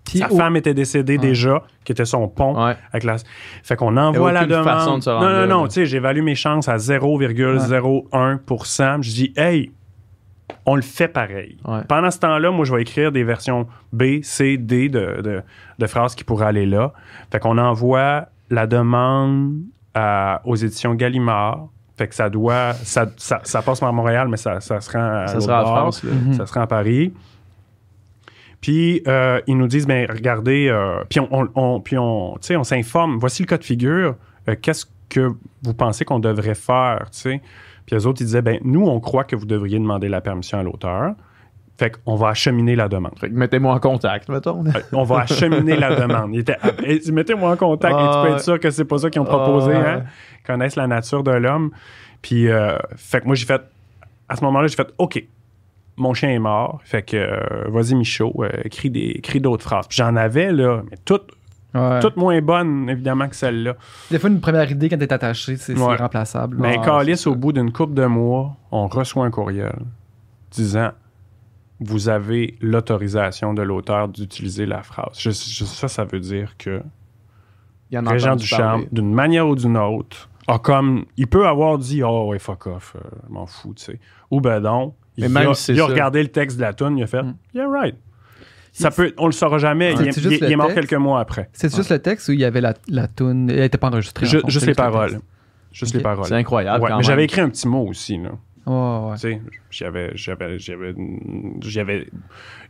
Puis 0.06 0.20
sa 0.20 0.32
au- 0.32 0.38
femme 0.38 0.56
était 0.56 0.74
décédée 0.74 1.18
Ouais. 1.18 1.28
déjà, 1.28 1.62
qui 1.84 1.92
était 1.92 2.06
son 2.06 2.28
pont. 2.28 2.66
Ouais. 2.66 2.76
Avec 2.92 3.04
la... 3.04 3.18
Fait 3.64 3.76
qu'on 3.76 3.96
envoie 3.98 4.32
la 4.32 4.46
demande. 4.46 4.64
façon 4.64 4.98
de 4.98 5.04
se 5.04 5.10
rendre 5.10 5.30
non, 5.30 5.48
non, 5.48 5.62
non. 5.62 5.68
Tu 5.68 5.74
sais, 5.76 5.86
j'évalue 5.86 6.22
mes 6.24 6.36
chances 6.36 6.68
à 6.70 6.78
0,01% 6.78 9.02
Je 9.02 9.10
dis, 9.12 9.34
hey, 9.38 9.72
on 10.66 10.76
le 10.76 10.82
fait 10.82 11.08
pareil. 11.08 11.58
Ouais. 11.66 11.82
Pendant 11.88 12.12
ce 12.12 12.20
temps-là, 12.20 12.52
moi, 12.52 12.66
je 12.66 12.74
vais 12.74 12.82
écrire 12.82 13.12
des 13.12 13.24
versions 13.24 13.68
B, 13.94 14.22
C, 14.24 14.58
D 14.58 14.90
de, 14.90 15.22
de, 15.22 15.42
de 15.78 15.88
phrases 15.88 16.16
qui 16.16 16.24
pourraient 16.24 16.48
aller 16.48 16.66
là. 16.66 16.94
Fait 17.32 17.40
qu'on 17.40 17.58
envoie 17.58 18.26
la 18.50 18.68
demande 18.68 19.54
à- 19.94 20.42
aux 20.46 20.56
éditions 20.56 20.94
Gallimard. 20.96 21.68
Fait 21.98 22.08
que 22.08 22.16
ça 22.16 22.30
doit. 22.30 22.74
Ça, 22.74 23.08
ça, 23.18 23.42
ça 23.44 23.62
passe 23.62 23.80
par 23.82 23.92
Montréal, 23.94 24.28
mais 24.30 24.38
ça, 24.38 24.62
ça 24.62 24.80
se 24.80 24.92
rend 24.92 25.24
à, 25.24 25.28
Ça 25.28 25.40
sera 25.42 25.62
en 25.62 25.64
bord. 25.64 25.78
France. 25.78 26.04
là. 26.04 26.12
Ça 26.34 26.46
se 26.46 26.54
rend 26.54 26.62
à 26.62 26.68
Paris. 26.68 27.14
Puis 28.62 29.02
euh, 29.08 29.40
ils 29.48 29.58
nous 29.58 29.68
disent, 29.68 29.88
ben 29.88 30.06
regardez, 30.10 30.68
euh, 30.70 31.02
puis 31.10 31.20
on, 31.20 31.28
on- 31.32 31.50
on- 31.56 31.80
puis 31.80 31.98
on, 31.98 32.34
tu 32.42 32.48
sais, 32.48 32.56
on 32.58 32.64
s'informe. 32.64 33.18
Voici 33.18 33.42
le 33.44 33.48
cas 33.48 33.58
de 33.58 33.64
figure. 33.64 34.16
Euh, 34.50 34.56
Qu'est-ce 34.62 34.86
que 35.08 35.30
vous 35.64 35.74
pensez 35.74 36.04
qu'on 36.06 36.20
devrait 36.20 36.56
faire, 36.56 37.06
tu 37.12 37.20
sais? 37.20 37.42
Puis 37.86 37.96
les 37.96 38.06
autres 38.06 38.22
ils 38.22 38.26
disaient, 38.26 38.42
ben 38.42 38.60
nous 38.64 38.86
on 38.86 39.00
croit 39.00 39.24
que 39.24 39.36
vous 39.36 39.46
devriez 39.46 39.80
demander 39.80 40.10
la 40.10 40.22
permission 40.22 40.60
à 40.60 40.64
l'auteur. 40.64 41.14
Fait 41.80 41.98
qu'on 42.04 42.16
va 42.16 42.28
acheminer 42.30 42.76
la 42.76 42.90
demande. 42.90 43.18
Fait 43.18 43.30
que 43.30 43.34
mettez-moi 43.34 43.74
en 43.74 43.80
contact, 43.80 44.28
mettons. 44.28 44.66
On 44.92 45.04
va 45.04 45.20
acheminer 45.22 45.78
la 45.78 45.96
demande. 45.96 46.34
Il 46.34 46.42
était, 46.42 46.58
mettez-moi 47.12 47.52
en 47.52 47.56
contact 47.56 47.94
et 47.96 47.98
tu 47.98 48.04
Ah, 48.06 48.24
peux 48.28 48.34
être 48.34 48.42
sûr 48.42 48.60
que 48.60 48.70
c'est 48.70 48.84
pas 48.84 48.98
ça 48.98 49.10
qu'ils 49.10 49.22
ont 49.22 49.26
proposé, 49.26 49.72
Ah, 49.74 49.90
hein? 49.94 50.04
Connaissent 50.46 50.76
la 50.76 50.88
nature 50.88 51.24
de 51.24 51.32
l'homme. 51.32 51.72
Puis, 52.22 52.50
euh, 52.50 52.78
fait 52.98 53.22
que 53.22 53.26
moi, 53.28 53.36
j'ai 53.36 53.46
fait, 53.46 53.62
à 54.28 54.36
ce 54.36 54.44
moment-là, 54.44 54.68
j'ai 54.68 54.76
fait, 54.76 54.90
OK, 54.98 55.24
mon 56.00 56.14
chien 56.14 56.30
est 56.30 56.40
mort. 56.40 56.80
Fait 56.84 57.04
que, 57.04 57.18
euh, 57.18 57.70
vas-y, 57.70 57.94
Michaud, 57.96 58.34
euh, 58.40 58.50
écris, 58.64 58.90
des, 58.90 59.02
écris 59.18 59.40
d'autres 59.42 59.64
phrases. 59.64 59.88
Puis 59.88 59.98
j'en 59.98 60.16
avais, 60.16 60.52
là, 60.52 60.82
mais 60.90 60.98
toutes, 61.06 61.32
Ouais. 61.76 62.00
toutes 62.00 62.18
moins 62.18 62.42
bonnes, 62.42 62.90
évidemment, 62.90 63.28
que 63.30 63.36
celle-là. 63.36 63.76
Des 64.10 64.18
fois, 64.18 64.30
une 64.32 64.40
première 64.42 64.72
idée, 64.72 64.90
quand 64.90 64.98
t'es 64.98 65.14
attaché, 65.14 65.56
c'est 65.56 65.76
c'est 65.76 65.80
Ouais. 65.82 65.94
irremplaçable. 65.94 66.58
Mais 66.60 66.80
Calice, 66.82 67.22
c'est 67.22 67.30
au 67.30 67.36
bout 67.36 67.54
d'une 67.54 67.72
couple 67.72 67.94
de 67.94 68.06
mois, 68.08 68.56
on 68.72 68.88
reçoit 68.88 69.26
un 69.26 69.30
courriel 69.32 69.78
disant 70.50 70.92
Vous 71.82 72.10
avez 72.10 72.58
l'autorisation 72.60 73.54
de 73.54 73.62
l'auteur 73.62 74.10
d'utiliser 74.10 74.66
la 74.66 74.82
phrase. 74.84 75.18
Je- 75.18 75.30
je- 75.30 75.64
ça, 75.64 75.88
ça 75.88 76.04
veut 76.04 76.20
dire 76.20 76.58
que 76.58 76.82
Il 77.92 77.96
y 77.96 77.98
en 77.98 78.06
a 78.06 78.10
Régent 78.12 78.36
parler. 78.52 78.88
d'une 78.92 79.14
manière 79.14 79.48
ou 79.48 79.56
d'une 79.56 79.78
autre, 79.78 80.28
a 80.48 80.60
comme. 80.60 81.06
Il 81.18 81.28
peut 81.28 81.48
avoir 81.48 81.78
dit 81.78 82.04
Oh, 82.04 82.28
ouais, 82.30 82.40
fuck 82.40 82.68
off, 82.68 82.96
euh, 82.98 83.00
je 83.28 83.34
m'en 83.34 83.46
fous, 83.46 83.74
tu 83.76 83.84
sais. 83.86 84.00
Ou 84.30 84.42
ben 84.42 84.60
non, 84.60 84.94
Mais 85.22 85.28
il, 85.28 85.32
même 85.34 85.50
a, 85.50 85.54
il 85.74 85.82
regardé 85.82 86.22
le 86.24 86.30
texte 86.30 86.58
de 86.58 86.62
la 86.62 86.74
tune, 86.74 86.98
il 86.98 87.04
a 87.04 87.08
fait 87.08 87.22
Mm. 87.24 87.36
Yeah, 87.54 87.68
right. 87.70 87.96
Ça 88.72 88.92
peut, 88.92 89.14
on 89.18 89.26
le 89.26 89.32
saura 89.32 89.58
jamais. 89.58 89.94
Il, 89.94 90.08
est- 90.08 90.12
c'est 90.12 90.22
juste 90.22 90.26
il 90.26 90.34
est- 90.36 90.40
le 90.42 90.48
il 90.48 90.54
est 90.54 90.56
mort 90.56 90.74
quelques 90.74 90.94
mois 90.94 91.20
après. 91.20 91.50
C'est 91.54 91.74
juste 91.76 91.90
le 91.90 92.00
texte 92.00 92.30
où 92.30 92.32
il 92.34 92.40
y 92.40 92.46
avait 92.46 92.62
la, 92.62 92.74
la 92.88 93.08
toune? 93.08 93.50
Elle 93.50 93.60
n'était 93.62 93.78
pas 93.78 93.88
enregistrée. 93.90 94.26
en 94.28 94.30
fond, 94.42 94.48
juste 94.48 94.60
c'est 94.62 94.66
les 94.68 94.72
le 94.72 94.76
paroles. 94.76 95.20
Juste 95.72 95.94
les 95.96 96.02
paroles. 96.02 96.26
C'est 96.28 96.36
incroyable. 96.36 96.84
Ouais, 96.84 96.90
mais 96.98 97.04
j'avais 97.04 97.26
écrit 97.26 97.42
un 97.42 97.50
petit 97.50 97.68
mot 97.68 97.86
aussi, 97.88 98.18
là. 98.18 98.30
Ouais, 98.66 99.10
ouais. 99.10 99.16
Tu 99.16 99.20
sais, 99.22 99.42
j'avais, 99.72 100.12
j'avais, 100.16 100.60
j'avais, 100.60 100.94
j'avais, 101.62 102.08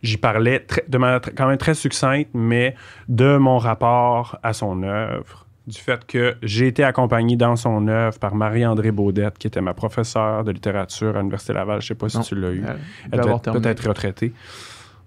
j'y 0.01 0.17
parlais 0.17 0.59
très- 0.61 0.85
de 0.87 0.97
manière 0.97 1.19
quand 1.35 1.47
même 1.47 1.57
très 1.57 1.73
succincte, 1.73 2.29
mais 2.33 2.75
de 3.09 3.35
mon 3.37 3.57
rapport 3.57 4.37
à 4.43 4.53
son 4.53 4.81
œuvre, 4.83 5.45
du 5.69 5.79
fait 5.79 6.05
que 6.05 6.35
j'ai 6.41 6.67
été 6.67 6.83
accompagné 6.83 7.35
dans 7.35 7.55
son 7.55 7.87
œuvre 7.87 8.17
par 8.19 8.35
Marie-André 8.35 8.91
Baudette, 8.91 9.37
qui 9.37 9.47
était 9.47 9.61
ma 9.61 9.73
professeure 9.73 10.43
de 10.43 10.51
littérature 10.51 11.15
à 11.15 11.19
l'Université 11.19 11.53
Laval. 11.53 11.81
Je 11.81 11.87
sais 11.87 11.95
pas 11.95 12.09
si 12.09 12.17
Non. 12.17 12.23
tu 12.23 12.35
l'as 12.35 12.51
eu. 12.51 12.63
Euh, 12.65 12.73
Elle 13.11 13.19
terminé. 13.21 13.51
peut-être 13.61 13.87
retraitée. 13.87 14.33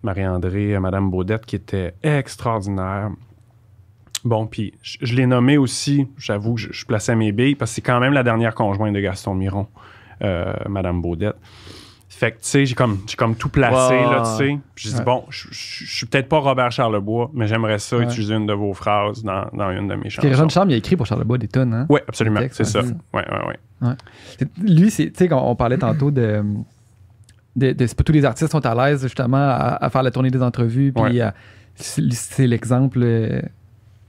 Marie-André, 0.02 0.74
euh, 0.74 0.80
Madame 0.80 1.10
Baudette, 1.10 1.44
qui 1.46 1.56
était 1.56 1.94
extraordinaire. 2.02 3.10
Bon, 4.24 4.46
puis 4.46 4.72
je, 4.82 4.98
je 5.02 5.14
l'ai 5.16 5.26
nommé 5.26 5.58
aussi, 5.58 6.06
j'avoue, 6.16 6.56
je, 6.56 6.68
je 6.70 6.86
plaçais 6.86 7.16
mes 7.16 7.32
billes, 7.32 7.56
parce 7.56 7.72
que 7.72 7.74
c'est 7.76 7.80
quand 7.82 7.98
même 7.98 8.12
la 8.12 8.22
dernière 8.22 8.54
conjointe 8.54 8.94
de 8.94 9.00
Gaston 9.00 9.34
Miron, 9.34 9.66
euh, 10.22 10.52
Madame 10.68 11.02
Baudette. 11.02 11.36
Fait 12.14 12.30
que, 12.32 12.36
tu 12.36 12.48
sais, 12.48 12.66
j'ai 12.66 12.74
comme, 12.74 12.98
j'ai 13.08 13.16
comme 13.16 13.34
tout 13.34 13.48
placé, 13.48 13.94
là, 13.94 14.22
tu 14.24 14.44
sais. 14.44 14.58
Puis 14.76 14.88
Je 14.88 14.90
dis, 14.90 14.98
Ouais. 14.98 15.04
bon, 15.04 15.24
je, 15.30 15.48
suis 15.50 16.06
peut-être 16.06 16.28
pas 16.28 16.38
Robert 16.38 16.70
Charlebois, 16.70 17.30
mais 17.34 17.48
j'aimerais 17.48 17.78
ça 17.80 17.96
Ouais. 17.96 18.04
utiliser 18.04 18.34
une 18.34 18.46
de 18.46 18.52
vos 18.52 18.74
phrases 18.74 19.24
dans, 19.24 19.46
dans 19.52 19.70
une 19.72 19.88
de 19.88 19.94
mes 19.96 20.08
chansons. 20.08 20.28
Ducharme, 20.46 20.70
il 20.70 20.74
a 20.74 20.76
écrit 20.76 20.94
pour 20.94 21.06
Charlebois 21.06 21.38
des 21.38 21.48
tonnes. 21.48 21.74
Hein? 21.74 21.86
Oui, 21.88 21.98
absolument, 22.06 22.40
c'est 22.52 22.64
ça. 22.64 22.80
ouais, 22.82 23.24
ouais. 23.82 23.88
C'est- 24.38 24.48
Lui, 24.58 24.90
c'est, 24.90 25.06
tu 25.10 25.18
sais, 25.18 25.28
quand 25.28 25.42
on 25.44 25.56
parlait 25.56 25.78
tantôt 25.78 26.10
de. 26.12 26.44
de, 27.56 27.72
de- 27.72 27.86
c'est 27.86 27.96
pas 27.96 28.04
tous 28.04 28.12
les 28.12 28.24
artistes 28.24 28.52
sont 28.52 28.64
à 28.64 28.74
l'aise 28.74 29.02
justement 29.02 29.36
à, 29.38 29.78
à 29.84 29.90
faire 29.90 30.02
la 30.04 30.10
tournée 30.12 30.30
des 30.30 30.42
entrevues. 30.42 30.92
Puis 30.92 31.20
c'est, 31.74 32.02
c'est 32.12 32.46
l'exemple. 32.46 33.00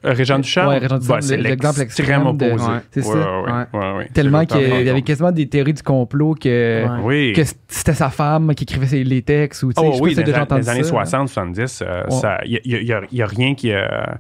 Euh, 0.06 0.10
Euh, 0.10 0.14
Régent 0.14 0.36
Ouais, 0.36 0.42
Ducharme, 0.42 0.80
bah, 1.08 1.18
c'est 1.22 1.38
l'exemple 1.38 1.82
extrême 1.82 2.26
opposé. 2.28 2.52
Ouais. 2.54 2.60
C'est 2.92 3.06
Ouais, 3.06 3.14
ça. 3.14 3.42
ouais, 3.42 3.52
ouais, 3.52 3.52
Ouais. 3.52 3.80
ouais, 3.80 3.98
ouais. 4.00 4.08
tellement 4.14 4.46
qu'il 4.46 4.62
y 4.86 4.90
avait 4.90 5.02
quasiment 5.02 5.32
des 5.32 5.48
théories 5.48 5.74
du 5.74 5.84
complot 5.84 6.36
que, 6.36 6.84
Ouais. 6.86 7.00
Oui. 7.04 7.34
que 7.34 7.42
c'était 7.68 7.94
sa 7.94 8.10
femme 8.10 8.54
qui 8.56 8.64
écrivait 8.64 8.88
ses- 8.88 9.04
les 9.04 9.22
textes. 9.22 9.64
Ou, 9.64 9.72
Oh 9.78 9.98
oui, 10.02 10.16
dans 10.16 10.24
les, 10.24 10.70
années 10.70 10.84
ça. 10.84 10.90
60, 10.90 11.30
70, 11.30 11.82
euh, 11.86 12.04
Ouais. 12.06 12.12
ça- 12.12 12.40
il 12.46 12.60
n'y 12.66 12.92
a, 12.92 13.02
y 13.12 13.22
a 13.22 13.26
rien 13.26 13.56
qui 13.56 13.72
a... 13.72 14.18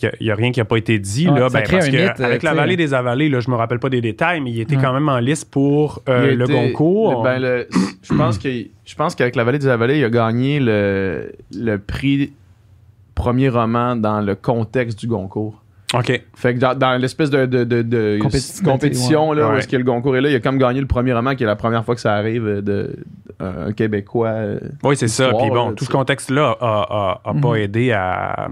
Il 0.00 0.04
y 0.04 0.06
a- 0.08 0.12
il 0.20 0.26
y 0.28 0.30
a 0.30 0.34
rien 0.36 0.52
qui 0.52 0.60
n'a 0.60 0.64
pas 0.64 0.76
été 0.76 0.96
dit, 1.00 1.26
Ouais, 1.28 1.40
là, 1.40 1.48
ben, 1.48 1.60
parce 1.60 1.70
que 1.88 1.90
mythe, 1.90 2.20
euh, 2.20 2.24
avec 2.24 2.44
la 2.44 2.54
vallée 2.54 2.76
des 2.76 2.94
avalées, 2.94 3.28
là, 3.28 3.40
je 3.40 3.50
me 3.50 3.56
rappelle 3.56 3.80
pas 3.80 3.88
des 3.90 4.00
détails, 4.00 4.40
mais 4.40 4.52
il 4.52 4.60
était 4.60 4.76
Ouais. 4.76 4.82
quand 4.82 4.92
même 4.92 5.08
en 5.08 5.18
liste 5.18 5.50
pour 5.50 6.02
euh, 6.08 6.36
le 6.36 6.44
été- 6.44 6.52
Goncourt. 6.52 7.24
ben, 7.24 7.40
le- 7.40 7.68
je 8.08 8.14
pense 8.14 8.38
que 8.38 8.48
je 8.48 8.94
pense 8.94 9.16
qu'avec 9.16 9.34
la 9.34 9.42
vallée 9.42 9.58
des 9.58 9.66
avalées, 9.66 9.98
il 9.98 10.04
a 10.04 10.08
gagné 10.10 10.60
le, 10.60 11.32
le 11.52 11.78
prix 11.78 12.32
premier 13.22 13.48
roman 13.48 13.96
dans 13.96 14.20
le 14.20 14.34
contexte 14.34 14.98
du 15.00 15.06
Goncourt. 15.08 15.62
OK. 15.94 16.22
Fait 16.36 16.54
que 16.54 16.58
dans, 16.58 16.74
dans 16.78 17.00
l'espèce 17.00 17.30
de, 17.30 17.46
de, 17.46 17.64
de, 17.64 17.80
de 17.82 18.18
Compéti- 18.20 18.62
compétition 18.62 19.32
là, 19.32 19.48
où 19.48 19.56
est-ce 19.56 19.66
que 19.68 19.76
le 19.76 19.84
Goncourt 19.84 20.16
est 20.16 20.20
là, 20.20 20.28
il 20.28 20.34
a 20.36 20.40
comme 20.40 20.58
gagné 20.58 20.80
le 20.82 20.86
premier 20.86 21.14
roman 21.14 21.34
qui 21.34 21.44
est 21.44 21.46
la 21.46 21.56
première 21.56 21.82
fois 21.84 21.94
que 21.94 22.00
ça 22.02 22.12
arrive 22.14 22.46
euh, 22.46 22.60
de 22.60 22.96
un 23.40 23.72
Québécois. 23.72 24.28
euh, 24.28 24.60
Oui, 24.84 24.96
c'est 24.96 25.08
ça. 25.08 25.28
Puis 25.38 25.48
bon, 25.48 25.68
là, 25.68 25.72
tout 25.74 25.84
ce 25.86 25.90
contexte-là 25.90 26.56
a, 26.60 26.66
a- 26.90 27.20
a 27.30 27.32
Mhm. 27.32 27.40
pas 27.40 27.54
aidé 27.54 27.92
à, 27.92 28.48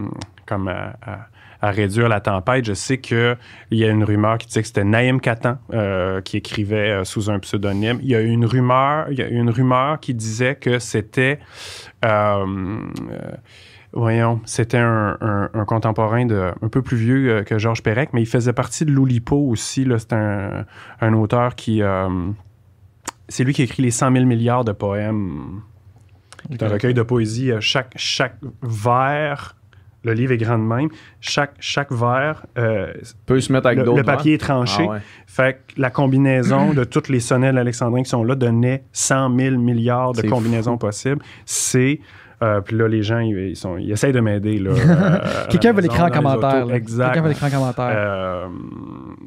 comme 0.46 0.68
à, 0.68 0.94
à- 1.04 1.26
à 1.60 1.70
réduire 1.70 2.08
la 2.08 2.20
tempête. 2.20 2.64
Je 2.64 2.72
sais 2.74 2.98
qu'il 2.98 3.36
y 3.72 3.84
a 3.84 3.88
une 3.90 4.04
rumeur 4.04 4.38
qui 4.38 4.46
disait 4.46 4.60
que 4.62 4.68
c'était 4.68 4.84
Naïm 4.84 5.20
Katan 5.20 5.56
euh, 5.74 6.20
qui 6.22 6.36
écrivait 6.38 6.90
euh, 6.90 7.04
sous 7.04 7.28
un 7.30 7.38
pseudonyme. 7.38 7.98
Il 8.02 8.08
y 8.08 8.14
a 8.14 8.20
une 8.20 8.46
rumeur, 8.46 9.06
il 9.10 9.18
y 9.18 9.22
a 9.22 9.26
une 9.28 9.50
rumeur 9.50 9.98
qui 10.00 10.14
disait 10.14 10.54
que 10.54 10.78
c'était 10.78 11.38
euh, 12.04 12.44
euh, 13.10 13.32
Voyons, 13.98 14.40
c'était 14.44 14.76
un, 14.78 15.16
un- 15.22 15.48
un 15.54 15.64
contemporain 15.64 16.26
de, 16.26 16.52
un 16.60 16.68
peu 16.68 16.82
plus 16.82 16.96
vieux 16.98 17.30
euh, 17.30 17.42
que 17.44 17.58
Georges 17.58 17.82
Perec, 17.82 18.10
mais 18.12 18.20
il 18.22 18.26
faisait 18.26 18.52
partie 18.52 18.84
de 18.84 18.90
l'Oulipo 18.92 19.36
aussi. 19.48 19.86
C'est 19.98 20.12
un, 20.12 20.66
un 21.00 21.12
auteur 21.14 21.54
qui. 21.54 21.82
euh, 21.82 22.08
c'est 23.28 23.42
lui 23.42 23.54
qui 23.54 23.62
écrit 23.62 23.82
les 23.82 23.90
100 23.90 24.12
000 24.12 24.24
milliards 24.26 24.64
de 24.64 24.72
poèmes. 24.72 25.62
C'est 26.50 26.62
un 26.62 26.68
recueil 26.68 26.94
de 26.94 27.02
poésie. 27.02 27.50
euh, 27.50 27.60
Chaque, 27.60 27.92
chaque 27.96 28.36
vers, 28.62 29.56
le 30.04 30.12
livre 30.12 30.32
est 30.32 30.36
grand 30.36 30.58
de 30.58 30.62
même, 30.64 30.88
chaque, 31.20 31.54
chaque 31.58 31.90
vers, 31.90 32.44
euh, 32.58 32.92
Peut 33.24 33.40
se 33.40 33.50
mettre 33.52 33.66
avec 33.66 33.78
d'autres. 33.80 33.96
le 33.96 34.04
papier 34.04 34.34
est 34.34 34.38
tranché. 34.38 34.84
Ah 34.86 34.92
ouais. 34.92 34.98
Fait 35.26 35.54
que 35.66 35.80
la 35.80 35.90
combinaison 35.90 36.74
de 36.74 36.84
toutes 36.84 37.08
les 37.08 37.18
sonnets 37.20 37.48
alexandrins 37.48 38.02
qui 38.02 38.10
sont 38.10 38.22
là 38.24 38.34
donnait 38.36 38.84
100 38.92 39.36
000 39.36 39.56
milliards 39.56 40.12
de 40.12 40.20
combinaisons 40.28 40.76
possibles. 40.78 41.22
C'est. 41.46 41.98
Euh, 42.42 42.60
puis 42.60 42.76
là, 42.76 42.86
les 42.88 43.02
gens, 43.02 43.18
ils, 43.20 43.36
ils 43.50 43.56
sont, 43.56 43.76
ils 43.78 43.90
essayent 43.90 44.12
de 44.12 44.20
m'aider. 44.20 44.58
là, 44.58 44.70
euh, 44.76 45.18
Quelqu'un 45.48 45.72
maison, 45.72 45.82
l'écrire 45.88 46.04
en 46.04 46.10
commentaire. 46.10 46.70
Exact. 46.74 47.06
Quelqu'un 47.06 47.22
va 47.22 47.28
l'écrire 47.28 47.48
en 47.48 47.58
commentaire. 47.58 47.92
Euh, 47.96 48.46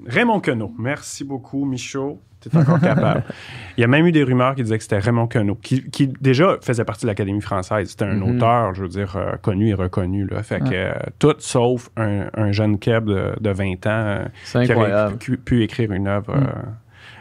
Raymond 0.07 0.39
Queneau. 0.39 0.71
Merci 0.77 1.23
beaucoup, 1.23 1.65
Michaud. 1.65 2.21
T'es 2.41 2.55
encore 2.55 2.79
capable. 2.79 3.23
Il 3.77 3.81
y 3.81 3.83
a 3.83 3.87
même 3.87 4.05
eu 4.07 4.13
des 4.13 4.23
rumeurs 4.23 4.55
qui 4.55 4.63
disaient 4.63 4.77
que 4.77 4.83
c'était 4.83 4.99
Raymond 4.99 5.27
Queneau, 5.27 5.55
qui, 5.55 5.89
qui 5.89 6.07
déjà 6.21 6.55
faisait 6.61 6.85
partie 6.85 7.05
de 7.05 7.07
l'Académie 7.07 7.41
française. 7.41 7.89
C'était 7.89 8.05
un 8.05 8.13
Mhm. 8.15 8.35
auteur, 8.37 8.73
je 8.75 8.83
veux 8.83 8.87
dire, 8.87 9.13
euh, 9.17 9.31
connu 9.41 9.69
et 9.69 9.73
reconnu. 9.73 10.25
Là. 10.25 10.41
Fait 10.41 10.59
que 10.61 10.93
tout 11.19 11.35
sauf 11.39 11.89
un, 11.97 12.27
un 12.35 12.51
jeune 12.53 12.79
keb 12.79 13.05
de, 13.05 13.33
de 13.41 13.49
20 13.49 13.87
ans 13.87 14.19
qui 14.63 14.73
aurait 14.73 15.13
pu, 15.19 15.37
pu 15.37 15.63
écrire 15.63 15.91
une 15.91 16.07
œuvre. 16.07 16.33
Mm. 16.33 16.47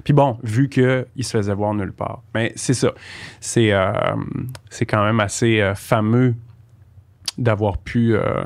Puis 0.09 0.15
bon, 0.15 0.39
vu 0.43 0.71
qu'il 0.71 1.05
se 1.21 1.37
faisait 1.37 1.53
voir 1.53 1.75
nulle 1.75 1.93
part. 1.93 2.23
Mais 2.35 2.51
c'est 2.57 2.73
ça. 2.73 2.93
C'est 3.41 3.75
euh, 3.75 3.93
c'est 4.71 4.87
quand 4.87 5.05
même 5.05 5.21
assez 5.21 5.61
euh, 5.61 5.75
fameux 5.75 6.35
d'avoir 7.37 7.77
pu 7.77 8.15
euh, 8.15 8.43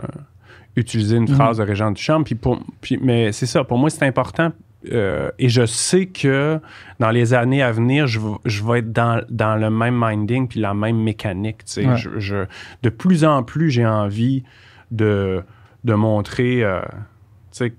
utiliser 0.74 1.18
une 1.18 1.30
Mhm. 1.30 1.36
phrase 1.36 1.58
de 1.58 1.62
Régent 1.62 1.92
Duchamp. 1.92 2.24
Puis 2.24 2.34
pour, 2.34 2.58
puis, 2.80 2.98
mais 3.00 3.30
c'est 3.30 3.46
ça, 3.46 3.62
pour 3.62 3.78
moi, 3.78 3.90
c'est 3.90 4.04
important. 4.04 4.50
et 4.84 5.48
je 5.48 5.64
sais 5.64 6.06
que 6.06 6.58
dans 6.98 7.12
les 7.12 7.32
années 7.32 7.62
à 7.62 7.70
venir, 7.70 8.08
je, 8.08 8.18
vais- 8.18 8.34
je 8.46 8.64
vais 8.64 8.80
être 8.80 8.90
dans, 8.92 9.22
dans 9.30 9.54
le 9.54 9.70
même 9.70 9.94
minding 9.96 10.48
puis 10.48 10.58
la 10.58 10.74
même 10.74 10.96
mécanique. 11.00 11.62
Ouais. 11.76 11.96
Je, 11.96 12.18
je- 12.18 12.46
de 12.82 12.88
plus 12.88 13.24
en 13.24 13.44
plus, 13.44 13.70
j'ai 13.70 13.86
envie 13.86 14.42
de, 14.90 15.44
de 15.84 15.94
montrer. 15.94 16.64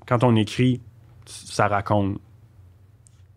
quand 0.07 0.23
on 0.23 0.37
écrit, 0.37 0.79
ça 1.25 1.67
raconte 1.67 2.21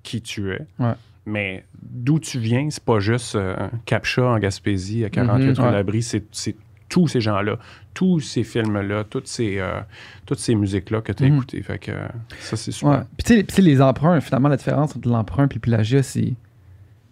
qui 0.07 0.23
tu 0.23 0.53
es. 0.53 0.61
Ouais. 0.79 0.93
Mais 1.27 1.65
d'où 1.83 2.21
tu 2.21 2.39
viens, 2.39 2.69
c'est 2.71 2.83
pas 2.85 3.01
juste 3.01 3.35
euh, 3.35 3.57
Captcha 3.85 4.23
en 4.25 4.39
Gaspésie 4.39 5.05
à 5.05 5.11
48 5.11 5.59
Mhm. 5.59 5.65
rue 5.67 5.73
l'abri, 5.73 6.03
c'est 6.03 6.25
c'est 6.31 6.55
tous 6.89 7.09
ces 7.09 7.21
gens-là, 7.21 7.59
tous 7.95 8.21
ces 8.21 8.45
films-là, 8.45 9.03
toutes 9.11 9.27
ces, 9.27 9.59
euh, 9.59 9.81
toutes 10.25 10.39
ces 10.39 10.55
musiques-là 10.55 11.01
que 11.01 11.11
tu 11.13 11.25
as 11.25 11.29
Mhm. 11.29 11.35
écoutées. 11.35 11.63
Fait 11.63 11.79
que 11.79 11.91
euh, 11.91 12.07
ça, 12.39 12.57
c'est 12.57 12.71
super. 12.71 12.91
Ouais. 12.91 13.05
Puis 13.19 13.45
tu 13.45 13.55
sais, 13.55 13.63
les 13.63 13.83
emprunts, 13.83 14.21
finalement, 14.21 14.49
la 14.49 14.57
différence 14.57 14.95
entre 14.95 15.09
l'emprunt 15.09 15.49
et 15.51 15.55
le 15.55 15.61
plagiat, 15.61 16.03
c'est. 16.05 16.35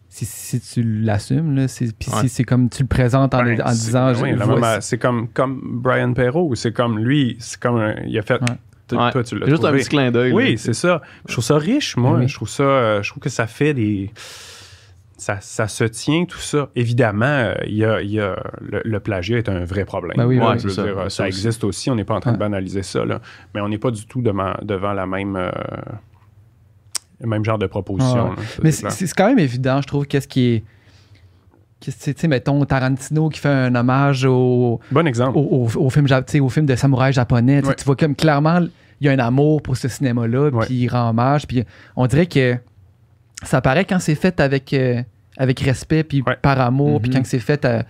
Si, 0.08 0.60
tu 0.60 0.84
l'assumes, 0.84 1.66
c'est, 1.66 1.92
puis 1.98 2.08
Ouais. 2.12 2.20
si 2.20 2.28
c'est 2.28 2.44
comme 2.44 2.68
tu 2.68 2.84
le 2.84 2.88
présentes 2.88 3.34
en, 3.34 3.42
Ben, 3.42 3.60
en 3.60 3.70
disant. 3.72 4.12
ben 4.12 4.22
oui, 4.48 4.62
c'est 4.80 4.96
comme, 4.98 5.26
comme 5.26 5.60
Brian 5.82 6.12
Perrault, 6.12 6.54
c'est 6.54 6.70
comme 6.72 7.00
lui, 7.00 7.34
c'est 7.40 7.58
comme 7.58 7.78
un- 7.80 7.96
il 8.06 8.16
a 8.16 8.22
fait. 8.22 8.40
Ouais. 8.96 9.00
t- 9.00 9.04
Ouais. 9.06 9.12
Toi, 9.12 9.24
tu 9.24 9.38
l'as 9.38 9.46
Juste 9.48 9.64
un 9.64 9.72
petit 9.72 9.88
clin 9.88 10.10
d'œil. 10.10 10.32
Oui, 10.32 10.50
là. 10.52 10.56
c'est 10.58 10.74
ça. 10.74 11.02
Je 11.26 11.32
trouve 11.32 11.44
ça 11.44 11.56
riche, 11.58 11.96
moi. 11.96 12.18
Oui. 12.18 12.28
Je 12.28 12.34
trouve 12.34 12.48
ça, 12.48 12.62
euh, 12.62 13.02
je 13.02 13.10
trouve 13.10 13.22
que 13.22 13.28
ça 13.30 13.46
fait 13.46 13.74
des. 13.74 14.10
Ça, 15.16 15.38
ça 15.40 15.68
se 15.68 15.84
tient, 15.84 16.24
tout 16.24 16.38
ça. 16.38 16.68
Évidemment, 16.74 17.24
euh, 17.24 17.54
il 17.66 17.74
y 17.76 17.84
a, 17.84 18.02
y 18.02 18.18
a- 18.20 18.36
le, 18.60 18.82
le 18.84 19.00
plagiat 19.00 19.38
est 19.38 19.48
un 19.48 19.64
vrai 19.64 19.84
problème. 19.84 20.16
Ben 20.16 20.26
oui, 20.26 20.38
Ouais, 20.38 20.46
oui. 20.52 20.58
Je 20.58 20.64
veux 20.64 20.70
ça. 20.70 20.82
dire, 20.82 20.98
euh, 20.98 21.08
Ça 21.08 21.26
existe 21.28 21.62
aussi. 21.64 21.88
On 21.90 21.94
n'est 21.94 22.04
pas 22.04 22.14
en 22.16 22.20
train 22.20 22.32
de 22.32 22.36
banaliser 22.38 22.82
ça, 22.82 23.04
là. 23.04 23.20
mais 23.54 23.60
on 23.60 23.68
n'est 23.68 23.78
pas 23.78 23.90
du 23.92 24.04
tout 24.06 24.22
devant, 24.22 24.52
devant 24.62 24.92
la 24.92 25.06
même, 25.06 25.38
le 27.20 27.26
même 27.28 27.44
genre 27.44 27.58
de 27.58 27.66
proposition. 27.66 28.30
Là. 28.30 28.34
Mais 28.62 28.72
c'est 28.72 29.12
quand 29.14 29.28
même 29.28 29.38
évident, 29.38 29.80
je 29.80 29.86
trouve, 29.86 30.06
qu'est-ce 30.06 30.28
qui 30.28 30.46
est. 30.54 30.64
Tu 31.80 31.92
sais, 31.92 32.28
mettons 32.28 32.64
Tarantino 32.64 33.28
qui 33.28 33.38
fait 33.40 33.48
un 33.50 33.74
hommage 33.74 34.24
au, 34.24 34.80
Bon 34.90 35.06
exemple. 35.06 35.36
au, 35.36 35.68
au- 35.68 35.84
au 35.84 35.90
film, 35.90 36.06
au 36.40 36.48
film 36.48 36.64
de 36.64 36.74
samouraï 36.76 37.12
japonais. 37.12 37.62
Ouais. 37.64 37.74
Tu 37.74 37.84
vois 37.84 37.94
comme 37.94 38.14
clairement, 38.16 38.60
il 39.04 39.06
y 39.06 39.08
a 39.10 39.12
un 39.12 39.18
amour 39.26 39.62
pour 39.62 39.76
ce 39.76 39.88
cinéma-là, 39.88 40.48
Ouais. 40.50 40.66
puis 40.66 40.74
il 40.74 40.88
rend 40.88 41.10
hommage. 41.10 41.46
Puis 41.46 41.64
on 41.96 42.06
dirait 42.06 42.26
que 42.26 42.56
ça 43.42 43.60
paraît 43.60 43.84
quand 43.84 43.98
c'est 44.00 44.14
fait 44.14 44.40
avec, 44.40 44.72
euh, 44.72 45.02
avec 45.36 45.60
respect, 45.60 46.04
puis 46.04 46.22
Ouais. 46.26 46.36
par 46.40 46.58
amour, 46.60 47.00
puis 47.00 47.10
Mhm. 47.10 47.16
quand 47.18 47.26
c'est 47.26 47.38
fait 47.38 47.64
euh, 47.64 47.82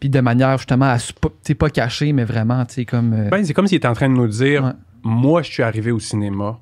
puis 0.00 0.08
de 0.08 0.20
manière 0.20 0.56
justement 0.58 0.86
à, 0.90 0.98
su- 0.98 1.12
pas, 1.12 1.28
tu 1.28 1.34
sais, 1.48 1.54
pas 1.54 1.68
cachée, 1.70 2.12
mais 2.12 2.24
vraiment, 2.24 2.64
tu 2.64 2.74
sais, 2.74 2.84
comme. 2.84 3.12
euh, 3.12 3.28
Ben, 3.30 3.44
c'est 3.44 3.52
comme 3.54 3.66
s'il 3.66 3.76
était 3.76 3.88
en 3.88 3.92
train 3.94 4.08
de 4.08 4.14
nous 4.14 4.28
dire 4.28 4.64
Ouais. 4.64 4.72
Moi, 5.02 5.42
je 5.42 5.50
suis 5.50 5.62
arrivé 5.62 5.90
au 5.92 5.98
cinéma 6.00 6.58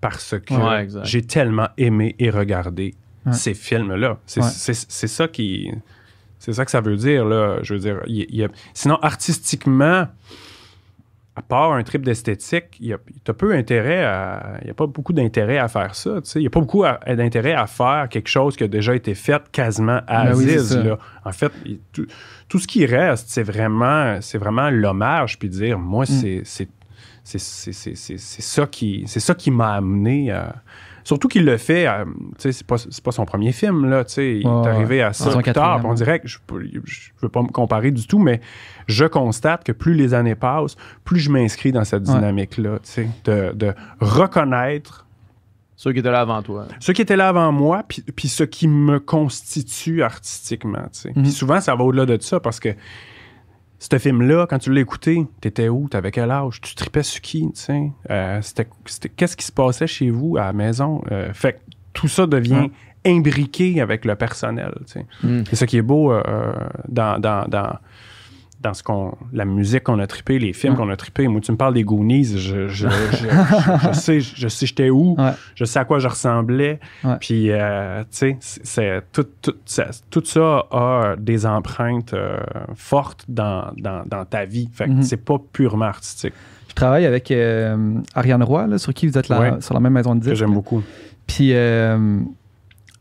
parce 0.00 0.34
que 0.44 0.52
Ouais, 0.54 0.88
j'ai 1.04 1.22
tellement 1.22 1.68
aimé 1.78 2.16
et 2.18 2.28
regardé 2.30 2.94
Ouais. 3.24 3.32
ces 3.32 3.54
films-là. 3.54 4.18
C'est 4.26 4.40
Ouais. 4.42 4.48
c'est- 4.50 4.90
c'est 4.90 5.06
ça 5.06 5.28
qui. 5.28 5.70
C'est 6.40 6.52
ça 6.52 6.64
que 6.64 6.72
ça 6.72 6.80
veut 6.80 6.96
dire, 6.96 7.24
là. 7.24 7.58
Je 7.62 7.74
veux 7.74 7.78
dire, 7.80 8.00
y 8.08 8.42
a- 8.42 8.48
sinon, 8.74 8.96
artistiquement, 9.00 10.06
à 11.34 11.40
part 11.42 11.72
un 11.72 11.82
trip 11.82 12.02
d'esthétique, 12.04 12.78
peu 13.32 13.54
intérêt 13.54 14.04
à. 14.04 14.58
Il 14.60 14.64
n'y 14.66 14.70
a 14.70 14.74
pas 14.74 14.86
beaucoup 14.86 15.14
d'intérêt 15.14 15.56
à 15.58 15.66
faire 15.68 15.94
ça. 15.94 16.20
Il 16.34 16.40
n'y 16.42 16.46
a 16.46 16.50
pas 16.50 16.60
beaucoup 16.60 16.84
d'intérêt 17.06 17.54
à 17.54 17.66
faire 17.66 18.08
quelque 18.10 18.28
chose 18.28 18.54
qui 18.56 18.64
a 18.64 18.68
déjà 18.68 18.94
été 18.94 19.14
fait 19.14 19.42
quasiment 19.50 20.00
à 20.06 20.24
Ben 20.24 20.32
Aziz, 20.32 20.76
là. 20.84 20.98
En 21.24 21.32
fait, 21.32 21.50
tout, 21.92 22.06
tout 22.48 22.58
ce 22.58 22.66
qui 22.66 22.84
reste, 22.84 23.28
c'est 23.30 23.42
vraiment, 23.44 24.18
c'est 24.20 24.36
vraiment 24.38 24.68
l'hommage, 24.68 25.38
puis 25.38 25.48
dire, 25.48 25.78
moi, 25.78 26.04
c'est, 26.04 26.42
c'est, 26.44 26.68
c'est, 27.24 27.38
c'est, 27.40 27.72
c'est, 27.72 27.94
c'est- 27.96 28.18
c'est 28.18 28.42
ça 28.42 28.66
qui, 28.66 29.04
c'est 29.06 29.20
ça 29.20 29.34
qui 29.34 29.50
m'a 29.50 29.74
amené 29.74 30.30
à. 30.32 30.56
Surtout 31.04 31.28
qu'il 31.28 31.44
le 31.44 31.56
fait, 31.56 31.86
tu 32.06 32.12
sais, 32.38 32.52
c'est 32.52 32.66
pas, 32.66 32.78
c'est 32.78 33.02
pas 33.02 33.12
son 33.12 33.24
premier 33.24 33.52
film, 33.52 33.88
là, 33.90 34.04
tu 34.04 34.12
sais. 34.14 34.36
Il 34.38 34.46
est 34.46 34.66
arrivé 34.68 35.02
à 35.02 35.12
C'est 35.12 35.24
ça 35.24 35.30
son 35.32 35.40
plus 35.40 35.52
tard, 35.52 35.54
quatrième, 35.54 35.80
puis 35.80 35.90
on 35.90 35.94
dirait 35.94 36.20
que 36.20 36.28
je, 36.28 36.38
peux- 36.46 36.62
je 36.84 37.10
veux 37.20 37.28
pas 37.28 37.42
me 37.42 37.48
comparer 37.48 37.90
du 37.90 38.06
tout, 38.06 38.18
mais 38.18 38.40
je 38.86 39.04
constate 39.04 39.64
que 39.64 39.72
plus 39.72 39.94
les 39.94 40.14
années 40.14 40.34
passent, 40.34 40.76
plus 41.04 41.18
je 41.20 41.30
m'inscris 41.30 41.72
dans 41.72 41.84
cette 41.84 42.06
Ouais. 42.08 42.14
dynamique-là, 42.14 42.78
tu 42.82 42.90
sais, 42.90 43.08
de, 43.24 43.52
de 43.54 43.74
reconnaître 44.00 45.06
Ceux 45.76 45.92
qui 45.92 45.98
étaient 45.98 46.10
là 46.10 46.20
avant 46.20 46.42
toi. 46.42 46.66
ce 46.78 46.92
qui 46.92 47.02
était 47.02 47.16
là 47.16 47.28
avant 47.28 47.50
moi, 47.52 47.82
puis, 47.88 48.02
puis 48.14 48.28
ce 48.28 48.44
qui 48.44 48.68
me 48.68 49.00
constitue 49.00 50.02
artistiquement. 50.02 50.84
tu 50.92 51.00
sais. 51.00 51.12
Mhm. 51.16 51.22
Puis 51.22 51.32
souvent, 51.32 51.60
ça 51.60 51.74
va 51.74 51.82
au-delà 51.84 52.06
de 52.06 52.20
ça 52.22 52.38
parce 52.40 52.60
que 52.60 52.68
ce 53.90 53.98
film-là, 53.98 54.46
quand 54.48 54.58
tu 54.58 54.72
l'as 54.72 54.80
écouté, 54.80 55.26
t'étais 55.40 55.68
où? 55.68 55.88
T'avais 55.88 56.12
quel 56.12 56.30
âge? 56.30 56.60
Tu 56.60 56.74
tripais 56.74 57.02
sur 57.02 57.20
qui? 57.20 57.40
tu 57.40 57.60
sais? 57.60 57.90
Euh, 58.10 58.40
qu'est-ce 59.16 59.36
qui 59.36 59.44
se 59.44 59.52
passait 59.52 59.88
chez 59.88 60.10
vous 60.10 60.36
à 60.36 60.42
la 60.42 60.52
maison? 60.52 61.02
Euh, 61.10 61.32
fait 61.32 61.54
que 61.54 61.58
tout 61.92 62.08
ça 62.08 62.26
devient 62.26 62.68
imbriqué 63.04 63.80
avec 63.80 64.04
le 64.04 64.14
personnel. 64.14 64.72
tu 64.86 64.92
sais. 64.92 65.06
Mm. 65.24 65.42
C'est 65.48 65.56
ça 65.56 65.66
qui 65.66 65.76
est 65.76 65.82
beau 65.82 66.12
euh, 66.12 66.22
dans, 66.88 67.18
dans, 67.18 67.44
dans, 67.48 67.76
dans 68.62 68.74
ce 68.74 68.82
qu'on, 68.82 69.14
la 69.32 69.44
musique 69.44 69.82
qu'on 69.84 69.98
a 69.98 70.06
trippé, 70.06 70.38
les 70.38 70.52
films 70.52 70.74
Ouais. 70.74 70.78
qu'on 70.78 70.88
a 70.90 70.96
trippé. 70.96 71.26
Moi, 71.28 71.40
tu 71.40 71.50
me 71.52 71.56
parles 71.56 71.74
des 71.74 71.82
Goonies, 71.84 72.24
je, 72.38 72.68
je, 72.68 72.68
je, 72.68 72.88
je- 72.88 73.88
je 73.88 73.92
sais, 73.98 74.20
je 74.20 74.48
sais 74.48 74.66
j'étais 74.66 74.90
où, 74.90 75.16
Ouais. 75.18 75.32
je 75.54 75.64
sais 75.64 75.78
à 75.78 75.84
quoi 75.84 75.98
je 75.98 76.08
ressemblais. 76.08 76.78
Ouais. 77.04 77.16
Puis, 77.20 77.50
euh, 77.50 78.04
tu 78.16 78.36
sais, 78.40 79.02
tout, 79.12 79.26
tout, 79.42 79.54
ça, 79.64 79.86
tout 80.10 80.22
ça 80.24 80.64
a 80.70 81.14
des 81.18 81.44
empreintes 81.46 82.14
euh, 82.14 82.38
fortes 82.74 83.24
dans, 83.28 83.72
dans, 83.76 84.02
dans 84.06 84.24
ta 84.24 84.44
vie. 84.44 84.68
Fait 84.72 84.86
que 84.86 84.90
Mhm. 84.90 85.02
c'est 85.02 85.16
pas 85.24 85.36
purement 85.52 85.86
artistique, 85.86 86.34
Je 86.68 86.74
travaille 86.74 87.04
avec 87.04 87.30
euh, 87.30 87.94
Ariane 88.14 88.42
Roy, 88.42 88.66
là, 88.66 88.78
sur 88.78 88.94
qui 88.94 89.06
vous 89.06 89.18
êtes 89.18 89.28
Ouais. 89.28 89.60
sur 89.60 89.74
la 89.74 89.80
même 89.80 89.92
maison 89.92 90.14
de 90.14 90.20
que 90.20 90.24
disques. 90.24 90.36
j'aime 90.36 90.54
beaucoup. 90.54 90.82
Puis 91.26 91.52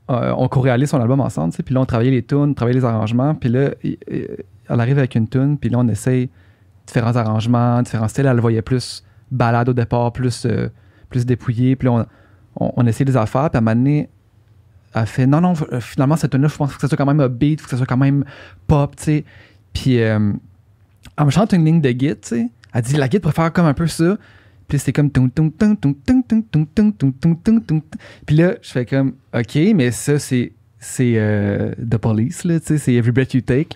on 0.08 0.48
co-réalise 0.50 0.90
son 0.90 1.00
album 1.00 1.22
ensemble, 1.22 1.54
puis 1.66 1.74
là 1.74 1.82
on 1.82 1.86
travaillait 1.86 2.12
les 2.12 2.24
tunes, 2.24 2.38
on 2.38 2.54
travaillait 2.54 2.80
les 2.80 2.86
arrangements, 2.86 3.34
puis 3.36 3.50
là 3.50 3.70
elle 4.72 4.80
arrive 4.80 4.98
avec 4.98 5.16
une 5.16 5.28
tune, 5.28 5.58
puis 5.58 5.70
là, 5.70 5.80
on 5.80 5.88
essaye 5.88 6.30
différents 6.88 7.16
arrangements, 7.16 7.82
différents 7.82 8.08
styles. 8.08 8.26
Elle 8.26 8.36
le 8.36 8.42
voyait 8.42 8.62
plus 8.62 9.04
balade 9.30 9.70
au 9.70 9.74
départ, 9.74 10.12
plus, 10.12 10.46
euh, 10.46 10.70
plus. 11.10 11.26
Puis 11.26 11.76
on, 11.88 12.06
on, 12.56 12.74
on 12.76 12.88
essaie 12.88 13.06
des 13.06 13.18
affaires, 13.18 13.50
puis 13.50 13.58
à 13.58 13.60
un 13.60 13.62
moment 13.62 13.76
donné, 13.76 14.10
elle 14.94 15.06
fait 15.06 15.26
non, 15.26 15.42
non, 15.42 15.54
finalement, 15.80 16.18
cette 16.18 16.32
tune-là, 16.32 16.48
je 16.48 16.56
pense 16.56 16.76
que 16.76 16.82
ça 16.82 16.88
soit 16.88 16.98
quand 16.98 17.06
même 17.06 17.20
un 17.22 17.30
beat, 17.30 17.62
faut 17.62 17.66
que 17.66 17.72
ça 17.72 17.78
soit 17.78 17.86
quand 17.86 17.98
même 17.98 18.26
pop, 18.68 18.96
tu 18.96 19.04
sais. 19.04 19.26
Puis 19.74 19.96
elle 19.96 20.36
me 21.24 21.30
chante 21.30 21.54
une 21.54 21.64
ligne 21.64 21.82
de 21.82 21.92
guide, 21.92 22.20
tu 22.22 22.30
sais. 22.30 22.50
Elle 22.74 22.82
dit 22.82 22.96
la 22.96 23.10
git 23.10 23.20
préfère 23.20 23.52
comme 23.54 23.66
un 23.66 23.74
peu 23.74 23.88
ça. 23.88 24.18
Puis 24.68 24.80
c'est 24.80 24.94
comme 24.94 25.10
Puis 25.12 25.22
là, 28.38 28.56
je 28.62 28.72
fais 28.72 28.86
comme 28.86 29.14
OK, 29.34 29.58
mais 29.76 29.92
ça, 29.92 30.18
c'est 30.18 30.54
c'est 30.80 31.14
euh, 31.16 31.74
The 31.76 31.98
Police, 31.98 32.44
là, 32.44 32.60
tu 32.60 32.66
sais, 32.68 32.78
c'est 32.78 32.94
Every 32.94 33.12
Breath 33.12 33.34
You 33.34 33.42
Take. 33.42 33.76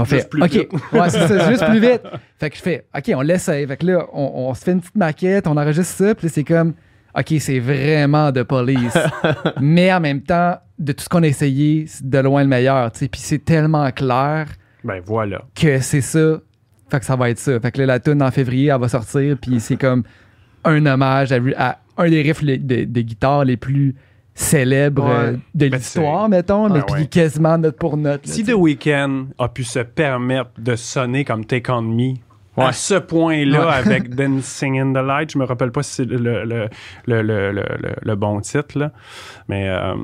On 0.00 0.04
fait, 0.04 0.16
Juste 0.16 0.30
plus 0.30 0.42
OK, 0.42 0.50
vite. 0.52 0.72
ouais, 0.92 1.10
c'est 1.10 1.26
ça, 1.28 1.50
juste 1.50 1.64
plus 1.66 1.80
vite. 1.80 2.02
Fait 2.38 2.50
que 2.50 2.56
je 2.56 2.62
fais, 2.62 2.86
OK, 2.96 3.10
on 3.16 3.20
l'essaye. 3.20 3.66
Fait 3.66 3.76
que 3.76 3.86
là, 3.86 4.06
on, 4.12 4.48
on 4.48 4.54
se 4.54 4.62
fait 4.64 4.72
une 4.72 4.80
petite 4.80 4.96
maquette, 4.96 5.46
on 5.46 5.56
enregistre 5.56 5.92
ça, 6.06 6.14
puis 6.14 6.28
c'est 6.28 6.44
comme, 6.44 6.74
OK, 7.18 7.34
c'est 7.40 7.58
vraiment 7.58 8.30
de 8.30 8.42
police. 8.44 8.96
Mais 9.60 9.92
en 9.92 10.00
même 10.00 10.22
temps, 10.22 10.56
de 10.78 10.92
tout 10.92 11.02
ce 11.02 11.08
qu'on 11.08 11.22
a 11.22 11.26
essayé, 11.26 11.84
c'est 11.88 12.08
de 12.08 12.18
loin 12.18 12.42
le 12.42 12.48
meilleur, 12.48 12.92
tu 12.92 13.00
sais. 13.00 13.08
Puis 13.08 13.20
c'est 13.20 13.44
tellement 13.44 13.90
clair 13.90 14.46
Ben 14.84 15.00
voilà. 15.04 15.42
que 15.54 15.80
c'est 15.80 16.00
ça. 16.00 16.38
Fait 16.90 17.00
que 17.00 17.04
ça 17.04 17.16
va 17.16 17.30
être 17.30 17.38
ça. 17.38 17.58
Fait 17.60 17.72
que 17.72 17.78
là, 17.80 17.86
la 17.86 17.98
tune 18.00 18.22
en 18.22 18.30
février, 18.30 18.70
elle 18.72 18.80
va 18.80 18.88
sortir, 18.88 19.36
puis 19.40 19.58
c'est 19.60 19.76
comme 19.76 20.04
un 20.64 20.86
hommage 20.86 21.32
à, 21.32 21.38
à 21.58 21.78
un 21.96 22.08
des 22.08 22.22
riffs 22.22 22.44
de, 22.44 22.56
de- 22.56 22.84
de 22.84 23.00
guitare 23.00 23.44
les 23.44 23.56
plus 23.56 23.94
célèbres 24.40 25.04
Ouais. 25.04 25.10
euh, 25.10 25.32
de 25.54 25.68
Ben, 25.68 25.76
l'histoire, 25.78 26.28
mettons, 26.28 26.68
mais 26.68 26.80
Ah 26.88 26.92
puis 26.92 27.08
quasiment 27.08 27.58
note 27.58 27.76
pour 27.76 27.96
note. 27.96 28.26
là, 28.26 28.32
Si 28.32 28.44
The. 28.44 28.52
Weeknd 28.54 29.26
a 29.38 29.48
pu 29.48 29.64
se 29.64 29.80
permettre 29.80 30.50
de 30.58 30.76
sonner 30.76 31.24
comme 31.24 31.44
Take 31.44 31.70
On 31.72 31.82
Me 31.82 32.14
Ouais. 32.56 32.64
à 32.64 32.72
ce 32.72 32.94
point-là 32.94 33.66
Ouais. 33.66 33.72
avec 33.72 34.14
Dancing 34.14 34.80
in 34.80 34.92
the 34.92 35.04
Light, 35.04 35.32
je 35.32 35.38
me 35.38 35.44
rappelle 35.44 35.70
pas 35.70 35.82
si 35.82 35.94
c'est 35.94 36.04
le, 36.04 36.16
le, 36.44 36.44
le, 36.44 36.68
le, 37.06 37.22
le, 37.22 37.52
le- 37.52 37.96
le 38.02 38.14
bon 38.16 38.40
titre, 38.40 38.78
là. 38.78 38.90
mais 39.48 39.68
euh, 39.68 39.94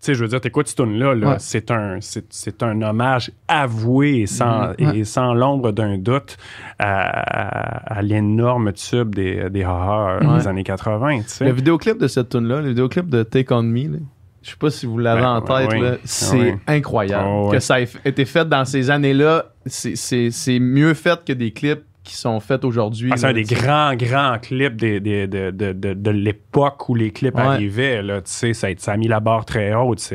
sais, 0.00 0.14
je 0.14 0.22
veux 0.22 0.28
dire, 0.28 0.40
t'écoutes 0.40 0.68
cette 0.68 0.76
tune-là, 0.78 1.14
là, 1.14 1.28
Ouais. 1.30 1.36
c'est 1.38 1.70
un, 1.70 1.98
c'est, 2.00 2.24
c'est 2.30 2.62
un 2.62 2.80
hommage 2.82 3.30
avoué 3.48 4.20
et 4.20 4.26
sans, 4.26 4.68
Mhm. 4.78 4.94
et 4.94 5.04
sans 5.04 5.34
l'ombre 5.34 5.72
d'un 5.72 5.98
doute 5.98 6.36
à, 6.78 7.08
à- 7.08 7.98
à 7.98 8.02
l'énorme 8.02 8.72
tube 8.72 9.14
des, 9.14 9.50
des 9.50 9.62
haha 9.64 10.18
Ouais. 10.20 10.38
des 10.38 10.48
années 10.48 10.64
80, 10.64 11.18
tu 11.20 11.24
sais. 11.28 11.44
Le 11.44 11.52
vidéoclip 11.52 11.98
de 11.98 12.06
cette 12.08 12.28
tune 12.28 12.46
là 12.46 12.60
le 12.60 12.68
vidéoclip 12.68 13.08
de 13.08 13.22
Take 13.22 13.52
On 13.52 13.62
Me, 13.62 13.88
là, 13.92 13.98
je 14.42 14.50
sais 14.50 14.56
pas 14.56 14.70
si 14.70 14.86
vous 14.86 14.98
l'avez 14.98 15.20
Ben, 15.22 15.34
en 15.36 15.40
tête, 15.42 15.68
oui. 15.72 15.80
là, 15.80 15.90
c'est 16.04 16.36
oui. 16.52 16.54
incroyable. 16.66 17.26
Ouais. 17.28 17.52
Que 17.52 17.58
ça 17.60 17.80
ait 17.80 17.88
été 18.04 18.24
fait 18.24 18.48
dans 18.48 18.64
ces 18.64 18.90
années-là, 18.90 19.46
c'est- 19.66 19.96
c'est 19.96 20.30
c'est 20.30 20.58
mieux 20.60 20.94
fait 20.94 21.22
que 21.24 21.32
des 21.32 21.50
clips 21.50 21.82
qui 22.08 22.16
sont 22.16 22.40
faits 22.40 22.64
aujourd'hui. 22.64 23.10
Ah, 23.12 23.16
c'est 23.16 23.26
un 23.26 23.32
des 23.32 23.42
grands, 23.44 23.94
grands 23.94 24.38
clips 24.40 24.76
des- 24.76 25.00
des- 25.00 25.26
de, 25.26 25.50
de, 25.50 25.72
de, 25.72 25.94
de 25.94 26.10
l'époque 26.10 26.88
où 26.88 26.94
les 26.94 27.10
clips 27.10 27.34
Ouais. 27.36 27.42
arrivaient. 27.42 28.02
Là, 28.02 28.16
tu 28.20 28.30
sais, 28.32 28.52
ça, 28.54 28.66
a- 28.68 28.74
ça 28.76 28.92
a 28.92 28.96
mis 28.96 29.08
la 29.08 29.20
barre 29.20 29.44
très 29.44 29.74
haute. 29.74 30.12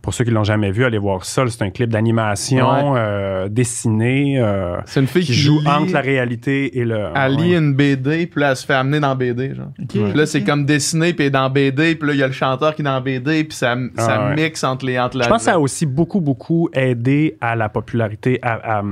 Pour 0.00 0.14
ceux 0.14 0.24
qui 0.24 0.30
l'ont 0.30 0.44
jamais 0.44 0.70
vu, 0.70 0.84
allez 0.84 0.96
voir 0.96 1.24
ça. 1.24 1.44
C'est 1.48 1.62
un 1.62 1.70
clip 1.70 1.90
d'animation 1.90 2.94
euh, 2.96 3.48
dessiné 3.48 4.38
euh, 4.38 4.76
C'est 4.86 5.00
une 5.00 5.06
fille 5.08 5.22
qui 5.24 5.32
qui, 5.32 5.38
joue 5.38 5.60
lit- 5.60 5.66
entre 5.68 5.92
la 5.92 6.00
réalité 6.00 6.78
et 6.78 6.84
le. 6.84 7.06
Elle 7.14 7.34
lit 7.34 7.50
ouais. 7.52 7.58
une 7.58 7.74
BD, 7.74 8.26
puis 8.26 8.40
là, 8.40 8.50
elle 8.50 8.56
se 8.56 8.64
fait 8.64 8.74
amener 8.74 9.00
dans 9.00 9.14
BD, 9.16 9.54
genre. 9.54 9.66
Puis 9.88 10.12
là, 10.14 10.24
c'est 10.24 10.44
comme 10.44 10.64
dessiné, 10.64 11.12
puis 11.12 11.24
elle 11.24 11.28
est 11.28 11.30
dans 11.30 11.50
BD, 11.50 11.96
puis 11.96 12.08
là, 12.08 12.14
il 12.14 12.20
y 12.20 12.22
a 12.22 12.26
le 12.28 12.32
chanteur 12.32 12.74
qui 12.74 12.82
est 12.82 12.84
dans 12.84 13.00
BD, 13.00 13.44
puis 13.44 13.56
ça, 13.56 13.76
ça 13.96 14.06
Ah 14.08 14.28
ouais. 14.30 14.36
mixe 14.36 14.62
entre 14.64 14.86
les 14.86 14.98
entre 14.98 15.18
la. 15.18 15.24
Je 15.24 15.28
pense 15.28 15.38
que 15.38 15.44
ça 15.44 15.54
a 15.54 15.58
aussi 15.58 15.84
beaucoup, 15.84 16.20
beaucoup 16.20 16.70
aidé 16.72 17.36
à 17.40 17.56
la 17.56 17.68
popularité, 17.68 18.38
à, 18.40 18.78
à, 18.78 18.78
à 18.78 18.82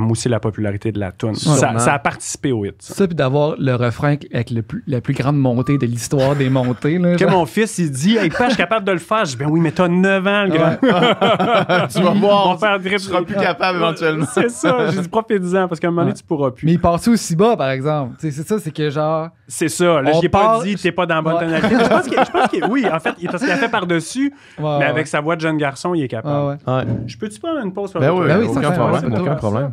mousser 0.00 0.28
la 0.28 0.40
popularité 0.40 0.92
de 0.92 0.98
la 1.00 1.12
tune. 1.12 1.34
Ça, 1.34 1.70
a 1.94 1.98
participé 1.98 2.52
au 2.52 2.64
hit. 2.64 2.74
ça. 2.80 2.94
Ça, 2.94 3.06
puis 3.06 3.14
d'avoir 3.14 3.54
le 3.58 3.74
refrain 3.74 4.16
avec 4.32 4.50
le 4.50 4.62
plus- 4.62 4.82
la 4.86 5.00
plus 5.00 5.14
grande 5.14 5.38
montée 5.38 5.78
de 5.78 5.86
l'histoire 5.86 6.34
des 6.36 6.50
montées. 6.50 6.98
Là, 6.98 7.12
Que 7.16 7.18
genre. 7.28 7.30
mon 7.30 7.46
fils, 7.46 7.78
il 7.78 7.90
dit 7.90 8.16
Hey, 8.16 8.28
pas, 8.30 8.44
je 8.44 8.50
suis 8.50 8.56
capable 8.56 8.86
de 8.86 8.92
le 8.92 8.98
faire. 8.98 9.24
Je 9.24 9.30
dis 9.32 9.36
Ben 9.36 9.48
oui, 9.50 9.60
mais 9.60 9.70
t'as 9.72 9.88
9 9.88 10.26
ans, 10.26 10.44
le 10.44 10.50
grand. 10.50 10.76
tu 11.88 12.00
vas 12.02 12.10
voir, 12.12 12.46
Mon 12.48 12.56
père 12.56 12.78
tu 12.82 12.98
seras 12.98 13.22
plus 13.22 13.34
capable 13.34 13.78
éventuellement. 13.78 14.26
C'est 14.32 14.50
ça. 14.50 14.90
J'ai 14.90 15.00
dit 15.00 15.08
profite-en 15.08 15.68
parce 15.68 15.80
qu'à 15.80 15.88
un 15.88 15.90
moment 15.90 16.02
donné, 16.02 16.12
Ouais. 16.12 16.18
tu 16.18 16.24
pourras 16.24 16.50
plus. 16.50 16.66
Mais 16.66 16.72
il 16.72 16.80
passe 16.80 17.06
aussi 17.08 17.36
bas, 17.36 17.56
par 17.56 17.70
exemple. 17.70 18.14
C'est 18.18 18.30
ça, 18.30 18.58
c'est 18.58 18.70
que 18.72 18.90
genre. 18.90 19.28
C'est 19.46 19.68
ça. 19.68 20.00
Là, 20.02 20.10
On 20.14 20.16
je 20.18 20.22
n'ai 20.22 20.28
part- 20.28 20.58
pas 20.58 20.64
dit 20.64 20.74
t'es 20.76 20.92
pas 20.92 21.06
dans 21.06 21.16
la 21.16 21.22
bonne 21.22 21.34
Ouais. 21.34 21.40
tonalité. 21.60 21.68
Je 21.84 21.88
pense 21.88 22.08
pense 22.32 22.48
qu'il- 22.48 22.64
oui, 22.66 22.86
en 22.92 23.00
fait, 23.00 23.14
il- 23.20 23.28
parce 23.28 23.42
qu'il 23.42 23.52
a 23.52 23.56
fait 23.56 23.68
par-dessus, 23.68 24.32
ouais, 24.58 24.64
mais 24.64 24.78
ouais. 24.78 24.84
avec 24.84 25.06
sa 25.06 25.20
voix 25.20 25.36
de 25.36 25.40
jeune 25.40 25.56
garçon, 25.56 25.94
il 25.94 26.02
est 26.02 26.08
capable. 26.08 26.48
Ouais, 26.48 26.56
ouais. 26.66 26.74
Ouais. 26.74 26.84
Je 27.06 27.16
peux-tu 27.16 27.38
prendre 27.40 27.60
une 27.64 27.72
pause? 27.72 27.92
pour 27.92 28.00
Ben 28.00 28.08
le- 28.08 28.12
oui, 28.14 28.26
Ben 28.26 28.38
oui, 28.40 28.46
aucun 28.48 28.70
problème, 28.70 29.14
aucun 29.20 29.34
problème. 29.34 29.72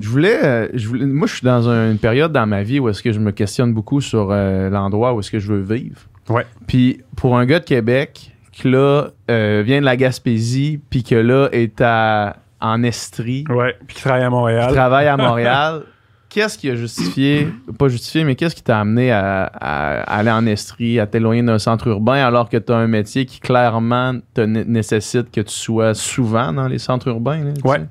Je 0.00 0.08
voulais, 0.08 0.44
euh, 0.44 0.68
je 0.74 0.88
voulais- 0.88 1.06
moi, 1.06 1.26
je 1.26 1.34
suis 1.36 1.44
dans 1.44 1.68
un- 1.68 1.92
une 1.92 1.98
période 1.98 2.32
dans 2.32 2.46
ma 2.46 2.62
vie 2.62 2.80
où 2.80 2.88
est-ce 2.88 3.02
que 3.02 3.12
je 3.12 3.20
me 3.20 3.30
questionne 3.30 3.72
beaucoup 3.72 4.00
sur 4.00 4.28
euh, 4.30 4.68
l'endroit 4.70 5.14
où 5.14 5.20
est-ce 5.20 5.30
que 5.30 5.38
je 5.38 5.52
veux 5.52 5.60
vivre. 5.60 6.00
Ouais. 6.28 6.44
Puis 6.66 7.02
pour 7.16 7.36
un 7.38 7.46
gars 7.46 7.60
de 7.60 7.64
Québec 7.64 8.32
qui 8.52 8.68
là 8.70 9.08
euh, 9.30 9.62
vient 9.64 9.80
de 9.80 9.84
la 9.84 9.96
Gaspésie, 9.96 10.80
puis 10.90 11.02
que 11.02 11.14
là 11.14 11.48
est 11.52 11.80
à, 11.80 12.36
en 12.60 12.82
Estrie, 12.82 13.44
Ouais, 13.48 13.76
puis 13.86 13.96
qui 13.96 14.02
travaille 14.02 14.22
à 14.22 14.30
Montréal. 14.30 14.68
qui 14.68 14.74
travaille 14.74 15.06
à 15.06 15.16
Montréal, 15.16 15.82
qu'est-ce 16.28 16.56
qui 16.58 16.70
a 16.70 16.74
justifié, 16.76 17.48
pas 17.78 17.88
justifié, 17.88 18.24
mais 18.24 18.34
qu'est-ce 18.36 18.54
qui 18.56 18.62
t'a 18.62 18.80
amené 18.80 19.12
à, 19.12 19.44
à 19.44 20.18
aller 20.18 20.30
en 20.30 20.46
Estrie, 20.46 20.98
à 20.98 21.06
t'éloigner 21.06 21.42
d'un 21.42 21.58
centre 21.58 21.86
urbain 21.88 22.24
alors 22.24 22.48
que 22.48 22.56
tu 22.56 22.72
as 22.72 22.76
un 22.76 22.86
métier 22.88 23.26
qui 23.26 23.38
clairement 23.40 24.14
te 24.34 24.40
né- 24.40 24.64
nécessite 24.64 25.30
que 25.30 25.40
tu 25.40 25.52
sois 25.54 25.94
souvent 25.94 26.52
dans 26.52 26.66
les 26.68 26.78
centres 26.78 27.08
urbains? 27.08 27.44
là, 27.44 27.50
Ouais. 27.64 27.78
sais? 27.78 27.84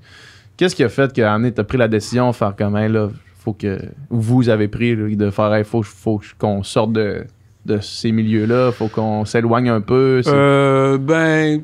Qu'est-ce 0.58 0.76
qui 0.76 0.84
a 0.84 0.90
fait 0.90 1.12
que 1.14 1.50
tu 1.50 1.60
as 1.62 1.64
pris 1.64 1.78
la 1.78 1.88
décision 1.88 2.30
de 2.30 2.36
faire 2.36 2.56
comme 2.56 2.78
Hey, 2.78 2.90
là, 2.92 3.10
faut 3.44 3.54
que 3.54 3.80
ou 4.10 4.20
vous 4.22 4.50
avez 4.50 4.68
pris 4.68 4.96
là, 4.96 5.14
de 5.14 5.30
faire 5.30 5.58
il 5.58 5.64
faut, 5.64 5.84
faut 5.84 6.22
qu'on 6.40 6.64
sorte 6.64 6.94
de, 6.94 7.26
de 7.66 7.80
ces 7.80 8.12
milieux-là, 8.12 8.72
faut 8.72 8.88
qu'on 8.88 9.26
s'éloigne 9.26 9.70
un 9.70 9.82
peu. 9.82 10.22
Euh, 10.28 10.98
ben, 10.98 11.62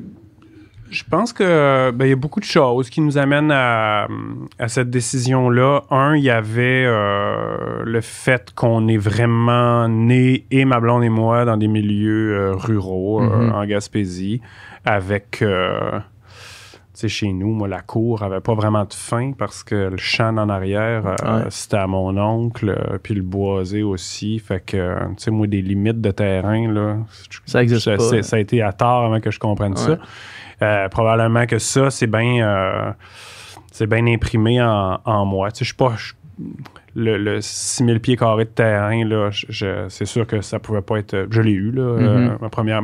je 0.90 1.04
pense 1.08 1.32
que 1.32 1.90
ben, 1.92 2.06
y 2.06 2.12
a 2.12 2.16
beaucoup 2.16 2.40
de 2.40 2.44
choses 2.44 2.90
qui 2.90 3.00
nous 3.00 3.16
amènent 3.16 3.52
à, 3.52 4.08
à 4.58 4.68
cette 4.68 4.90
décision-là. 4.90 5.82
Un, 5.90 6.16
il 6.16 6.24
y 6.24 6.30
avait 6.30 6.84
euh, 6.84 7.82
le 7.84 8.00
fait 8.00 8.50
qu'on 8.54 8.88
est 8.88 8.98
vraiment 8.98 9.88
né, 9.88 10.44
et 10.50 10.64
ma 10.64 10.80
blonde 10.80 11.04
et 11.04 11.08
moi, 11.08 11.44
dans 11.44 11.56
des 11.56 11.68
milieux 11.68 12.36
euh, 12.36 12.54
ruraux 12.54 13.22
euh, 13.22 13.26
Mhm. 13.46 13.52
en 13.52 13.64
Gaspésie, 13.64 14.40
avec... 14.84 15.44
sais, 17.00 17.08
chez 17.08 17.32
nous, 17.32 17.48
moi, 17.52 17.68
la 17.68 17.80
cour 17.80 18.22
avait 18.22 18.40
pas 18.40 18.54
vraiment 18.54 18.84
de 18.84 18.92
fin 18.94 19.32
parce 19.32 19.62
que 19.62 19.74
le 19.90 19.96
champ 19.96 20.36
en 20.36 20.48
arrière, 20.48 21.02
euh, 21.06 21.44
c'était 21.50 21.76
à 21.78 21.86
mon 21.86 22.16
oncle, 22.18 22.68
euh, 22.70 22.98
puis 23.02 23.14
le 23.14 23.22
boisé 23.22 23.82
aussi. 23.82 24.38
Fait 24.38 24.60
que, 24.64 24.76
euh, 24.76 24.98
tu 25.16 25.24
sais, 25.24 25.30
moi, 25.30 25.46
des 25.46 25.62
limites 25.62 26.00
de 26.00 26.10
terrain, 26.10 26.70
là, 26.72 26.96
Ça 27.46 27.62
existe 27.62 27.84
ça, 27.84 27.96
pas. 27.96 28.02
c'est- 28.02 28.22
ça 28.22 28.36
a 28.36 28.38
été 28.38 28.62
à 28.62 28.72
tard 28.72 29.04
avant 29.04 29.20
que 29.20 29.30
je 29.30 29.38
comprenne 29.38 29.76
ça. 29.76 29.98
Euh, 30.62 30.88
probablement 30.88 31.46
que 31.46 31.58
ça, 31.58 31.90
c'est 31.90 32.06
bien 32.06 32.94
c'est 33.72 33.86
bien 33.86 34.06
imprimé 34.06 34.60
en, 34.60 35.00
en 35.04 35.24
moi. 35.24 35.50
Tu 35.52 35.58
sais, 35.58 35.64
je 35.64 35.68
suis 35.70 35.76
pas. 35.76 35.94
Le, 36.94 37.16
le 37.18 37.40
6000 37.40 38.00
pieds 38.00 38.16
carrés 38.16 38.44
de 38.46 38.50
terrain, 38.50 39.04
là, 39.04 39.30
je- 39.30 39.46
je- 39.48 39.88
c'est 39.88 40.04
sûr 40.06 40.26
que 40.26 40.40
ça 40.40 40.58
pouvait 40.58 40.82
pas 40.82 40.98
être. 40.98 41.26
Je 41.30 41.40
l'ai 41.42 41.52
eu, 41.52 41.70
là. 41.70 41.82
euh, 41.82 42.28
Mhm. 42.30 42.38
ma 42.40 42.48
première. 42.48 42.82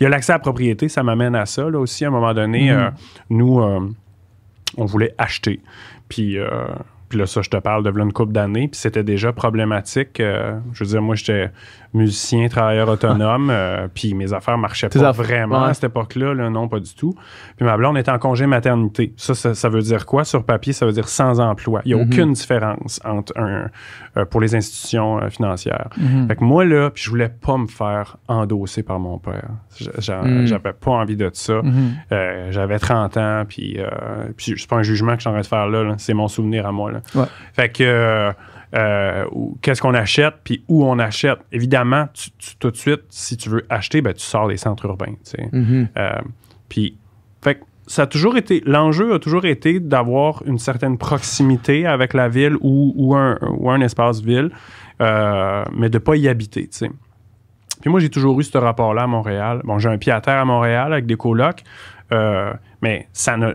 Il 0.00 0.02
y 0.02 0.06
a 0.06 0.08
l'accès 0.08 0.32
à 0.32 0.36
la 0.36 0.40
propriété, 0.40 0.88
ça 0.88 1.02
m'amène 1.02 1.34
à 1.34 1.46
ça, 1.46 1.68
là 1.68 1.78
aussi. 1.78 2.04
À 2.04 2.08
un 2.08 2.10
moment 2.12 2.34
donné, 2.34 2.70
Mhm. 2.70 2.78
euh, 2.78 2.90
nous, 3.30 3.60
euh, 3.60 3.80
on 4.76 4.84
voulait 4.84 5.14
acheter. 5.18 5.60
Puis. 6.08 6.36
puis 7.08 7.18
là, 7.18 7.26
ça, 7.26 7.42
je 7.42 7.50
te 7.50 7.58
parle 7.58 7.84
de 7.84 7.90
v'là 7.90 8.04
une 8.04 8.12
couple 8.14 8.32
d'années. 8.32 8.68
Puis 8.68 8.80
c'était 8.80 9.02
déjà 9.04 9.34
problématique. 9.34 10.16
je 10.18 10.78
veux 10.84 10.86
dire, 10.88 11.02
moi, 11.02 11.14
j'étais 11.14 11.50
musicien, 11.94 12.48
travailleur 12.48 12.88
autonome. 12.88 13.50
euh, 13.52 13.88
puis 13.92 14.14
mes 14.14 14.32
affaires 14.32 14.56
marchaient 14.58 14.88
Tes 14.88 14.98
pas 14.98 15.08
affaires, 15.10 15.24
vraiment 15.24 15.62
ouais. 15.64 15.70
à 15.70 15.74
cette 15.74 15.84
époque-là. 15.84 16.34
là, 16.34 16.50
non, 16.50 16.68
pas 16.68 16.80
du 16.80 16.94
tout. 16.94 17.14
Puis 17.56 17.64
ma 17.66 17.76
blonde 17.76 17.98
était 17.98 18.10
en 18.10 18.18
congé 18.18 18.46
maternité. 18.46 19.12
Ça, 19.16 19.34
ça, 19.34 19.54
ça 19.54 19.68
veut 19.68 19.82
dire 19.82 20.06
quoi? 20.06 20.24
Sur 20.24 20.44
papier, 20.44 20.72
ça 20.72 20.86
veut 20.86 20.92
dire 20.92 21.08
sans 21.08 21.40
emploi. 21.40 21.82
Il 21.84 21.94
n'y 21.94 22.00
a 22.00 22.04
Mhm. 22.04 22.10
aucune 22.10 22.32
différence 22.32 23.00
entre 23.04 23.32
un, 23.38 23.66
euh, 24.16 24.24
pour 24.24 24.40
les 24.40 24.54
institutions 24.54 25.22
euh, 25.22 25.28
financières. 25.28 25.88
Mhm. 25.98 26.28
Fait 26.28 26.36
que 26.36 26.44
moi, 26.44 26.64
là, 26.64 26.90
puis 26.90 27.02
je 27.04 27.10
voulais 27.10 27.28
pas 27.28 27.56
me 27.56 27.66
faire 27.66 28.16
endosser 28.28 28.82
par 28.82 28.98
mon 28.98 29.18
père. 29.18 29.50
Mhm. 29.80 30.46
J'avais 30.46 30.72
pas 30.72 30.90
envie 30.92 31.16
de 31.16 31.30
ça. 31.32 31.60
J'avais 32.50 32.78
30 32.78 33.16
ans, 33.16 33.44
puis, 33.48 33.78
puis 34.36 34.54
c'est 34.56 34.68
pas 34.68 34.76
un 34.76 34.82
jugement 34.82 35.12
que 35.12 35.18
je 35.18 35.20
suis 35.22 35.28
en 35.28 35.32
train 35.32 35.40
de 35.40 35.46
faire 35.46 35.66
là, 35.66 35.82
là. 35.84 35.94
c'est 35.98 36.14
mon 36.14 36.28
souvenir 36.28 36.66
à 36.66 36.72
moi. 36.72 36.92
Là. 36.92 37.00
Ouais. 37.14 37.24
Fait 37.54 37.68
que 37.70 38.32
euh, 38.74 39.24
qu'est-ce 39.60 39.82
qu'on 39.82 39.94
achète, 39.94 40.34
puis 40.44 40.64
où 40.68 40.84
on 40.84 40.98
achète. 40.98 41.38
Évidemment, 41.52 42.06
tu- 42.14 42.30
tu- 42.38 42.56
tout 42.56 42.70
de 42.70 42.76
suite, 42.76 43.02
si 43.10 43.36
tu 43.36 43.48
veux 43.50 43.64
acheter, 43.68 44.00
ben, 44.02 44.12
tu 44.14 44.22
sors 44.24 44.48
des 44.48 44.56
centres 44.56 44.86
urbains. 44.86 45.14
tu 45.24 45.30
sais. 45.32 45.48
Mhm. 45.52 45.88
Euh, 45.96 46.12
puis, 46.68 46.96
fait 47.42 47.56
que 47.56 47.60
ça 47.86 48.02
a 48.02 48.06
toujours 48.06 48.36
été, 48.36 48.62
l'enjeu 48.64 49.12
a 49.14 49.18
toujours 49.18 49.44
été 49.44 49.78
d'avoir 49.80 50.42
une 50.46 50.58
certaine 50.58 50.96
proximité 50.98 51.86
avec 51.86 52.14
la 52.14 52.28
ville 52.28 52.56
ou, 52.60 52.92
ou 52.96 53.14
un, 53.14 53.38
ou 53.58 53.70
un 53.70 53.80
espace 53.80 54.20
ville, 54.22 54.50
euh, 55.00 55.64
mais 55.76 55.90
de 55.90 55.98
pas 55.98 56.16
y 56.16 56.28
habiter, 56.28 56.62
tu 56.68 56.78
sais. 56.78 56.90
Puis 57.80 57.90
moi, 57.90 57.98
j'ai 57.98 58.10
toujours 58.10 58.38
eu 58.38 58.44
ce 58.44 58.56
rapport-là 58.56 59.02
à 59.02 59.06
Montréal. 59.08 59.60
Bon, 59.64 59.78
j'ai 59.80 59.88
un 59.88 59.98
pied 59.98 60.12
à 60.12 60.20
terre 60.20 60.38
à 60.38 60.44
Montréal 60.44 60.92
avec 60.92 61.04
des 61.06 61.16
colocs, 61.16 61.64
euh, 62.12 62.52
mais 62.80 63.08
ça 63.12 63.36
ne, 63.36 63.52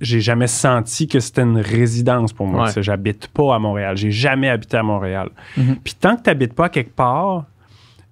j'ai 0.00 0.20
jamais 0.20 0.46
senti 0.46 1.08
que 1.08 1.18
c'était 1.20 1.42
une 1.42 1.58
résidence 1.58 2.32
pour 2.32 2.46
moi. 2.46 2.70
Ouais. 2.72 2.82
J'habite 2.82 3.26
pas 3.28 3.54
à 3.54 3.58
Montréal. 3.58 3.96
J'ai 3.96 4.10
jamais 4.12 4.48
habité 4.48 4.76
à 4.76 4.82
Montréal. 4.82 5.30
Mhm. 5.56 5.76
Puis 5.82 5.94
tant 5.94 6.16
que 6.16 6.22
tu 6.22 6.30
n'habites 6.30 6.54
pas 6.54 6.68
quelque 6.68 6.94
part, 6.94 7.44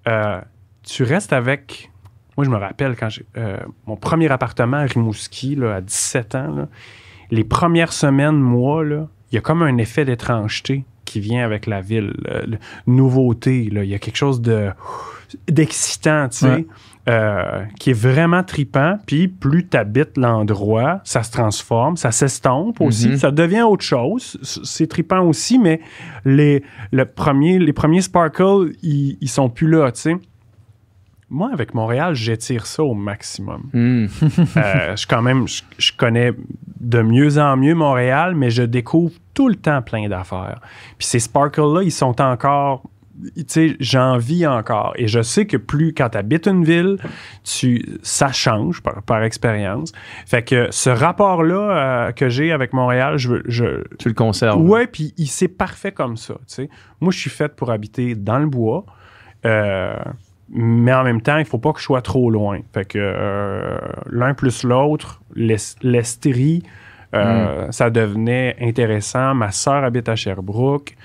euh, 0.07 0.41
tu 0.83 1.03
restes 1.03 1.31
avec. 1.33 1.89
Moi, 2.37 2.45
je 2.45 2.49
me 2.49 2.57
rappelle 2.57 2.95
quand 2.95 3.09
j'ai. 3.09 3.25
euh, 3.37 3.57
mon 3.85 3.95
premier 3.95 4.29
appartement 4.31 4.77
à 4.77 4.83
Rimouski, 4.83 5.55
là, 5.55 5.75
à 5.75 5.81
17 5.81 6.35
ans, 6.35 6.55
là, 6.55 6.67
les 7.31 7.43
premières 7.43 7.93
semaines, 7.93 8.35
mois, 8.39 8.83
il 8.83 9.35
y 9.35 9.37
a 9.37 9.41
comme 9.41 9.61
un 9.61 9.77
effet 9.77 10.03
d'étrangeté 10.05 10.83
qui 11.05 11.19
vient 11.19 11.45
avec 11.45 11.65
la 11.67 11.79
ville. 11.81 12.13
le- 12.25 12.57
nouveauté, 12.87 13.63
il 13.63 13.83
y 13.85 13.93
a 13.95 13.99
quelque 13.99 14.17
chose 14.17 14.41
de 14.41 14.71
d'excitant, 15.47 16.27
tu 16.29 16.37
sais. 16.39 16.47
Ouais. 16.47 16.67
Euh, 17.09 17.63
qui 17.79 17.89
est 17.89 17.99
vraiment 17.99 18.43
tripant. 18.43 18.97
Puis 19.05 19.27
plus 19.27 19.67
tu 19.67 19.75
habites 19.75 20.17
l'endroit, 20.17 21.01
ça 21.03 21.21
se 21.23 21.31
transforme, 21.31 21.97
ça 21.97 22.11
s'estompe 22.11 22.79
aussi, 22.81 23.09
Mhm. 23.09 23.17
ça 23.17 23.31
devient 23.31 23.63
autre 23.63 23.83
chose. 23.83 24.37
C'est 24.63 24.87
tripant 24.87 25.21
aussi, 25.21 25.59
mais 25.59 25.81
les, 26.23 26.63
le 26.91 27.05
premier, 27.05 27.59
les 27.59 27.73
premiers 27.73 28.01
sparkles, 28.01 28.71
ils, 28.83 29.17
ils 29.19 29.29
sont 29.29 29.49
plus 29.49 29.69
là, 29.69 29.91
tu 29.91 30.01
sais. 30.01 30.15
Moi, 31.29 31.49
avec 31.51 31.73
Montréal, 31.73 32.13
j'étire 32.13 32.67
ça 32.67 32.83
au 32.83 32.93
maximum. 32.93 33.63
Hmm. 33.73 34.05
Euh, 34.57 34.95
je 34.95 35.07
quand 35.07 35.23
même, 35.23 35.47
je, 35.47 35.63
je 35.79 35.91
connais 35.97 36.31
de 36.79 37.01
mieux 37.01 37.39
en 37.39 37.57
mieux 37.57 37.73
Montréal, 37.73 38.35
mais 38.35 38.51
je 38.51 38.61
découvre 38.61 39.13
tout 39.33 39.47
le 39.49 39.55
temps 39.55 39.81
plein 39.81 40.07
d'affaires. 40.07 40.59
Puis 40.99 41.07
ces 41.07 41.19
sparkles-là, 41.19 41.81
ils 41.81 41.91
sont 41.91 42.21
encore, 42.21 42.83
j'en 43.79 44.17
vis 44.17 44.45
encore. 44.47 44.93
Et 44.97 45.07
je 45.07 45.21
sais 45.21 45.45
que 45.45 45.57
plus 45.57 45.93
quand 45.93 46.09
tu 46.09 46.17
habites 46.17 46.47
une 46.47 46.63
ville, 46.63 46.97
tu, 47.43 47.83
ça 48.01 48.31
change 48.31 48.81
par, 48.81 49.01
par 49.03 49.23
expérience. 49.23 49.91
Fait 50.25 50.43
que 50.43 50.67
ce 50.71 50.89
rapport-là 50.89 52.07
euh, 52.07 52.11
que 52.11 52.29
j'ai 52.29 52.51
avec 52.51 52.73
Montréal, 52.73 53.17
je, 53.17 53.83
Tu 53.99 54.07
le 54.09 54.13
conserves. 54.13 54.61
Ouais, 54.61 54.87
puis 54.87 55.13
il 55.17 55.27
c'est 55.27 55.47
parfait 55.47 55.91
comme 55.91 56.17
ça. 56.17 56.33
tu 56.35 56.41
sais. 56.47 56.69
Moi, 57.01 57.11
je 57.11 57.19
suis 57.19 57.29
faite 57.29 57.55
pour 57.55 57.71
habiter 57.71 58.15
dans 58.15 58.39
le 58.39 58.47
bois. 58.47 58.85
euh, 59.45 59.95
mais 60.55 60.93
en 60.93 61.03
même 61.03 61.21
temps, 61.21 61.37
il 61.37 61.45
faut 61.45 61.57
pas 61.57 61.71
que 61.73 61.79
je 61.79 61.85
sois 61.85 62.01
trop 62.01 62.29
loin. 62.29 62.59
Fait 62.73 62.85
que 62.85 62.99
euh, 63.01 63.77
l'un 64.11 64.33
plus 64.35 64.63
l'autre, 64.63 65.21
l'Es- 65.35 65.77
l'Estrie, 65.81 66.61
euh, 67.15 67.71
ça 67.71 67.89
devenait 67.89 68.55
intéressant. 68.61 69.33
Ma 69.33 69.51
sœur 69.51 69.83
habite 69.83 70.09
à 70.09 70.15
Sherbrooke. 70.15 70.95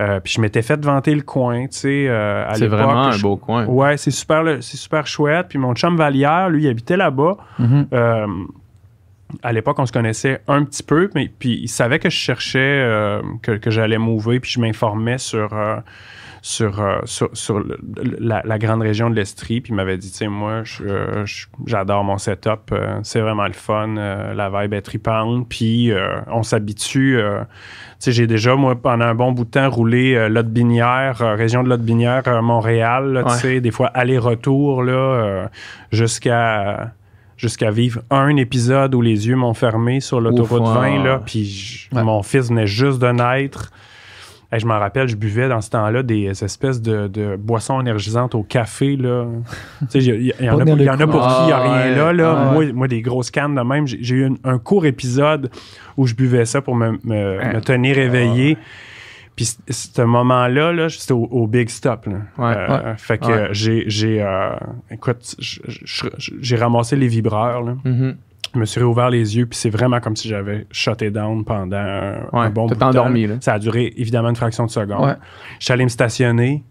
Euh, 0.00 0.18
puis 0.20 0.32
je 0.32 0.40
m'étais 0.40 0.62
fait 0.62 0.82
vanter 0.84 1.14
le 1.14 1.22
coin, 1.22 1.66
tu 1.66 1.78
sais, 1.78 2.06
euh, 2.08 2.48
à 2.48 2.54
C'est 2.54 2.66
vraiment 2.66 3.04
un 3.04 3.18
beau 3.18 3.36
coin. 3.36 3.64
Ouais, 3.66 3.96
c'est 3.96 4.10
super, 4.10 4.42
c'est 4.60 4.76
super 4.76 5.06
chouette. 5.06 5.46
Puis 5.48 5.58
mon 5.58 5.74
chum 5.74 5.96
Vallière, 5.96 6.50
lui, 6.50 6.64
il 6.64 6.68
habitait 6.68 6.96
là-bas. 6.96 7.36
Mhm. 7.58 7.86
Euh, 7.92 8.26
à 9.42 9.52
l'époque, 9.52 9.78
on 9.78 9.86
se 9.86 9.92
connaissait 9.92 10.40
un 10.48 10.64
petit 10.64 10.82
peu, 10.82 11.10
mais 11.14 11.30
puis 11.38 11.60
il 11.62 11.68
savait 11.68 11.98
que 11.98 12.10
je 12.10 12.16
cherchais, 12.16 13.20
que, 13.42 13.52
que 13.52 13.70
j'allais 13.70 13.98
mouver, 13.98 14.38
puis 14.38 14.50
je 14.50 14.60
m'informais 14.60 15.18
sur, 15.18 15.48
sur, 16.46 16.78
euh, 16.78 16.98
sur, 17.06 17.30
sur 17.32 17.58
le- 17.58 17.78
la, 18.20 18.42
la 18.44 18.58
grande 18.58 18.82
région 18.82 19.08
de 19.08 19.14
l'Estrie, 19.14 19.62
puis 19.62 19.72
il 19.72 19.76
m'avait 19.76 19.96
dit, 19.96 20.10
tu 20.10 20.18
sais, 20.18 20.28
moi, 20.28 20.62
j'adore 21.66 22.04
mon 22.04 22.18
setup, 22.18 22.70
euh, 22.72 22.98
c'est 23.02 23.20
vraiment 23.20 23.46
le 23.46 23.54
fun, 23.54 23.96
euh, 23.96 24.34
la 24.34 24.50
vibe 24.50 24.74
est 24.74 24.82
tripante, 24.82 25.48
puis 25.48 25.90
on 26.30 26.42
s'habitue. 26.42 27.18
tu 27.18 27.46
sais, 27.98 28.12
j'ai 28.12 28.26
déjà, 28.26 28.56
moi, 28.56 28.74
pendant 28.76 29.06
un 29.06 29.14
bon 29.14 29.32
bout 29.32 29.46
de 29.46 29.50
temps, 29.52 29.70
roulé 29.70 30.28
Lotte-Binière, 30.28 31.22
euh, 31.22 31.34
région 31.34 31.62
de 31.62 31.70
Lotte-Binière, 31.70 32.24
euh, 32.26 32.42
Montréal, 32.42 33.22
tu 33.26 33.32
Ouais. 33.32 33.38
sais, 33.38 33.60
des 33.62 33.70
fois 33.70 33.86
aller-retour, 33.94 34.82
là, 34.82 35.48
jusqu'à 35.92 36.92
jusqu'à 37.36 37.70
vivre 37.70 38.00
un 38.10 38.36
épisode 38.36 38.94
où 38.94 39.00
les 39.00 39.26
yeux 39.28 39.34
m'ont 39.36 39.54
fermé 39.54 40.00
sur 40.00 40.20
l'autoroute 40.20 40.60
Ouf, 40.62 40.68
20, 40.74 40.80
ouais. 40.98 41.04
là, 41.04 41.20
puis 41.24 41.88
Ouais. 41.92 42.02
mon 42.02 42.22
fils 42.22 42.48
venait 42.48 42.66
juste 42.66 43.00
de 43.00 43.08
naître. 43.08 43.72
Hey, 44.54 44.60
je 44.60 44.66
m'en 44.66 44.78
rappelle, 44.78 45.08
je 45.08 45.16
buvais 45.16 45.48
dans 45.48 45.60
ce 45.60 45.68
temps-là 45.70 46.04
des 46.04 46.28
espèces 46.44 46.80
de, 46.80 47.08
de 47.08 47.34
boissons 47.36 47.80
énergisantes 47.80 48.36
au 48.36 48.44
café. 48.44 48.96
Là. 48.96 49.26
Il 49.94 50.02
y, 50.02 50.32
en 50.48 50.60
a, 50.60 50.64
y 50.64 50.88
en 50.90 50.96
pour 51.08 51.26
qui 51.26 51.34
il 51.42 51.46
n'y 51.46 51.52
a 51.52 51.56
Ah, 51.58 51.62
rien 51.62 51.90
ouais. 51.90 51.96
là. 51.96 52.12
là. 52.12 52.50
Ah, 52.52 52.54
moi, 52.72 52.86
des 52.86 53.02
grosses 53.02 53.32
cannes 53.32 53.56
de 53.56 53.60
même. 53.62 53.86
J'ai 53.88 54.14
eu 54.14 54.26
un, 54.26 54.34
un 54.44 54.58
court 54.58 54.86
épisode 54.86 55.50
où 55.96 56.06
je 56.06 56.14
buvais 56.14 56.44
ça 56.44 56.60
pour 56.62 56.76
me, 56.76 56.92
me- 57.02 57.40
Hein. 57.42 57.52
me 57.54 57.60
tenir 57.60 57.98
éveillé. 57.98 58.56
Puis 59.34 59.46
ce 59.68 60.02
moment-là, 60.02 60.72
là, 60.72 60.88
c'était 60.88 61.12
au, 61.12 61.24
au 61.24 61.48
Big 61.48 61.68
Stop. 61.68 62.06
Là. 62.06 62.18
Ouais. 62.38 62.54
Euh, 62.56 62.94
Fait 62.96 63.18
que 63.18 63.26
Ouais. 63.26 63.48
j'ai, 63.50 63.82
j'ai 63.88 64.22
euh, 64.22 64.50
écoute, 64.92 65.34
j'ai 65.40 66.54
ramassé 66.56 66.94
les 66.94 67.08
vibreurs. 67.08 67.62
Là. 67.62 67.74
Mhm. 67.84 68.14
Je 68.14 68.33
me 68.58 68.64
suis 68.64 68.80
réouvert 68.80 69.10
les 69.10 69.36
yeux, 69.36 69.46
puis 69.46 69.58
c'est 69.58 69.70
vraiment 69.70 70.00
comme 70.00 70.16
si 70.16 70.28
j'avais 70.28 70.66
shutté 70.70 71.10
down 71.10 71.44
pendant 71.44 71.76
un, 71.76 72.20
Ouais, 72.32 72.46
un 72.46 72.50
bon 72.50 72.66
bout 72.66 72.74
de 72.74 72.78
temps. 72.78 72.88
endormi, 72.88 73.26
là. 73.26 73.36
Ça 73.40 73.54
a 73.54 73.58
duré 73.58 73.92
évidemment 73.96 74.28
une 74.30 74.36
fraction 74.36 74.66
de 74.66 74.70
seconde. 74.70 75.04
Ouais. 75.04 75.14
Je 75.58 75.64
suis 75.64 75.72
allé 75.72 75.84
me 75.84 75.88
stationner. 75.88 76.62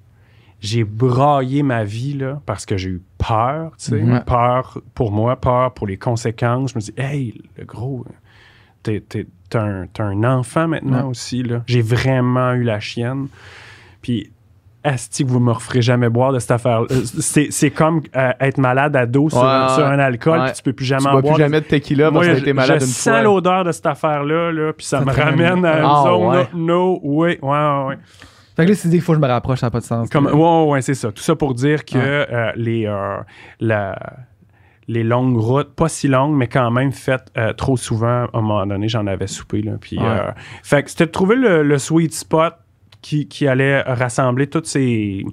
J'ai 0.60 0.84
braillé 0.86 1.62
ma 1.62 1.84
vie 1.84 2.14
là, 2.14 2.42
parce 2.46 2.66
que 2.66 2.78
j'ai 2.78 2.90
eu 2.90 3.02
peur, 3.18 3.72
tu 3.78 3.92
sais. 3.92 4.04
Peur 4.26 4.80
pour 4.94 5.12
moi, 5.12 5.36
peur 5.36 5.74
pour 5.74 5.88
les 5.88 5.98
conséquences. 5.98 6.72
Je 6.72 6.76
me 6.78 6.82
dis, 6.82 6.94
hey, 6.98 7.42
le 7.58 7.66
gros, 7.66 8.06
t'es, 8.82 9.04
un, 9.56 9.86
un 10.00 10.24
enfant 10.24 10.68
maintenant 10.68 11.10
aussi. 11.10 11.44
Là. 11.44 11.64
J'ai 11.68 11.82
vraiment 11.82 12.54
eu 12.54 12.64
la 12.64 12.80
chienne. 12.80 13.28
Puis, 14.02 14.32
Asti, 14.84 15.24
que 15.26 15.30
vous 15.30 15.40
me 15.40 15.52
referez 15.52 15.82
jamais 15.82 16.10
boire 16.10 16.34
de 16.34 16.40
cette 16.40 16.52
affaire. 16.52 16.82
Euh, 16.82 17.02
C'est, 17.06 17.48
c'est 17.52 17.72
comme 17.72 18.02
euh, 18.16 18.32
être 18.40 18.58
malade 18.58 18.96
à 18.96 19.06
dos 19.06 19.30
sur, 19.30 19.40
Ouais, 19.40 19.46
un, 19.48 19.68
ouais. 19.68 19.74
sur 19.76 19.86
un 19.86 20.00
alcool, 20.00 20.40
Ouais. 20.40 20.46
puis 20.48 20.54
tu 20.56 20.64
peux 20.64 20.74
plus 20.74 20.86
jamais 20.86 21.04
Tu 21.04 21.08
en 21.08 21.12
bois 21.14 21.22
boire. 21.22 21.34
plus 21.36 21.44
jamais 21.44 21.62
de 21.62 21.66
tequila 21.66 22.06
parce 22.06 22.14
Moi, 22.14 22.24
que 22.24 22.28
t'as 22.30 22.36
je, 22.36 22.42
été 22.42 22.54
malade 22.54 22.80
je 22.80 22.86
une 22.86 22.92
sens 22.92 23.14
fois. 23.14 23.22
l'odeur 23.22 23.64
de 23.64 23.72
cette 23.72 23.86
affaire-là, 23.86 24.52
là, 24.52 24.74
puis 24.74 24.86
ça, 24.86 25.00
Ça 25.00 25.06
me 25.06 25.12
ramène- 25.12 25.66
à 25.66 25.80
une 25.80 25.86
Ah, 25.86 26.04
zone, 26.06 26.26
ouais. 26.36 26.48
no, 26.54 27.00
oui, 27.04 27.38
ouais, 27.42 27.50
ouais, 27.50 27.84
ouais. 27.88 27.98
Fait 28.56 28.66
que 28.66 28.70
là, 28.70 28.76
c'est 28.76 28.88
dit 28.90 28.98
qu'il 28.98 29.04
faut 29.04 29.14
que 29.14 29.18
je 29.18 29.22
me 29.22 29.28
rapproche, 29.28 29.60
ça 29.60 29.68
n'a 29.68 29.72
pas 29.72 29.80
de 29.80 29.84
sens. 29.86 30.10
Comme, 30.10 30.28
ouais, 30.28 30.32
ouais, 30.34 30.66
ouais, 30.72 30.82
c'est 30.82 30.94
ça. 30.94 31.12
Tout 31.12 31.24
ça 31.24 31.36
pour 31.36 31.54
dire 31.56 31.86
que 31.86 31.98
Ouais. 31.98 32.28
euh, 32.32 32.52
les, 32.56 32.86
euh, 32.86 33.18
la- 33.60 33.98
les 34.88 35.04
longues 35.04 35.38
routes, 35.38 35.74
pas 35.76 35.88
si 35.88 36.08
longues, 36.10 36.36
mais 36.36 36.48
quand 36.48 36.70
même 36.70 36.92
faites 36.92 37.32
euh, 37.38 37.54
trop 37.54 37.78
souvent, 37.78 38.26
à 38.26 38.30
un 38.34 38.42
moment 38.42 38.66
donné, 38.68 38.90
j'en 38.90 39.08
avais 39.08 39.28
soupé. 39.28 39.62
Là, 39.62 39.72
puis, 39.80 39.98
Ouais. 39.98 40.06
euh, 40.06 40.32
fait 40.62 40.84
que 40.84 40.90
c'était 40.90 41.06
de 41.06 41.12
trouver 41.12 41.36
le, 41.38 41.64
le 41.64 41.78
sweet 41.78 42.14
spot 42.14 42.54
qui, 43.04 43.28
qui 43.28 43.48
allait 43.48 43.82
rassembler 43.84 44.48
tous 44.48 44.64
ces, 44.66 45.24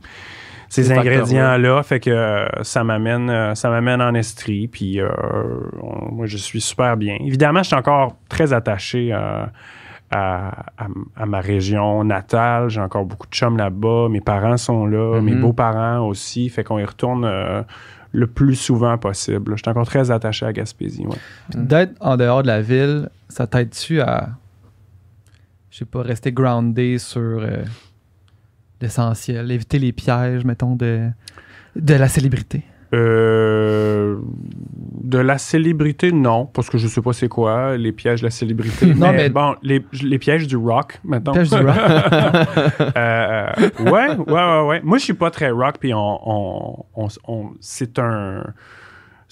ces 0.68 0.92
ingrédients-là. 0.98 1.82
Fait 1.82 2.00
que 2.00 2.10
euh, 2.10 2.46
ça 2.62 2.84
m'amène 2.84 3.30
euh, 3.30 3.54
ça 3.54 3.70
m'amène 3.70 4.02
en 4.02 4.12
Estrie. 4.14 4.68
Puis 4.68 5.00
euh, 5.00 5.08
on- 5.82 6.12
moi, 6.14 6.26
je 6.26 6.36
suis 6.36 6.60
super 6.60 6.96
bien. 6.98 7.16
Évidemment, 7.20 7.62
je 7.62 7.68
suis 7.68 7.76
encore 7.76 8.16
très 8.28 8.52
attaché 8.52 9.12
à, 9.12 9.50
à- 10.10 10.66
à 11.16 11.26
ma 11.26 11.40
région 11.40 12.04
natale. 12.04 12.68
J'ai 12.68 12.80
encore 12.80 13.04
beaucoup 13.04 13.26
de 13.28 13.32
chums 13.32 13.56
là-bas. 13.56 14.08
Mes 14.10 14.20
parents 14.20 14.56
sont 14.56 14.84
là. 14.86 15.18
Mhm. 15.20 15.24
Mes 15.24 15.34
beaux-parents 15.36 16.06
aussi. 16.06 16.48
Fait 16.48 16.64
qu'on 16.64 16.78
y 16.78 16.84
retourne 16.84 17.24
euh, 17.24 17.62
le 18.12 18.26
plus 18.26 18.56
souvent 18.56 18.98
possible. 18.98 19.52
Je 19.56 19.62
suis 19.62 19.70
encore 19.70 19.86
très 19.86 20.10
attaché 20.10 20.44
à 20.46 20.52
Gaspésie. 20.52 21.06
ouais. 21.06 21.16
Puis 21.50 21.60
D'être 21.60 21.92
en 22.00 22.16
dehors 22.16 22.42
de 22.42 22.48
la 22.48 22.60
ville, 22.60 23.08
ça 23.28 23.46
t'aide-tu 23.46 24.00
à, 24.00 24.30
je 25.70 25.78
sais 25.78 25.84
pas, 25.84 26.02
rester 26.02 26.32
groundé 26.32 26.98
sur 26.98 27.20
euh, 27.20 27.62
l'essentiel, 28.80 29.50
éviter 29.50 29.78
les 29.78 29.92
pièges, 29.92 30.44
mettons, 30.44 30.74
de, 30.76 31.08
de 31.76 31.94
la 31.94 32.08
célébrité? 32.08 32.62
Euh, 32.92 34.18
de 35.04 35.18
la 35.18 35.38
célébrité, 35.38 36.10
non, 36.10 36.46
parce 36.46 36.68
que 36.68 36.76
je 36.76 36.88
sais 36.88 37.00
pas 37.00 37.12
c'est 37.12 37.28
quoi, 37.28 37.76
les 37.76 37.92
pièges 37.92 38.20
de 38.20 38.26
la 38.26 38.30
célébrité. 38.32 38.86
Non, 38.94 39.12
mais, 39.12 39.16
mais- 39.16 39.28
bon, 39.30 39.54
les, 39.62 39.84
les 40.02 40.18
pièges 40.18 40.48
du 40.48 40.56
rock, 40.56 40.98
mettons. 41.04 41.30
Piège 41.32 41.50
du 41.50 41.56
rock. 41.56 41.76
Euh, 42.96 43.46
ouais, 43.80 44.16
ouais, 44.16 44.24
ouais, 44.26 44.66
ouais. 44.66 44.80
Moi, 44.82 44.98
je 44.98 45.04
suis 45.04 45.14
pas 45.14 45.30
très 45.30 45.50
rock, 45.50 45.76
puis 45.78 45.94
on, 45.94 45.98
on, 46.28 46.84
on- 46.96 47.08
on- 47.28 47.50
c'est 47.60 47.98
un, 48.00 48.42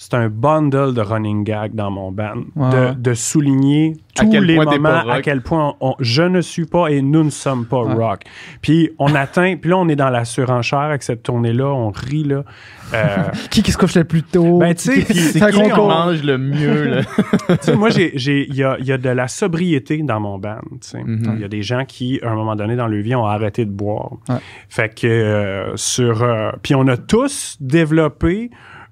c'est 0.01 0.13
un 0.13 0.29
bundle 0.29 0.93
de 0.93 1.01
running 1.01 1.43
gag 1.43 1.75
dans 1.75 1.91
mon 1.91 2.09
band, 2.13 2.35
de, 2.55 2.93
de 2.93 3.13
souligner 3.13 3.97
À 4.17 4.23
tous 4.25 4.31
les 4.41 4.55
moments 4.55 5.09
à 5.09 5.21
quel 5.21 5.41
point 5.41 5.75
on- 5.81 5.95
je 5.99 6.21
ne 6.23 6.39
suis 6.39 6.65
pas 6.65 6.87
et 6.87 7.01
nous 7.01 7.23
ne 7.25 7.29
sommes 7.29 7.65
pas 7.65 7.83
Ouais. 7.83 7.93
rock. 7.93 8.21
Puis 8.61 8.91
on 8.97 9.13
atteint, 9.13 9.57
puis 9.57 9.69
là 9.71 9.77
on 9.77 9.89
est 9.89 9.97
dans 9.97 10.09
la 10.09 10.23
surenchère 10.23 10.79
avec 10.79 11.03
cette 11.03 11.21
tournée-là, 11.23 11.65
on 11.67 11.89
rit 11.91 12.23
là. 12.23 12.43
Euh, 12.93 13.05
qui 13.51 13.61
qui 13.61 13.71
se 13.73 13.77
couche 13.77 13.95
le 13.95 14.05
plus 14.05 14.23
tôt? 14.23 14.57
Ben, 14.59 14.73
tu 14.73 14.83
sais, 14.83 15.01
c'est 15.13 15.39
qui 15.51 15.51
Qui 15.51 15.69
concours? 15.69 15.89
mange 15.89 16.23
le 16.23 16.37
mieux, 16.37 16.85
là? 16.85 17.01
tu 17.49 17.55
sais, 17.61 17.75
moi, 17.75 17.89
il 17.91 18.55
y 18.55 18.63
a, 18.63 18.79
y 18.79 18.91
a 18.93 18.97
de 18.97 19.09
la 19.09 19.27
sobriété 19.27 20.01
dans 20.01 20.19
mon 20.21 20.39
band. 20.39 20.59
Mhm. 20.93 21.33
Il 21.35 21.41
y 21.41 21.43
a 21.43 21.49
des 21.49 21.61
gens 21.61 21.83
qui, 21.85 22.19
à 22.23 22.29
un 22.31 22.35
moment 22.35 22.55
donné 22.55 22.75
dans 22.77 22.87
leur 22.87 23.01
vie, 23.03 23.15
ont 23.15 23.25
arrêté 23.25 23.65
de 23.65 23.69
boire. 23.71 24.13
Ouais. 24.29 24.37
Fait 24.69 24.89
que 24.93 25.05
euh, 25.07 25.75
sur. 25.75 26.23
euh, 26.23 26.51
puis 26.63 26.73
on 26.73 26.87
a 26.87 26.95
tous 26.97 27.57
développé 27.59 28.49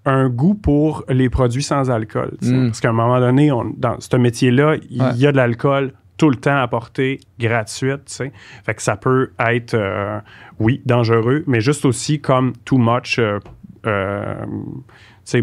un 0.07 0.29
goût 0.29 0.55
pour 0.55 1.03
les 1.09 1.29
produits 1.29 1.61
sans 1.63 1.91
alcool. 1.91 2.37
Mm. 2.41 2.67
Parce 2.67 2.79
qu'à 2.79 2.89
un 2.89 2.93
moment 2.93 3.19
donné, 3.19 3.51
on- 3.51 3.73
dans 3.77 3.99
ce 3.99 4.15
métier-là, 4.17 4.75
il 4.89 5.01
Ouais. 5.01 5.13
y 5.15 5.27
a 5.27 5.31
de 5.31 5.37
l'alcool 5.37 5.93
tout 6.17 6.29
le 6.29 6.35
temps 6.37 6.57
à 6.57 6.67
portée 6.67 7.19
gratuite. 7.39 8.05
tu 8.05 8.13
sais. 8.13 8.31
Fait 8.65 8.73
que 8.73 8.81
ça 8.81 8.95
peut 8.97 9.31
être, 9.39 9.75
euh, 9.75 10.19
oui, 10.59 10.81
dangereux, 10.85 11.43
mais 11.45 11.61
juste 11.61 11.85
aussi 11.85 12.19
comme 12.21 12.53
too 12.65 12.77
much. 12.79 13.19
euh, 13.19 13.39
euh, 13.85 14.45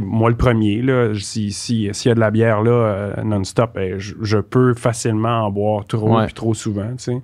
moi, 0.00 0.30
le 0.30 0.36
premier, 0.36 0.80
là, 0.82 1.12
si, 1.14 1.52
si, 1.52 1.90
s'il 1.92 2.08
y 2.08 2.12
a 2.12 2.14
de 2.14 2.20
la 2.20 2.30
bière 2.30 2.62
là, 2.62 2.70
euh, 2.72 3.22
non-stop, 3.22 3.76
eh, 3.78 3.94
je, 3.98 4.14
je 4.22 4.38
peux 4.38 4.72
facilement 4.74 5.44
en 5.44 5.50
boire 5.50 5.84
trop 5.84 6.16
Ouais. 6.18 6.28
trop 6.28 6.54
souvent, 6.54 6.90
tu 6.96 7.04
sais. 7.04 7.22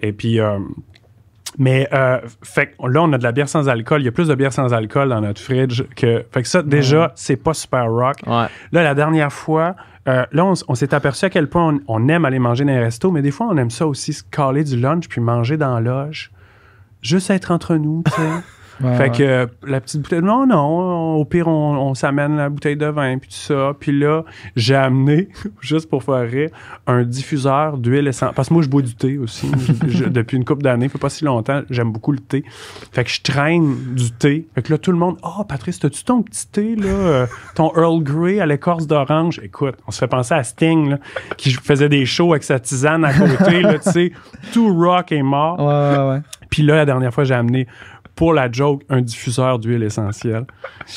Et 0.00 0.12
puis, 0.12 0.38
mais 1.58 1.88
euh, 1.92 2.20
fait 2.42 2.68
que 2.68 2.88
là, 2.88 3.02
on 3.02 3.12
a 3.12 3.18
de 3.18 3.22
la 3.22 3.32
bière 3.32 3.48
sans 3.48 3.68
alcool. 3.68 4.02
Il 4.02 4.04
y 4.04 4.08
a 4.08 4.12
plus 4.12 4.28
de 4.28 4.34
bière 4.34 4.52
sans 4.52 4.72
alcool 4.72 5.08
dans 5.08 5.20
notre 5.20 5.40
fridge 5.40 5.82
que. 5.96 6.24
Fait 6.32 6.42
que 6.42 6.48
ça, 6.48 6.62
déjà, 6.62 7.12
c'est 7.16 7.36
pas 7.36 7.54
super 7.54 7.90
rock. 7.90 8.16
Ouais. 8.26 8.46
Là, 8.72 8.82
la 8.82 8.94
dernière 8.94 9.32
fois, 9.32 9.74
euh, 10.08 10.24
là, 10.32 10.52
on 10.68 10.74
s'est 10.74 10.94
aperçu 10.94 11.24
à 11.24 11.30
quel 11.30 11.48
point 11.48 11.74
on, 11.74 11.80
on 11.88 12.08
aime 12.08 12.24
aller 12.24 12.38
manger 12.38 12.64
dans 12.64 12.72
les 12.72 12.78
restos, 12.78 13.10
mais 13.10 13.22
des 13.22 13.30
fois, 13.30 13.48
on 13.50 13.56
aime 13.56 13.70
ça 13.70 13.86
aussi, 13.86 14.12
se 14.12 14.22
caler 14.22 14.64
du 14.64 14.76
lunch 14.78 15.08
puis 15.08 15.20
manger 15.20 15.56
dans 15.56 15.74
la 15.74 15.80
loge. 15.80 16.30
Juste 17.02 17.30
être 17.30 17.50
entre 17.50 17.76
nous, 17.76 18.02
tu 18.06 18.12
sais. 18.12 18.28
Ouais, 18.82 18.96
fait 18.96 19.10
que 19.10 19.22
euh, 19.22 19.46
la 19.66 19.80
petite 19.80 20.00
bouteille, 20.02 20.22
non, 20.22 20.46
non, 20.46 21.14
au 21.16 21.24
pire, 21.24 21.48
on, 21.48 21.76
on 21.76 21.94
s'amène 21.94 22.36
la 22.36 22.48
bouteille 22.48 22.76
de 22.76 22.86
vin, 22.86 23.18
puis 23.18 23.28
tout 23.28 23.36
ça. 23.36 23.72
Puis 23.78 23.92
là, 23.98 24.24
j'ai 24.56 24.74
amené, 24.74 25.28
juste 25.60 25.88
pour 25.90 26.02
faire 26.02 26.28
rire, 26.28 26.48
un 26.86 27.02
diffuseur 27.04 27.76
d'huile 27.78 28.08
essentielle. 28.08 28.34
Parce 28.34 28.48
que 28.48 28.54
moi, 28.54 28.62
je 28.62 28.68
bois 28.68 28.82
du 28.82 28.94
thé 28.94 29.18
aussi. 29.18 29.50
Je- 29.88 30.04
depuis 30.06 30.36
une 30.36 30.44
couple 30.44 30.62
d'années, 30.62 30.88
fait 30.88 30.98
pas 30.98 31.10
si 31.10 31.24
longtemps, 31.24 31.60
j'aime 31.70 31.92
beaucoup 31.92 32.12
le 32.12 32.18
thé. 32.20 32.42
Fait 32.92 33.04
que 33.04 33.10
je 33.10 33.20
traîne 33.22 33.74
du 33.94 34.10
thé. 34.12 34.46
Fait 34.54 34.62
que 34.62 34.72
là, 34.72 34.78
tout 34.78 34.92
le 34.92 34.98
monde, 34.98 35.16
oh, 35.22 35.44
Patrice, 35.44 35.78
t'as-tu 35.78 36.02
ton 36.04 36.22
petit 36.22 36.46
thé, 36.48 36.74
là, 36.76 36.86
euh, 36.88 37.26
ton 37.54 37.72
Earl 37.76 38.02
Grey 38.02 38.40
à 38.40 38.46
l'écorce 38.46 38.86
d'orange? 38.86 39.40
Écoute, 39.44 39.74
on 39.86 39.90
se 39.90 39.98
fait 39.98 40.08
penser 40.08 40.34
à 40.34 40.42
Sting, 40.42 40.90
là, 40.90 40.98
qui 41.36 41.50
faisait 41.52 41.88
des 41.88 42.06
shows 42.06 42.32
avec 42.32 42.44
sa 42.44 42.58
tisane 42.58 43.04
à 43.04 43.12
côté, 43.12 43.60
là, 43.62 43.78
tu 43.78 43.90
sais, 43.90 44.12
tout 44.52 44.74
rock 44.74 45.12
est 45.12 45.22
mort. 45.22 45.58
Ouais, 45.60 45.98
ouais, 45.98 46.10
ouais. 46.16 46.20
Puis 46.48 46.62
là, 46.62 46.76
la 46.76 46.84
dernière 46.86 47.12
fois, 47.14 47.24
j'ai 47.24 47.34
amené 47.34 47.66
pour 48.20 48.34
la 48.34 48.52
joke 48.52 48.82
un 48.90 49.00
diffuseur 49.00 49.58
d'huile 49.58 49.82
essentielle 49.82 50.44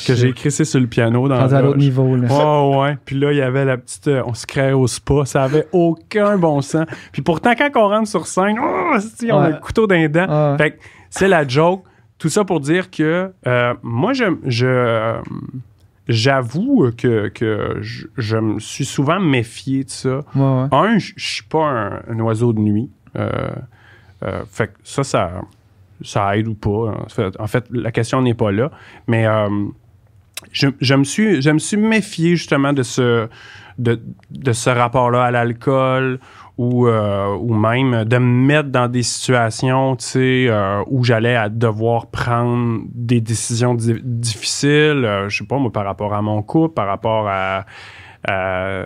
que 0.06 0.14
j'ai 0.14 0.34
crissé 0.34 0.66
sur 0.66 0.78
le 0.78 0.86
piano 0.86 1.26
dans 1.26 1.36
à 1.36 1.46
la 1.48 1.62
l'autre 1.62 1.78
niveau. 1.78 2.16
Là. 2.16 2.28
Ouais, 2.28 2.76
ouais. 2.78 2.98
Puis 3.02 3.18
là, 3.18 3.32
il 3.32 3.38
y 3.38 3.40
avait 3.40 3.64
la 3.64 3.78
petite. 3.78 4.08
euh, 4.08 4.22
on 4.26 4.34
se 4.34 4.46
créait 4.46 4.74
au 4.74 4.86
spa. 4.86 5.24
Ça 5.24 5.42
avait 5.44 5.66
aucun 5.72 6.36
bon 6.36 6.60
sens. 6.60 6.84
Puis 7.12 7.22
pourtant, 7.22 7.54
quand 7.56 7.70
on 7.76 7.88
rentre 7.88 8.08
sur 8.08 8.26
scène, 8.26 8.58
oh, 8.62 8.98
on 9.30 9.38
a 9.38 9.48
le 9.48 9.56
couteau 9.56 9.86
d'un 9.86 10.06
dent. 10.10 10.26
Ah, 10.28 10.52
ouais. 10.52 10.58
Fait 10.58 10.70
que 10.72 10.76
c'est 11.08 11.28
la 11.28 11.48
joke. 11.48 11.84
Tout 12.18 12.28
ça 12.28 12.44
pour 12.44 12.60
dire 12.60 12.90
que 12.90 13.32
euh, 13.46 13.74
moi, 13.82 14.12
je. 14.12 14.24
je 14.44 14.66
euh, 14.66 15.14
J'avoue 16.06 16.90
que, 16.98 17.28
que 17.28 17.78
je, 17.80 18.04
je 18.18 18.36
me 18.36 18.60
suis 18.60 18.84
souvent 18.84 19.18
méfié 19.18 19.84
de 19.84 19.88
ça. 19.90 20.16
Ouais, 20.36 20.42
ouais. 20.42 20.68
Un, 20.70 20.98
je 20.98 21.14
je 21.16 21.26
suis 21.36 21.44
pas 21.44 21.64
un, 21.64 22.02
un 22.06 22.20
oiseau 22.20 22.52
de 22.52 22.60
nuit. 22.60 22.90
Euh, 23.16 23.30
euh, 24.22 24.42
fait 24.46 24.66
que 24.66 24.74
ça, 24.84 25.02
ça, 25.02 25.30
ça 26.04 26.36
aide 26.36 26.46
ou 26.46 26.54
pas. 26.54 26.94
En 27.38 27.46
fait, 27.46 27.64
la 27.72 27.90
question 27.90 28.22
n'est 28.22 28.34
pas 28.34 28.52
là. 28.52 28.70
Mais 29.08 29.26
euh, 29.26 29.48
je, 30.52 30.68
je 30.80 30.94
me 30.94 31.04
suis, 31.04 31.42
je 31.42 31.50
me 31.50 31.58
suis 31.58 31.76
méfié 31.76 32.36
justement 32.36 32.72
de 32.72 32.82
ce, 32.82 33.28
de, 33.78 34.00
de 34.30 34.52
ce 34.52 34.70
rapport-là 34.70 35.24
à 35.24 35.30
l'alcool 35.30 36.20
ou, 36.56 36.86
euh, 36.86 37.34
ou 37.34 37.52
même 37.54 38.04
de 38.04 38.18
me 38.18 38.46
mettre 38.46 38.68
dans 38.68 38.86
des 38.86 39.02
situations 39.02 39.96
euh, 40.14 40.84
où 40.86 41.02
j'allais 41.02 41.34
à 41.34 41.48
devoir 41.48 42.06
prendre 42.06 42.82
des 42.92 43.20
décisions 43.20 43.74
di- 43.74 44.00
difficiles, 44.04 45.04
euh, 45.04 45.28
je 45.28 45.38
sais 45.38 45.46
pas 45.46 45.58
moi, 45.58 45.72
par 45.72 45.84
rapport 45.84 46.14
à 46.14 46.22
mon 46.22 46.42
couple, 46.42 46.74
par 46.74 46.86
rapport 46.86 47.26
à, 47.28 47.64
à 48.28 48.84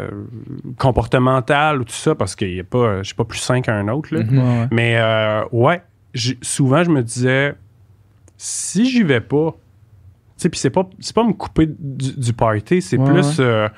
comportemental 0.78 1.80
ou 1.80 1.84
tout 1.84 1.92
ça, 1.92 2.14
parce 2.14 2.34
qu'il 2.34 2.54
n'y 2.54 2.60
a 2.60 2.64
pas, 2.64 2.98
je 2.98 3.02
suis 3.08 3.14
pas 3.14 3.24
plus 3.24 3.38
sain 3.38 3.60
qu'un 3.60 3.86
autre. 3.88 4.14
Là. 4.14 4.20
Ouais. 4.20 4.68
Mais 4.72 4.96
euh, 4.96 5.42
ouais, 5.52 5.82
souvent 6.42 6.82
je 6.84 6.90
me 6.90 7.02
disais, 7.02 7.54
si 8.36 8.88
j'y 8.90 9.02
vais 9.02 9.20
pas, 9.20 9.52
tu 9.52 10.42
sais, 10.42 10.48
puis 10.48 10.60
c'est 10.60 10.70
pas, 10.70 10.88
c'est 11.00 11.14
pas 11.14 11.24
me 11.24 11.32
couper 11.32 11.66
du, 11.66 12.12
du 12.16 12.32
party, 12.32 12.80
c'est 12.82 12.96
Ouais, 12.98 13.04
plus, 13.12 13.36
euh, 13.40 13.68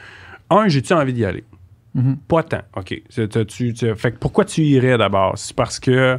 un, 0.50 0.68
j'ai-tu 0.68 0.92
envie 0.92 1.12
d'y 1.12 1.24
aller? 1.24 1.44
Mhm. 1.94 2.18
Pas 2.28 2.42
tant, 2.42 2.62
OK. 2.76 3.02
C'est- 3.08 3.28
t'as-tu- 3.28 3.72
tu- 3.74 3.94
fait 3.96 4.12
que 4.12 4.18
pourquoi 4.18 4.44
tu 4.44 4.62
irais 4.62 4.96
d'abord? 4.98 5.36
C'est 5.36 5.56
parce 5.56 5.80
que 5.80 6.18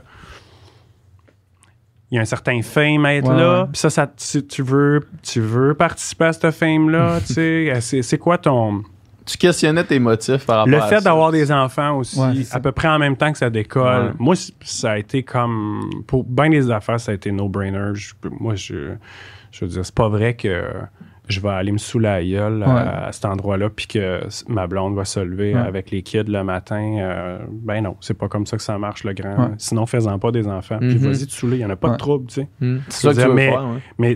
il 2.09 2.15
y 2.15 2.17
a 2.17 2.21
un 2.21 2.25
certain 2.25 2.61
fame 2.61 3.05
à 3.05 3.13
être 3.15 3.29
Ouais, 3.29 3.37
là, 3.37 3.67
puis 3.71 3.79
ça, 3.79 3.89
ça 3.89 4.05
tu, 4.05 4.45
tu 4.45 4.61
veux, 4.63 4.99
tu 5.23 5.39
veux 5.39 5.73
participer 5.75 6.25
à 6.25 6.33
ce 6.33 6.51
fame-là, 6.51 7.21
tu 7.25 7.33
sais, 7.33 7.73
c'est, 7.79 8.01
c'est 8.01 8.17
quoi 8.17 8.37
ton... 8.37 8.83
Tu 9.31 9.37
questionnais 9.37 9.83
tes 9.83 9.99
motifs 9.99 10.45
par 10.45 10.57
rapport 10.57 10.71
Le 10.71 10.77
à 10.81 10.87
fait 10.87 11.01
d'avoir 11.01 11.31
des 11.31 11.51
enfants 11.51 11.97
aussi, 11.99 12.19
Ouais, 12.19 12.33
à 12.51 12.59
peu 12.59 12.71
près 12.71 12.87
en 12.89 12.99
même 12.99 13.15
temps 13.15 13.31
que 13.31 13.37
ça 13.37 13.49
décolle, 13.49 14.07
Ouais. 14.07 14.11
moi, 14.19 14.35
ça 14.61 14.91
a 14.91 14.97
été 14.97 15.23
comme. 15.23 15.89
Pour 16.07 16.23
bien 16.23 16.49
des 16.49 16.69
affaires, 16.69 16.99
ça 16.99 17.11
a 17.11 17.15
été 17.15 17.31
no-brainer. 17.31 17.93
Moi, 18.39 18.55
je, 18.55 18.93
je 19.51 19.65
veux 19.65 19.71
dire, 19.71 19.85
c'est 19.85 19.95
pas 19.95 20.09
vrai 20.09 20.33
que 20.35 20.65
je 21.29 21.39
vais 21.39 21.49
aller 21.49 21.71
me 21.71 21.77
saouler 21.77 22.07
la 22.09 22.23
gueule 22.25 22.63
à, 22.63 22.67
Ouais. 22.73 22.81
à 23.07 23.11
cet 23.13 23.23
endroit-là, 23.25 23.69
puis 23.69 23.87
que 23.87 24.19
ma 24.49 24.67
blonde 24.67 24.95
va 24.95 25.05
se 25.05 25.19
lever 25.21 25.53
Ouais. 25.53 25.61
avec 25.61 25.91
les 25.91 26.01
kids 26.01 26.23
le 26.27 26.43
matin. 26.43 26.97
euh, 26.99 27.37
ben 27.49 27.81
non, 27.81 27.95
c'est 28.01 28.17
pas 28.17 28.27
comme 28.27 28.45
ça 28.45 28.57
que 28.57 28.63
ça 28.63 28.77
marche, 28.77 29.05
le 29.05 29.13
grand. 29.13 29.37
Ouais. 29.37 29.51
Sinon, 29.57 29.85
fais-en 29.85 30.19
pas 30.19 30.31
des 30.31 30.47
enfants. 30.47 30.79
Puis 30.79 30.95
Mhm. 30.95 30.97
vas-y 31.11 31.25
te 31.27 31.31
saouler, 31.31 31.57
il 31.57 31.61
y 31.61 31.65
en 31.65 31.69
a 31.69 31.75
pas 31.77 31.87
Ouais. 31.87 31.93
de 31.93 31.99
trouble, 31.99 32.25
tu 32.27 32.41
sais. 32.41 32.47
Hmm. 32.59 32.79
C'est 32.89 33.07
ça 33.07 33.13
que 33.13 33.21
tu 33.25 33.29
veux 33.31 33.37
faire. 33.37 33.65
Mais 33.97 34.15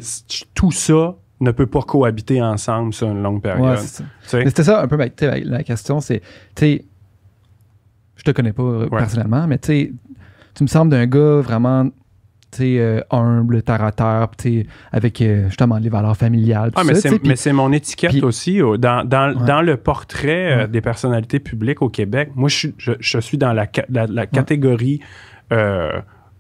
tout 0.54 0.72
ça 0.72 1.16
ne 1.46 1.52
peut 1.52 1.68
pas 1.68 1.82
cohabiter 1.82 2.42
ensemble 2.42 2.94
sur 2.94 3.08
une 3.10 3.22
longue 3.24 3.42
période. 3.42 3.78
ça. 3.78 4.04
Mais 4.34 4.46
c'était 4.48 4.64
ça 4.64 4.82
un 4.82 4.88
peu 4.88 4.98
la 4.98 5.64
question, 5.64 6.00
c'est, 6.02 6.20
tu 6.20 6.26
sais, 6.66 6.86
je 8.18 8.24
te 8.24 8.32
connais 8.32 8.54
pas 8.54 8.64
euh, 8.64 8.84
Ouais. 8.90 9.00
personnellement, 9.00 9.46
mais 9.48 9.58
tu 9.58 9.68
sais, 9.68 9.92
tu 10.56 10.64
me 10.64 10.68
sembles 10.68 10.92
d'un 10.92 11.06
gars 11.06 11.42
vraiment, 11.42 11.86
tu 12.52 12.58
sais, 12.60 12.80
euh, 12.80 13.02
humble, 13.12 13.62
terre 13.62 13.84
à 13.84 13.92
terre, 13.92 14.30
tu 14.38 14.62
sais, 14.62 14.68
avec 14.92 15.22
euh, 15.22 15.48
justement 15.48 15.78
les 15.78 15.90
valeurs 15.90 16.16
familiales. 16.16 16.72
Ah, 16.76 16.84
mais 16.86 16.96
c'est, 17.36 17.54
mon 17.54 17.72
étiquette 17.74 18.24
aussi. 18.24 18.62
oh, 18.62 18.78
Dans, 18.78 19.06
dans, 19.08 19.38
Ouais. 19.38 19.46
dans 19.46 19.62
le 19.62 19.78
portrait 19.78 20.52
euh, 20.54 20.58
Ouais. 20.62 20.68
des 20.70 20.82
personnalités 20.82 21.40
publiques 21.40 21.82
au 21.82 21.90
Québec, 21.90 22.32
moi, 22.36 22.48
je, 22.50 22.56
suis- 22.56 22.76
je, 22.78 22.94
je 23.00 23.20
suis 23.20 23.38
dans 23.38 23.52
la, 23.54 23.68
la, 23.90 24.08
la 24.08 24.26
catégorie 24.26 25.02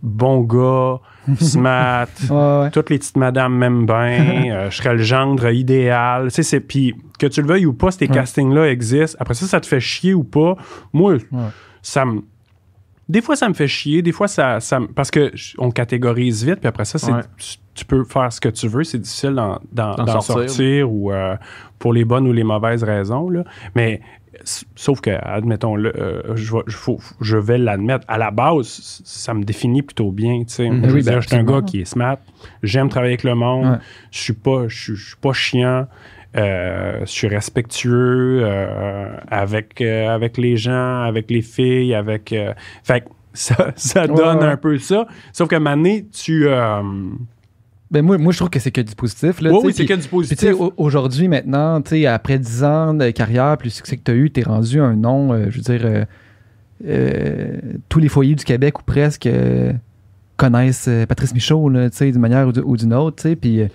bon 0.04 0.42
gars, 0.42 1.00
smart, 1.40 2.08
Ouais, 2.30 2.36
ouais. 2.64 2.72
toutes 2.72 2.90
les 2.90 3.00
petites 3.00 3.18
madames 3.18 3.56
m'aiment 3.56 3.86
bien, 3.86 4.44
euh, 4.52 4.70
je 4.70 4.78
serais 4.78 4.94
le 4.96 5.02
gendre 5.04 5.50
idéal. 5.52 6.32
Tu 6.32 6.44
sais, 6.44 6.60
puis 6.60 6.96
que 7.20 7.28
tu 7.28 7.42
le 7.42 7.48
veuilles 7.48 7.66
ou 7.66 7.74
pas, 7.74 7.92
ces 7.92 8.06
Ouais. 8.08 8.14
castings-là 8.14 8.70
existent. 8.70 9.18
Après 9.20 9.34
ça, 9.34 9.46
ça 9.48 9.60
te 9.60 9.66
fait 9.66 9.80
chier 9.80 10.14
ou 10.14 10.24
pas? 10.24 10.56
Moi, 10.94 11.18
ça 11.82 12.06
me... 12.06 12.22
Des 13.08 13.22
fois, 13.22 13.36
ça 13.36 13.48
me 13.48 13.54
fait 13.54 13.68
chier. 13.68 14.02
Des 14.02 14.12
fois, 14.12 14.28
ça, 14.28 14.60
ça 14.60 14.80
Parce 14.96 15.12
que 15.12 15.32
on 15.60 15.70
catégorise 15.70 16.44
vite, 16.44 16.56
puis 16.60 16.68
après 16.68 16.86
ça, 16.86 16.98
c'est, 16.98 17.12
tu, 17.38 17.58
tu 17.76 17.86
peux 17.86 18.04
faire 18.04 18.34
ce 18.34 18.42
que 18.42 18.50
tu 18.50 18.68
veux. 18.68 18.84
C'est 18.84 18.98
difficile 18.98 19.36
d'en, 19.72 19.96
sortir. 20.08 20.22
sortir, 20.50 20.92
ou 20.92 21.12
euh, 21.12 21.36
pour 21.78 21.94
les 21.94 22.04
bonnes 22.04 22.28
ou 22.28 22.34
les 22.34 22.44
mauvaises 22.44 22.84
raisons. 22.84 23.30
Là. 23.30 23.44
Mais 23.76 24.02
sauf 24.76 25.02
que, 25.02 25.10
admettons-le, 25.12 25.92
euh, 25.98 26.36
je, 26.36 26.54
vais- 26.54 26.64
je 26.68 26.76
faut- 26.78 27.00
je 27.22 27.38
vais 27.38 27.58
l'admettre. 27.58 28.06
À 28.08 28.18
la 28.18 28.32
base, 28.32 29.02
ça 29.04 29.34
me 29.34 29.44
définit 29.44 29.82
plutôt 29.82 30.12
bien. 30.12 30.40
tu 30.48 30.54
sais. 30.54 30.70
Mhm. 30.70 30.86
Oui, 30.94 31.04
ben, 31.04 31.20
je 31.20 31.28
suis 31.28 31.36
un 31.36 31.44
gars 31.44 31.62
qui 31.62 31.82
est 31.82 31.86
smart. 31.86 32.18
J'aime 32.64 32.90
travailler 32.90 33.14
avec 33.14 33.24
le 33.24 33.36
monde. 33.36 33.66
Ouais. 33.72 33.78
Je 34.12 34.20
suis 34.20 34.34
pas, 34.34 34.68
je 34.68 34.76
suis- 34.84 34.96
je 34.96 35.06
suis 35.08 35.18
pas 35.18 35.34
chiant. 35.34 35.88
Euh, 36.38 37.00
je 37.02 37.06
suis 37.06 37.28
respectueux 37.28 38.42
euh, 38.44 39.16
avec, 39.30 39.80
euh, 39.82 40.10
avec 40.10 40.38
les 40.38 40.58
gens, 40.58 41.04
avec 41.04 41.32
les 41.32 41.42
filles, 41.42 41.94
avec. 41.96 42.36
fait 42.84 43.02
que 43.02 43.06
ça, 43.34 43.72
ça 43.76 44.02
Ouais, 44.02 44.08
donne 44.10 44.40
ouais. 44.40 44.46
un 44.46 44.58
peu 44.58 44.78
ça. 44.78 45.08
Sauf 45.34 45.48
que 45.48 45.56
Mané, 45.56 46.06
tu. 46.12 46.46
Ben 47.92 48.02
moi, 48.02 48.18
moi, 48.18 48.32
je 48.32 48.38
trouve 48.38 48.50
que 48.50 48.60
c'est 48.60 48.72
que 48.72 48.82
du 48.82 48.96
positif. 48.96 49.42
Là, 49.42 49.52
oui, 49.54 49.72
c'est 49.74 49.86
que 49.86 49.94
du 49.94 50.08
positif. 50.08 50.54
aujourd'hui, 50.78 51.28
maintenant, 51.28 51.82
après 52.08 52.40
10 52.40 52.64
ans 52.64 52.94
de 52.94 53.10
carrière, 53.12 53.58
plus 53.58 53.68
le 53.68 53.74
succès 53.74 53.98
que 53.98 54.04
tu 54.04 54.12
as 54.12 54.16
eu, 54.16 54.32
tu 54.32 54.40
es 54.40 54.44
rendu 54.44 54.80
un 54.80 54.96
nom, 54.96 55.34
euh, 55.34 55.46
je 55.50 55.58
veux 55.58 55.62
dire, 55.62 55.82
euh, 55.86 56.06
euh, 56.86 57.58
tous 57.88 58.00
les 58.00 58.10
foyers 58.10 58.36
du 58.36 58.44
Québec 58.44 58.80
ou 58.80 58.84
presque 58.84 59.30
connaissent 60.36 60.90
Patrice 61.08 61.34
Michaud, 61.34 61.70
d'une 61.70 62.20
manière 62.20 62.48
ou 62.48 62.78
d'une 62.78 62.94
autre, 62.94 63.18
tu 63.18 63.30
sais, 63.30 63.36
puis... 63.36 63.62
euh, 63.62 63.68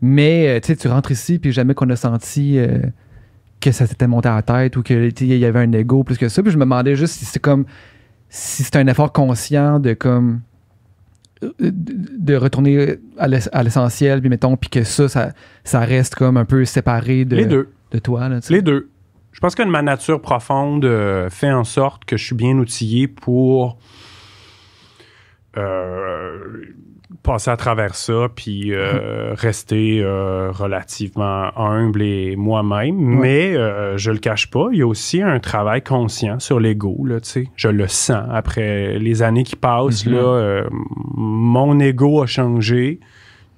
mais, 0.00 0.60
tu 0.60 0.88
rentres 0.88 1.12
ici, 1.12 1.38
puis 1.38 1.50
jamais 1.50 1.72
qu'on 1.72 1.88
a 1.88 1.96
senti 1.96 2.58
que 3.58 3.72
ça 3.72 3.86
s'était 3.86 4.06
monté 4.06 4.28
à 4.28 4.34
la 4.34 4.42
tête 4.42 4.76
ou 4.76 4.82
que, 4.82 5.08
tu 5.08 5.26
sais, 5.26 5.34
il 5.34 5.38
y 5.38 5.46
avait 5.46 5.60
un 5.60 5.72
ego 5.72 6.04
plus 6.04 6.18
que 6.18 6.28
ça. 6.28 6.42
Puis 6.42 6.52
je 6.52 6.58
me 6.58 6.64
demandais 6.64 6.94
juste 6.94 7.14
si 7.14 7.24
c'est 7.24 7.38
comme... 7.38 7.64
Si 8.28 8.64
c'est 8.64 8.76
un 8.76 8.86
effort 8.86 9.12
conscient 9.12 9.80
de, 9.80 9.94
comme 9.94 10.40
de 11.42 11.48
de 11.60 12.34
retourner 12.36 12.96
à 13.18 13.28
l'ess- 13.28 13.50
à 13.52 13.62
l'essentiel, 13.62 14.20
puis 14.20 14.30
mettons, 14.30 14.56
puis 14.56 14.70
que 14.70 14.82
ça, 14.84 15.08
ça, 15.08 15.32
ça 15.64 15.80
reste 15.80 16.14
comme 16.14 16.36
un 16.36 16.44
peu 16.44 16.64
séparé 16.64 17.24
de, 17.24 17.36
les 17.36 17.44
deux. 17.46 17.68
de 17.90 17.98
toi. 17.98 18.28
Là. 18.28 18.40
Les 18.48 18.62
deux. 18.62 18.88
Je 19.32 19.40
pense 19.40 19.54
que 19.54 19.62
ma 19.62 19.82
nature 19.82 20.20
profonde 20.22 20.84
euh, 20.84 21.28
fait 21.28 21.50
en 21.50 21.64
sorte 21.64 22.04
que 22.04 22.16
je 22.16 22.24
suis 22.24 22.36
bien 22.36 22.56
outillé 22.56 23.08
pour 23.08 23.78
euh, 25.56 26.38
passer 27.22 27.50
à 27.50 27.56
travers 27.56 27.94
ça, 27.94 28.28
puis 28.34 28.72
euh, 28.72 29.34
rester 29.34 30.00
euh, 30.02 30.50
relativement 30.50 31.56
humble 31.56 32.02
et 32.02 32.36
moi-même. 32.36 32.96
Mais 32.96 33.56
euh, 33.56 33.96
je 33.96 34.10
le 34.10 34.18
cache 34.18 34.50
pas, 34.50 34.68
il 34.72 34.78
y 34.78 34.82
a 34.82 34.86
aussi 34.86 35.22
un 35.22 35.38
travail 35.40 35.82
conscient 35.82 36.38
sur 36.40 36.60
l'ego. 36.60 37.04
Là, 37.06 37.18
je 37.56 37.68
le 37.68 37.88
sens 37.88 38.26
après 38.30 38.98
les 38.98 39.22
années 39.22 39.44
qui 39.44 39.56
passent. 39.56 40.06
Mhm. 40.06 40.12
là, 40.14 40.18
euh, 40.18 40.68
mon 41.14 41.78
ego 41.80 42.22
a 42.22 42.26
changé. 42.26 43.00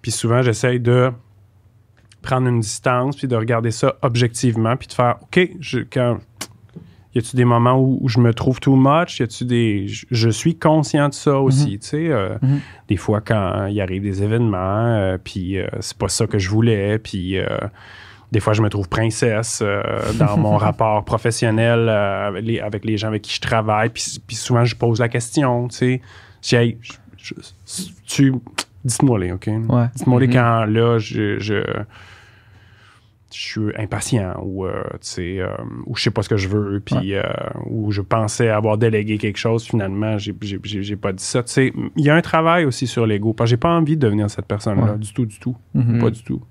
Puis 0.03 0.11
souvent, 0.11 0.43
j'essaye 0.43 0.81
de 0.81 1.11
prendre 2.23 2.49
une 2.49 2.61
distance, 2.61 3.17
puis 3.17 3.29
de 3.29 3.37
regarder 3.37 3.71
ça 3.71 3.97
objectivement, 4.03 4.77
puis 4.77 4.89
de 4.89 4.93
faire, 4.93 5.17
OK, 5.23 5.49
je, 5.61 5.81
quand, 5.81 6.19
y 7.17 7.19
a-tu 7.19 7.35
des 7.37 7.45
moments 7.45 7.79
où, 7.81 7.99
où 8.01 8.09
je 8.09 8.21
me 8.21 8.33
trouve 8.35 8.61
too 8.61 8.77
much? 8.77 9.19
Y 9.21 9.23
a-tu 9.25 9.45
des... 9.45 9.89
Je, 9.89 10.07
je 10.11 10.29
suis 10.31 10.55
conscient 10.57 11.09
de 11.09 11.15
ça 11.15 11.39
aussi, 11.41 11.79
tu 11.79 11.87
sais. 11.89 12.09
euh, 12.09 12.37
Mhm. 12.43 12.61
Des 12.89 12.97
fois, 12.97 13.21
quand 13.21 13.67
il 13.67 13.81
arrive 13.81 14.03
des 14.03 14.23
événements, 14.23 14.85
euh, 14.87 15.19
puis 15.23 15.59
euh, 15.59 15.67
c'est 15.81 15.97
pas 15.99 16.09
ça 16.09 16.27
que 16.27 16.39
je 16.39 16.49
voulais, 16.51 16.99
puis... 16.99 17.39
euh, 17.39 17.47
des 18.33 18.41
fois, 18.41 18.55
je 18.55 18.61
me 18.61 18.69
trouve 18.69 18.89
princesse 18.89 19.63
dans 20.19 20.37
mon 20.37 20.57
rapport 20.67 21.05
professionnel 21.05 21.89
avec, 21.89 22.45
les, 22.45 22.59
avec 22.59 22.85
les 22.85 22.97
gens 22.99 23.07
avec 23.09 23.23
qui 23.23 23.33
je 23.33 23.41
travaille. 23.41 23.89
Puis, 23.91 24.21
puis 24.27 24.35
souvent, 24.35 24.65
je 24.65 24.75
pose 24.75 24.99
la 24.99 25.09
question, 25.09 25.69
tu 25.69 25.77
sais. 25.77 26.01
Dis, 26.43 26.57
Hey, 26.57 26.77
tu, 28.07 28.35
Dites-moi 28.85 29.19
les, 29.21 29.33
OK? 29.33 29.47
Ouais. 29.69 29.87
Dites-moi 29.95 30.21
les 30.21 30.27
Mhm. 30.29 30.33
quand, 30.33 30.65
là, 30.67 30.99
je, 30.99 31.39
je, 31.39 31.63
je 33.37 33.43
suis 33.43 33.77
impatient 33.77 34.35
ou, 34.43 34.65
euh, 34.65 34.83
tu 34.93 34.99
sais, 35.03 35.41
euh, 35.41 35.49
ou 35.85 35.95
je 35.95 36.05
sais 36.05 36.11
pas 36.11 36.23
ce 36.23 36.29
que 36.31 36.39
je 36.39 36.49
veux, 36.49 36.81
puis 36.81 37.15
euh, 37.15 37.23
ou 37.67 37.91
je 37.93 38.01
pensais 38.01 38.49
avoir 38.49 38.79
délégué 38.79 39.19
quelque 39.19 39.37
chose, 39.37 39.65
finalement, 39.65 40.17
j'ai, 40.17 40.35
j'ai, 40.41 40.97
pas 40.97 41.13
dit 41.13 41.23
ça. 41.23 41.43
Tu 41.43 41.53
sais, 41.53 41.73
il 41.97 42.05
y 42.05 42.09
a 42.09 42.15
un 42.15 42.23
travail 42.23 42.65
aussi 42.65 42.87
sur 42.87 43.07
l'ego, 43.07 43.35
parce 43.35 43.49
que 43.49 43.51
j'ai 43.51 43.57
pas 43.59 43.69
envie 43.77 43.97
de 43.97 44.01
devenir 44.01 44.31
cette 44.31 44.47
personne-là, 44.47 44.93
Ouais. 44.93 44.99
du 44.99 45.13
tout, 45.13 45.27
du 45.27 45.39
tout. 45.39 45.55
Mhm. 45.75 45.99
Pas 46.01 46.11
du 46.11 46.23
tout. 46.23 46.43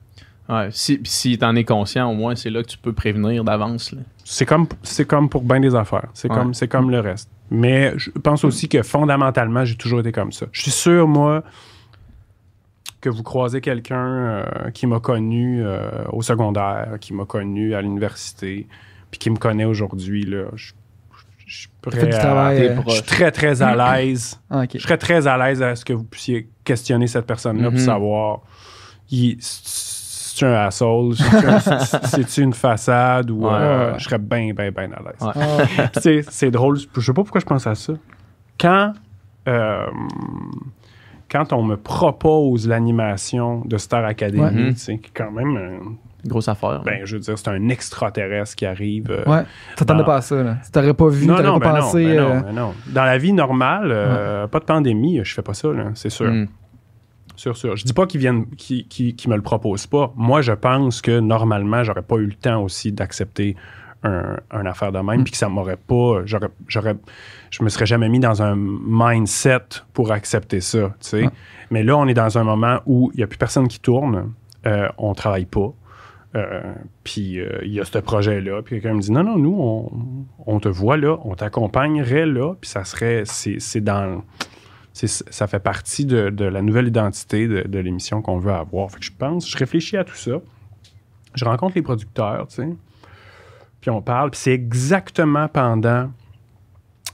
Ouais, 0.47 0.67
si, 0.69 0.99
si 1.05 1.39
t'en 1.39 1.55
es 1.55 1.63
conscient, 1.63 2.11
au 2.11 2.13
moins, 2.13 2.35
c'est 2.35 2.51
là 2.51 2.61
que 2.61 2.67
tu 2.67 2.77
peux 2.77 2.93
prévenir 2.93 3.43
d'avance. 3.43 3.91
là. 3.91 4.01
C'est 4.23 4.45
comme, 4.45 4.67
c'est 4.83 5.05
comme 5.07 5.27
pour 5.27 5.41
bien 5.41 5.59
des 5.59 5.73
affaires. 5.73 6.09
C'est 6.13 6.29
Ouais. 6.29 6.37
comme, 6.37 6.53
c'est 6.53 6.67
comme 6.67 6.91
le 6.91 6.99
reste. 6.99 7.31
Mais 7.49 7.93
je 7.97 8.11
pense 8.11 8.43
aussi 8.43 8.69
que 8.69 8.83
fondamentalement, 8.83 9.65
j'ai 9.65 9.75
toujours 9.75 10.01
été 10.01 10.11
comme 10.11 10.31
ça. 10.31 10.45
Je 10.51 10.61
suis 10.61 10.71
sûr, 10.71 11.07
moi, 11.07 11.43
que 13.05 13.09
vous 13.15 13.23
croisez 13.23 13.61
quelqu'un 13.61 14.05
euh, 14.07 14.71
qui 14.73 14.87
m'a 14.87 14.99
connu 14.99 15.61
euh, 15.63 15.89
au 16.11 16.21
secondaire, 16.23 16.97
qui 16.99 17.13
m'a 17.13 17.25
connu 17.25 17.75
à 17.75 17.81
l'université, 17.81 18.67
puis 19.11 19.19
qui 19.19 19.29
me 19.29 19.37
connaît 19.37 19.65
aujourd'hui, 19.65 20.25
là, 20.25 20.45
je, 20.55 20.73
suis 21.47 21.69
prêt 21.81 22.13
à- 22.15 22.49
euh, 22.49 22.75
Je 22.87 22.91
suis 22.93 23.01
très, 23.03 23.31
très 23.31 23.61
à 23.61 23.75
l'aise. 23.75 24.39
ah. 24.49 24.63
Je 24.73 24.79
serais 24.79 24.97
très 24.97 25.27
à 25.27 25.37
l'aise 25.37 25.61
à 25.61 25.75
ce 25.75 25.85
que 25.85 25.93
vous 25.93 26.03
puissiez 26.03 26.49
questionner 26.63 27.05
cette 27.07 27.27
personne-là 27.27 27.65
pour 27.69 27.79
Mhm. 27.79 27.85
savoir 27.85 28.39
il- 29.11 29.37
c'est 29.39 30.45
un 30.47 30.53
asshole, 30.65 31.13
c'est-tu 32.05 32.41
une 32.41 32.53
façade 32.53 33.29
ou 33.31 33.45
Ouais, 33.45 33.53
euh, 33.53 33.85
ouais, 33.87 33.91
ouais. 33.93 33.99
je 33.99 34.03
serais 34.03 34.17
bien, 34.17 34.51
bien, 34.53 34.71
bien 34.71 34.89
à 34.91 35.01
l'aise. 35.03 35.21
Ouais. 35.21 35.89
C'est- 36.01 36.25
c'est 36.29 36.51
drôle, 36.51 36.77
je 36.79 36.99
sais 37.01 37.13
pas 37.13 37.21
pourquoi 37.23 37.39
je 37.39 37.45
pense 37.45 37.65
à 37.67 37.75
ça. 37.75 37.93
Quand, 38.59 38.93
euh, 39.47 39.85
quand 41.29 41.53
on 41.53 41.63
me 41.63 41.75
propose 41.77 42.67
l'animation 42.67 43.61
de 43.65 43.77
Star 43.77 44.05
Academy, 44.05 44.41
Ouais. 44.41 44.73
tu 44.73 44.79
sais, 44.79 44.97
qui 44.97 45.07
est 45.09 45.13
quand 45.13 45.31
même, 45.31 45.57
euh, 45.57 45.77
Grosse 46.27 46.47
affaire. 46.47 46.81
ben, 46.83 47.01
je 47.05 47.15
veux 47.17 47.21
dire, 47.21 47.37
c'est 47.37 47.49
un 47.49 47.69
extraterrestre 47.69 48.55
qui 48.55 48.65
arrive. 48.65 49.11
euh, 49.11 49.23
ouais. 49.29 49.43
T'attendais 49.75 49.99
dans- 49.99 50.05
pas 50.05 50.15
à 50.17 50.21
ça, 50.21 50.41
là. 50.43 50.57
Si 50.63 50.71
t'aurais 50.71 50.93
pas 50.93 51.07
vu, 51.07 51.25
non, 51.27 51.35
t'aurais 51.35 51.47
non, 51.47 51.59
pas 51.59 51.73
ben 51.73 51.79
pensé. 51.81 52.03
non, 52.03 52.09
ben 52.09 52.19
euh, 52.19 52.35
non, 52.35 52.41
ben 52.41 52.51
non. 52.53 52.73
Dans 52.93 53.03
la 53.03 53.17
vie 53.17 53.33
normale, 53.33 53.89
euh, 53.91 54.47
pas 54.47 54.59
de 54.59 54.65
pandémie, 54.65 55.19
je 55.23 55.33
fais 55.33 55.41
pas 55.43 55.53
ça, 55.53 55.71
là, 55.71 55.91
c'est 55.93 56.09
sûr. 56.09 56.31
Mm. 56.31 56.47
Sûr, 57.35 57.57
sûr. 57.57 57.75
Je 57.75 57.83
dis 57.83 57.93
pas 57.93 58.05
qu'ils 58.07 58.21
viennent, 58.21 58.45
qu'ils, 58.55 58.87
qu'ils- 58.87 59.13
qu'ils 59.15 59.29
me 59.29 59.35
le 59.35 59.41
proposent 59.41 59.87
pas. 59.87 60.13
Moi, 60.15 60.41
je 60.41 60.53
pense 60.53 61.01
que 61.01 61.19
normalement, 61.19 61.83
j'aurais 61.83 62.01
pas 62.01 62.15
eu 62.15 62.27
le 62.27 62.33
temps 62.33 62.63
aussi 62.63 62.91
d'accepter 62.93 63.55
un, 64.05 64.37
un 64.51 64.65
affaire 64.65 64.91
de 64.91 64.99
même, 64.99 65.21
Mm. 65.21 65.23
puis 65.23 65.31
que 65.31 65.37
ça 65.37 65.49
m'aurait 65.49 65.77
pas, 65.77 66.21
j'aurais, 66.25 66.49
j'aurais, 66.67 66.95
je 67.51 67.63
me 67.63 67.69
serais 67.69 67.85
jamais 67.85 68.07
mis 68.09 68.19
dans 68.19 68.41
un 68.43 68.55
mindset 68.55 69.59
pour 69.93 70.11
accepter 70.11 70.61
ça, 70.61 70.93
tu 71.01 71.09
sais. 71.09 71.29
Mais 71.71 71.83
là, 71.83 71.97
on 71.97 72.07
est 72.07 72.13
dans 72.13 72.37
un 72.37 72.43
moment 72.43 72.79
où 72.85 73.11
il 73.13 73.19
y 73.19 73.23
a 73.23 73.27
plus 73.27 73.37
personne 73.37 73.67
qui 73.67 73.79
tourne, 73.79 74.31
euh, 74.65 74.87
on 74.97 75.13
travaille 75.13 75.45
pas. 75.45 75.73
Euh, 76.35 76.61
puis 77.05 77.39
euh, 77.39 77.59
il 77.63 77.71
y 77.71 77.79
a 77.79 77.85
ce 77.85 77.97
projet-là, 77.97 78.61
puis 78.61 78.75
quelqu'un 78.81 78.93
me 78.95 78.99
dit 79.01 79.11
non, 79.11 79.23
non, 79.23 79.37
nous, 79.37 79.55
on, 79.57 79.91
on 80.45 80.59
te 80.59 80.67
voit 80.67 80.97
là, 80.97 81.17
on 81.23 81.33
t'accompagnerait 81.35 82.25
là, 82.25 82.55
puis 82.59 82.69
ça 82.69 82.83
serait, 82.83 83.23
c'est, 83.25 83.59
c'est 83.59 83.79
dans, 83.79 84.21
c'est- 84.91 85.23
ça 85.31 85.47
fait 85.47 85.59
partie 85.61 86.05
de, 86.05 86.29
de 86.29 86.43
la 86.45 86.61
nouvelle 86.61 86.87
identité 86.89 87.47
de, 87.47 87.61
de 87.65 87.79
l'émission 87.79 88.21
qu'on 88.21 88.37
veut 88.37 88.51
avoir. 88.51 88.91
Fait 88.91 88.99
que 88.99 89.05
je 89.05 89.11
pense, 89.17 89.49
je 89.49 89.57
réfléchis 89.57 89.95
à 89.95 90.03
tout 90.03 90.15
ça. 90.15 90.33
Je 91.35 91.45
rencontre 91.45 91.75
les 91.75 91.81
producteurs, 91.81 92.47
tu 92.47 92.55
sais. 92.55 92.69
Puis 93.85 93.91
on 93.91 94.01
parle, 94.01 94.31
puis 94.31 94.39
c'est 94.41 94.51
exactement 94.51 95.47
pendant 95.47 96.09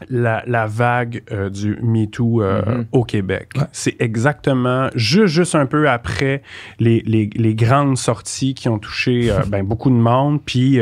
la, 0.10 0.42
la 0.48 0.68
vague 0.68 1.22
euh, 1.34 1.50
du 1.50 1.78
MeToo 1.84 2.42
euh, 2.42 2.62
Mhm. 2.66 2.86
au 2.94 3.04
Québec. 3.04 3.50
Ouais. 3.58 3.64
C'est 3.74 3.98
exactement, 4.00 4.88
juste, 4.96 5.34
juste 5.34 5.54
un 5.54 5.66
peu 5.66 5.90
après 5.90 6.44
les, 6.80 7.04
les- 7.06 7.30
les 7.36 7.56
grandes 7.56 7.98
sorties 7.98 8.54
qui 8.54 8.70
ont 8.70 8.80
touché 8.80 9.30
euh, 9.30 9.40
ben, 9.48 9.64
beaucoup 9.66 9.90
de 9.90 9.96
monde, 9.96 10.40
puis 10.46 10.80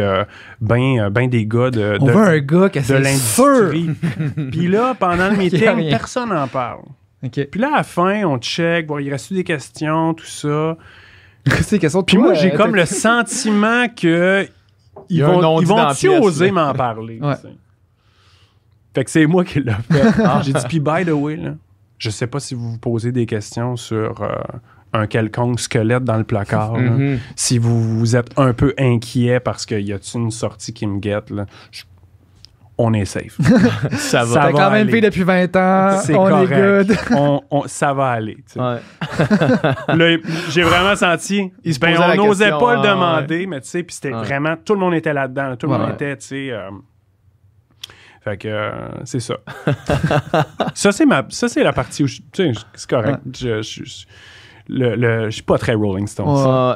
ben, 0.62 1.10
ben 1.10 1.28
des 1.28 1.48
gars 1.48 1.72
de, 1.72 1.98
On 2.00 2.06
de- 2.06 2.12
veut 2.12 2.24
un 2.24 2.38
gars 2.40 2.70
de 2.70 2.94
l'industrie. 2.94 3.90
Puis 4.52 4.68
là, 4.68 4.94
pendant 4.94 5.30
le 5.32 5.38
meeting, 5.38 5.90
personne 5.90 6.30
n'en 6.30 6.48
parle. 6.48 6.84
Puis 7.32 7.60
là, 7.60 7.70
à 7.74 7.78
la 7.78 7.84
fin, 7.84 8.24
on 8.26 8.38
check, 8.38 8.88
il 9.02 9.10
reste 9.10 9.34
des 9.34 9.44
questions, 9.44 10.14
tout 10.14 10.26
ça? 10.28 10.78
C'est 11.62 11.80
Puis 12.06 12.18
moi, 12.20 12.36
j'ai 12.36 12.52
comme 12.52 12.76
le 12.76 12.86
sentiment 12.86 13.88
que 13.90 14.48
ils 15.10 15.24
vont, 15.24 15.60
ils 15.62 15.68
vont-tu 15.68 16.08
pièce, 16.08 16.22
oser 16.22 16.52
m'en 16.52 16.74
parler? 16.74 17.20
Ouais. 17.20 17.36
tu? 17.42 17.48
Fait 18.94 19.04
que 19.04 19.12
c'est 19.12 19.26
moi 19.28 19.44
qui 19.44 19.60
l'ai 19.62 19.72
fait. 19.92 20.04
j'ai 20.44 20.54
dit, 20.54 20.66
puis 20.68 20.80
by 20.80 21.06
the 21.06 21.10
way, 21.12 21.36
là, 21.36 21.56
je 21.98 22.10
sais 22.10 22.28
pas 22.28 22.40
si 22.40 22.56
vous 22.56 22.72
vous 22.72 22.78
posez 22.78 23.12
des 23.12 23.26
questions 23.26 23.76
sur 23.76 24.22
euh, 24.22 24.32
un 24.94 25.06
quelconque 25.08 25.60
squelette 25.60 26.04
dans 26.04 26.18
le 26.18 26.24
placard. 26.24 26.74
là. 26.78 26.90
Mhm. 26.90 27.20
Si 27.36 27.58
vous, 27.60 28.00
vous 28.00 28.16
êtes 28.16 28.38
un 28.38 28.54
peu 28.54 28.74
inquiet 28.80 29.40
parce 29.40 29.66
qu'il 29.66 29.82
y 29.88 29.94
a 29.94 30.00
une 30.16 30.32
sortie 30.32 30.74
qui 30.74 30.88
me 30.88 31.00
guette, 31.00 31.30
là, 31.30 31.46
je- 31.72 31.84
on 32.82 32.94
est 32.94 33.04
safe. 33.06 33.38
Ça 33.92 34.24
va. 34.24 34.26
Ça 34.26 34.40
T'as 34.40 34.40
va 34.48 34.52
quand 34.54 34.72
même 34.72 34.88
aller. 34.88 34.92
fait 34.92 35.02
depuis 35.02 35.24
20 35.24 35.56
ans. 35.58 36.00
C'est 36.02 36.16
on 36.16 36.44
est 36.44 36.48
good. 36.48 36.98
on, 37.12 37.42
on- 37.52 37.68
ça 37.68 37.94
va 37.94 38.12
aller. 38.12 38.36
tu 38.38 38.54
sais. 38.54 38.60
Ouais. 38.60 38.78
Là, 39.96 40.18
j'ai 40.50 40.64
vraiment 40.64 40.96
senti. 40.96 41.52
Il 41.64 41.74
se 41.74 41.80
ben, 41.80 41.96
on 42.00 42.16
n'osait 42.28 42.52
pas 42.52 42.76
le 42.76 42.82
demander, 42.88 43.46
mais 43.48 43.60
tu 43.62 43.68
sais, 43.68 43.84
puis 43.84 43.94
c'était 43.96 44.14
Ouais. 44.14 44.24
vraiment. 44.24 44.56
Tout 44.64 44.74
le 44.76 44.80
monde 44.80 44.94
était 44.94 45.14
là-dedans. 45.14 45.56
Tout 45.58 45.68
le 45.68 45.78
monde 45.78 45.90
était, 45.94 46.16
tu 46.18 46.26
sais. 46.28 46.52
euh, 46.52 46.70
fait 48.24 48.38
que 48.38 48.48
euh, 48.48 48.72
c'est 49.06 49.20
ça. 49.20 49.36
ça, 50.74 50.92
c'est 50.92 51.06
ma, 51.06 51.26
ça, 51.30 51.48
c'est 51.48 51.64
la 51.64 51.74
partie 51.74 52.04
où 52.04 52.08
je, 52.08 52.18
tu 52.32 52.54
sais, 52.54 52.62
c'est 52.74 52.90
correct. 52.90 53.20
Je, 53.40 53.62
je, 53.62 53.84
je- 53.84 54.06
le, 54.72 54.96
le- 54.96 55.26
je 55.26 55.30
suis 55.32 55.42
pas 55.44 55.58
très 55.58 55.74
Rolling 55.74 56.06
Stones. 56.06 56.76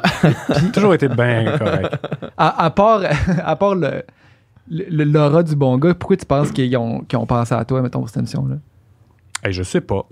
J'ai 0.60 0.72
toujours 0.72 0.94
été 0.94 1.06
bien 1.08 1.56
correct. 1.58 1.94
À, 2.36 2.64
à 2.64 2.70
part, 2.70 3.02
à 3.44 3.56
part 3.56 3.74
le- 3.76 4.02
l'aura 4.70 5.42
du 5.42 5.56
bon 5.56 5.76
gars, 5.78 5.94
pourquoi 5.94 6.16
tu 6.16 6.26
penses 6.26 6.50
qu'ils 6.50 6.76
ont, 6.76 7.04
ont 7.14 7.26
pensé 7.26 7.54
à 7.54 7.64
toi, 7.64 7.82
mettons, 7.82 8.00
pour 8.00 8.08
cette 8.08 8.18
émission-là? 8.18 8.56
Hey, 9.44 9.52
je 9.52 9.62
sais 9.62 9.80
pas. 9.80 10.06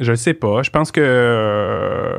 Je 0.00 0.14
sais 0.14 0.34
pas. 0.34 0.62
Je 0.62 0.70
pense 0.70 0.90
que. 0.90 1.00
euh, 1.04 2.18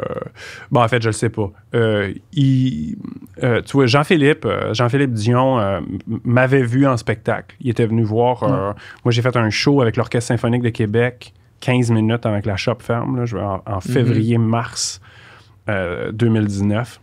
bon, 0.72 0.81
en 0.84 0.88
fait, 0.88 1.02
je 1.02 1.10
le 1.10 1.14
sais 1.14 1.30
pas. 1.30 1.49
Euh, 1.73 2.14
il- 2.31 2.95
euh, 3.44 3.61
tu 3.61 3.73
vois, 3.73 3.88
Jean-Philippe, 3.88 4.48
Jean-Philippe 4.73 5.14
Dion 5.14 5.81
m'avait 6.23 6.64
vu 6.64 6.85
en 6.85 6.98
spectacle. 6.98 7.56
Il 7.61 7.69
était 7.69 7.85
venu 7.88 8.03
voir. 8.03 8.44
Moi, 9.03 9.11
j'ai 9.11 9.22
fait 9.22 9.35
un 9.35 9.49
show 9.49 9.81
avec 9.81 9.98
l'Orchestre 9.98 10.27
symphonique 10.27 10.61
de 10.61 10.69
Québec, 10.69 11.34
15 11.61 11.91
minutes 11.91 12.26
avec 12.26 12.45
la 12.45 12.57
shop 12.57 12.76
ferme, 12.80 13.23
là, 13.26 13.61
en, 13.65 13.72
en 13.73 13.80
février-mars 13.81 15.02
euh, 15.69 16.11
2019. 16.11 16.99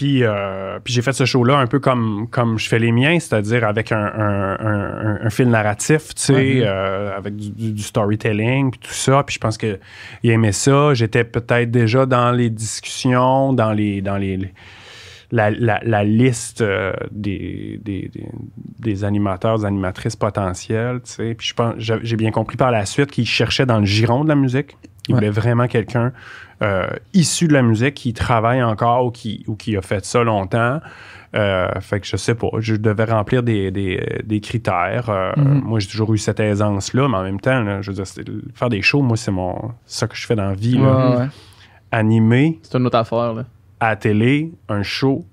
Puis, 0.00 0.24
euh, 0.24 0.78
puis 0.82 0.94
j'ai 0.94 1.02
fait 1.02 1.12
ce 1.12 1.26
show-là 1.26 1.58
un 1.58 1.66
peu 1.66 1.78
comme, 1.78 2.26
comme 2.30 2.58
je 2.58 2.66
fais 2.70 2.78
les 2.78 2.90
miens, 2.90 3.20
c'est-à-dire 3.20 3.64
avec 3.66 3.92
un, 3.92 3.98
un, 3.98 4.56
un- 4.58 5.06
un- 5.06 5.18
un 5.26 5.28
fil 5.30 5.50
narratif, 5.50 6.14
tu 6.14 6.22
sais, 6.22 6.62
euh, 6.64 7.14
avec 7.14 7.36
du, 7.36 7.50
du- 7.50 7.72
du 7.72 7.82
storytelling, 7.82 8.70
puis 8.70 8.80
tout 8.80 8.94
ça. 8.94 9.22
Puis 9.24 9.34
je 9.34 9.40
pense 9.40 9.58
qu'il 9.58 9.78
aimait 10.24 10.52
ça. 10.52 10.94
J'étais 10.94 11.24
peut-être 11.24 11.70
déjà 11.70 12.06
dans 12.06 12.30
les 12.32 12.48
discussions, 12.48 13.52
dans 13.52 13.72
les... 13.72 14.00
Dans 14.00 14.16
les 14.16 14.38
les- 14.38 14.54
la, 15.32 15.50
la- 15.50 15.80
la 15.84 16.02
liste 16.02 16.60
euh, 16.60 16.92
des, 17.12 17.78
des, 17.84 18.10
des- 18.12 18.26
des 18.80 19.04
animateurs, 19.04 19.58
des 19.60 19.64
animatrices 19.66 20.16
potentielles, 20.16 21.00
tu 21.04 21.12
sais. 21.12 21.34
Puis 21.34 21.46
je 21.48 21.54
pense, 21.54 21.74
j'ai 21.78 21.98
j'ai 22.02 22.16
bien 22.16 22.32
compris 22.32 22.56
par 22.56 22.72
la 22.72 22.84
suite 22.84 23.12
qu'il 23.12 23.26
cherchait 23.26 23.64
dans 23.66 23.78
le 23.78 23.84
giron 23.84 24.24
de 24.24 24.28
la 24.30 24.34
musique. 24.34 24.76
Il 25.08 25.14
Ouais. 25.14 25.20
voulait 25.20 25.30
vraiment 25.30 25.66
quelqu'un 25.66 26.12
euh, 26.62 26.86
issu 27.14 27.48
de 27.48 27.54
la 27.54 27.62
musique 27.62 27.94
qui 27.94 28.12
travaille 28.12 28.62
encore 28.62 29.06
ou 29.06 29.10
qui, 29.10 29.44
ou 29.48 29.56
qui 29.56 29.76
a 29.76 29.80
fait 29.82 30.04
ça 30.04 30.22
longtemps. 30.22 30.80
Euh, 31.34 31.68
fait 31.80 32.00
que 32.00 32.06
je 32.06 32.16
sais 32.16 32.34
pas, 32.34 32.48
je 32.58 32.74
devais 32.76 33.04
remplir 33.04 33.42
des, 33.42 33.70
des- 33.70 34.20
des 34.24 34.40
critères. 34.40 35.08
Euh, 35.08 35.32
Mhm. 35.36 35.62
Moi, 35.64 35.78
j'ai 35.80 35.88
toujours 35.88 36.12
eu 36.12 36.18
cette 36.18 36.38
aisance-là, 36.40 37.08
mais 37.08 37.16
en 37.16 37.22
même 37.22 37.40
temps, 37.40 37.62
là, 37.62 37.80
je 37.80 37.90
veux 37.92 38.02
dire, 38.02 38.04
faire 38.54 38.68
des 38.68 38.82
shows, 38.82 39.00
moi, 39.00 39.16
c'est 39.16 39.30
mon 39.30 39.72
ça 39.86 40.06
que 40.06 40.14
je 40.16 40.26
fais 40.26 40.36
dans 40.36 40.48
la 40.48 40.54
vie. 40.54 40.76
là. 40.76 41.10
Ouais, 41.10 41.16
ouais. 41.22 41.28
Animer 41.92 42.58
C'est 42.62 42.76
une 42.76 42.86
autre 42.86 42.98
affaire, 42.98 43.32
là. 43.32 43.44
à 43.80 43.88
la 43.90 43.96
télé, 43.96 44.52
un 44.68 44.82
show 44.82 45.24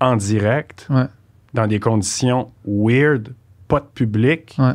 en 0.00 0.16
direct, 0.16 0.86
Ouais. 0.90 1.06
dans 1.54 1.66
des 1.66 1.80
conditions 1.80 2.50
weird, 2.66 3.32
pas 3.68 3.80
de 3.80 3.86
public, 3.86 4.54
Ouais. 4.58 4.74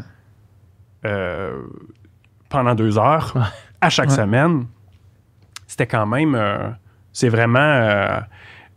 euh, 1.05 1.61
pendant 2.49 2.73
deux 2.73 2.97
heures, 2.97 3.33
Ouais. 3.35 3.41
À 3.81 3.89
chaque 3.89 4.09
Ouais. 4.09 4.15
semaine, 4.15 4.65
c'était 5.67 5.87
quand 5.87 6.05
même. 6.05 6.35
euh, 6.35 6.69
c'est 7.11 7.29
vraiment 7.29 7.59
euh, 7.59 8.19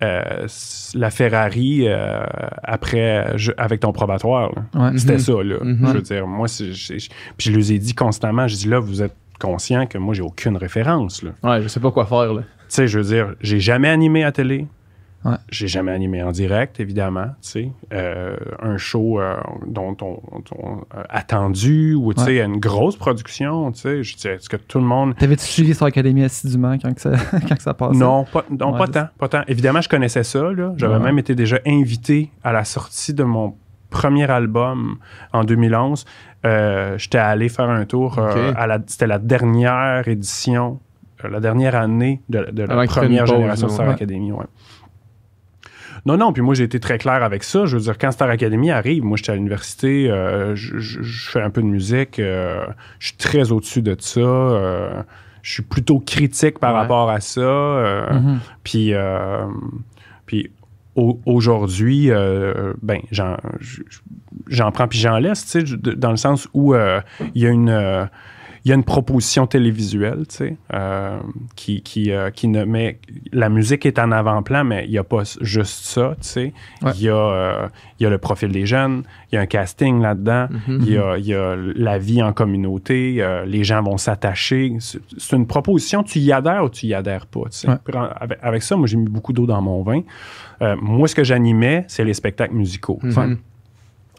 euh, 0.03 0.47
la 0.95 1.11
Ferrari 1.11 1.85
euh, 1.87 2.25
après, 2.65 3.33
je- 3.37 3.53
avec 3.57 3.81
ton 3.81 3.93
probatoire. 3.93 4.51
Ouais. 4.75 4.91
C'était 4.99 5.13
Mhm. 5.15 5.19
ça, 5.19 5.33
là. 5.43 5.57
Mhm. 5.63 5.79
Je 5.87 5.93
veux 5.93 6.01
dire, 6.03 6.27
moi, 6.27 6.47
j'ai- 6.49 6.97
puis 7.37 7.51
je 7.51 7.53
les 7.53 7.73
ai 7.75 7.79
dit 7.79 7.95
constamment, 7.95 8.49
je 8.49 8.57
dis 8.57 8.69
là, 8.69 8.81
vous 8.81 9.03
êtes 9.03 9.15
conscient 9.39 9.87
que 9.87 9.99
moi, 9.99 10.15
j'ai 10.15 10.23
aucune 10.23 10.57
référence, 10.57 11.23
là. 11.23 11.31
Ouais, 11.43 11.63
je 11.63 11.69
sais 11.69 11.81
pas 11.81 11.91
quoi 11.91 12.07
faire, 12.07 12.33
là. 12.35 12.43
Tu 12.43 12.47
sais, 12.69 12.87
je 12.89 12.99
veux 12.99 13.05
dire, 13.05 13.35
j'ai 13.41 13.61
jamais 13.61 13.89
animé 13.89 14.25
à 14.25 14.33
télé. 14.33 14.67
Ouais. 15.25 15.37
J'ai 15.51 15.69
jamais 15.69 15.93
animé 15.93 16.23
en 16.23 16.33
direct, 16.33 16.81
évidemment. 16.81 17.27
Euh, 17.93 18.37
un 18.61 18.77
show 18.77 19.21
euh, 19.21 19.37
dont 19.67 19.97
on, 20.03 20.19
on- 20.59 20.79
euh, 20.97 21.03
attendu 21.09 21.95
ou 21.95 22.13
tu 22.13 22.23
sais, 22.23 22.39
une 22.43 22.59
grosse 22.59 22.97
production. 22.97 23.71
Est-ce 23.71 24.49
que 24.49 24.57
tout 24.57 24.79
le 24.79 24.85
monde. 24.85 25.15
T'avais-tu 25.17 25.45
suivi 25.45 25.75
sur 25.75 25.85
l'Académie 25.85 26.25
assidûment 26.25 26.77
quand, 26.79 26.93
que 26.93 27.01
ça, 27.01 27.13
quand 27.49 27.55
que 27.57 27.63
ça 27.63 27.75
passait? 27.75 27.99
Non, 27.99 28.25
pas, 28.25 28.45
non 28.51 28.73
Ouais, 28.73 28.79
pas 28.79 28.89
tant, 28.89 29.07
pas 29.19 29.29
tant. 29.29 29.43
Évidemment, 29.47 29.81
je 29.81 29.89
connaissais 29.89 30.25
ça. 30.25 30.41
J'avais 30.77 30.95
Ouais. 30.95 31.01
même 31.01 31.19
été 31.19 31.35
déjà 31.35 31.59
invité 31.67 32.31
à 32.43 32.53
la 32.53 32.65
sortie 32.65 33.15
de 33.15 33.23
mon 33.25 33.55
premier 33.91 34.29
album 34.31 34.97
en 35.33 35.45
2011. 35.45 36.05
Euh, 36.45 36.99
J'étais 36.99 37.19
allé 37.19 37.49
faire 37.49 37.71
un 37.71 37.85
tour. 37.85 38.19
Ok. 38.19 38.37
à 38.57 38.67
la, 38.67 38.79
C'était 38.87 39.07
la 39.07 39.19
dernière 39.19 40.09
édition, 40.09 40.81
la 41.23 41.39
dernière 41.41 41.77
année 41.77 42.21
de, 42.29 42.49
de 42.51 42.63
la 42.65 42.87
première 42.87 43.27
génération 43.27 43.69
de 43.69 43.73
Star 43.73 43.87
ouais. 43.87 43.93
Academy. 43.95 44.33
Non, 46.05 46.17
non, 46.17 46.33
puis 46.33 46.43
moi 46.43 46.55
j'ai 46.55 46.65
été 46.65 46.81
très 46.81 46.99
clair 46.99 47.23
avec 47.23 47.45
ça. 47.45 47.65
Je 47.65 47.77
veux 47.77 47.83
dire, 47.83 47.97
quand 47.99 48.11
Star 48.11 48.29
Academy 48.29 48.71
arrive, 48.73 49.05
moi 49.05 49.17
j'étais 49.17 49.33
à 49.33 49.35
l'université, 49.37 50.11
euh, 50.11 50.57
je, 50.57 50.79
je- 50.79 51.03
je 51.03 51.31
fais 51.31 51.41
un 51.41 51.51
peu 51.51 51.63
de 51.63 51.67
musique, 51.69 52.19
euh, 52.19 52.65
je 52.99 53.09
suis 53.09 53.17
très 53.17 53.53
au-dessus 53.53 53.83
de 53.83 53.95
ça. 53.99 54.21
euh, 54.21 55.03
je 55.43 55.53
suis 55.55 55.63
plutôt 55.63 55.99
critique 56.01 56.59
par 56.61 56.73
Ouais. 56.75 56.81
rapport 56.81 57.11
à 57.11 57.21
ça. 57.21 57.41
Mhm. 58.13 58.39
puis, 58.65 58.95
euh, 58.95 59.45
puis 60.27 60.51
au- 60.97 61.19
aujourd'hui, 61.27 62.11
euh, 62.11 62.73
ben, 62.83 63.01
j'en, 63.11 63.37
j'en 64.49 64.71
prends 64.73 64.89
puis 64.89 64.99
j'en 64.99 65.19
laisse, 65.19 65.45
tu 65.47 65.67
sais, 65.67 65.77
dans 65.97 66.11
le 66.11 66.17
sens 66.17 66.49
où 66.55 66.75
euh, 66.75 67.01
il 67.35 67.43
y 67.43 67.47
a 67.47 67.51
une. 67.51 67.71
Il 68.65 68.69
y 68.69 68.73
a 68.73 68.77
une 68.77 68.85
proposition 68.85 69.49
télévisuelle, 69.49 70.25
tu 70.29 70.37
sais, 70.37 70.57
euh, 70.73 71.19
qui, 71.57 71.83
qui, 71.83 72.13
euh, 72.13 72.31
qui 72.31 72.47
ne 72.47 72.65
met... 72.65 73.01
La 73.33 73.49
musique 73.49 73.85
est 73.87 73.99
en 73.99 74.13
avant-plan, 74.13 74.63
mais 74.63 74.85
il 74.85 74.91
n'y 74.93 74.99
a 74.99 75.05
pas 75.05 75.23
juste 75.41 75.85
ça, 75.85 76.15
tu 76.21 76.29
sais. 76.29 76.53
Ouais. 76.81 76.93
Il 76.95 77.03
y, 77.03 77.09
a, 77.09 77.15
euh, 77.17 77.69
il 77.99 78.05
y 78.05 78.07
a 78.07 78.11
le 78.11 78.19
profil 78.19 78.53
des 78.53 78.65
jeunes, 78.65 79.03
il 79.31 79.35
y 79.35 79.39
a 79.39 79.41
un 79.41 79.47
casting 79.47 80.01
là-dedans, 80.01 80.47
Mhm. 80.69 80.79
il, 80.87 80.93
y 80.93 80.97
a, 80.97 81.17
il 81.19 81.27
y 81.27 81.35
a 81.35 81.57
la 81.57 81.99
vie 81.99 82.23
en 82.23 82.33
communauté, 82.33 83.25
les 83.47 83.65
gens 83.65 83.83
vont 83.83 83.97
s'attacher. 83.99 84.77
C'est 84.79 85.01
c'est 85.19 85.35
une 85.37 85.47
proposition, 85.49 86.03
tu 86.05 86.21
y 86.21 86.31
adhères 86.33 86.65
ou 86.65 86.69
tu 86.71 86.87
y 86.87 86.95
adhères 86.95 87.27
pas, 87.27 87.45
tu 87.51 87.59
sais. 87.59 87.69
Ouais. 87.69 87.75
Avec, 88.21 88.39
avec 88.43 88.63
ça, 88.63 88.77
moi, 88.77 88.87
j'ai 88.87 88.97
mis 88.97 89.09
beaucoup 89.09 89.33
d'eau 89.33 89.47
dans 89.47 89.61
mon 89.61 89.83
vin. 89.83 90.03
Moi, 90.81 91.09
ce 91.09 91.15
que 91.17 91.25
j'animais, 91.25 91.85
c'est 91.89 92.05
les 92.05 92.15
spectacles 92.15 92.55
musicaux. 92.55 93.01
Mhm. 93.03 93.11
Enfin, 93.11 93.35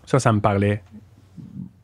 ça, 0.05 0.19
ça 0.19 0.33
me 0.33 0.41
parlait 0.41 0.83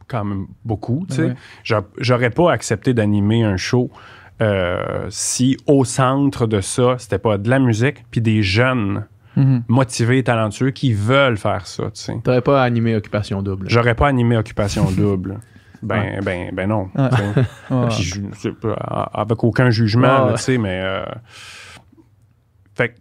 quand 0.10 0.26
même 0.26 0.48
beaucoup. 0.65 1.06
tu 1.10 1.15
sais. 1.15 1.23
Ouais. 1.23 1.36
J'a- 1.64 1.84
J'aurais 1.99 2.30
pas 2.31 2.52
accepté 2.52 2.94
d'animer 2.94 3.44
un 3.44 3.57
show 3.57 3.90
euh, 4.41 5.06
si 5.10 5.57
au 5.68 5.84
centre 5.86 6.48
de 6.48 6.61
ça, 6.61 6.95
c'était 6.98 7.19
pas 7.19 7.38
de 7.38 7.49
la 7.49 7.60
musique 7.60 8.06
puis 8.10 8.22
des 8.22 8.41
jeunes 8.41 9.06
Mhm. 9.36 9.64
motivés, 9.68 10.23
talentueux 10.23 10.72
qui 10.72 10.94
veulent 10.94 11.38
faire 11.38 11.68
ça. 11.68 11.84
tu 11.91 12.02
sais. 12.02 12.14
T'aurais 12.23 12.41
pas 12.41 12.64
animé 12.64 12.95
Occupation 12.95 13.41
Double. 13.41 13.69
J'aurais 13.69 13.95
pas 13.95 14.07
animé 14.07 14.36
Occupation 14.38 14.90
Double. 14.98 15.40
Ben, 15.84 16.19
ben, 16.23 16.49
ben 16.53 16.68
non. 16.68 16.90
Ouais. 16.95 17.10
tu 17.10 17.15
sais. 17.18 17.45
Ouais. 17.76 17.88
Puis 17.90 18.03
je- 18.03 18.22
c'est 18.34 18.52
pas- 18.53 18.73
avec 19.14 19.44
aucun 19.44 19.69
jugement, 19.69 20.26
Ouais. 20.26 20.31
là, 20.31 20.38
tu 20.38 20.44
sais, 20.44 20.57
mais. 20.57 20.81
euh, 20.84 21.06
fait 22.76 22.95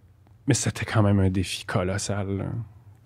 mais 0.46 0.54
c'était 0.54 0.84
quand 0.84 1.02
même 1.02 1.20
un 1.20 1.28
défi 1.30 1.64
colossal. 1.64 2.28
là. 2.38 2.44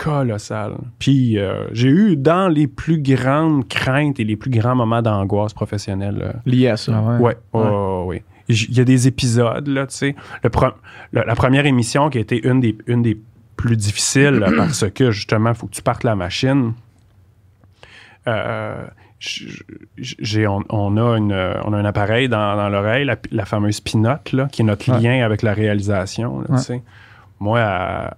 Colossal. 0.03 0.73
Puis 0.99 1.39
euh, 1.39 1.67
j'ai 1.73 1.89
eu 1.89 2.17
dans 2.17 2.49
les 2.49 2.67
plus 2.67 3.01
grandes 3.01 3.69
craintes 3.69 4.19
et 4.21 4.25
les 4.25 4.37
plus 4.37 4.51
grands 4.51 4.75
moments 4.75 5.03
d'angoisse 5.03 5.53
professionnelle. 5.55 6.19
euh, 6.23 6.33
Lié 6.47 6.69
à 6.69 6.77
ça. 6.77 6.93
Ah 6.97 7.13
ouais. 7.13 7.19
Ouais, 7.21 7.37
oh, 7.53 8.05
oui. 8.07 8.23
Il 8.49 8.77
y 8.77 8.81
a 8.81 8.85
des 8.85 9.07
épisodes, 9.07 9.69
là, 9.69 9.87
tu 9.87 9.95
sais. 9.97 10.17
Le 10.43 10.51
pro- 10.51 10.73
le- 11.13 11.23
la 11.25 11.35
première 11.37 11.65
émission 11.67 12.11
qui 12.11 12.19
a 12.19 12.21
été 12.21 12.45
une 12.47 12.61
des, 12.61 12.77
une 12.87 13.03
des 13.03 13.17
plus 13.57 13.77
difficiles 13.77 14.35
là, 14.41 14.51
parce 14.57 14.91
que, 14.91 15.11
justement, 15.13 15.51
il 15.51 15.55
faut 15.57 15.67
que 15.69 15.75
tu 15.75 15.83
partes 15.83 16.03
la 16.05 16.17
machine. 16.17 16.73
Euh, 18.27 18.85
j'ai, 19.97 20.47
on, 20.49 20.63
on 20.69 20.97
a 20.97 21.17
une, 21.17 21.33
euh, 21.33 21.55
on 21.65 21.73
a 21.73 21.77
un 21.79 21.85
appareil 21.85 22.29
dans, 22.29 22.57
dans 22.57 22.69
l'oreille, 22.69 23.05
la, 23.05 23.17
la 23.31 23.45
fameuse 23.45 23.81
pinote, 23.81 24.33
là, 24.33 24.49
qui 24.51 24.63
est 24.63 24.65
notre 24.65 24.91
Ouais. 24.93 25.01
lien 25.01 25.25
avec 25.25 25.43
la 25.43 25.55
réalisation, 25.55 26.41
là, 26.41 26.47
tu 26.49 26.53
Ouais. 26.55 26.59
sais. 26.59 26.83
Moi, 27.39 27.61
à- 27.61 28.07
à- 28.09 28.15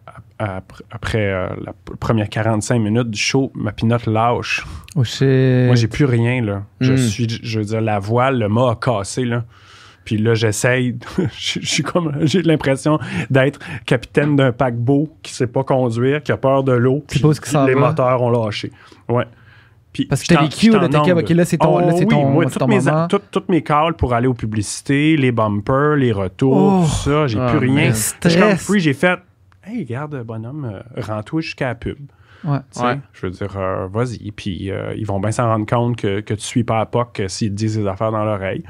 après 0.90 1.32
euh, 1.32 1.48
la 1.64 1.72
première 2.00 2.28
45 2.28 2.78
minutes 2.78 3.10
du 3.10 3.18
show, 3.20 3.52
ma 3.54 3.72
pinote 3.72 4.06
lâche. 4.06 4.64
Oh 4.96 5.04
shit. 5.04 5.66
Moi, 5.66 5.74
j'ai 5.76 5.88
plus 5.88 6.04
rien, 6.04 6.42
là. 6.42 6.62
Je 6.80 6.92
Mm. 6.92 6.96
suis, 6.98 7.40
je 7.42 7.58
veux 7.58 7.64
dire, 7.64 7.80
la 7.80 7.98
voile, 7.98 8.38
le 8.38 8.48
mât 8.48 8.70
a 8.72 8.74
cassé, 8.76 9.24
là. 9.24 9.44
Puis 10.04 10.18
là, 10.18 10.34
j'essaye, 10.34 10.98
je 11.38 11.60
je 11.60 11.66
suis 11.66 11.82
comme, 11.82 12.12
j'ai 12.26 12.42
l'impression 12.42 12.98
d'être 13.30 13.58
capitaine 13.86 14.36
d'un 14.36 14.52
paquebot 14.52 15.08
qui 15.22 15.32
sait 15.32 15.46
pas 15.46 15.64
conduire, 15.64 16.22
qui 16.22 16.32
a 16.32 16.36
peur 16.36 16.62
de 16.64 16.72
l'eau. 16.72 17.04
Puis 17.08 17.22
les 17.66 17.74
va. 17.74 17.80
moteurs 17.88 18.20
ont 18.22 18.30
lâché. 18.30 18.70
Ouais. 19.08 19.24
Puis, 19.92 20.06
Parce 20.06 20.22
que 20.24 20.34
t'as 20.34 20.42
les 20.42 20.50
je 20.50 20.72
là, 20.72 20.88
t'es. 20.88 21.12
OK, 21.12 21.30
là, 21.30 21.44
c'est 21.44 21.56
ton- 21.56 21.76
Oh, 21.76 21.78
là, 21.80 21.92
c'est 21.92 22.00
oui, 22.00 22.06
ton- 22.08 22.28
moi, 22.28 22.44
toutes 22.46 22.58
ton 22.58 22.66
mes, 22.66 22.80
tout- 23.08 23.20
toutes 23.30 23.48
mes 23.48 23.62
calls 23.62 23.94
pour 23.94 24.12
aller 24.12 24.26
aux 24.26 24.34
publicités, 24.34 25.16
les 25.16 25.30
bumpers, 25.30 25.94
les 25.94 26.10
retours, 26.10 26.80
Oh. 26.80 26.84
tout 26.84 26.90
ça, 26.90 27.26
j'ai 27.28 27.38
Ah, 27.40 27.46
plus 27.50 27.58
rien. 27.58 27.74
man. 27.74 27.84
Je 27.90 27.92
suis 27.92 28.16
Stress. 28.40 28.60
free, 28.64 28.80
j'ai 28.80 28.92
fait, 28.92 29.20
hey, 29.66 29.80
regarde, 29.80 30.22
bonhomme, 30.22 30.64
euh, 30.64 31.00
rends-toi 31.00 31.40
jusqu'à 31.40 31.68
la 31.68 31.74
pub. 31.74 31.98
Ouais. 32.44 32.58
Tu 32.72 32.80
sais, 32.80 32.84
Ouais. 32.84 33.00
Je 33.12 33.26
veux 33.26 33.30
dire, 33.30 33.56
euh, 33.56 33.88
vas-y. 33.88 34.30
Puis 34.32 34.70
euh, 34.70 34.94
ils 34.96 35.06
vont 35.06 35.20
bien 35.20 35.32
s'en 35.32 35.46
rendre 35.46 35.66
compte 35.66 35.96
que, 35.96 36.20
que 36.20 36.34
tu 36.34 36.42
suis 36.42 36.64
pas 36.64 36.80
à 36.80 36.86
POC 36.86 37.20
euh, 37.20 37.28
s'ils 37.28 37.50
te 37.50 37.54
disent 37.54 37.78
des 37.78 37.86
affaires 37.86 38.12
dans 38.12 38.24
l'oreille. 38.24 38.62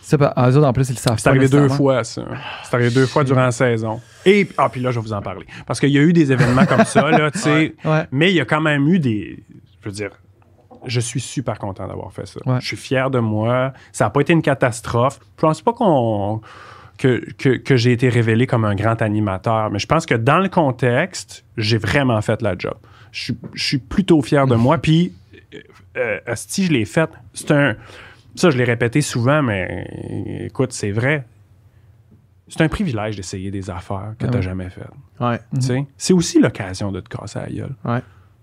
Ça, 0.00 0.16
bah, 0.16 0.32
eux 0.38 0.56
autres, 0.56 0.66
en 0.66 0.72
plus, 0.72 0.88
ils 0.88 0.94
le 0.94 0.98
savent 0.98 1.18
C'est 1.18 1.24
pas 1.24 1.30
arrivé 1.30 1.48
deux 1.48 1.68
fois, 1.68 2.02
ça. 2.02 2.24
C'est 2.64 2.74
arrivé 2.74 2.90
deux 2.90 3.04
fois 3.04 3.24
durant 3.24 3.42
la 3.42 3.50
saison. 3.50 4.00
Et, 4.24 4.48
ah, 4.56 4.70
puis 4.70 4.80
là, 4.80 4.90
je 4.90 4.98
vais 4.98 5.02
vous 5.04 5.12
en 5.12 5.20
parler. 5.20 5.44
Parce 5.66 5.80
qu'il 5.80 5.90
y 5.90 5.98
a 5.98 6.00
eu 6.00 6.14
des 6.14 6.32
événements 6.32 6.64
comme 6.64 6.84
ça, 6.86 7.10
là, 7.10 7.30
tu 7.30 7.38
sais. 7.38 7.74
Ouais. 7.84 8.06
Mais 8.10 8.30
il 8.30 8.36
y 8.36 8.40
a 8.40 8.46
quand 8.46 8.62
même 8.62 8.88
eu 8.88 8.98
des. 8.98 9.44
Je 9.82 9.88
veux 9.88 9.94
dire, 9.94 10.10
je 10.86 11.00
suis 11.00 11.20
super 11.20 11.58
content 11.58 11.86
d'avoir 11.86 12.10
fait 12.10 12.26
ça. 12.26 12.40
Ouais. 12.46 12.58
Je 12.60 12.66
suis 12.68 12.76
fier 12.78 13.10
de 13.10 13.18
moi. 13.18 13.74
Ça 13.92 14.04
n'a 14.04 14.10
pas 14.10 14.22
été 14.22 14.32
une 14.32 14.40
catastrophe. 14.40 15.20
Je 15.36 15.42
pense 15.42 15.60
pas 15.60 15.74
qu'on. 15.74 16.40
Que, 16.98 17.24
que, 17.34 17.50
que 17.56 17.76
j'ai 17.76 17.92
été 17.92 18.08
révélé 18.08 18.48
comme 18.48 18.64
un 18.64 18.74
grand 18.74 19.00
animateur. 19.02 19.70
Mais 19.70 19.78
je 19.78 19.86
pense 19.86 20.04
que 20.04 20.16
dans 20.16 20.38
le 20.40 20.48
contexte, 20.48 21.44
j'ai 21.56 21.78
vraiment 21.78 22.20
fait 22.22 22.42
la 22.42 22.56
job. 22.58 22.74
Je 23.12 23.22
suis, 23.22 23.36
je 23.54 23.64
suis 23.64 23.78
plutôt 23.78 24.20
fier 24.20 24.46
de 24.48 24.56
moi. 24.56 24.78
Puis, 24.78 25.12
euh, 25.54 25.58
euh, 25.96 26.18
asti, 26.26 26.64
je 26.66 26.72
l'ai 26.72 26.84
fait. 26.84 27.08
C'est 27.34 27.52
un. 27.52 27.76
Ça, 28.34 28.50
je 28.50 28.58
l'ai 28.58 28.64
répété 28.64 29.00
souvent, 29.00 29.42
mais 29.42 29.86
écoute, 30.46 30.72
c'est 30.72 30.90
vrai. 30.90 31.24
C'est 32.48 32.62
un 32.62 32.68
privilège 32.68 33.14
d'essayer 33.16 33.50
des 33.50 33.70
affaires 33.70 34.14
que 34.18 34.24
Ah 34.26 34.30
tu 34.30 34.34
n'as 34.34 34.40
jamais 34.40 34.70
faites. 34.70 34.90
Ouais. 35.20 35.38
Tu 35.54 35.60
sais, 35.60 35.86
C'est 35.96 36.12
aussi 36.12 36.40
l'occasion 36.40 36.90
de 36.90 37.00
te 37.00 37.08
casser 37.08 37.38
la 37.38 37.48
gueule. 37.48 37.74
Ouais. 37.84 38.00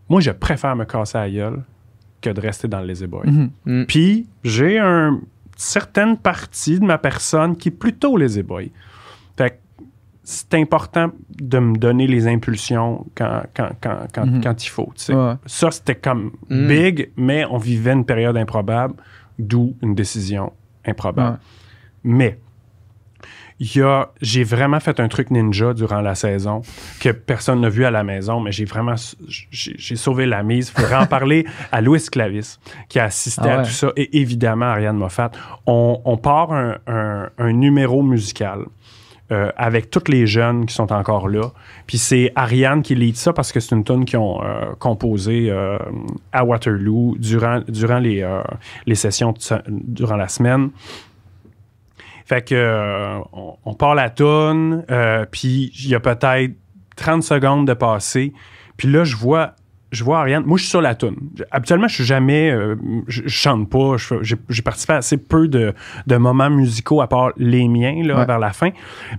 Moi, 0.08 0.22
je 0.22 0.32
préfère 0.32 0.76
me 0.76 0.86
casser 0.86 1.18
la 1.18 1.30
gueule 1.30 1.64
que 2.22 2.30
de 2.30 2.40
rester 2.40 2.68
dans 2.68 2.80
le 2.80 2.88
lazy 2.88 3.08
boy. 3.08 3.28
Mhm. 3.30 3.52
Mm. 3.66 3.86
Puis, 3.86 4.28
j'ai 4.44 4.80
une 4.80 5.22
certaine 5.56 6.18
partie 6.18 6.80
de 6.80 6.86
ma 6.86 6.98
personne 6.98 7.56
qui 7.56 7.70
est 7.70 7.72
plutôt 7.72 8.18
lazy 8.18 8.44
boy. 8.44 8.72
Fait 9.38 9.52
que 9.52 9.84
c'est 10.24 10.56
important 10.56 11.12
de 11.40 11.60
me 11.60 11.78
donner 11.78 12.08
les 12.08 12.28
impulsions 12.28 13.06
quand, 13.16 13.44
quand, 13.56 13.70
quand, 13.82 14.08
quand, 14.14 14.26
Mhm. 14.26 14.44
quand 14.44 14.66
il 14.66 14.70
faut. 14.70 14.92
Ouais. 15.10 15.34
Ça, 15.46 15.70
c'était 15.72 15.96
comme 15.96 16.32
Mm. 16.50 16.68
big, 16.68 17.12
mais 17.16 17.46
on 17.46 17.58
vivait 17.58 17.94
une 17.94 18.06
période 18.06 18.36
improbable, 18.38 18.96
d'où 19.38 19.76
une 19.84 19.94
décision 19.96 20.52
improbable. 20.86 21.34
Ouais. 21.38 21.40
Mais 22.04 22.40
j'ai 23.60 24.44
vraiment 24.44 24.80
fait 24.80 25.00
un 25.00 25.08
truc 25.08 25.32
ninja 25.32 25.74
durant 25.74 26.02
la 26.02 26.16
saison 26.16 26.62
que 27.00 27.10
personne 27.10 27.62
n'a 27.62 27.70
vu 27.70 27.86
à 27.86 27.92
la 27.92 28.04
maison, 28.04 28.40
mais 28.40 28.52
j'ai 28.52 28.66
vraiment, 28.66 28.96
j'ai, 29.52 29.96
sauvé 29.96 30.26
la 30.26 30.44
mise. 30.44 30.74
Il 30.76 30.82
faudrait 30.82 30.98
en 30.98 31.06
parler 31.08 31.46
à 31.72 31.82
Louis 31.82 32.02
Clavis, 32.12 32.58
qui 32.90 33.00
a 33.00 33.06
assisté 33.06 33.44
Ah 33.46 33.60
à 33.60 33.64
tout 33.64 33.70
ça, 33.72 33.92
et 33.96 34.20
évidemment 34.20 34.66
Ariane 34.66 34.98
Moffat. 34.98 35.32
On, 35.66 36.02
on 36.04 36.18
part 36.18 36.52
un, 36.52 36.76
un- 36.88 37.30
un 37.38 37.52
numéro 37.54 38.04
musical. 38.04 38.66
euh, 39.32 39.50
avec 39.58 39.90
tous 39.90 40.04
les 40.12 40.28
jeunes 40.28 40.68
qui 40.68 40.76
sont 40.76 40.94
encore 40.94 41.28
là. 41.30 41.50
Puis 41.88 41.98
c'est 41.98 42.32
Ariane 42.36 42.84
qui 42.84 42.94
lead 42.94 43.16
ça 43.16 43.34
parce 43.34 43.52
que 43.52 43.60
c'est 43.60 43.74
une 43.74 43.84
tune 43.84 44.06
qu'ils 44.06 44.20
ont 44.20 44.40
euh, 44.44 44.74
composée 44.78 45.48
euh, 45.50 45.80
à 46.32 46.46
Waterloo 46.46 47.16
durant, 47.18 47.62
durant 47.68 47.98
les, 47.98 48.22
euh, 48.22 48.44
les 48.86 48.94
sessions 48.94 49.34
durant 49.72 50.16
la 50.18 50.28
semaine. 50.28 50.70
Fait 52.26 52.42
que 52.42 52.56
euh, 52.56 53.20
on, 53.34 53.58
on 53.66 53.74
part 53.76 53.96
la 53.96 54.10
toune, 54.10 54.84
euh, 54.90 55.26
puis 55.30 55.72
il 55.80 55.90
y 55.90 55.96
a 55.96 56.00
peut-être 56.00 56.54
30 56.96 57.24
secondes 57.24 57.68
de 57.68 57.74
passé. 57.74 58.34
Puis 58.78 58.88
là, 58.88 59.04
je 59.04 59.16
vois, 59.16 59.56
je 59.96 60.04
vois 60.04 60.20
Ariane. 60.20 60.44
Moi, 60.46 60.58
je 60.58 60.64
suis 60.64 60.70
sur 60.70 60.82
la 60.82 60.94
toune. 60.96 61.16
Habituellement, 61.52 61.88
je 61.88 61.96
suis 61.96 62.04
jamais, 62.06 62.52
euh, 62.52 62.76
je, 63.08 63.24
je 63.26 63.30
chante 63.30 63.70
pas. 63.70 63.96
J'ai 64.22 64.62
participé 64.62 64.94
à 64.94 64.98
assez 64.98 65.18
peu 65.18 65.48
de, 65.48 65.74
de 66.08 66.18
moments 66.18 66.50
musicaux 66.50 67.02
à 67.02 67.08
part 67.08 67.32
les 67.38 67.68
miens 67.68 68.02
là, 68.04 68.18
Ouais. 68.20 68.26
vers 68.26 68.40
la 68.40 68.52
fin. 68.52 68.70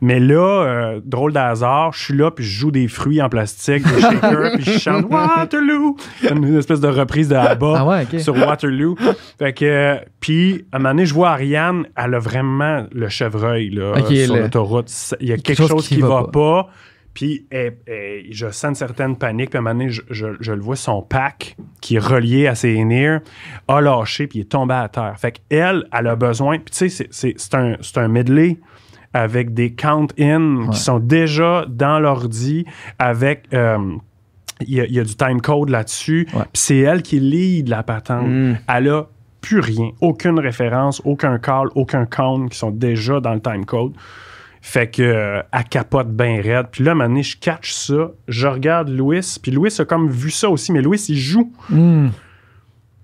Mais 0.01 0.21
là, 0.21 0.63
euh, 0.65 1.01
drôle 1.05 1.33
de 1.33 1.39
hasard, 1.39 1.93
je 1.93 2.05
suis 2.05 2.15
là 2.15 2.31
puis 2.31 2.45
je 2.45 2.61
joue 2.61 2.71
des 2.71 2.89
fruits 2.89 3.21
en 3.23 3.29
plastique, 3.29 3.83
des 3.85 4.01
shakers, 4.01 4.53
puis 4.55 4.65
je 4.65 4.79
chante 4.79 5.07
Waterloo, 5.11 5.97
une 6.31 6.57
espèce 6.59 6.81
de 6.81 6.89
reprise 6.89 7.29
de 7.29 7.35
Abba 7.35 7.75
Ah 7.79 7.87
ouais, 7.87 8.19
sur 8.19 8.37
Waterloo. 8.37 8.97
Fait 9.39 9.53
que, 9.53 9.65
euh, 9.65 9.97
puis, 10.21 10.65
à 10.73 10.77
un 10.77 10.79
moment 10.79 10.91
donné, 10.91 11.07
je 11.07 11.15
vois 11.15 11.31
Ariane, 11.31 11.87
elle 11.97 12.15
a 12.15 12.19
vraiment 12.19 12.87
le 12.93 13.09
chevreuil 13.09 13.71
là, 13.71 13.95
sur 14.07 14.37
l'autoroute. 14.37 14.91
Il 15.21 15.29
y 15.29 15.33
a 15.33 15.37
quelque, 15.37 15.57
chose 15.57 15.69
chose, 15.69 15.89
qui 15.89 15.97
qui, 15.97 16.01
va 16.01 16.09
va 16.09 16.23
pas. 16.25 16.31
pas. 16.31 16.71
Puis 17.17 17.47
eh, 17.51 17.73
eh, 17.89 18.27
je 18.31 18.51
sens 18.51 18.65
une 18.69 18.75
certaine 18.75 19.17
panique. 19.17 19.49
Puis 19.51 19.57
à 19.57 19.61
un 19.61 19.63
moment 19.65 19.75
donné, 19.75 19.89
je, 19.91 20.03
je- 20.11 20.37
je 20.39 20.53
le 20.53 20.61
vois, 20.61 20.77
son 20.77 21.01
pack 21.01 21.57
qui 21.81 21.97
est 21.97 21.99
relié 21.99 22.47
à 22.47 22.55
ses 22.55 22.75
ears 22.75 23.21
a 23.69 23.81
lâché 23.81 24.27
puis 24.27 24.41
il 24.41 24.43
est 24.43 24.45
tombé 24.51 24.75
à 24.75 24.87
terre. 24.91 25.15
Fait 25.17 25.33
qu'elle, 25.49 25.85
elle 25.93 26.07
a 26.07 26.15
besoin. 26.15 26.59
Puis 26.59 26.67
tu 26.73 26.77
sais, 26.77 26.89
c'est- 26.91 27.09
c'est 27.11 27.35
c'est 27.39 27.55
un, 27.55 27.77
c'est 27.81 27.97
un 27.99 28.09
medley 28.09 28.59
avec 29.15 29.55
des 29.55 29.73
count-in 29.73 30.57
Ouais. 30.57 30.69
qui 30.75 30.79
sont 30.79 30.99
déjà 30.99 31.65
dans 31.69 31.99
l'ordi 31.99 32.67
avec. 32.99 33.47
euh, 33.55 33.79
il 34.61 34.75
y, 34.75 34.81
a, 34.81 34.85
il 34.87 34.93
y 34.93 35.01
a 35.01 35.05
du 35.05 35.15
time 35.17 35.41
code 35.41 35.69
là-dessus. 35.71 36.27
Ouais. 36.35 36.41
Puis 36.45 36.51
c'est 36.55 36.79
elle 36.79 37.03
qui 37.03 37.19
lead 37.21 37.69
la 37.69 37.83
patente. 37.83 38.27
Mm. 38.27 38.57
Elle 38.75 38.89
a 38.89 39.07
plus 39.43 39.61
rien, 39.61 39.91
aucune 40.01 40.39
référence, 40.41 41.01
aucun 41.05 41.39
call, 41.39 41.69
aucun 41.75 42.05
count 42.07 42.47
qui 42.49 42.59
sont 42.59 42.71
déjà 42.71 43.21
dans 43.21 43.33
le 43.35 43.41
time 43.41 43.65
code. 43.65 43.93
Fait 44.69 44.89
que 44.91 45.01
euh, 45.01 45.43
elle 45.53 45.65
capote 45.65 46.09
bien 46.09 46.43
raide. 46.43 46.67
Puis 46.73 46.83
là, 46.83 46.91
à 46.91 46.93
un 46.93 46.97
moment 46.97 47.09
donné, 47.09 47.23
je 47.23 47.37
catch 47.37 47.71
ça, 47.71 48.11
je 48.27 48.49
regarde 48.49 48.89
Louis, 48.89 49.21
puis 49.41 49.53
Louis 49.53 49.71
a 49.79 49.85
comme 49.85 50.11
vu 50.11 50.29
ça 50.33 50.51
aussi, 50.51 50.73
mais 50.73 50.83
Louis, 50.83 50.99
il 51.09 51.17
joue. 51.17 51.53
Hmm. 51.71 52.07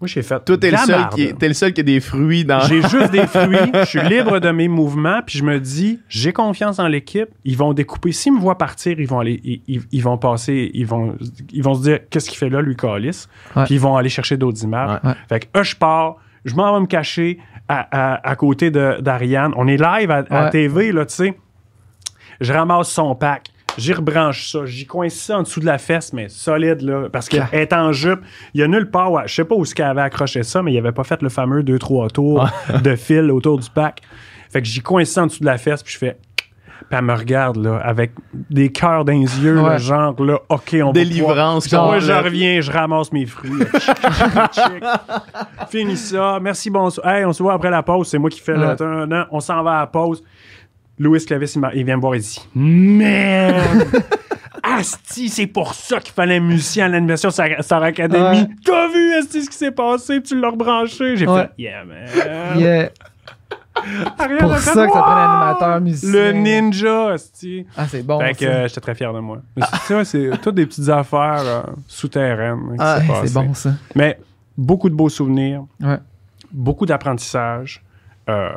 Moi, 0.01 0.09
j'ai 0.09 0.22
fait. 0.22 0.44
Toi, 0.44 0.59
t'es 0.59 0.72
le, 0.72 0.76
seul 0.78 1.09
qui 1.10 1.22
est- 1.22 1.39
t'es 1.39 1.47
le 1.47 1.55
seul 1.55 1.72
qui 1.72 1.80
a 1.80 1.84
des 1.84 2.01
fruits 2.01 2.44
dans. 2.44 2.59
J'ai 2.59 2.82
juste 2.82 3.12
des 3.12 3.24
fruits, 3.28 3.70
je 3.72 3.84
suis 3.84 4.01
libre 4.01 4.40
de 4.40 4.51
mes 4.51 4.66
mouvements, 4.66 5.20
puis 5.24 5.39
je 5.39 5.44
me 5.44 5.60
dis, 5.60 6.01
j'ai 6.09 6.32
confiance 6.32 6.80
en 6.80 6.89
l'équipe, 6.89 7.28
ils 7.44 7.56
vont 7.56 7.72
découper. 7.72 8.10
S'ils 8.10 8.32
me 8.34 8.40
voient 8.40 8.59
partir, 8.59 8.98
ils 8.98 9.06
vont 9.06 9.20
aller, 9.20 9.40
ils, 9.44 9.62
ils- 9.68 9.82
ils 9.93 10.02
vont 10.02 10.18
passer, 10.18 10.68
ils 10.74 10.84
vont, 10.86 11.14
ils 11.52 11.62
vont 11.62 11.74
se 11.74 11.82
dire, 11.82 12.01
qu'est-ce 12.10 12.28
qu'il 12.28 12.39
fait 12.39 12.51
là, 12.51 12.60
lui, 12.60 12.74
Calis? 12.74 13.26
Ouais. 13.55 13.64
Puis 13.66 13.74
ils 13.74 13.80
vont 13.80 13.97
aller 13.97 14.09
chercher 14.09 14.36
d'autres 14.36 14.64
images. 14.64 14.98
Ouais. 15.05 15.12
Fait 15.28 15.39
que, 15.48 15.60
eux, 15.60 15.62
je 15.62 15.76
pars, 15.76 16.16
je 16.44 16.56
m'en 16.56 16.74
vais 16.74 16.80
me 16.80 16.86
cacher 16.86 17.39
à, 17.68 17.86
à- 18.14 18.28
à 18.28 18.34
côté 18.34 18.72
de- 18.72 18.97
d'Ariane. 19.01 19.52
On 19.56 19.68
est 19.68 19.76
live 19.80 20.10
à, 20.10 20.24
à 20.28 20.44
Ouais. 20.47 20.51
TV, 20.51 20.90
là, 20.90 21.06
tu 21.06 21.14
sais. 21.14 21.34
Je 22.43 22.52
ramasse 22.52 22.89
son 22.90 23.14
pack. 23.14 23.47
J'y 23.78 23.94
rebranche 23.94 24.51
ça. 24.51 24.66
J'y 24.66 24.85
coince 24.85 25.14
ça 25.14 25.39
en 25.39 25.43
dessous 25.43 25.60
de 25.60 25.64
la 25.66 25.78
fesse, 25.78 26.12
mais 26.12 26.28
solide, 26.28 26.82
là. 26.82 27.09
Parce 27.10 27.28
qu'elle 27.28 27.47
est 27.52 27.73
en 27.73 27.90
jupe. 27.93 28.20
Il 28.52 28.60
y 28.60 28.64
a 28.64 28.69
nulle 28.69 28.90
part. 28.90 29.10
ouais, 29.12 29.23
je 29.27 29.35
sais 29.35 29.44
pas 29.44 29.55
où 29.55 29.64
ce 29.64 29.74
qu'elle 29.74 29.86
avait 29.86 30.02
accroché 30.02 30.43
ça, 30.43 30.62
mais 30.62 30.73
il 30.74 30.78
avait 30.78 30.93
pas 30.93 31.05
fait 31.05 31.23
le 31.23 31.31
fameux 31.31 31.62
2-3 31.62 32.10
tours 32.10 32.47
de 32.82 32.97
fil 32.97 33.31
autour 33.31 33.59
du 33.59 33.70
pack. 33.70 34.02
Fait 34.51 34.60
que 34.60 34.69
j'y 34.69 34.82
coince 34.82 35.09
ça 35.09 35.23
en 35.23 35.27
dessous 35.27 35.40
de 35.40 35.47
la 35.47 35.56
fesse, 35.56 35.82
puis 35.82 35.94
je 35.94 35.98
fais. 35.98 36.19
Puis 36.36 36.98
elle 36.98 37.05
me 37.06 37.14
regarde, 37.14 37.56
là, 37.56 37.77
avec 37.82 38.10
des 38.51 38.70
cœurs 38.70 39.06
dans 39.06 39.12
les 39.12 39.20
yeux, 39.43 39.55
là, 39.55 39.62
Ouais. 39.62 39.78
genre, 39.78 40.23
là, 40.23 40.39
OK, 40.51 40.77
on 40.82 40.86
va 40.89 40.93
Délivrance. 40.93 41.64
pouvoir- 41.69 41.86
Moi, 41.86 41.98
je 42.01 42.12
reviens, 42.12 42.60
je 42.60 42.70
ramasse 42.70 43.10
mes 43.12 43.24
fruits. 43.24 43.52
là. 43.59 43.78
Chic, 43.78 43.97
chic, 43.97 44.52
chic. 44.52 44.85
Fini 45.70 45.97
ça. 45.97 46.39
Merci, 46.43 46.69
bonsoir. 46.69 47.06
Hey, 47.09 47.24
on 47.24 47.32
se 47.32 47.43
voit 47.43 47.55
après 47.55 47.70
la 47.70 47.82
pause. 47.82 48.09
C'est 48.09 48.19
moi 48.19 48.28
qui 48.28 48.40
fais 48.40 48.52
Ouais. 48.56 48.77
le. 48.78 49.06
Non, 49.06 49.24
on 49.31 49.40
s'en 49.40 49.62
va 49.62 49.77
à 49.77 49.81
la 49.81 49.86
pause. 49.86 50.23
Louis 50.98 51.24
Clavis, 51.24 51.56
il, 51.74 51.85
vient 51.85 51.97
me 51.97 52.01
voir 52.01 52.14
et 52.14 52.19
dit 52.20 52.40
Merde! 52.55 53.86
Asti, 54.62 55.28
c'est 55.28 55.48
pour 55.48 55.74
ça 55.74 55.98
qu'il 55.98 56.12
fallait 56.12 56.36
un 56.36 56.40
musicien 56.40 56.86
à 56.86 56.89
l'animation 56.89 57.31
Star, 57.31 57.48
Star 57.60 57.82
Academy. 57.82 58.43
Ouais. 58.43 58.48
T'as 58.64 58.89
vu, 58.89 59.14
Asti, 59.14 59.43
ce 59.44 59.51
qui 59.51 59.56
s'est 59.56 59.73
passé? 59.73 60.23
Tu 60.23 60.39
l'as 60.40 60.51
rebranché. 60.51 61.16
J'ai 61.16 61.27
Ouais. 61.27 61.43
fait 61.56 61.62
Yeah, 61.62 61.85
man. 61.85 62.59
Yeah. 62.59 62.90
Ariane 64.19 64.39
Pour 64.39 64.56
fait, 64.59 64.70
ça 64.70 64.86
que 64.86 64.93
ça 64.93 64.98
Wow! 64.98 65.02
prend 65.02 65.16
un 65.16 65.40
animateur 65.40 65.81
musicien. 65.81 66.10
Le 66.12 66.32
ninja, 66.32 67.09
Asti. 67.12 67.66
Ah, 67.77 67.86
c'est 67.89 68.02
bon. 68.06 68.20
fait 68.20 68.35
que 68.35 68.44
euh, 68.44 68.69
j'étais 68.69 68.81
très 68.81 68.94
fier 68.94 69.12
de 69.12 69.19
moi. 69.19 69.39
Mais 69.56 69.64
c'est 69.69 69.94
ça, 69.94 70.05
c'est 70.05 70.31
toutes 70.40 70.55
des 70.55 70.66
petites 70.66 70.89
affaires 70.90 71.43
euh, 71.44 71.62
souterraines 71.89 72.60
hein, 72.73 72.77
Ah, 72.78 73.01
c'est 73.24 73.32
bon, 73.35 73.52
ça. 73.55 73.73
Mais 73.97 74.19
beaucoup 74.56 74.89
de 74.90 74.94
beaux 74.94 75.09
souvenirs, 75.09 75.64
Ouais. 75.81 75.98
beaucoup 76.52 76.86
d'apprentissage 76.86 77.82
euh, 78.28 78.51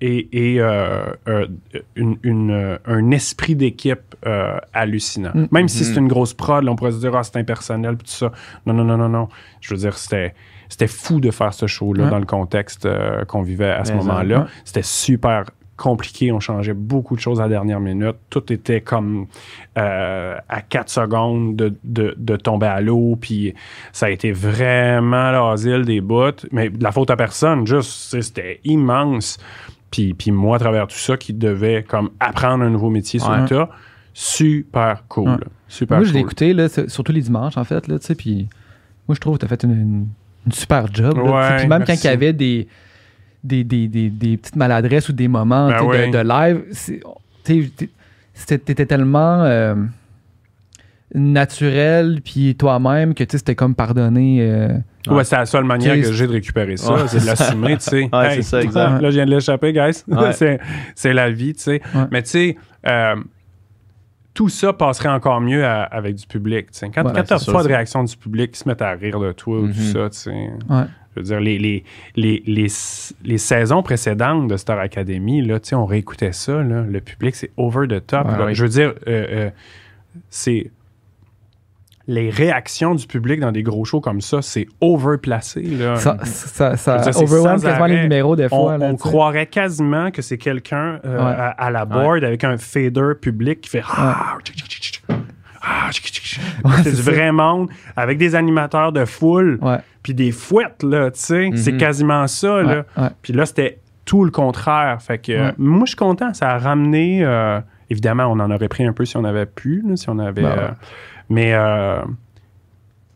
et, 0.00 0.54
et, 0.54 0.60
euh, 0.60 1.06
euh, 1.28 1.46
une- 1.94 2.18
une, 2.22 2.50
euh, 2.50 2.76
un 2.86 3.10
esprit 3.10 3.54
d'équipe 3.56 4.14
euh, 4.26 4.58
hallucinant. 4.74 5.30
Mm. 5.34 5.46
Même 5.50 5.68
si 5.68 5.84
c'est 5.84 5.98
une 5.98 6.08
grosse 6.08 6.34
prod, 6.34 6.62
là, 6.64 6.70
on 6.72 6.76
pourrait 6.76 6.92
se 6.92 6.98
dire 7.00 7.14
ah, 7.16 7.22
c'est 7.24 7.36
impersonnel 7.36 7.96
puis 7.96 8.06
tout 8.06 8.12
ça. 8.14 8.32
Non, 8.66 8.74
non, 8.74 8.84
non, 8.84 8.96
non, 8.98 9.08
non. 9.08 9.28
Je 9.60 9.72
veux 9.74 9.80
dire, 9.80 9.96
c'était. 9.96 10.34
C'était 10.68 10.88
fou 10.88 11.20
de 11.20 11.30
faire 11.30 11.54
ce 11.54 11.68
show-là 11.68 12.04
Ouais. 12.04 12.10
dans 12.10 12.18
le 12.18 12.24
contexte 12.26 12.86
euh, 12.86 13.24
qu'on 13.24 13.42
vivait 13.42 13.70
à 13.70 13.84
ce 13.84 13.92
moment-là. 13.92 14.40
ouais. 14.40 14.44
C'était 14.64 14.82
super 14.82 15.44
compliqué. 15.76 16.32
On 16.32 16.40
changeait 16.40 16.74
beaucoup 16.74 17.14
de 17.14 17.20
choses 17.20 17.38
à 17.38 17.44
la 17.44 17.50
dernière 17.50 17.78
minute. 17.78 18.16
Tout 18.30 18.52
était 18.52 18.80
comme 18.80 19.26
euh, 19.78 20.36
à 20.48 20.62
4 20.62 20.88
secondes 20.88 21.54
de, 21.54 21.76
de- 21.84 22.14
de 22.18 22.34
tomber 22.36 22.66
à 22.66 22.80
l'eau. 22.80 23.16
Puis 23.20 23.54
ça 23.92 24.06
a 24.06 24.10
été 24.10 24.32
vraiment 24.32 25.30
l'asile 25.30 25.84
des 25.84 26.00
bouts. 26.00 26.32
Mais 26.50 26.68
de 26.70 26.82
la 26.82 26.90
faute 26.90 27.10
à 27.12 27.16
personne, 27.16 27.64
juste, 27.64 28.20
c'était 28.20 28.58
immense. 28.64 29.38
Puis, 29.90 30.14
puis 30.14 30.30
moi, 30.30 30.56
à 30.56 30.58
travers 30.58 30.86
tout 30.86 30.96
ça, 30.96 31.16
qui 31.16 31.32
devait 31.32 31.82
comme 31.82 32.10
apprendre 32.20 32.64
un 32.64 32.70
nouveau 32.70 32.90
métier 32.90 33.20
sur 33.20 33.30
Ouais. 33.30 33.40
le 33.42 33.48
tas, 33.48 33.70
super 34.12 35.04
cool. 35.08 35.30
Ouais. 35.30 35.36
Super 35.68 35.98
Moi, 35.98 36.04
je 36.06 36.12
l'ai 36.12 36.20
cool. 36.20 36.26
écouté, 36.26 36.52
là, 36.52 36.68
surtout 36.88 37.12
les 37.12 37.20
dimanches, 37.22 37.56
en 37.56 37.64
fait, 37.64 37.86
là, 37.88 37.98
tu 37.98 38.06
sais, 38.06 38.14
puis 38.14 38.48
moi, 39.08 39.14
je 39.14 39.20
trouve 39.20 39.34
que 39.36 39.40
tu 39.40 39.46
as 39.46 39.48
fait 39.48 39.62
une, 39.64 39.70
une- 39.72 40.06
une 40.46 40.52
super 40.52 40.86
job. 40.92 41.16
là, 41.18 41.56
puis 41.58 41.66
même 41.68 41.78
merci. 41.86 41.92
quand 42.02 42.08
il 42.08 42.10
y 42.10 42.14
avait 42.14 42.32
des, 42.32 42.68
des, 43.42 43.64
des, 43.64 43.88
des, 43.88 44.10
des 44.10 44.36
petites 44.36 44.56
maladresses 44.56 45.08
ou 45.08 45.12
des 45.12 45.28
moments 45.28 45.68
Ben 45.68 45.84
de, 46.10 46.12
de 46.12 46.18
live, 46.28 46.62
c'était- 48.34 48.86
tellement 48.86 49.42
euh, 49.44 49.74
naturel, 51.14 52.20
puis 52.24 52.54
toi-même, 52.56 53.14
que 53.14 53.24
tu 53.24 53.32
sais, 53.32 53.38
c'était 53.38 53.54
comme 53.54 53.74
pardonné. 53.74 54.38
euh, 54.40 54.76
Ouais, 55.14 55.24
c'est 55.24 55.36
la 55.36 55.46
seule 55.46 55.64
manière 55.64 55.94
Tu 55.94 56.02
que 56.02 56.12
j'ai 56.12 56.26
de 56.26 56.32
récupérer 56.32 56.76
ça, 56.76 56.92
Ouais. 56.94 57.00
c'est 57.08 57.20
de 57.20 57.26
l'assumer, 57.26 57.76
tu 57.76 57.84
sais? 57.84 58.08
Ouais, 58.12 58.34
c'est 58.36 58.42
ça, 58.42 58.62
exact. 58.62 59.00
Là, 59.00 59.10
je 59.10 59.14
viens 59.16 59.26
de 59.26 59.30
l'échapper, 59.30 59.72
guys. 59.72 60.02
Ouais. 60.08 60.32
c'est, 60.94 61.12
la 61.12 61.30
vie, 61.30 61.54
tu 61.54 61.62
sais. 61.62 61.80
Mais 62.10 62.22
tu 62.22 62.30
sais, 62.30 62.56
euh, 62.86 63.16
tout 64.34 64.48
ça 64.48 64.72
passerait 64.72 65.08
encore 65.08 65.40
mieux 65.40 65.64
à- 65.64 65.82
avec 65.84 66.14
du 66.16 66.26
public, 66.26 66.70
tu 66.70 66.78
sais. 66.78 66.90
Quand, 66.90 67.02
sûr, 67.38 67.52
pas 67.52 67.62
de 67.62 67.68
réaction 67.68 68.04
du 68.04 68.16
public 68.16 68.52
qui 68.52 68.58
se 68.60 68.68
met 68.68 68.80
à 68.82 68.90
rire 68.92 69.18
de 69.18 69.32
toi 69.32 69.58
ou 69.60 69.68
tout 69.68 69.78
Mhm. 69.78 69.92
ça, 69.92 70.10
tu 70.10 70.18
sais. 70.18 70.50
Je 71.14 71.20
veux 71.20 71.24
dire, 71.24 71.40
les, 71.40 71.58
les, 71.58 71.82
les, 72.14 72.42
les, 72.46 72.66
les 73.24 73.38
saisons 73.38 73.82
précédentes 73.82 74.48
de 74.48 74.56
Star 74.58 74.78
Academy, 74.78 75.40
là, 75.40 75.58
tu 75.58 75.70
sais, 75.70 75.74
on 75.74 75.86
réécoutait 75.86 76.32
ça, 76.32 76.62
là, 76.62 76.82
le 76.82 77.00
public, 77.00 77.34
c'est 77.34 77.50
over 77.56 77.88
the 77.88 78.06
top. 78.06 78.26
Ouais, 78.26 78.38
là. 78.38 78.44
oui. 78.46 78.54
Je 78.54 78.62
veux 78.62 78.68
dire, 78.68 78.92
euh, 79.08 79.26
euh, 79.46 79.50
c'est... 80.28 80.70
Les 82.08 82.30
réactions 82.30 82.94
du 82.94 83.06
public 83.06 83.40
dans 83.40 83.50
des 83.50 83.64
gros 83.64 83.84
shows 83.84 84.00
comme 84.00 84.20
ça, 84.20 84.40
c'est 84.40 84.66
overplacé, 84.80 85.62
là. 85.62 85.96
Ça, 85.96 86.16
ça, 86.24 86.76
ça 86.76 86.98
dire, 86.98 87.12
c'est 87.12 87.22
overwhelm 87.24 87.86
les 87.88 88.02
numéros 88.02 88.36
des 88.36 88.46
on, 88.46 88.48
fois. 88.48 88.78
là, 88.78 88.86
on 88.86 88.94
croirait 88.96 89.46
quasiment 89.46 90.12
que 90.12 90.22
c'est 90.22 90.38
quelqu'un 90.38 91.00
euh, 91.04 91.16
Ouais. 91.16 91.34
à, 91.36 91.48
à 91.48 91.70
la 91.72 91.84
board 91.84 92.22
avec 92.22 92.44
un 92.44 92.58
fader 92.58 93.14
public 93.20 93.60
qui 93.60 93.70
fait 93.70 93.82
ah, 93.88 94.36
tchic. 94.44 95.02
Ah. 95.68 95.88
Ouais, 96.64 96.70
c'est 96.84 96.90
c'est 96.90 96.96
du 96.96 97.02
vrai 97.02 97.32
monde 97.32 97.68
avec 97.96 98.18
des 98.18 98.34
animateurs 98.36 98.92
de 98.92 99.04
foule 99.04 99.58
Ouais, 99.60 99.78
puis 100.02 100.14
des 100.14 100.30
fouettes 100.30 100.84
là, 100.84 101.10
tu 101.10 101.18
sais, 101.20 101.50
c'est 101.56 101.72
Mhm. 101.72 101.78
quasiment 101.78 102.26
ça 102.28 102.62
là. 102.62 102.84
ouais, 102.96 103.02
ouais. 103.02 103.08
Puis 103.22 103.32
là 103.32 103.46
c'était 103.46 103.80
tout 104.04 104.24
le 104.24 104.30
contraire, 104.30 104.98
fait 105.02 105.18
que 105.18 105.32
euh, 105.32 105.46
Ouais. 105.46 105.54
moi 105.58 105.82
je 105.86 105.90
suis 105.90 105.96
content, 105.96 106.32
ça 106.34 106.50
a 106.50 106.58
ramené 106.58 107.24
euh, 107.24 107.58
évidemment 107.90 108.26
on 108.26 108.38
en 108.38 108.50
aurait 108.52 108.68
pris 108.68 108.84
un 108.84 108.92
peu 108.92 109.04
si 109.04 109.16
on 109.16 109.24
avait 109.24 109.46
pu, 109.46 109.82
là, 109.88 109.96
si 109.96 110.08
on 110.08 110.18
avait 110.20 110.42
Ben 110.42 110.48
ouais. 110.50 110.58
euh, 110.58 110.68
mais 111.28 111.52
euh, 111.54 112.00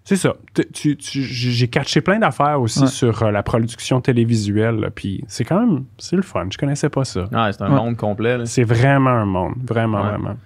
c'est 0.04 0.16
ça. 0.16 0.34
Tu- 0.54 0.66
tu- 0.72 0.96
tu- 0.96 1.22
j'ai 1.22 1.68
catché 1.68 2.00
plein 2.00 2.18
d'affaires 2.18 2.60
aussi 2.60 2.80
Ouais. 2.80 2.86
sur 2.88 3.22
euh, 3.22 3.30
la 3.30 3.42
production 3.42 4.00
télévisuelle. 4.00 4.90
Puis 4.94 5.22
c'est 5.28 5.44
quand 5.44 5.60
même, 5.60 5.84
c'est 5.98 6.16
le 6.16 6.22
fun. 6.22 6.46
Je 6.50 6.58
connaissais 6.58 6.88
pas 6.88 7.04
ça. 7.04 7.22
Ouais, 7.32 7.52
c'est 7.52 7.62
un 7.62 7.70
Ouais. 7.70 7.76
monde 7.76 7.96
complet. 7.96 8.38
là. 8.38 8.46
C'est 8.46 8.64
vraiment 8.64 9.10
un 9.10 9.26
monde. 9.26 9.54
Vraiment, 9.64 10.02
Ouais. 10.02 10.08
vraiment. 10.10 10.36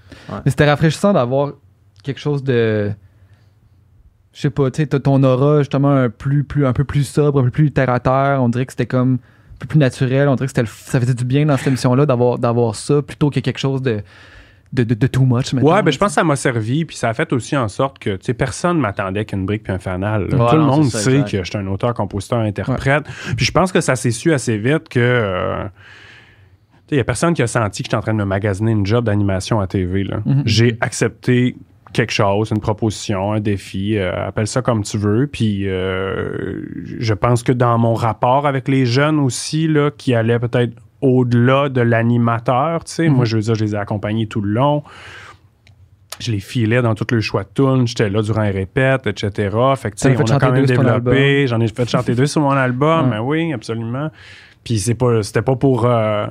Mais 0.44 0.50
c'était 0.50 0.68
rafraîchissant 0.68 1.12
d'avoir 1.12 1.52
quelque 2.02 2.20
chose 2.20 2.42
de. 2.44 2.92
Je 4.32 4.40
sais 4.40 4.50
pas, 4.50 4.68
tu 4.70 4.82
sais, 4.82 4.86
t'as 4.88 4.98
ton 4.98 5.22
aura 5.22 5.60
justement 5.60 5.92
un, 5.92 6.10
plus, 6.10 6.42
plus, 6.42 6.66
un 6.66 6.72
peu 6.72 6.82
plus 6.84 7.04
sobre, 7.04 7.38
un 7.40 7.44
peu 7.44 7.50
plus 7.52 7.70
terre 7.70 7.88
à 7.90 8.00
terre. 8.00 8.40
On 8.42 8.48
dirait 8.48 8.66
que 8.66 8.72
c'était 8.72 8.84
comme 8.86 9.14
un 9.14 9.56
peu 9.60 9.68
plus 9.68 9.78
naturel. 9.78 10.28
On 10.28 10.34
dirait 10.34 10.46
que 10.46 10.50
c'était 10.50 10.62
le- 10.62 10.66
ça 10.68 10.98
faisait 11.00 11.14
du 11.14 11.24
bien 11.24 11.46
dans 11.46 11.56
cette 11.56 11.68
émission-là 11.68 12.04
d'avoir, 12.04 12.38
d'avoir 12.40 12.74
ça 12.74 13.00
plutôt 13.00 13.30
que 13.30 13.38
quelque 13.38 13.58
chose 13.60 13.80
de, 13.80 14.02
de, 14.74 14.82
de, 14.84 14.94
de 14.94 15.06
too 15.06 15.24
much. 15.24 15.52
Ouais, 15.54 15.82
ben 15.82 15.90
je 15.90 15.98
pense 15.98 16.08
que 16.08 16.14
ça 16.14 16.24
m'a 16.24 16.36
servi. 16.36 16.84
Puis 16.84 16.96
ça 16.96 17.08
a 17.08 17.14
fait 17.14 17.32
aussi 17.32 17.56
en 17.56 17.68
sorte 17.68 17.98
que, 17.98 18.10
tu 18.10 18.26
sais, 18.26 18.34
personne 18.34 18.78
m'attendait 18.78 19.24
qu'une 19.24 19.46
brique 19.46 19.62
puis 19.62 19.72
un 19.72 19.78
fanal. 19.78 20.24
Ouais, 20.24 20.30
Tout 20.50 20.56
le 20.56 20.62
monde 20.62 20.84
ça, 20.86 20.98
sait 20.98 21.12
exact. 21.20 21.30
que 21.30 21.44
je 21.44 21.50
suis 21.50 21.58
un 21.58 21.66
auteur, 21.68 21.94
compositeur, 21.94 22.40
interprète. 22.40 23.04
Puis 23.36 23.46
je 23.46 23.52
pense 23.52 23.72
que 23.72 23.80
ça 23.80 23.96
s'est 23.96 24.10
su 24.10 24.32
assez 24.32 24.58
vite 24.58 24.88
que. 24.88 25.00
euh, 25.00 25.64
tu 25.64 25.70
sais, 26.90 26.94
il 26.96 26.96
n'y 26.96 27.00
a 27.00 27.04
personne 27.04 27.32
qui 27.32 27.42
a 27.42 27.46
senti 27.46 27.82
que 27.82 27.86
j'étais 27.86 27.96
en 27.96 28.00
train 28.02 28.12
de 28.12 28.18
me 28.18 28.24
magasiner 28.26 28.72
une 28.72 28.84
job 28.84 29.04
d'animation 29.06 29.60
à 29.60 29.66
TV. 29.66 30.04
là. 30.04 30.18
Mhm. 30.26 30.42
J'ai 30.44 30.76
accepté 30.80 31.56
quelque 31.94 32.12
chose, 32.12 32.50
une 32.50 32.60
proposition, 32.60 33.32
un 33.34 33.40
défi, 33.40 33.96
euh, 33.96 34.26
appelle 34.26 34.48
ça 34.48 34.60
comme 34.62 34.82
tu 34.82 34.98
veux. 34.98 35.28
Puis 35.28 35.68
euh, 35.68 36.62
je 36.98 37.14
pense 37.14 37.42
que 37.44 37.52
dans 37.52 37.78
mon 37.78 37.94
rapport 37.94 38.46
avec 38.48 38.66
les 38.68 38.84
jeunes 38.84 39.20
aussi, 39.20 39.68
là, 39.68 39.90
qui 39.96 40.12
allaient 40.14 40.40
peut-être 40.40 40.72
au-delà 41.04 41.68
de 41.68 41.80
l'animateur, 41.80 42.84
tu 42.84 42.92
sais, 42.92 43.08
Mhm. 43.08 43.14
moi 43.16 43.24
je 43.24 43.36
veux 43.36 43.42
dire, 43.42 43.54
je 43.54 43.64
les 43.64 43.74
ai 43.74 43.78
accompagnés 43.78 44.26
tout 44.26 44.40
le 44.40 44.50
long. 44.52 44.82
Je 46.20 46.30
les 46.30 46.38
filais 46.40 46.80
dans 46.80 46.94
tout 46.94 47.06
le 47.10 47.20
choix 47.20 47.42
de 47.42 47.48
tunes, 47.54 47.86
j'étais 47.88 48.08
là 48.08 48.22
durant 48.22 48.42
les 48.42 48.50
répètes, 48.52 49.06
etc. 49.08 49.30
Fait 49.76 49.90
que, 49.90 49.96
tu 49.96 50.02
sais, 50.02 50.16
on 50.16 50.24
a 50.30 50.38
quand 50.38 50.52
même 50.52 50.64
développé. 50.64 51.46
J'en 51.48 51.60
ai 51.60 51.66
fait 51.68 51.88
chanter 51.90 52.14
deux 52.14 52.26
sur 52.26 52.40
mon 52.40 52.52
album, 52.52 53.08
mais 53.10 53.18
oui, 53.18 53.52
absolument. 53.52 54.10
Puis 54.62 54.78
c'est 54.78 54.94
pas, 54.94 55.22
c'était 55.24 55.42
pas 55.42 55.56
pour. 55.56 55.84
euh, 55.86 56.26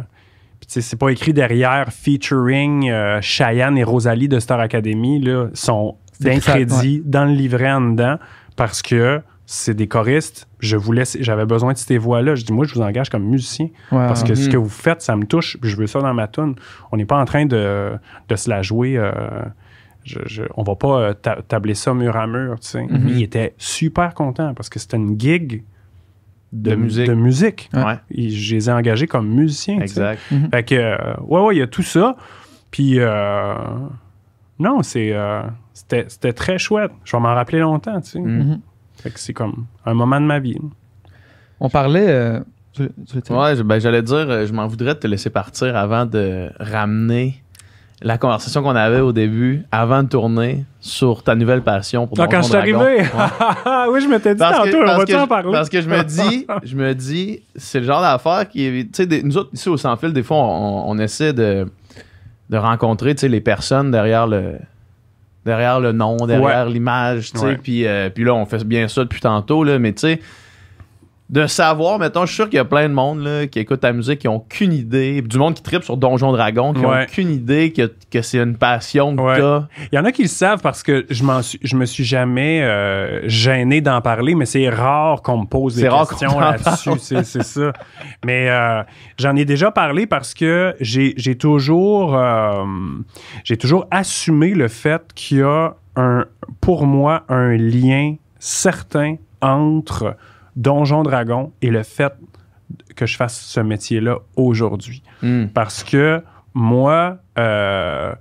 puis 0.62 0.68
tu 0.68 0.74
sais, 0.76 0.82
c'est 0.82 0.96
pas 0.98 1.10
écrit 1.10 1.34
derrière 1.34 1.90
featuring 1.92 2.90
euh, 2.90 3.20
Cheyenne 3.22 3.78
et 3.78 3.84
Rosalie 3.84 4.30
de 4.30 4.40
Star 4.40 4.62
Academy, 4.62 5.20
là, 5.20 5.48
sont 5.54 5.96
d'un 6.22 6.40
crédit 6.40 7.02
dans 7.06 7.26
le 7.26 7.34
livret 7.34 7.72
en 7.74 7.82
dedans 7.92 8.18
parce 8.56 8.82
que 8.82 9.20
c'est 9.54 9.74
des 9.76 9.88
choristes. 9.88 10.48
Je 10.60 10.78
voulais, 10.78 11.04
j'avais 11.20 11.46
besoin 11.46 11.74
de 11.74 11.78
ces 11.78 11.98
voix-là. 11.98 12.34
Je 12.36 12.44
dis, 12.44 12.54
moi, 12.54 12.66
je 12.66 12.74
vous 12.74 12.82
engage 12.82 13.10
comme 13.10 13.24
musicien 13.24 13.68
parce 13.90 14.24
que 14.24 14.34
ce 14.36 14.48
Mhm. 14.48 14.52
que 14.54 14.58
vous 14.58 14.70
faites, 14.70 15.02
ça 15.04 15.16
me 15.16 15.26
touche. 15.26 15.58
puis 15.62 15.70
Je 15.70 15.78
veux 15.78 15.86
ça 15.88 16.00
dans 16.00 16.14
ma 16.14 16.28
tune. 16.28 16.56
On 16.92 16.98
n'est 16.98 17.06
pas 17.06 17.20
en 17.20 17.26
train 17.26 17.46
de, 17.46 17.92
de 18.30 18.36
se 18.36 18.50
la 18.50 18.62
jouer. 18.64 18.98
euh, 18.98 19.12
je, 20.04 20.20
je- 20.26 20.44
on 20.58 20.64
va 20.64 20.76
pas 20.76 21.00
euh, 21.00 21.14
ta- 21.14 21.42
tabler 21.48 21.76
ça 21.76 21.94
mur 21.94 22.18
à 22.18 22.26
mur. 22.28 22.60
tu 22.60 22.68
sais. 22.68 22.84
Mhm. 22.84 23.08
Il 23.10 23.22
était 23.22 23.54
super 23.58 24.14
content 24.16 24.54
parce 24.56 24.70
que 24.70 24.80
c'était 24.80 24.98
une 24.98 25.20
gig 25.20 25.64
de, 26.52 26.72
De 26.72 26.76
musique. 26.76 27.08
de 27.08 27.14
musique. 27.14 27.70
Ouais. 27.74 27.84
Ouais, 27.84 28.00
Et 28.12 28.30
Je 28.32 28.56
les 28.56 28.70
ai 28.70 28.72
engagés 28.74 29.08
comme 29.08 29.28
musiciens. 29.30 29.80
tu 29.82 29.88
sais. 29.88 30.14
exact. 30.14 30.20
Fait 30.52 30.64
que, 30.64 30.76
euh, 30.76 30.98
ouais, 31.22 31.42
ouais, 31.42 31.56
il 31.56 31.60
y 31.60 31.62
a 31.62 31.68
tout 31.68 31.84
ça. 31.84 32.16
Puis, 32.72 32.96
euh, 33.00 33.54
non, 34.60 34.82
c'est, 34.84 35.12
euh, 35.14 35.42
c'était, 35.74 36.06
c'était 36.08 36.34
très 36.34 36.58
chouette. 36.58 36.92
Je 37.04 37.16
vais 37.16 37.22
m'en 37.22 37.34
rappeler 37.36 37.60
longtemps, 37.60 38.02
tu 38.02 38.10
sais. 38.12 38.20
Mm. 38.20 38.26
Mhm. 38.38 38.62
Fait 39.04 39.10
que 39.12 39.20
c'est 39.20 39.34
comme 39.34 39.66
un 39.86 39.94
moment 39.94 40.20
de 40.22 40.26
ma 40.26 40.40
vie. 40.40 40.58
On 41.60 41.70
parlait. 41.70 42.08
euh, 42.08 42.40
tu- 42.74 42.90
Ouais, 43.32 43.56
je- 43.56 43.62
ben, 43.64 43.80
j'allais 43.80 44.02
dire, 44.02 44.16
euh, 44.30 44.46
je 44.48 44.54
m'en 44.54 44.66
voudrais 44.68 44.96
de 44.96 45.00
te 45.00 45.08
laisser 45.08 45.30
partir 45.30 45.76
avant 45.76 46.06
de 46.06 46.50
ramener 46.60 47.36
la 48.02 48.18
conversation 48.18 48.64
qu'on 48.64 48.76
avait 48.76 49.00
au 49.00 49.14
début, 49.14 49.64
avant 49.72 50.04
de 50.04 50.10
tourner, 50.10 50.66
sur 50.82 51.24
ta 51.24 51.36
nouvelle 51.36 51.62
passion 51.62 52.08
pour 52.08 52.18
Donc, 52.18 52.32
quand 52.32 52.42
je 52.42 52.48
suis 52.48 52.56
arrivé, 52.56 52.76
Ouais. 52.78 53.04
oui, 53.92 54.02
je 54.02 54.08
m'étais 54.10 54.34
dit 54.34 54.40
Parce 54.40 54.58
tantôt, 54.58 54.72
que, 54.72 55.24
on 55.24 55.28
parler? 55.28 55.52
parce 55.54 55.70
que 55.70 55.82
je 55.82 55.88
me 55.90 56.04
dis, 56.04 56.46
je 56.64 56.76
me 56.76 56.94
dis, 56.96 57.44
c'est 57.56 57.80
le 57.80 57.86
genre 57.86 58.02
d'affaire 58.02 58.50
qui 58.50 58.66
est. 58.66 58.84
Tu 58.86 58.90
sais, 58.94 59.06
des- 59.06 59.24
nous 59.24 59.38
autres, 59.38 59.52
ici 59.54 59.70
au 59.70 59.78
Sans 59.78 59.96
Fil, 59.96 60.12
des 60.12 60.24
fois, 60.24 60.38
on, 60.38 60.90
on 60.90 60.98
essaie 60.98 61.32
de, 61.32 61.66
de 62.50 62.58
rencontrer 62.58 63.16
tu 63.16 63.22
sais, 63.22 63.30
les 63.30 63.40
personnes 63.42 63.92
derrière 63.92 64.28
le 64.28 64.56
derrière 65.46 65.80
le 65.80 65.92
nom, 65.92 66.18
derrière 66.18 66.68
l'image, 66.68 67.32
tu 67.32 67.40
sais. 67.40 67.58
Puis, 67.62 67.86
euh, 67.86 68.10
puis 68.10 68.24
là, 68.24 68.34
on 68.34 68.46
fait 68.46 68.64
bien 68.64 68.88
ça 68.88 69.04
depuis 69.04 69.22
tantôt, 69.22 69.64
là, 69.64 69.80
mais 69.80 69.94
tu 69.94 70.02
sais, 70.02 70.20
de 71.30 71.48
savoir, 71.48 71.98
mettons, 72.00 72.22
je 72.22 72.28
suis 72.28 72.36
sûr 72.36 72.46
qu'il 72.50 72.58
y 72.58 72.60
a 72.60 72.66
plein 72.66 72.88
de 72.88 72.94
monde 72.94 73.24
là, 73.24 73.48
qui 73.48 73.58
écoute 73.58 73.80
ta 73.80 73.92
musique, 73.94 74.20
qui 74.20 74.28
ont 74.28 74.36
aucune 74.36 74.72
idée, 74.74 75.22
du 75.22 75.38
monde 75.40 75.56
qui 75.56 75.64
tripe 75.64 75.82
sur 75.84 75.98
Donjon 75.98 76.32
Dragon, 76.34 76.74
qui 76.74 76.86
ont 76.86 76.90
Ouais. 76.92 77.06
aucune 77.10 77.30
idée 77.32 77.72
que, 77.72 77.92
que 78.12 78.22
c'est 78.22 78.38
une 78.40 78.56
passion 78.58 79.16
que 79.16 79.22
Ouais. 79.22 79.40
t'as. 79.40 79.68
Il 79.92 79.96
y 79.96 80.00
en 80.00 80.06
a 80.06 80.12
qui 80.12 80.24
le 80.24 80.28
savent 80.28 80.62
parce 80.62 80.84
que 80.84 81.06
je, 81.10 81.24
m'en 81.24 81.42
suis, 81.42 81.58
je 81.64 81.76
me 81.76 81.86
suis 81.86 82.04
jamais 82.04 82.62
euh, 82.62 83.28
gêné 83.28 83.82
d'en 83.82 84.00
parler, 84.02 84.36
mais 84.36 84.46
c'est 84.46 84.70
rare 84.70 85.22
qu'on 85.24 85.40
me 85.40 85.46
pose 85.46 85.76
des 85.76 85.84
C'est 85.84 85.90
rare 85.90 86.08
questions 86.10 86.40
là-dessus. 86.40 86.90
C'est, 87.00 87.24
c'est 87.24 87.44
ça. 87.44 87.72
Mais 88.26 88.50
euh, 88.50 88.84
j'en 89.18 89.36
ai 89.36 89.46
déjà 89.46 89.72
parlé 89.72 90.06
parce 90.06 90.34
que 90.36 90.76
j'ai, 90.82 91.14
j'ai 91.18 91.36
toujours, 91.36 92.16
euh, 92.16 92.64
j'ai 93.44 93.58
toujours 93.58 93.88
assumé 93.90 94.50
le 94.54 94.68
fait 94.68 95.02
qu'il 95.16 95.40
y 95.40 95.42
a 95.42 95.74
un, 95.96 96.26
pour 96.62 96.86
moi 96.86 97.24
un 97.30 97.56
lien 97.56 98.16
certain 98.40 99.16
entre 99.42 100.16
Donjon 100.56 101.04
Dragon 101.04 101.52
et 101.62 101.70
le 101.70 101.84
fait 101.84 102.14
que 102.96 103.06
je 103.06 103.18
fasse 103.18 103.40
ce 103.40 103.60
métier-là 103.60 104.18
aujourd'hui. 104.36 105.04
Hmm. 105.22 105.46
Parce 105.48 105.84
que 105.84 106.22
moi, 106.54 107.18
euh, 107.40 108.14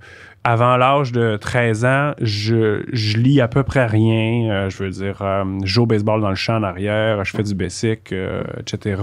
avant 0.43 0.75
l'âge 0.77 1.11
de 1.11 1.37
13 1.37 1.85
ans, 1.85 2.11
je, 2.19 2.83
je 2.91 3.17
lis 3.17 3.39
à 3.39 3.47
peu 3.47 3.63
près 3.63 3.85
rien. 3.85 4.49
Euh, 4.51 4.69
je 4.69 4.83
veux 4.83 4.89
dire, 4.89 5.21
euh, 5.21 5.43
je 5.63 5.67
joue 5.73 5.83
au 5.83 5.85
baseball 5.85 6.19
dans 6.21 6.29
le 6.29 6.35
champ 6.35 6.57
en 6.57 6.63
arrière, 6.63 7.23
je 7.23 7.31
fais 7.31 7.43
du 7.43 7.55
basic, 7.55 8.11
euh, 8.11 8.43
etc. 8.59 9.01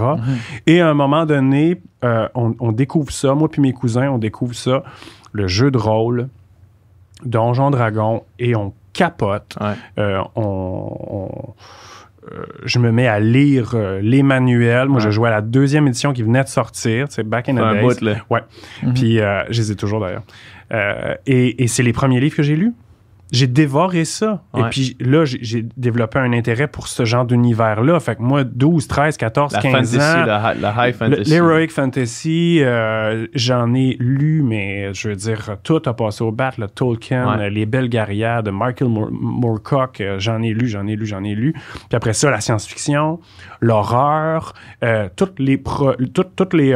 Et 0.67 0.81
à 0.81 0.89
un 0.89 0.93
moment 0.93 1.25
donné, 1.25 1.81
on, 2.03 2.55
on 2.59 2.71
découvre 2.71 3.11
ça, 3.11 3.33
moi 3.33 3.49
puis 3.49 3.61
mes 3.61 3.73
cousins, 3.73 4.09
on 4.11 4.17
découvre 4.17 4.53
ça, 4.55 4.83
le 5.31 5.47
jeu 5.47 5.71
de 5.71 5.77
rôle, 5.77 6.27
Donjon 7.25 7.71
Dragon, 7.71 8.23
et 8.39 8.55
on 8.55 8.73
capote. 8.93 9.57
Ouais. 9.61 10.15
On, 10.35 10.97
on- 10.99 11.53
je 12.65 12.79
me 12.79 12.91
mets 12.91 13.07
à 13.07 13.19
lire 13.19 13.71
euh, 13.73 13.99
les 14.01 14.21
manuels. 14.23 14.87
Moi, 14.87 14.97
Ouais. 14.97 15.05
je 15.05 15.09
jouais 15.11 15.29
à 15.29 15.31
la 15.31 15.41
deuxième 15.41 15.87
édition 15.87 16.13
qui 16.13 16.23
venait 16.23 16.43
de 16.43 16.47
sortir, 16.49 17.07
c'est 17.09 17.23
back 17.27 17.49
in 17.49 17.55
the 17.55 17.59
un 17.59 17.73
days. 17.73 17.81
bout, 17.81 18.01
là. 18.01 18.15
Ouais. 18.29 18.41
Mhm. 18.83 18.93
Puis 18.93 19.19
euh, 19.19 19.43
je 19.49 19.61
les 19.61 19.71
ai 19.71 19.75
toujours 19.75 19.99
d'ailleurs. 20.01 20.23
Euh, 20.71 21.15
et 21.25 21.63
et 21.63 21.67
c'est 21.67 21.83
les 21.83 21.93
premiers 21.93 22.19
livres 22.19 22.35
que 22.35 22.43
j'ai 22.43 22.55
lus. 22.55 22.73
J'ai 23.31 23.47
dévoré 23.47 24.03
ça. 24.05 24.43
Et 24.57 24.61
puis 24.69 24.97
là, 24.99 25.23
j'ai- 25.25 25.65
développé 25.77 26.19
un 26.19 26.33
intérêt 26.33 26.67
pour 26.67 26.87
ce 26.87 27.05
genre 27.05 27.25
d'univers-là. 27.25 27.99
Fait 27.99 28.15
que 28.17 28.21
moi, 28.21 28.43
12, 28.43 28.87
13, 28.87 29.15
14, 29.17 29.53
La 29.53 29.61
15 29.61 29.71
fantasy, 29.71 29.97
ans, 29.97 30.25
la, 30.25 30.53
la 30.59 30.89
high 30.89 30.93
fantasy. 30.95 31.29
L'Heroic 31.31 31.67
Fantasy, 31.69 32.59
euh, 32.61 33.27
j'en 33.33 33.73
ai 33.73 33.95
lu, 33.99 34.41
mais 34.43 34.93
je 34.93 35.09
veux 35.09 35.15
dire, 35.15 35.57
tout 35.63 35.81
a 35.85 35.93
passé 35.93 36.23
au 36.23 36.31
bat. 36.31 36.51
Le 36.57 36.67
Tolkien, 36.67 37.37
Ouais. 37.37 37.49
Les 37.49 37.65
Belles 37.65 37.89
Guerrières 37.89 38.43
de 38.43 38.51
Michael 38.51 38.89
Moor- 38.89 39.09
Moorcock, 39.11 40.01
euh, 40.01 40.19
j'en 40.19 40.41
ai 40.41 40.53
lu, 40.53 40.67
j'en 40.67 40.85
ai 40.87 40.95
lu, 40.95 41.05
j'en 41.05 41.23
ai 41.23 41.33
lu. 41.35 41.53
Puis 41.53 41.95
après 41.95 42.13
ça, 42.13 42.29
la 42.29 42.41
science-fiction, 42.41 43.19
l'horreur, 43.61 44.53
euh, 44.83 45.07
toutes 45.15 45.39
les... 45.39 45.57
pro- 45.57 45.93
toutes, 46.13 46.35
toutes 46.35 46.53
les 46.53 46.73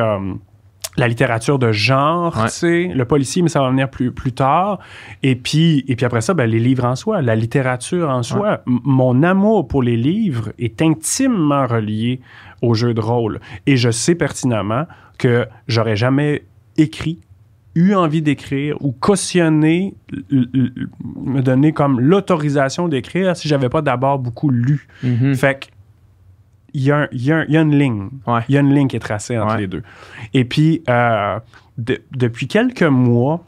la 0.98 1.08
littérature 1.08 1.60
de 1.60 1.72
genre, 1.72 2.36
Ouais. 2.38 2.46
tu 2.46 2.50
sais, 2.52 2.84
le 2.94 3.06
policier, 3.06 3.42
mais 3.42 3.50
ça 3.50 3.62
va 3.62 3.70
venir 3.70 3.90
plus, 3.90 4.12
plus 4.12 4.32
tard. 4.32 4.80
Et 5.24 5.36
puis, 5.36 5.84
et 5.88 5.96
puis 5.96 6.06
après 6.06 6.22
ça, 6.22 6.34
ben, 6.34 6.50
les 6.50 6.60
livres 6.60 6.86
en 6.86 6.96
soi, 6.96 7.22
la 7.22 7.36
littérature 7.36 8.10
en 8.10 8.24
soi. 8.24 8.62
Mon 8.66 9.22
amour 9.24 9.68
pour 9.68 9.84
les 9.84 9.98
livres 9.98 10.52
est 10.58 10.82
intimement 10.82 11.68
relié 11.68 12.22
au 12.62 12.74
jeu 12.74 12.94
de 12.94 13.02
rôle. 13.02 13.40
Et 13.68 13.76
je 13.78 13.92
sais 13.92 14.16
pertinemment 14.16 14.86
que 15.18 15.46
j'aurais 15.68 15.96
jamais 15.98 16.44
écrit, 16.78 17.20
eu 17.76 17.94
envie 17.94 18.22
d'écrire 18.22 18.78
ou 18.82 18.94
cautionné, 18.94 19.96
me 20.32 21.42
donner 21.42 21.74
comme 21.74 22.00
l'autorisation 22.00 22.88
d'écrire 22.88 23.36
si 23.36 23.48
j'avais 23.48 23.70
pas 23.70 23.82
d'abord 23.82 24.20
beaucoup 24.20 24.50
lu. 24.50 24.88
Mhm. 25.04 25.36
Fait 25.36 25.60
que, 25.60 25.66
il 26.76 26.84
y, 26.84 26.92
a 26.92 27.08
y 27.12 27.52
y 27.52 27.58
une 27.58 27.78
ligne. 27.78 28.10
Ouais. 28.28 28.42
Il 28.50 28.56
y 28.56 28.58
a 28.58 28.62
une 28.62 28.74
ligne 28.74 28.88
qui 28.88 28.96
est 28.96 29.00
tracée 29.00 29.38
entre 29.38 29.54
Ouais. 29.56 29.62
les 29.62 29.68
deux. 29.68 29.84
Et 30.34 30.44
puis, 30.46 30.84
euh, 30.90 31.40
de- 31.78 32.02
depuis 32.12 32.48
quelques 32.48 32.84
mois, 32.84 33.44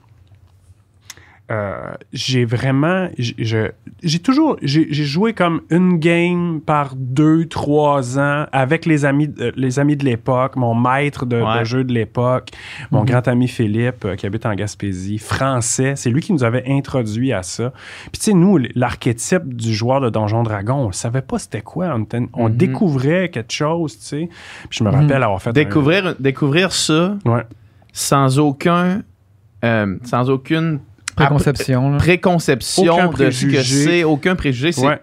euh, 1.50 1.94
j'ai 2.12 2.44
vraiment. 2.44 3.08
J'ai 3.18 4.20
toujours. 4.22 4.58
J'ai 4.62 4.92
joué 4.92 5.34
comme 5.34 5.62
une 5.70 5.98
game 5.98 6.60
par 6.60 6.94
deux, 6.96 7.46
trois 7.46 8.20
ans 8.20 8.46
avec 8.52 8.86
les 8.86 9.06
amis, 9.06 9.30
de- 9.30 9.54
les 9.56 9.80
amis 9.80 9.96
de 9.96 10.04
l'époque, 10.04 10.56
mon 10.58 10.76
maître 10.76 11.26
de, 11.26 11.42
jeu 11.64 11.84
de 11.86 11.94
l'époque, 11.94 12.50
mon 12.92 13.02
Mhm. 13.02 13.06
grand 13.06 13.28
ami 13.30 13.48
Philippe 13.48 14.04
euh, 14.06 14.16
qui 14.16 14.26
habite 14.26 14.46
en 14.46 14.54
Gaspésie, 14.56 15.18
français. 15.20 15.94
C'est 15.96 16.10
lui 16.10 16.22
qui 16.22 16.34
nous 16.34 16.44
avait 16.44 16.64
introduit 16.68 17.32
à 17.32 17.44
ça. 17.44 17.72
Puis, 18.12 18.20
tu 18.20 18.22
sais, 18.26 18.34
nous, 18.34 18.58
l'archétype 18.76 19.54
du 19.54 19.74
joueur 19.74 20.02
de 20.02 20.10
Donjon 20.10 20.44
Dragon, 20.44 20.76
on 20.76 20.88
ne 20.88 20.92
savait 20.94 21.22
pas 21.22 21.40
c'était 21.40 21.62
quoi. 21.62 21.94
On, 21.96 22.04
était- 22.04 22.20
on 22.34 22.50
Mhm. 22.50 22.58
découvrait 22.58 23.30
quelque 23.30 23.54
chose, 23.54 23.98
tu 23.98 24.06
sais. 24.06 24.30
Puis, 24.70 24.80
je 24.80 24.84
me 24.84 24.90
Mhm. 24.92 24.96
rappelle 25.02 25.24
avoir 25.24 25.42
fait. 25.42 25.52
un- 25.52 25.54
Découvrir, 25.54 26.14
découvrir 26.20 26.72
ça 26.74 27.16
Ouais. 27.26 27.44
sans 27.94 28.38
aucun 28.40 29.02
euh, 29.64 29.98
sans 30.04 30.30
aucune 30.30 30.80
Préconception. 31.18 31.92
là. 31.92 31.98
préconception 31.98 32.94
Aucun 32.94 33.08
de 33.08 33.30
ce 33.32 33.46
que 33.46 33.52
préjugé. 33.52 33.84
c'est, 33.86 34.04
aucun 34.04 34.36
préjugé. 34.36 34.72
C'est 34.72 34.88
Ouais. 34.88 35.00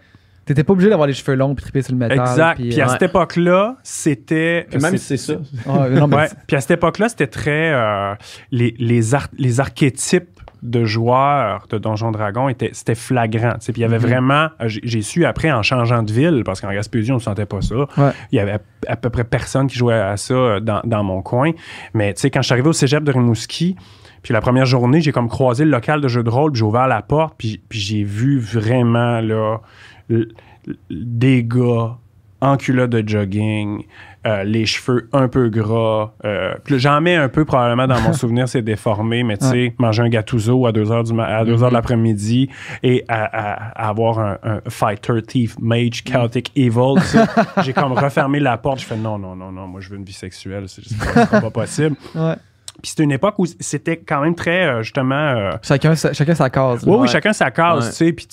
T'étais 0.47 0.63
pas 0.63 0.75
obligé 0.75 0.91
d'avoir 0.91 1.07
les 1.09 1.15
cheveux 1.15 1.37
longs 1.37 1.55
puis 1.55 1.63
triper 1.63 1.81
sur 1.81 1.95
le 1.95 1.99
métal. 1.99 2.19
Exact. 2.21 2.57
Puis, 2.57 2.69
Puis 2.69 2.81
à 2.83 2.85
euh, 2.87 2.89
cette 2.91 3.03
époque-là, 3.03 3.77
c'était. 3.83 4.67
Puis 4.71 4.79
même 4.79 4.91
c'est- 4.99 5.17
si 5.17 5.25
c'est 5.25 5.33
ça. 5.35 5.41
ah, 5.67 5.89
non, 5.89 6.07
mais 6.07 6.17
Ouais. 6.17 6.29
Puis 6.47 6.55
à 6.57 6.61
cette 6.61 6.73
époque-là, 6.73 7.09
c'était 7.09 7.29
très. 7.29 7.73
euh, 7.73 8.15
les, 8.51 8.75
les, 8.79 9.15
ar- 9.15 9.29
les 9.39 9.61
archétypes 9.61 10.29
de 10.63 10.85
joueurs 10.85 11.67
de 11.71 11.79
Donjon 11.79 12.11
Dragon 12.11 12.51
étaient 12.51 12.71
c'était 12.75 12.95
flagrant. 12.95 13.53
tu 13.55 13.67
sais. 13.67 13.73
Puis 13.73 13.81
il 13.81 13.85
y 13.85 13.87
avait 13.87 13.99
Mhm. 13.99 14.03
vraiment. 14.07 14.49
euh, 14.61 14.69
J'ai 14.69 14.81
j'ai 14.85 15.01
su 15.01 15.25
après 15.25 15.51
en 15.51 15.63
changeant 15.63 16.03
de 16.03 16.13
ville, 16.13 16.43
parce 16.45 16.61
qu'en 16.61 16.71
Gaspésie, 16.73 17.11
on 17.13 17.17
ne 17.17 17.21
sentait 17.21 17.47
pas 17.47 17.63
ça. 17.63 17.77
Ouais. 17.77 18.11
Il 18.31 18.37
y 18.37 18.39
avait 18.39 18.53
à, 18.53 18.59
à 18.89 18.97
peu 18.97 19.09
près 19.09 19.25
personne 19.25 19.67
qui 19.67 19.79
jouait 19.79 19.95
à 19.95 20.19
ça 20.19 20.35
euh, 20.35 20.61
dans, 20.61 20.83
dans 20.85 21.03
mon 21.03 21.23
coin. 21.23 21.53
Mais 21.95 22.13
tu 22.13 22.21
sais, 22.21 22.31
quand 22.31 22.43
je 22.43 22.47
suis 22.49 22.53
arrivé 22.53 22.69
au 22.69 22.73
cégep 22.75 23.03
de 23.03 23.13
Rimouski, 23.13 23.77
puis 24.25 24.33
la 24.33 24.41
première 24.41 24.67
journée, 24.67 25.01
j'ai 25.01 25.13
comme 25.13 25.29
croisé 25.29 25.65
le 25.65 25.71
local 25.71 26.01
de 26.01 26.09
jeu 26.09 26.25
de 26.25 26.31
rôle, 26.31 26.51
puis 26.51 26.59
j'ai 26.59 26.65
ouvert 26.65 26.89
la 26.89 27.03
porte, 27.03 27.35
puis, 27.39 27.61
puis 27.69 27.79
j'ai 27.79 28.03
vu 28.03 28.41
vraiment 28.41 29.21
là, 29.21 29.59
des 30.91 31.45
gars 31.45 31.97
en 32.41 32.57
culotte 32.59 32.91
de 32.91 33.07
jogging, 33.09 33.85
euh, 34.27 34.45
les 34.45 34.67
cheveux 34.67 35.09
un 35.15 35.29
peu 35.29 35.49
gras. 35.49 36.13
euh, 36.27 36.55
puis 36.63 36.79
j'en 36.79 37.01
mets 37.01 37.17
un 37.17 37.29
peu 37.31 37.47
probablement 37.47 37.87
dans 37.87 38.01
mon 38.03 38.13
souvenir, 38.15 38.49
c'est 38.49 38.61
déformé, 38.61 39.23
mais 39.23 39.39
tu 39.39 39.47
sais, 39.47 39.75
manger 39.79 40.03
un 40.03 40.09
gâteau 40.11 40.67
à 40.67 40.73
2 40.73 40.91
heures, 40.93 41.05
du 41.05 41.15
ma- 41.15 41.25
à 41.25 41.45
2 41.47 41.63
heures 41.63 41.71
de 41.71 41.75
l'après-midi 41.75 42.51
et 42.83 43.03
à, 43.09 43.25
à- 43.25 43.85
à 43.87 43.89
avoir 43.89 44.19
un, 44.19 44.39
un 44.43 44.61
fighter, 44.69 45.23
thief, 45.23 45.59
mage, 45.59 46.05
chaotic, 46.05 46.53
evil. 46.55 46.95
tu 47.01 47.03
sais. 47.07 47.25
J'ai 47.63 47.73
comme 47.73 47.93
refermé 47.93 48.41
la 48.41 48.59
porte, 48.59 48.81
je 48.81 48.87
fais 48.87 48.97
non, 48.97 49.19
non, 49.19 49.35
non, 49.37 49.51
non, 49.51 49.67
moi 49.67 49.81
je 49.81 49.89
veux 49.89 49.97
une 49.97 50.05
vie 50.05 50.13
sexuelle, 50.13 50.65
c'est 50.69 50.83
juste 50.83 50.99
pas, 51.15 51.41
pas 51.41 51.51
possible. 51.51 51.97
ouais. 52.15 52.35
Puis 52.85 52.91
c'était 52.91 53.05
une 53.05 53.13
époque 53.13 53.37
où 53.39 53.47
c'était 53.47 53.97
quand 53.97 54.21
même 54.21 54.35
très, 54.35 54.67
euh, 54.67 54.83
justement... 54.83 55.15
euh, 55.15 55.53
Chacun, 55.63 55.95
sa- 55.95 56.13
chacun 56.13 56.35
sa 56.35 56.51
case. 56.51 56.85
oui, 56.85 56.93
oui, 56.93 56.99
Ouais. 56.99 57.07
chacun 57.09 57.33
sa 57.33 57.51
case, 57.51 57.87
Ouais. 57.87 57.91
tu 57.91 57.97
sais. 57.97 58.13
Puis 58.13 58.29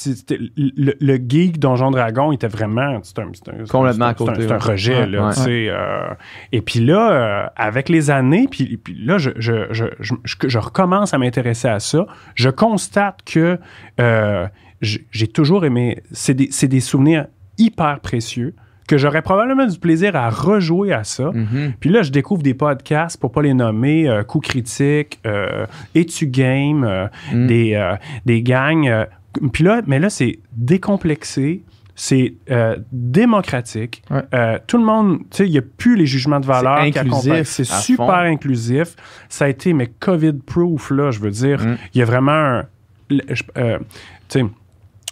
le, 0.58 0.94
le 1.00 1.16
geek 1.26 1.58
Donjon 1.58 1.90
Dragon 1.90 2.34
était 2.34 2.50
vraiment... 2.50 3.00
C'est 3.02 3.20
un, 3.20 3.30
c'est 3.34 3.48
un- 3.48 3.64
Complètement 3.64 4.08
à 4.08 4.10
un- 4.10 4.14
côté, 4.14 4.34
C'est 4.42 4.52
un, 4.52 4.58
ouais. 4.58 4.72
rejet, 4.74 5.00
Ouais, 5.04 5.06
là, 5.08 5.32
tu 5.34 5.40
sais. 5.40 5.68
euh, 5.70 6.14
et 6.52 6.60
puis 6.60 6.82
là, 6.82 7.12
euh, 7.12 7.48
avec 7.56 7.88
les 7.88 8.10
années, 8.12 8.50
puis, 8.52 8.76
puis 8.76 8.94
là, 9.06 9.18
je, 9.18 9.30
je, 9.38 9.54
je, 9.72 9.86
je, 10.02 10.58
recommence 10.58 11.14
à 11.14 11.18
m'intéresser 11.18 11.70
à 11.70 11.80
ça. 11.80 12.06
Je 12.36 12.50
constate 12.50 13.20
que 13.26 13.58
j'ai 14.82 15.06
j'ai 15.12 15.28
toujours 15.28 15.64
aimé... 15.64 16.04
C'est 16.12 16.34
des, 16.34 16.50
c'est 16.52 16.68
des 16.68 16.82
souvenirs 16.82 17.28
hyper 17.58 18.02
précieux 18.02 18.54
que 18.92 18.98
j'aurais 18.98 19.22
probablement 19.22 19.66
du 19.66 19.80
plaisir 19.80 20.16
à 20.18 20.30
rejouer 20.30 20.92
à 20.92 21.04
ça. 21.06 21.32
Mhm. 21.34 21.74
Puis 21.80 21.90
là, 21.90 22.02
je 22.04 22.12
découvre 22.12 22.44
des 22.44 22.54
podcasts, 22.54 23.18
pour 23.20 23.32
pas 23.32 23.42
les 23.42 23.54
nommer, 23.54 24.10
euh, 24.10 24.24
Coup 24.24 24.40
Critique, 24.42 25.20
euh, 25.26 25.66
Et-tu 25.96 26.28
Game, 26.28 26.84
euh, 26.84 27.08
Mm. 27.34 27.48
des, 27.48 27.74
euh, 27.76 27.96
des 28.26 28.42
gangs. 28.44 29.06
puis 29.54 29.64
là, 29.64 29.82
mais 29.88 29.98
là, 30.00 30.10
c'est 30.10 30.40
décomplexé, 30.52 31.64
c'est 31.96 32.34
euh, 32.50 32.76
démocratique. 32.92 34.02
Ouais. 34.10 34.22
Euh, 34.34 34.58
tout 34.68 34.78
le 34.78 34.84
monde, 34.84 35.20
tu 35.20 35.26
sais, 35.38 35.46
il 35.48 35.52
n'y 35.52 35.58
a 35.58 35.62
plus 35.62 35.96
les 35.96 36.06
jugements 36.06 36.40
de 36.40 36.46
valeur 36.46 36.84
qui 36.92 37.00
accompagnent. 37.00 37.44
C'est 37.46 37.64
super 37.64 38.08
fond. 38.08 38.12
inclusif. 38.34 38.96
Ça 39.30 39.46
a 39.46 39.48
été, 39.50 39.72
mais 39.74 39.88
COVID-proof, 40.00 40.92
là, 40.92 41.12
je 41.12 41.20
veux 41.20 41.32
dire. 41.32 41.62
Mm. 41.66 41.78
Il 41.94 42.00
y 42.00 42.02
a 42.02 42.06
vraiment 42.06 42.32
un... 42.32 42.66
euh, 43.58 43.78
tu 44.30 44.40
sais, 44.40 44.46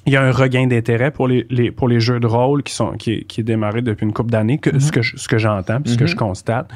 il 0.06 0.14
y 0.14 0.16
a 0.16 0.24
un 0.24 0.32
regain 0.32 0.66
d'intérêt 0.68 1.12
pour 1.12 1.28
les, 1.28 1.46
les- 1.50 1.72
pour 1.72 1.88
les 1.88 2.00
jeux 2.00 2.20
de 2.20 2.26
rôle 2.28 2.64
qui, 2.64 2.74
sont, 2.74 2.92
qui, 2.94 3.26
qui 3.26 3.42
est 3.42 3.44
démarré 3.44 3.82
depuis 3.82 4.06
une 4.06 4.14
couple 4.14 4.32
d'années, 4.32 4.58
que, 4.58 4.80
ce 4.80 4.92
que 4.92 5.02
je- 5.02 5.18
ce 5.18 5.28
que 5.28 5.38
j'entends, 5.38 5.82
puis 5.82 5.92
ce 5.94 5.98
que 5.98 6.04
Mhm. 6.06 6.10
je 6.10 6.16
constate, 6.16 6.70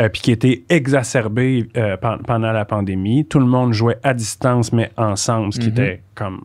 euh, 0.00 0.08
puis 0.08 0.22
qui 0.22 0.30
a 0.30 0.34
été 0.34 0.64
exacerbé 0.68 1.68
euh, 1.76 1.96
pen- 1.96 2.18
pendant 2.26 2.52
la 2.52 2.64
pandémie. 2.64 3.26
Tout 3.26 3.38
le 3.38 3.46
monde 3.46 3.72
jouait 3.72 3.98
à 4.02 4.14
distance, 4.14 4.72
mais 4.72 4.90
ensemble, 4.96 5.52
ce 5.52 5.60
qui 5.60 5.66
Mhm. 5.68 5.72
était 5.72 6.02
comme 6.14 6.42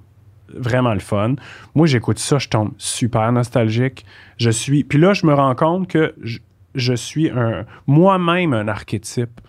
vraiment 0.53 0.93
le 0.93 0.99
fun. 0.99 1.35
Moi, 1.73 1.87
j'écoute 1.87 2.19
ça, 2.19 2.37
je 2.37 2.47
tombe 2.49 2.71
super 2.77 3.31
nostalgique. 3.31 4.05
Je 4.37 4.49
suis... 4.51 4.83
Puis 4.83 4.99
là, 4.99 5.13
je 5.13 5.25
me 5.25 5.33
rends 5.33 5.55
compte 5.55 5.87
que 5.87 6.13
je, 6.21 6.37
je 6.75 6.93
suis 6.93 7.29
un 7.29 7.65
moi-même 7.87 8.53
un 8.53 8.67
archétype 8.67 9.41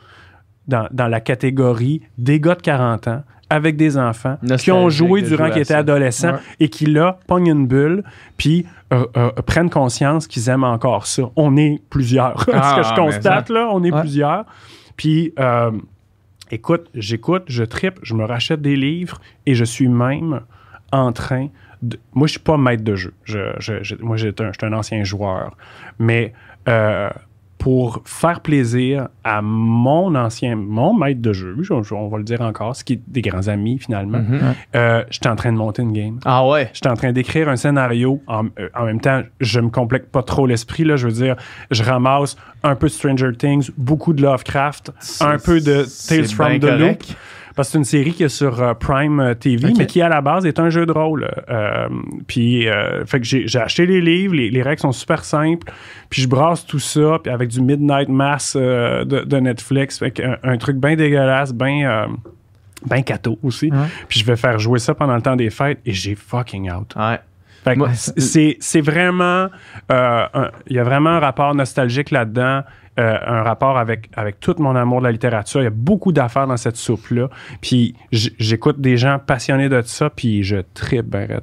dans, 0.67 0.89
dans 0.91 1.07
la 1.09 1.21
catégorie 1.21 2.01
des 2.19 2.41
gars 2.41 2.55
de 2.57 2.63
40 2.63 3.07
ans 3.09 3.23
avec 3.49 3.77
des 3.77 3.97
enfants 3.97 4.39
qui 4.59 4.73
ont 4.73 4.89
joué 4.91 5.23
durant 5.23 5.51
qu'ils 5.51 5.63
étaient 5.63 5.75
adolescents 5.75 6.33
Ouais. 6.33 6.39
et 6.61 6.69
qui, 6.69 6.87
là, 6.87 7.19
pognent 7.29 7.47
une 7.49 7.67
bulle, 7.67 8.03
puis 8.37 8.67
euh, 8.93 9.05
euh, 9.17 9.31
prennent 9.47 9.71
conscience 9.71 10.27
qu'ils 10.27 10.49
aiment 10.49 10.65
encore 10.65 11.07
ça. 11.07 11.23
On 11.37 11.57
est 11.57 11.81
plusieurs. 11.91 12.41
Ce 12.45 12.51
Ah, 12.53 12.75
que 12.77 12.83
je 12.83 12.91
mais 12.91 12.97
constate, 12.97 13.49
là, 13.51 13.69
on 13.73 13.83
est 13.85 13.93
Ouais. 13.93 14.01
plusieurs. 14.01 14.45
Puis, 14.97 15.33
euh, 15.39 15.71
écoute, 16.51 16.89
j'écoute, 16.95 17.45
je 17.49 17.63
tripe, 17.65 17.99
je 18.03 18.15
me 18.15 18.25
rachète 18.25 18.61
des 18.63 18.77
livres 18.77 19.21
et 19.47 19.55
je 19.55 19.65
suis 19.65 19.89
même 19.89 20.41
en 20.93 21.13
train 21.13 21.49
de... 21.83 21.99
Moi, 22.15 22.27
je 22.27 22.33
suis 22.33 22.41
pas 22.41 22.57
maître 22.57 22.83
de 22.85 22.95
jeu. 22.97 23.13
Je, 23.25 23.39
je- 23.59 23.83
je- 23.83 23.97
moi, 24.01 24.17
j'étais 24.17 24.43
un, 24.45 24.53
un 24.63 24.73
ancien 24.73 25.05
joueur. 25.05 25.57
Mais 25.99 26.33
euh, 26.69 27.11
pour 27.67 28.01
faire 28.05 28.43
plaisir 28.43 29.09
à 29.25 29.43
mon 29.43 30.15
ancien, 30.15 30.55
mon 30.55 30.95
maître 30.97 31.21
de 31.21 31.33
jeu, 31.33 31.57
je- 31.63 31.83
je- 31.83 31.95
on 31.95 32.07
va 32.07 32.17
le 32.19 32.23
dire 32.23 32.41
encore, 32.43 32.77
ce 32.77 32.85
qui 32.85 32.93
est 32.93 33.01
des 33.09 33.23
grands 33.23 33.49
amis 33.49 33.81
finalement, 33.81 34.19
Mhm. 34.21 34.41
euh, 34.77 35.03
j'étais 35.11 35.29
en 35.29 35.35
train 35.35 35.51
de 35.53 35.59
monter 35.59 35.83
une 35.83 35.93
game. 35.93 36.21
Ah 36.25 36.47
ouais? 36.47 36.71
J'étais 36.75 36.89
en 36.91 36.95
train 36.95 37.11
d'écrire 37.11 37.49
un 37.49 37.57
scénario. 37.57 38.23
En, 38.29 38.45
euh, 38.61 38.69
en 38.79 38.85
même 38.85 39.01
temps, 39.01 39.23
je 39.41 39.59
me 39.59 39.71
complique 39.71 40.13
pas 40.13 40.23
trop 40.23 40.47
l'esprit. 40.47 40.85
Là, 40.85 40.95
je 40.95 41.09
veux 41.09 41.13
dire, 41.25 41.35
je 41.73 41.83
ramasse 41.83 42.37
un 42.63 42.77
peu 42.77 42.87
de 42.87 42.93
Stranger 42.93 43.33
Things, 43.37 43.69
beaucoup 43.77 44.13
de 44.13 44.23
Lovecraft, 44.23 44.93
un 45.21 45.39
peu 45.39 45.59
de 45.61 45.85
Tales 46.09 46.27
from 46.29 46.61
the 46.61 46.67
Loop. 46.79 47.03
Parce 47.57 47.69
que 47.69 47.73
c'est 47.73 47.79
une 47.79 47.85
série 47.85 48.13
qui 48.13 48.23
est 48.23 48.29
sur 48.29 48.63
euh, 48.63 48.75
Prime 48.75 49.19
euh, 49.19 49.35
TV, 49.35 49.73
mais 49.77 49.87
qui 49.87 50.01
à 50.03 50.09
la 50.09 50.21
base 50.21 50.47
est 50.47 50.61
un 50.61 50.71
jeu 50.71 50.87
de 50.87 50.93
rôle. 50.93 51.29
Euh, 51.49 51.89
puis, 52.29 52.69
euh, 52.69 53.05
fait 53.07 53.19
que 53.19 53.27
j'ai 53.27 53.59
acheté 53.59 53.87
les 53.87 54.01
livres, 54.01 54.35
les, 54.35 54.51
les 54.51 54.63
règles 54.63 54.81
sont 54.83 54.93
super 54.93 55.25
simples. 55.25 55.73
Puis 56.11 56.23
je 56.23 56.29
brasse 56.29 56.65
tout 56.67 56.79
ça, 56.79 57.19
puis 57.23 57.33
avec 57.33 57.49
du 57.49 57.61
Midnight 57.63 58.09
Mass 58.09 58.55
euh, 58.61 59.05
de, 59.05 59.21
de 59.21 59.37
Netflix, 59.39 59.99
fait 59.99 60.11
que 60.13 60.23
un, 60.23 60.37
un 60.45 60.57
truc 60.59 60.77
bien 60.77 60.95
dégueulasse, 60.95 61.53
bien 61.55 62.09
ben 62.87 63.03
cato 63.03 63.39
aussi. 63.43 63.71
Puis 64.09 64.21
je 64.21 64.25
vais 64.27 64.37
faire 64.37 64.59
jouer 64.59 64.79
ça 64.79 64.95
pendant 64.95 65.17
le 65.17 65.23
temps 65.23 65.35
des 65.35 65.51
fêtes 65.51 65.81
et 65.87 65.93
j'ai 65.93 66.15
fucking 66.15 66.71
out. 66.71 66.95
Ouais. 66.95 67.19
Fait 67.65 67.73
que 67.73 67.79
Moi, 67.79 67.89
c'est 67.95 68.59
c'est 68.61 68.81
vraiment. 68.81 69.49
euh, 69.91 70.27
Il 70.69 70.77
y 70.77 70.79
a 70.79 70.85
vraiment 70.85 71.11
un 71.11 71.19
rapport 71.19 71.53
nostalgique 71.55 72.11
là-dedans. 72.13 72.63
Euh, 72.99 73.17
un 73.27 73.43
rapport 73.43 73.79
avec, 73.79 74.09
avec 74.17 74.41
tout 74.41 74.55
mon 74.59 74.75
amour 74.77 75.01
de 75.01 75.05
la 75.07 75.13
littérature. 75.13 75.61
Il 75.61 75.65
y 75.65 75.69
a 75.69 75.71
beaucoup 75.71 76.13
d'affaires 76.13 76.47
dans 76.47 76.57
cette 76.57 76.77
soupe-là. 76.77 77.29
Puis 77.61 77.95
j'écoute 78.13 78.81
des 78.81 78.97
gens 78.97 79.19
passionnés 79.25 79.69
de 79.69 79.83
ça, 79.83 80.11
puis 80.11 80.43
je 80.43 80.57
tripe 80.75 81.07
ben 81.07 81.27
raide. 81.29 81.43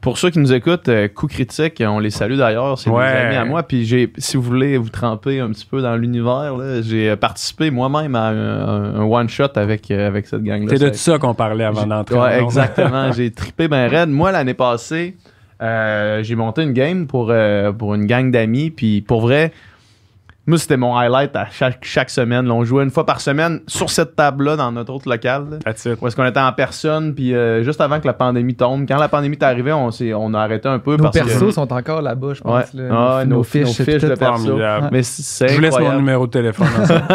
Pour 0.00 0.16
ceux 0.16 0.30
qui 0.30 0.38
nous 0.38 0.52
écoutent, 0.54 0.88
euh, 0.88 1.08
coup 1.08 1.26
critique, 1.26 1.82
on 1.86 1.98
les 1.98 2.08
salue 2.08 2.36
d'ailleurs, 2.38 2.78
c'est 2.78 2.88
Ouais. 2.88 3.04
des 3.12 3.18
amis 3.18 3.36
à 3.36 3.44
moi. 3.44 3.62
Puis 3.62 3.84
j'ai, 3.84 4.10
si 4.16 4.38
vous 4.38 4.42
voulez 4.42 4.78
vous 4.78 4.88
tremper 4.88 5.40
un 5.40 5.50
petit 5.50 5.66
peu 5.66 5.82
dans 5.82 5.94
l'univers, 5.94 6.56
j'ai 6.82 7.10
euh, 7.10 7.16
participé 7.16 7.70
moi-même 7.70 8.14
à 8.14 8.28
un, 8.28 8.94
un 8.96 9.02
one 9.02 9.28
shot 9.28 9.44
avec 9.56 9.90
euh, 9.90 10.06
avec 10.06 10.26
cette 10.26 10.42
gang-là. 10.42 10.68
C'est 10.74 10.82
de 10.90 10.92
Ça- 10.94 11.18
qu'on 11.18 11.34
parlait 11.34 11.64
avant 11.64 11.86
d'entrer. 11.86 12.18
Ouais, 12.18 12.42
exactement. 12.42 13.12
j'ai 13.16 13.30
trippé 13.30 13.68
ben 13.68 13.88
raide. 13.90 14.08
Moi, 14.08 14.32
l'année 14.32 14.54
passée, 14.54 15.16
euh, 15.60 16.22
j'ai 16.22 16.34
monté 16.34 16.62
une 16.62 16.72
game 16.72 17.06
pour, 17.06 17.30
pour 17.78 17.94
une 17.94 18.06
gang 18.06 18.30
d'amis. 18.30 18.70
Puis 18.70 19.02
pour 19.02 19.20
vrai, 19.20 19.52
moi, 20.46 20.58
c'était 20.58 20.76
mon 20.76 20.96
highlight 20.96 21.36
à 21.36 21.46
chaque, 21.50 21.78
chaque 21.84 22.10
semaine. 22.10 22.46
là. 22.46 22.54
on 22.54 22.64
jouait 22.64 22.82
une 22.82 22.90
fois 22.90 23.06
par 23.06 23.20
semaine 23.20 23.60
sur 23.66 23.88
cette 23.90 24.16
table-là 24.16 24.56
dans 24.56 24.72
notre 24.72 24.92
autre 24.92 25.08
local. 25.08 25.46
là. 25.50 25.56
That's 25.64 25.84
it. 25.84 25.98
Où 26.00 26.06
est-ce 26.08 26.16
qu'on 26.16 26.24
était 26.24 26.40
en 26.40 26.52
personne, 26.52 27.14
puis 27.14 27.34
euh, 27.34 27.62
juste 27.62 27.80
avant 27.80 28.00
que 28.00 28.06
la 28.06 28.14
pandémie 28.14 28.54
tombe. 28.56 28.86
Quand 28.88 28.96
la 28.98 29.08
pandémie 29.08 29.36
est 29.36 29.42
arrivée, 29.44 29.72
on, 29.72 29.90
s'est- 29.90 30.14
on 30.14 30.34
a 30.34 30.40
arrêté 30.40 30.68
un 30.68 30.78
peu 30.78 30.96
Nos 30.96 31.04
parce 31.04 31.16
persos 31.18 31.38
que... 31.40 31.50
sont 31.52 31.72
encore 31.72 32.02
là-bas, 32.02 32.34
je 32.34 32.42
Ouais. 32.42 32.62
pense. 32.62 32.74
là. 32.74 32.88
Ah, 32.90 33.24
nos, 33.24 33.36
nos 33.36 33.42
fiches, 33.42 33.68
fiches, 33.82 34.02
de 34.02 34.14
perso. 34.14 34.58
Mais 34.90 35.02
c'est 35.02 35.48
Je 35.48 35.54
vous 35.54 35.60
laisse 35.60 35.78
mon 35.78 35.94
numéro 35.96 36.26
de 36.26 36.32
téléphone. 36.32 36.66
ensemble. 36.80 37.02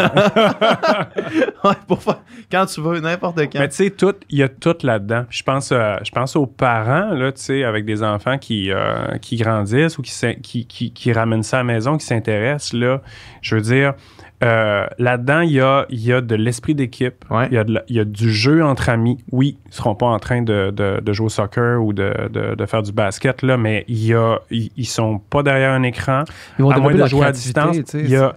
Ouais, 1.64 1.72
pour 1.88 2.00
faire- 2.02 2.20
quand 2.50 2.66
tu 2.66 2.80
veux, 2.80 3.00
n'importe 3.00 3.38
quand. 3.40 3.58
Mais 3.58 3.68
tu 3.68 3.74
sais, 3.76 3.90
tout, 3.90 4.14
il 4.30 4.38
y 4.38 4.42
a 4.42 4.48
tout 4.48 4.76
là-dedans. 4.82 5.24
Je 5.30 5.42
pense, 5.42 5.70
euh, 5.72 5.96
je 6.04 6.10
pense 6.12 6.36
aux 6.36 6.46
parents, 6.46 7.12
là, 7.12 7.32
tu 7.32 7.42
sais, 7.42 7.64
avec 7.64 7.84
des 7.84 8.02
enfants 8.04 8.38
qui, 8.38 8.70
euh, 8.70 9.16
qui 9.20 9.36
grandissent 9.36 9.98
ou 9.98 10.02
qui, 10.02 10.12
qui, 10.42 10.66
qui, 10.66 10.92
qui 10.92 11.12
ramènent 11.12 11.42
ça 11.42 11.56
à 11.56 11.60
la 11.60 11.64
maison, 11.64 11.96
qui 11.96 12.06
s'intéressent, 12.06 12.72
là. 12.74 13.00
Je 13.42 13.54
veux 13.56 13.62
dire, 13.62 13.94
euh, 14.42 14.86
là-dedans, 14.98 15.40
il 15.40 15.52
y 15.52 15.60
a, 15.60 15.86
y 15.88 16.12
a 16.12 16.20
de 16.20 16.34
l'esprit 16.34 16.74
d'équipe. 16.74 17.24
Ouais. 17.30 17.48
Il, 17.50 17.82
y 17.88 17.94
y 17.94 18.00
a 18.00 18.04
du 18.04 18.32
jeu 18.32 18.62
entre 18.64 18.88
amis. 18.88 19.18
Oui, 19.32 19.58
ils 19.66 19.74
seront 19.74 19.94
pas 19.94 20.06
en 20.06 20.18
train 20.18 20.42
de, 20.42 20.70
de, 20.70 21.00
de 21.00 21.12
jouer 21.12 21.26
au 21.26 21.30
soccer 21.30 21.82
ou 21.82 21.92
de, 21.92 22.28
de, 22.30 22.54
de 22.54 22.66
faire 22.66 22.82
du 22.82 22.92
basket, 22.92 23.42
là, 23.42 23.56
mais 23.56 23.84
il 23.88 24.04
y 24.04 24.14
a, 24.14 24.38
ils, 24.50 24.70
ils 24.76 24.86
sont 24.86 25.18
pas 25.18 25.42
derrière 25.42 25.72
un 25.72 25.82
écran 25.82 26.24
Ils 26.58 26.62
vont 26.62 26.70
à 26.70 26.78
moins 26.78 26.94
de 26.94 27.06
jouer 27.06 27.26
à 27.26 27.32
distance. 27.32 27.76
Il 27.94 28.10
y 28.10 28.16
a, 28.16 28.34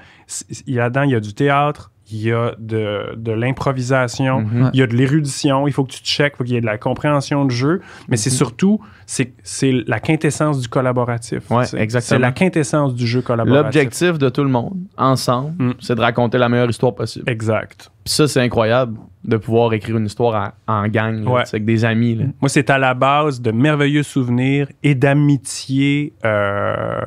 y 0.67 0.79
a 0.79 0.83
là-dedans, 0.83 1.03
il 1.03 1.11
y 1.11 1.15
a 1.15 1.19
du 1.19 1.33
théâtre, 1.33 1.91
il 2.11 2.21
y 2.21 2.31
a 2.31 2.53
de, 2.59 3.15
de 3.15 3.31
l'improvisation, 3.31 4.41
Mhm. 4.41 4.71
il 4.73 4.79
y 4.79 4.83
a 4.83 4.87
de 4.87 4.95
l'érudition, 4.95 5.67
il 5.67 5.73
faut 5.73 5.83
que 5.83 5.91
tu 5.91 6.01
te 6.01 6.07
checkes, 6.07 6.33
il 6.33 6.37
faut 6.37 6.43
qu'il 6.43 6.53
y 6.53 6.57
ait 6.57 6.61
de 6.61 6.65
la 6.65 6.77
compréhension 6.77 7.45
de 7.45 7.51
jeu, 7.51 7.81
mais 8.07 8.17
c'est 8.17 8.29
surtout, 8.29 8.79
c'est 9.05 9.33
c'est 9.43 9.73
la 9.87 9.99
quintessence 9.99 10.59
du 10.61 10.67
collaboratif. 10.67 11.49
Ouais, 11.51 11.65
sais. 11.65 11.79
exactement. 11.79 12.07
C'est 12.17 12.19
la 12.19 12.31
quintessence 12.31 12.93
du 12.95 13.05
jeu 13.07 13.21
collaboratif. 13.21 13.63
L'objectif 13.63 14.17
de 14.17 14.29
tout 14.29 14.43
le 14.43 14.49
monde, 14.49 14.77
ensemble, 14.97 15.53
Mm. 15.63 15.73
c'est 15.79 15.95
de 15.95 16.01
raconter 16.01 16.37
la 16.37 16.49
meilleure 16.49 16.69
histoire 16.69 16.95
possible. 16.95 17.29
Exact. 17.29 17.91
Puis 18.05 18.13
ça, 18.13 18.27
c'est 18.27 18.41
incroyable 18.41 18.97
de 19.25 19.37
pouvoir 19.37 19.73
écrire 19.73 19.97
une 19.97 20.05
histoire 20.05 20.53
en, 20.67 20.81
en 20.83 20.87
gang, 20.87 21.23
là, 21.23 21.31
Ouais. 21.31 21.43
avec 21.47 21.65
des 21.65 21.83
amis. 21.85 22.15
là. 22.15 22.25
Moi, 22.41 22.49
c'est 22.49 22.69
à 22.69 22.77
la 22.77 22.93
base 22.93 23.41
de 23.41 23.51
merveilleux 23.51 24.03
souvenirs 24.03 24.67
et 24.81 24.95
d'amitiés 24.95 26.13
euh, 26.25 26.99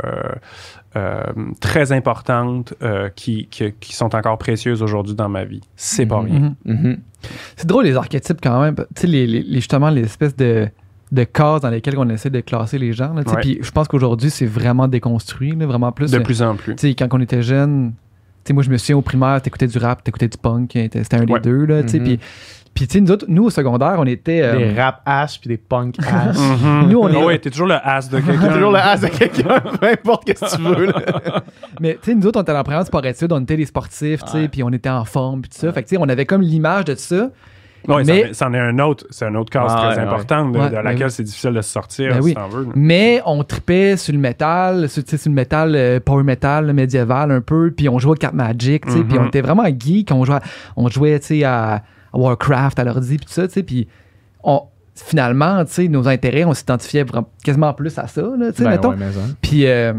euh, 0.96 1.22
très 1.60 1.92
importantes 1.92 2.74
euh, 2.82 3.08
qui, 3.14 3.46
qui, 3.50 3.72
qui 3.80 3.94
sont 3.94 4.14
encore 4.14 4.38
précieuses 4.38 4.82
aujourd'hui 4.82 5.14
dans 5.14 5.28
ma 5.28 5.44
vie. 5.44 5.60
C'est 5.76 6.06
pas 6.06 6.20
Mhm. 6.20 6.26
rien. 6.30 6.54
Mhm. 6.64 6.74
Mhm. 6.82 6.98
C'est 7.56 7.66
drôle 7.66 7.84
les 7.84 7.96
archétypes 7.96 8.38
quand 8.42 8.60
même. 8.60 8.74
Tu 8.76 8.84
sais, 9.02 9.06
les, 9.06 9.26
les- 9.26 9.54
justement, 9.54 9.90
les 9.90 10.02
espèces 10.02 10.36
de, 10.36 10.68
de 11.12 11.24
cases 11.24 11.60
dans 11.60 11.70
lesquelles 11.70 11.98
on 11.98 12.08
essaie 12.08 12.30
de 12.30 12.40
classer 12.40 12.78
les 12.78 12.92
gens. 12.92 13.14
là. 13.14 13.22
Puis 13.40 13.58
je 13.62 13.70
pense 13.70 13.88
qu'aujourd'hui, 13.88 14.30
c'est 14.30 14.46
vraiment 14.46 14.88
déconstruit, 14.88 15.54
là, 15.54 15.66
vraiment 15.66 15.92
plus. 15.92 16.10
De 16.10 16.18
euh, 16.18 16.22
plus 16.22 16.42
en 16.42 16.56
plus. 16.56 16.74
Tu 16.76 16.88
sais, 16.88 16.94
quand 16.94 17.08
on 17.12 17.20
était 17.20 17.42
jeune, 17.42 17.92
tu 18.44 18.48
sais, 18.48 18.52
moi, 18.54 18.62
je 18.62 18.70
me 18.70 18.76
souviens 18.76 18.96
au 18.96 19.02
primaire, 19.02 19.40
t'écoutais 19.40 19.66
du 19.68 19.78
rap, 19.78 20.02
t'écoutais 20.02 20.28
du 20.28 20.36
punk, 20.38 20.74
hein, 20.76 20.88
c'était 20.92 21.16
un 21.16 21.20
Ouais. 21.26 21.38
des 21.38 21.40
deux, 21.50 21.64
là, 21.64 21.82
tu 21.82 21.90
sais. 21.90 21.98
Mhm. 22.00 22.04
Puis, 22.04 22.20
puis 22.74 22.86
tu 22.86 22.94
sais, 22.94 23.00
nous 23.00 23.10
autres, 23.10 23.26
nous, 23.28 23.44
au 23.44 23.50
secondaire, 23.50 23.96
on 23.98 24.04
était... 24.06 24.40
euh, 24.42 24.56
Des 24.56 24.80
rap 24.80 25.02
ass 25.04 25.36
puis 25.38 25.48
des 25.48 25.56
punk 25.56 25.96
ass. 26.00 26.38
Mhm. 26.62 26.88
Nous, 26.90 26.98
on 26.98 27.08
est- 27.08 27.16
Ah 27.20 27.24
ouais, 27.24 27.38
t'es 27.38 27.50
toujours 27.50 27.66
le 27.68 27.74
as 27.74 28.08
de 28.10 28.18
T'es 28.18 28.22
quelqu'un. 28.22 28.48
toujours 28.54 28.70
le 28.72 28.78
ass 28.78 29.00
de 29.00 29.08
quelqu'un, 29.08 29.60
peu 29.60 29.86
importe 29.88 30.28
ce 30.28 30.32
que 30.32 30.56
tu 30.56 30.62
veux. 30.62 30.86
là. 30.86 31.42
Mais 31.80 31.94
tu 32.02 32.10
sais, 32.10 32.14
nous 32.14 32.26
autres, 32.26 32.38
on 32.38 32.42
était 32.42 32.52
en 32.52 32.62
première 32.62 32.86
sport 32.86 33.04
études, 33.06 33.32
on 33.32 33.40
était 33.40 33.56
des 33.56 33.66
sportifs, 33.66 34.24
tu 34.24 34.30
sais, 34.30 34.48
puis 34.48 34.62
on 34.62 34.70
était 34.70 34.88
en 34.90 35.04
forme, 35.04 35.42
puis 35.42 35.50
tout 35.50 35.58
ça. 35.58 35.72
Fait 35.72 35.82
que 35.82 35.88
tu 35.88 35.96
sais, 35.96 36.00
on 36.02 36.08
avait 36.08 36.24
comme 36.26 36.42
l'image 36.42 36.84
de 36.86 36.94
ça. 36.94 37.30
Ouais, 37.88 38.04
Mais- 38.04 38.32
c'en 38.32 38.52
est- 38.54 38.58
un 38.60 38.78
autre, 38.78 39.04
c'est 39.10 39.24
un 39.24 39.34
autre 39.34 39.50
case 39.50 39.72
Ah, 39.76 39.90
très 39.90 39.96
ouais, 40.00 40.06
important 40.06 40.48
de, 40.48 40.56
Ouais, 40.56 40.70
de 40.70 40.74
ben 40.76 40.82
laquelle 40.82 41.06
oui. 41.06 41.10
c'est 41.10 41.24
difficile 41.24 41.52
de 41.52 41.60
se 41.62 41.70
sortir 41.72 42.10
Ben 42.10 42.20
si 42.22 42.28
oui. 42.28 42.34
t'en 42.34 42.46
veux. 42.48 42.68
Mais 42.76 43.20
on 43.26 43.42
tripait 43.42 43.96
sur 43.96 44.12
le 44.14 44.20
métal, 44.20 44.88
sur, 44.88 45.02
tu 45.02 45.10
sais, 45.10 45.16
sur 45.16 45.30
le 45.30 45.34
métal 45.34 45.74
euh, 45.74 45.98
power 45.98 46.22
metal 46.22 46.72
médiéval 46.72 47.32
un 47.32 47.40
peu, 47.40 47.72
puis 47.76 47.88
on 47.88 47.98
jouait 47.98 48.12
au 48.12 48.14
carte 48.14 48.34
Magic, 48.34 48.86
tu 48.86 48.92
sais, 48.92 49.02
puis 49.02 49.18
Mhm. 49.18 49.24
on 49.24 49.26
était 49.26 49.40
vraiment 49.40 49.64
geek, 49.66 50.10
on 50.12 50.24
jouait, 50.24 50.38
on 50.76 50.88
jouait 50.88 51.18
tu 51.18 51.26
sais, 51.26 51.42
à 51.44 51.82
Warcraft, 52.12 52.78
à 52.78 52.84
l'ordi, 52.84 53.16
puis 53.16 53.26
tout 53.26 53.32
ça, 53.32 53.46
tu 53.48 53.54
sais, 53.54 53.62
puis 53.62 53.88
on, 54.44 54.62
finalement, 54.94 55.64
tu 55.64 55.72
sais, 55.72 55.88
nos 55.88 56.06
intérêts, 56.08 56.44
on 56.44 56.54
s'identifiait 56.54 57.04
vraiment- 57.04 57.28
quasiment 57.44 57.72
plus 57.72 57.98
à 57.98 58.06
ça, 58.06 58.22
là, 58.22 58.52
tu 58.52 58.58
sais, 58.58 58.64
Ben 58.64 58.70
mettons. 58.70 58.90
Puis, 59.40 59.66
euh, 59.66 59.94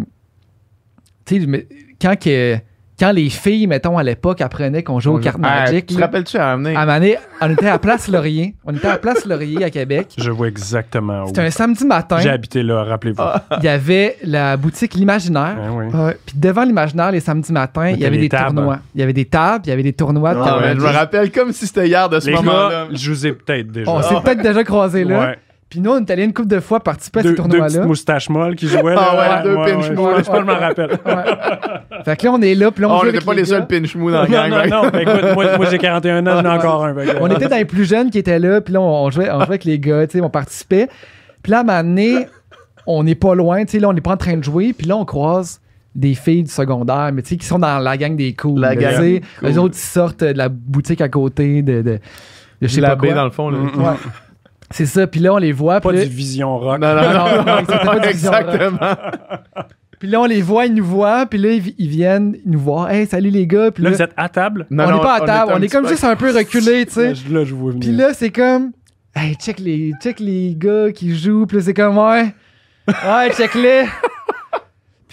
tu 1.26 1.40
sais, 1.42 1.48
mais 1.48 1.68
quand, 2.02 2.20
que, 2.20 2.58
quand 3.04 3.12
les 3.12 3.30
filles, 3.30 3.68
mettons, 3.68 3.98
à 3.98 4.04
l'époque, 4.04 4.40
apprenaient 4.40 4.82
qu'on 4.82 5.02
jouait 5.02 5.16
aux 5.16 5.20
cartes 5.20 5.40
Ah, 5.44 5.66
Magic, 5.66 5.88
Tu 5.88 5.96
te 5.96 6.00
rappelles-tu 6.00 6.38
à 6.38 6.52
amener? 6.54 6.74
à 6.76 7.00
on 7.42 7.50
était 7.50 7.68
à 7.68 7.78
Place 7.78 8.08
Laurier. 8.08 8.56
On 8.66 8.74
était 8.74 8.88
à 8.88 8.98
Place 8.98 9.26
Laurier 9.26 9.62
à 9.66 9.70
Québec. 9.70 10.14
Je 10.18 10.32
vois 10.32 10.48
exactement 10.48 11.24
où. 11.24 11.28
C'était 11.28 11.42
un 11.42 11.50
samedi 11.50 11.86
matin. 11.86 12.20
J'ai 12.20 12.30
habité 12.30 12.64
là, 12.64 12.84
rappelez-vous. 12.86 13.22
Ah. 13.22 13.44
Il 13.58 13.66
y 13.66 13.68
avait 13.68 14.16
la 14.24 14.56
boutique 14.56 14.94
L'Imaginaire. 14.94 15.58
Ah 15.62 15.70
oui. 15.74 15.86
Ouais. 15.88 16.18
Puis 16.26 16.38
devant 16.38 16.64
l'Imaginaire, 16.64 17.12
les 17.12 17.20
samedis 17.20 17.52
matins, 17.52 17.90
il 17.90 18.00
y 18.00 18.06
avait 18.06 18.18
des 18.18 18.30
tables. 18.30 18.56
tournois. 18.56 18.80
Il 18.96 19.02
y 19.02 19.04
avait 19.04 19.12
des 19.12 19.26
tables, 19.26 19.66
il 19.66 19.70
y 19.70 19.74
avait 19.74 19.84
des 19.84 19.94
tournois. 19.94 20.34
de 20.34 20.40
Ah, 20.40 20.62
je 20.74 20.80
me 20.80 20.86
rappelle 20.88 21.30
comme 21.32 21.52
si 21.52 21.68
c'était 21.68 21.88
hier 21.88 22.08
de 22.08 22.20
ce 22.22 22.28
Les 22.28 22.36
moment-là. 22.36 22.88
je 22.94 23.12
vous 23.12 23.28
ai 23.28 23.34
peut-être 23.34 23.70
déjà. 23.72 23.92
On 23.92 24.02
s'est 24.02 24.16
peut-être 24.24 24.42
déjà 24.42 24.64
croisés 24.64 25.04
là. 25.04 25.20
Ouais. 25.20 25.38
Puis 25.74 25.82
nous, 25.82 25.90
on 25.92 26.00
est 26.00 26.12
allés 26.12 26.24
une 26.24 26.34
couple 26.34 26.50
de 26.50 26.60
fois 26.60 26.80
participer 26.80 27.22
à 27.22 27.24
Deux, 27.24 27.30
ces 27.30 27.36
deux 27.36 27.42
petites 27.42 27.52
tournois-là. 27.52 27.86
moustaches 27.88 28.30
molles 28.30 28.56
qui 28.56 28.68
jouaient. 28.68 28.94
Ah 28.98 29.42
ouais, 29.42 29.44
deux 29.44 29.56
pinch 29.56 29.86
je- 29.88 29.94
molles. 29.94 30.24
Je 30.24 30.32
m'en 30.32 30.54
rappelle. 30.54 30.90
Ouais. 31.06 32.04
Fait 32.06 32.16
que 32.16 32.26
là, 32.26 32.32
on 32.34 32.42
est 32.44 32.54
là, 32.54 32.70
puis 32.70 32.84
là, 32.84 32.90
on 32.90 32.92
Oh, 32.92 32.96
on 32.96 33.00
joue 33.00 33.06
n'était 33.08 33.18
avec 33.18 33.26
pas 33.26 33.34
les 33.34 33.46
seuls 33.46 33.66
pinch 33.66 33.96
mou 33.96 34.12
dans 34.12 34.22
la 34.22 34.28
Non, 34.28 34.34
gang. 34.34 34.50
non, 34.52 34.58
mec. 34.62 34.70
non. 34.72 34.82
Ben, 34.92 35.00
écoute, 35.00 35.34
moi, 35.34 35.58
moi, 35.58 35.66
j'ai 35.72 35.78
41 35.80 36.28
ans, 36.28 36.42
j'en 36.42 36.44
ai 36.46 36.48
encore 36.60 36.86
un. 36.86 36.94
que- 36.94 37.18
On 37.22 37.28
était 37.28 37.48
dans 37.48 37.56
les 37.56 37.66
plus 37.66 37.86
jeunes 37.86 38.12
qui 38.12 38.20
étaient 38.20 38.38
là, 38.40 38.62
puis 38.62 38.74
là, 38.74 38.82
on 38.82 39.10
jouait, 39.10 39.32
on 39.32 39.38
jouait 39.38 39.44
avec 39.48 39.64
les 39.66 39.80
gars, 39.80 40.06
tu 40.06 40.20
sais, 40.20 40.24
on 40.24 40.30
participait. 40.30 40.90
Puis 41.42 41.52
là, 41.52 41.58
à 41.58 41.62
un 41.62 41.64
moment 41.64 41.84
donné, 41.84 42.28
on 42.86 43.04
n'est 43.04 43.16
pas 43.16 43.34
loin, 43.34 43.66
tu 43.66 43.72
sais, 43.72 43.80
là, 43.80 43.90
on 43.90 43.94
n'est 43.94 44.02
pas 44.02 44.12
en 44.12 44.18
train 44.18 44.38
de 44.38 44.44
jouer, 44.44 44.74
puis 44.74 44.86
là, 44.88 44.96
on 44.96 45.06
croise 45.06 45.60
des 45.96 46.14
filles 46.14 46.44
du 46.44 46.52
secondaire, 46.52 47.10
mais 47.14 47.22
tu 47.24 47.30
sais, 47.30 47.38
qui 47.38 47.46
sont 47.48 47.60
dans 47.60 47.80
la 47.80 47.98
gang 47.98 48.16
des 48.16 48.34
cools. 48.34 48.60
La 48.60 48.76
gang 48.76 48.96
cool. 48.98 49.22
Eux 49.50 49.58
autres, 49.60 49.76
ils 49.76 49.80
sortent 49.80 50.24
de 50.24 50.38
la 50.38 50.50
boutique 50.50 51.02
à 51.02 51.10
côté 51.10 51.62
de, 51.62 51.78
de, 51.78 51.82
de 51.82 52.00
je 52.62 52.68
sais 52.68 52.82
pas 52.82 52.90
La 52.90 52.96
baie 52.96 53.08
quoi. 53.08 53.16
dans 53.16 53.26
le 53.26 53.32
fond. 53.32 53.50
Là. 53.50 53.58
Mm, 53.60 53.80
Ouais. 53.82 53.94
C'est 54.74 54.86
ça, 54.88 55.08
puis 55.08 55.20
là, 55.20 55.34
on 55.34 55.38
les 55.38 55.52
voit, 55.52 55.80
Pas 55.82 55.92
là, 55.92 56.04
du 56.04 56.10
Vision 56.10 56.58
Rock. 56.58 56.80
Non, 56.82 56.96
non, 56.96 57.02
Non, 57.14 57.38
non. 57.60 57.64
pas 57.86 58.00
du. 58.00 58.08
Exactement. 58.10 58.78
puis 60.00 60.10
là, 60.10 60.20
on 60.22 60.26
les 60.26 60.42
voit, 60.42 60.66
ils 60.66 60.74
nous 60.74 60.84
voient, 60.86 61.26
puis 61.28 61.40
là, 61.40 61.52
ils, 61.52 61.74
ils 61.78 61.88
viennent 61.90 62.36
nous 62.46 62.60
voir. 62.60 62.90
Hey, 62.92 63.06
salut 63.06 63.30
les 63.30 63.46
gars, 63.48 63.72
puis 63.72 63.84
Là, 63.84 63.90
là, 63.92 63.96
vous 63.96 64.02
êtes 64.02 64.14
à 64.18 64.28
table? 64.30 64.66
Non, 64.70 64.86
on 64.88 64.92
n'est 64.96 65.02
pas 65.02 65.16
à 65.16 65.22
table, 65.22 65.52
on 65.54 65.58
est 65.58 65.62
petit 65.62 65.70
comme 65.70 65.84
peu- 65.84 65.90
juste 65.92 66.04
un 66.04 66.16
peu 66.16 66.36
reculé, 66.36 66.86
tu 66.86 66.94
sais. 66.94 67.08
Là, 67.32 67.44
je- 67.46 67.54
vous 67.54 67.72
vois 67.72 67.80
Puis 67.80 67.92
là, 67.92 68.14
c'est 68.14 68.32
comme. 68.32 68.72
Hey, 69.16 69.36
check 69.36 69.60
les, 69.60 69.94
check 70.02 70.20
les 70.20 70.56
gars 70.58 70.92
qui 70.92 71.16
jouent. 71.16 71.46
Puis 71.46 71.58
là, 71.58 71.64
c'est 71.64 71.74
comme, 71.76 71.98
ouais. 72.00 72.34
Ouais, 72.88 73.32
check-les. 73.38 73.84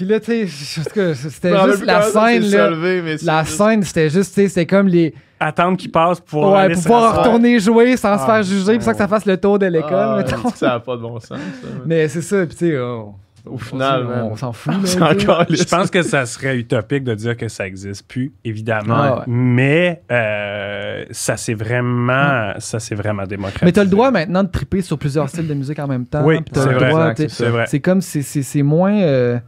Puis 0.01 0.09
là, 0.09 0.19
tu 0.19 0.49
sais, 0.49 0.85
c'était 0.87 1.15
juste 1.15 1.85
la 1.85 2.01
scène, 2.01 2.43
là. 2.45 2.71
c'est 3.19 3.23
La 3.23 3.43
juste- 3.45 3.57
scène, 3.59 3.83
c'était 3.83 4.09
juste, 4.09 4.33
tu 4.35 4.41
sais, 4.41 4.49
c'était 4.49 4.65
comme 4.65 4.89
les. 4.89 5.13
Attendre 5.39 5.77
qu'ils 5.77 5.91
passent 5.91 6.21
pour 6.21 6.29
pouvoir 6.41 6.53
Ouais, 6.53 6.59
aller 6.61 6.73
pour 6.73 6.83
se 6.83 6.89
pouvoir 6.89 7.19
retourner 7.19 7.59
jouer 7.61 7.99
sans 7.99 8.17
se 8.17 8.23
Ah, 8.23 8.27
faire 8.27 8.43
juger, 8.43 8.77
puis 8.77 8.83
ça 8.85 8.93
que 8.93 8.99
ça 8.99 9.09
fasse 9.09 9.27
le 9.27 9.37
tour 9.37 9.59
de 9.59 9.67
l'école, 9.67 9.93
Ah, 9.93 10.17
mettons. 10.17 10.49
c'est 10.49 10.57
ça 10.61 10.69
n'a 10.69 10.81
pas 10.81 10.97
de 10.97 11.03
bon 11.03 11.21
sens. 11.21 11.29
ça. 11.39 11.69
Mais 11.85 12.09
c'est 12.09 12.23
ça, 12.23 12.47
puis 12.47 12.57
tu 12.57 12.71
sais, 12.71 12.79
on- 12.81 13.15
Au 13.47 13.57
final, 13.59 14.07
on, 14.31 14.37
s'en 14.37 14.53
fout. 14.55 14.73
là, 14.73 14.79
C'est 14.85 14.99
tu 14.99 14.99
sais. 15.21 15.29
encore 15.29 15.45
Je 15.51 15.65
pense 15.65 15.91
que 15.91 16.01
ça 16.03 16.25
serait 16.27 16.57
utopique 16.59 17.05
de 17.05 17.15
dire 17.15 17.37
que 17.39 17.49
ça 17.49 17.67
existe 17.67 18.07
plus, 18.09 18.33
évidemment. 18.43 18.95
Ah 18.97 19.15
ouais. 19.19 19.25
Mais 19.29 20.03
euh, 20.11 21.05
ça 21.11 21.37
s'est 21.39 21.55
vraiment, 21.55 22.53
ça 22.59 22.79
s'est 22.81 22.95
vraiment 22.95 23.25
démocratisé. 23.25 23.65
Mais 23.67 23.73
t'as 23.73 23.85
le 23.85 23.89
droit 23.91 24.11
maintenant 24.11 24.45
de 24.45 24.51
triper 24.51 24.83
sur 24.83 24.99
plusieurs 24.99 25.29
styles 25.31 25.47
de 25.49 25.55
musique 25.55 25.79
en 25.79 25.87
même 25.89 26.05
temps. 26.07 26.23
Oui, 26.25 26.39
t'as 26.53 26.63
c'est 26.65 26.73
vrai, 26.75 27.15
tu 27.15 27.23
c'est 27.23 27.29
C'est 27.31 27.49
vrai. 27.49 27.65
C'est 27.67 27.81
comme, 27.81 28.01
c'est- 28.03 28.23
c'est 28.23 28.43
c'est 28.43 28.63
moins. 28.63 28.93
euh, 29.01 29.39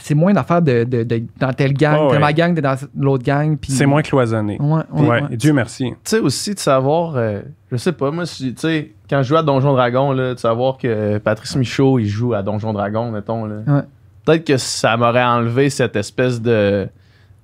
c'est 0.00 0.14
moins 0.14 0.32
d'affaires 0.32 0.62
de, 0.62 0.84
de, 0.84 1.02
de- 1.02 1.22
dans 1.38 1.52
telle 1.52 1.72
gang, 1.74 1.96
Oh, 2.00 2.06
t'es 2.08 2.14
ouais. 2.14 2.20
ma 2.20 2.32
gang, 2.32 2.58
dans 2.60 2.76
l'autre 2.98 3.24
gang. 3.24 3.56
puis- 3.56 3.72
C'est 3.72 3.86
moins 3.86 4.02
cloisonné. 4.02 4.58
Ouais, 4.60 4.82
Ouais, 4.92 5.00
ouais, 5.02 5.08
ouais. 5.08 5.22
et 5.30 5.36
Dieu 5.36 5.52
merci. 5.52 5.90
Tu 5.90 5.96
sais 6.04 6.18
aussi 6.18 6.54
de 6.54 6.58
savoir, 6.58 7.14
euh, 7.16 7.40
je 7.70 7.76
sais 7.76 7.92
pas, 7.92 8.10
moi, 8.10 8.26
si- 8.26 8.54
tu 8.54 8.60
sais, 8.60 8.92
quand 9.08 9.22
je 9.22 9.28
joue 9.28 9.36
à 9.36 9.42
Donjon 9.42 9.72
Dragon, 9.72 10.12
là, 10.12 10.34
de 10.34 10.38
savoir 10.38 10.78
que 10.78 11.18
Patrice 11.18 11.56
Michaud, 11.56 11.98
il 11.98 12.06
joue 12.08 12.34
à 12.34 12.42
Donjon 12.42 12.72
Dragon, 12.72 13.10
mettons, 13.10 13.44
là. 13.44 13.56
Ouais. 13.66 13.82
Peut-être 14.24 14.44
que 14.46 14.56
ça 14.56 14.96
m'aurait 14.96 15.24
enlevé 15.24 15.70
cette 15.70 15.96
espèce 15.96 16.40
de 16.40 16.88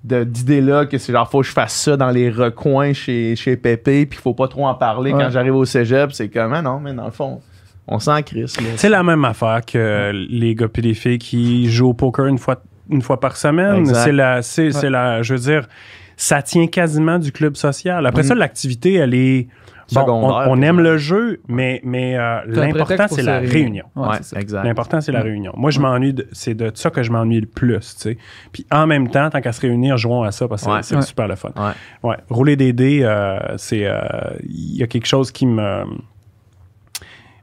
de- 0.05 0.23
d'idée-là 0.23 0.87
que 0.87 0.99
c'est 0.99 1.12
genre 1.12 1.28
faut 1.28 1.41
que 1.41 1.47
je 1.47 1.53
fasse 1.53 1.74
ça 1.74 1.97
dans 1.97 2.11
les 2.11 2.31
recoins 2.31 2.93
chez, 2.93 3.35
chez 3.35 3.57
Pépé 3.57 4.07
puis 4.07 4.16
qu'il 4.19 4.23
faut 4.23 4.35
pas 4.35 4.47
trop 4.47 4.65
en 4.69 4.74
parler 4.74 5.12
Ouais. 5.12 5.20
quand 5.24 5.31
j'arrive 5.31 5.57
au 5.57 5.65
cégep 5.65 6.12
c'est 6.12 6.28
comme 6.28 6.53
ah 6.53 6.62
non 6.62 6.78
mais 6.78 6.93
dans 6.93 7.07
le 7.07 7.11
fond 7.11 7.41
on 7.88 7.98
s'en 7.98 8.20
crisse. 8.22 8.56
C'est 8.76 8.88
la 8.88 9.02
même 9.02 9.24
affaire 9.24 9.60
que 9.66 10.12
les 10.12 10.54
gars 10.54 10.66
et 10.74 10.80
les 10.80 10.94
filles 10.94 11.18
qui 11.18 11.70
jouent 11.70 11.90
au 11.90 11.94
poker 11.94 12.26
une 12.26 12.38
fois, 12.38 12.62
une 12.90 13.02
fois 13.02 13.20
par 13.20 13.36
semaine. 13.36 13.86
C'est 13.86 14.12
la, 14.12 14.42
c'est, 14.42 14.70
c'est 14.72 14.90
la, 14.90 15.22
je 15.22 15.34
veux 15.34 15.40
dire, 15.40 15.68
ça 16.16 16.42
tient 16.42 16.66
quasiment 16.66 17.18
du 17.18 17.30
club 17.32 17.56
social. 17.56 18.06
Après 18.06 18.22
Mhm. 18.22 18.28
ça, 18.28 18.34
l'activité, 18.34 18.94
elle 18.94 19.14
est. 19.14 19.48
Bon, 19.92 20.00
Secondaire, 20.00 20.48
on, 20.50 20.62
aime 20.62 20.80
le 20.80 20.98
jeu, 20.98 21.38
mais, 21.46 21.80
mais 21.84 22.16
euh, 22.18 22.40
l'important, 22.48 23.06
c'est 23.08 23.22
la 23.22 23.38
réunion. 23.38 23.84
Ouais, 23.94 24.16
L'important, 24.64 25.00
c'est 25.00 25.12
la 25.12 25.20
réunion. 25.20 25.52
Moi, 25.56 25.70
je 25.70 25.78
Ouais. 25.78 25.84
m'ennuie, 25.86 26.12
de- 26.12 26.26
c'est 26.32 26.54
de 26.54 26.72
ça 26.74 26.90
que 26.90 27.04
je 27.04 27.12
m'ennuie 27.12 27.38
le 27.40 27.46
plus, 27.46 27.78
tu 27.94 28.02
sais. 28.02 28.18
Puis 28.50 28.66
en 28.72 28.88
même 28.88 29.08
temps, 29.08 29.30
tant 29.30 29.40
qu'à 29.40 29.52
se 29.52 29.60
réunir, 29.60 29.96
jouons 29.96 30.24
à 30.24 30.32
ça 30.32 30.48
parce 30.48 30.64
que 30.64 30.70
Ouais. 30.70 30.82
c'est 30.82 30.96
Ouais. 30.96 31.02
super 31.02 31.28
le 31.28 31.36
fun. 31.36 31.52
Ouais. 31.56 32.10
Ouais. 32.10 32.16
Rouler 32.30 32.56
des 32.56 32.72
dés, 32.72 33.02
euh, 33.04 33.38
c'est. 33.58 33.86
euh, 33.86 34.00
Il 34.42 34.74
y 34.76 34.82
a 34.82 34.88
quelque 34.88 35.06
chose 35.06 35.30
qui 35.30 35.46
me. 35.46 35.84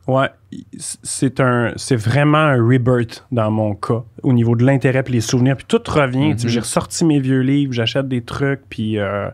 Ouais, 0.07 0.30
c'est 0.67 1.39
un, 1.39 1.71
c'est 1.77 1.95
vraiment 1.95 2.38
un 2.38 2.55
rebirth 2.61 3.25
dans 3.31 3.49
mon 3.51 3.73
cas 3.73 4.03
au 4.21 4.34
niveau 4.34 4.55
de 4.55 4.65
l'intérêt 4.65 5.01
puis 5.03 5.13
les 5.13 5.21
souvenirs 5.21 5.55
puis 5.55 5.65
tout 5.67 5.81
revient. 5.88 6.34
Mhm. 6.34 6.38
J'ai 6.49 6.59
ressorti 6.59 7.05
mes 7.05 7.19
vieux 7.19 7.39
livres, 7.41 7.71
j'achète 7.73 8.07
des 8.09 8.21
trucs 8.21 8.61
puis 8.69 8.99
euh, 8.99 9.30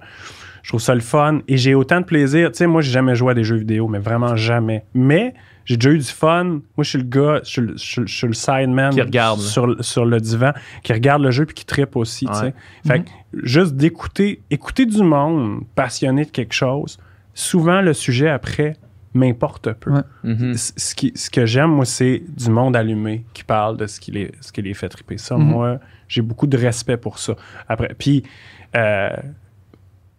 je 0.62 0.70
trouve 0.70 0.80
ça 0.82 0.94
le 0.94 1.02
fun 1.02 1.40
et 1.48 1.58
j'ai 1.58 1.74
autant 1.74 2.00
de 2.02 2.06
plaisir. 2.06 2.52
Tu 2.52 2.58
sais, 2.60 2.68
moi 2.68 2.82
j'ai 2.82 2.92
jamais 2.92 3.16
joué 3.16 3.32
à 3.32 3.34
des 3.34 3.44
jeux 3.44 3.56
vidéo, 3.58 3.88
mais 3.88 3.98
vraiment 4.00 4.36
jamais. 4.36 4.84
Mais 4.94 5.34
j'ai 5.66 5.76
déjà 5.78 5.90
eu 5.90 5.98
du 5.98 6.04
fun. 6.04 6.44
Moi 6.44 6.62
je 6.82 6.90
suis 6.90 6.98
le 7.00 7.04
gars, 7.06 7.40
je 7.44 7.50
suis 7.50 7.62
le, 7.62 7.74
je 7.76 8.02
je 8.06 8.16
suis 8.16 8.28
le 8.28 8.34
sideman 8.34 8.92
Qui 8.94 9.02
regarde, 9.02 9.40
sur, 9.40 9.66
le- 9.66 9.82
sur 9.82 10.06
le 10.06 10.20
divan, 10.22 10.52
qui 10.84 10.94
regarde 10.94 11.24
le 11.24 11.32
jeu 11.32 11.46
puis 11.48 11.56
qui 11.56 11.66
trippe 11.66 11.96
aussi. 11.96 12.28
Ouais. 12.28 12.54
Fait 12.86 13.00
que 13.02 13.10
juste 13.42 13.74
d'écouter, 13.76 14.44
écouter 14.52 14.86
du 14.86 15.02
monde 15.02 15.62
passionné 15.74 16.26
de 16.26 16.30
quelque 16.32 16.54
chose. 16.54 17.00
Souvent 17.34 17.82
le 17.82 17.94
sujet 17.94 18.30
après 18.30 18.76
m'importe 19.14 19.74
peu. 19.74 19.92
Ouais. 19.92 20.02
Mhm. 20.24 20.54
C- 20.56 20.74
ce, 20.78 20.96
qui- 20.96 21.12
ce 21.16 21.30
que 21.30 21.46
j'aime, 21.46 21.72
moi, 21.72 21.86
c'est 21.86 22.22
du 22.28 22.50
monde 22.50 22.76
allumé 22.76 23.26
qui 23.34 23.44
parle 23.44 23.78
de 23.78 23.88
ce 23.88 24.00
qui 24.00 24.12
les, 24.12 24.32
ce 24.42 24.52
qui 24.52 24.62
les 24.62 24.74
fait 24.74 24.90
triper. 24.90 25.18
Ça, 25.18 25.36
Mhm. 25.38 25.44
moi, 25.44 25.80
j'ai 26.08 26.22
beaucoup 26.22 26.48
de 26.48 26.58
respect 26.58 26.98
pour 26.98 27.18
ça. 27.20 27.36
Après, 27.68 27.94
puis, 27.98 28.24
euh, 28.76 29.10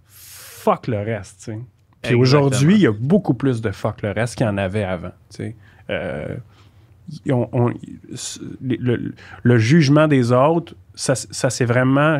fuck 0.07 0.87
le 0.89 0.99
reste, 0.99 1.39
tu 1.39 1.45
sais. 1.53 1.59
Puis 2.03 2.15
Exactement. 2.15 2.23
aujourd'hui, 2.23 2.75
il 2.77 2.81
y 2.81 2.87
a 2.87 2.93
beaucoup 2.93 3.35
plus 3.35 3.61
de 3.61 3.71
fuck 3.71 4.03
le 4.03 4.11
reste 4.13 4.37
qu'il 4.37 4.47
y 4.47 4.49
en 4.49 4.57
avait 4.59 4.85
avant, 4.85 5.13
tu 5.31 5.37
sais. 5.37 5.57
Euh, 5.91 6.37
on- 7.31 7.49
on- 7.53 7.71
le, 8.61 9.59
jugement 9.59 10.09
des 10.09 10.33
autres, 10.33 10.75
ça, 10.95 11.15
ça 11.15 11.51
c'est 11.51 11.65
vraiment. 11.65 12.17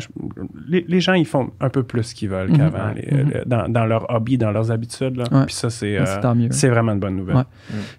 Les, 0.67 0.85
les 0.87 0.99
gens, 1.01 1.13
ils 1.13 1.25
font 1.25 1.51
un 1.59 1.69
peu 1.69 1.83
plus 1.83 2.03
ce 2.03 2.15
qu'ils 2.15 2.29
veulent 2.29 2.49
Mhm. 2.49 2.57
qu'avant, 2.57 2.87
Mhm. 2.89 3.31
dans, 3.45 3.69
dans 3.69 3.85
leur 3.85 4.09
hobby, 4.13 4.37
dans 4.37 4.51
leurs 4.51 4.71
habitudes. 4.71 5.17
là. 5.17 5.25
Ouais. 5.31 5.45
Puis 5.45 5.55
ça, 5.55 5.69
c'est 5.69 5.97
euh, 5.99 6.69
vraiment 6.69 6.93
une 6.93 6.99
bonne 6.99 7.15
nouvelle. 7.15 7.35
Ouais. 7.37 7.43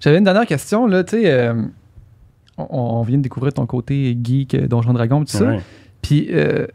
J'avais 0.00 0.18
une 0.18 0.24
dernière 0.24 0.46
question, 0.46 0.86
là, 0.86 1.04
tu 1.04 1.16
euh, 1.24 1.54
on, 2.58 2.66
on 2.70 3.02
vient 3.02 3.18
de 3.18 3.22
découvrir 3.22 3.52
ton 3.52 3.66
côté 3.66 4.16
geek, 4.22 4.54
euh, 4.54 4.66
Donjon 4.68 4.92
Dragon, 4.92 5.20
tout 5.20 5.26
ça. 5.32 5.44
Ouais. 5.46 5.60
Puis, 6.02 6.28
euh, 6.30 6.66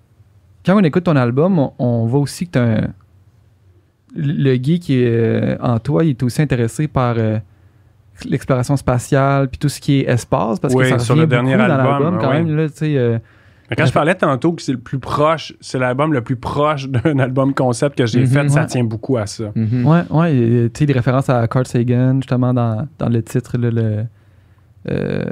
quand 0.66 0.76
on 0.80 0.84
écoute 0.84 1.04
ton 1.04 1.16
album, 1.16 1.70
on, 1.78 2.06
voit 2.08 2.20
aussi 2.22 2.46
que 2.48 2.52
t'as 2.52 2.64
un. 2.82 2.88
Le 4.16 4.56
geek 4.56 4.82
qui 4.84 4.96
est 5.02 5.08
euh, 5.08 5.58
en 5.62 5.80
toi, 5.80 6.04
il 6.04 6.12
est 6.12 6.24
aussi 6.24 6.42
intéressé 6.42 6.88
par 6.88 7.16
l'exploration 8.26 8.76
spatiale, 8.78 9.48
puis 9.50 9.58
tout 9.58 9.70
ce 9.70 9.80
qui 9.80 10.00
est 10.00 10.10
espace, 10.10 10.60
parce 10.60 10.74
Oui, 10.74 10.84
que 10.84 10.90
ça 10.90 11.00
sur 11.00 11.16
revient 11.16 11.22
le 11.22 11.28
dernier 11.28 11.56
beaucoup 11.56 11.68
dans 11.68 11.74
album, 11.76 11.92
l'album 12.04 12.20
quand 12.22 12.30
oui. 12.30 12.44
même, 12.44 12.56
là, 12.58 12.68
euh, 12.82 13.20
Mais 13.70 13.76
quand 13.76 13.86
je 13.86 13.92
parlais 13.94 14.16
tantôt 14.16 14.54
que 14.54 14.62
c'est 14.62 14.72
le 14.72 14.78
plus 14.80 15.00
proche, 15.00 15.54
c'est 15.60 15.78
l'album 15.80 16.14
le 16.14 16.22
plus 16.22 16.36
proche 16.38 16.88
d'un 16.90 17.20
album 17.20 17.54
concept 17.54 17.98
que 17.98 18.06
j'ai 18.06 18.22
Mhm. 18.22 18.28
fait, 18.28 18.50
ça 18.50 18.62
Ouais. 18.62 18.66
tient 18.68 18.84
beaucoup 18.84 19.18
à 19.18 19.26
ça. 19.26 19.52
Mhm. 19.56 19.86
Ouais, 19.86 20.02
ouais, 20.10 20.36
et, 20.36 20.70
tu 20.70 20.80
sais, 20.80 20.86
des 20.86 20.94
références 20.94 21.30
à 21.30 21.48
Carl 21.48 21.68
Sagan, 21.68 22.16
justement, 22.18 22.54
dans, 22.54 22.88
dans 22.98 23.10
le 23.10 23.22
titre, 23.24 23.58
là, 23.58 23.70
le. 23.72 24.06
euh, 24.90 25.24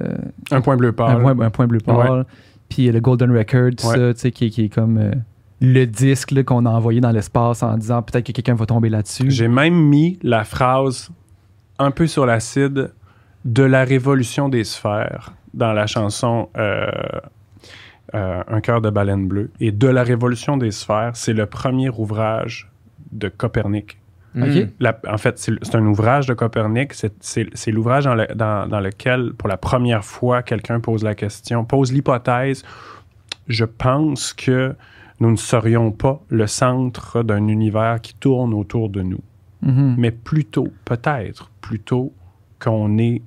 Un 0.51 0.61
point 0.61 0.75
bleu 0.77 0.89
un, 0.89 0.93
pâle. 0.93 1.21
point, 1.21 1.39
un 1.39 1.49
point 1.49 1.67
bleu 1.67 1.79
pâle. 1.79 2.25
Puis 2.69 2.89
euh, 2.89 2.91
le 2.91 2.99
Golden 2.99 3.31
Record, 3.31 3.71
tout 3.77 3.87
Ouais. 3.87 3.95
ça, 3.95 4.13
tu 4.13 4.19
sais, 4.19 4.31
qui, 4.31 4.45
est- 4.45 4.49
qui 4.49 4.65
est 4.65 4.69
comme 4.69 4.97
euh, 4.97 5.11
le 5.61 5.85
disque 5.85 6.43
qu'on 6.43 6.65
a 6.65 6.69
envoyé 6.69 6.99
dans 6.99 7.11
l'espace 7.11 7.63
en 7.63 7.77
disant 7.77 8.01
peut-être 8.01 8.25
que 8.25 8.31
quelqu'un 8.33 8.55
va 8.55 8.65
tomber 8.65 8.89
là-dessus. 8.89 9.31
J'ai 9.31 9.47
même 9.47 9.75
mis 9.75 10.19
la 10.23 10.43
phrase 10.43 11.09
un 11.79 11.91
peu 11.91 12.07
sur 12.07 12.25
l'acide 12.25 12.91
de 13.45 13.63
la 13.63 13.83
révolution 13.83 14.49
des 14.49 14.63
sphères 14.63 15.33
dans 15.53 15.73
la 15.73 15.87
chanson 15.87 16.49
euh, 16.57 16.87
euh, 18.13 18.43
Un 18.47 18.61
cœur 18.61 18.81
de 18.81 18.89
baleine 18.89 19.27
bleue. 19.27 19.51
Et 19.59 19.71
de 19.71 19.87
la 19.87 20.03
révolution 20.03 20.57
des 20.57 20.71
sphères, 20.71 21.11
c'est 21.15 21.33
le 21.33 21.45
premier 21.47 21.89
ouvrage 21.89 22.69
de 23.11 23.29
Copernic. 23.29 23.97
La- 24.79 24.99
en 25.09 25.17
fait, 25.17 25.37
c'est 25.39 25.75
un 25.75 25.85
ouvrage 25.85 26.25
de 26.27 26.33
Copernic. 26.33 26.93
C'est- 26.93 27.71
l'ouvrage 27.71 28.03
dans, 28.03 28.15
le- 28.15 28.27
dans- 28.35 28.67
dans 28.67 28.79
lequel, 28.81 29.33
pour 29.33 29.47
la 29.47 29.57
première 29.57 30.03
fois, 30.03 30.43
quelqu'un 30.43 30.79
pose 30.81 31.03
la 31.03 31.15
question, 31.15 31.63
pose 31.65 31.91
l'hypothèse. 31.93 32.63
Je 33.47 33.63
pense 33.65 34.33
que 34.33 34.75
nous 35.19 35.31
ne 35.31 35.37
serions 35.37 35.91
pas 35.91 36.19
le 36.29 36.47
centre 36.47 37.23
d'un 37.23 37.47
univers 37.47 38.01
qui 38.01 38.13
tourne 38.15 38.53
autour 38.53 38.89
de 38.89 39.01
nous, 39.01 39.21
Mhm. 39.65 39.95
mais 39.97 40.11
plutôt, 40.11 40.67
peut-être, 40.85 41.49
plutôt 41.61 42.13
qu'on 42.59 42.97
est 42.97 43.21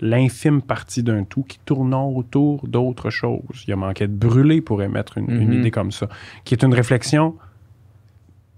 l'infime 0.00 0.60
partie 0.62 1.02
d'un 1.02 1.24
tout 1.24 1.42
qui 1.44 1.58
tourne 1.64 1.94
autour 1.94 2.66
d'autre 2.68 3.08
chose. 3.10 3.64
Il 3.66 3.72
a 3.72 3.76
manqué 3.76 4.06
de 4.06 4.12
brûler 4.14 4.60
pour 4.60 4.82
émettre 4.82 5.18
une, 5.18 5.30
une 5.30 5.48
Mhm. 5.48 5.52
idée 5.60 5.70
comme 5.70 5.92
ça, 5.92 6.08
qui 6.44 6.54
est 6.54 6.62
une 6.64 6.74
réflexion 6.74 7.36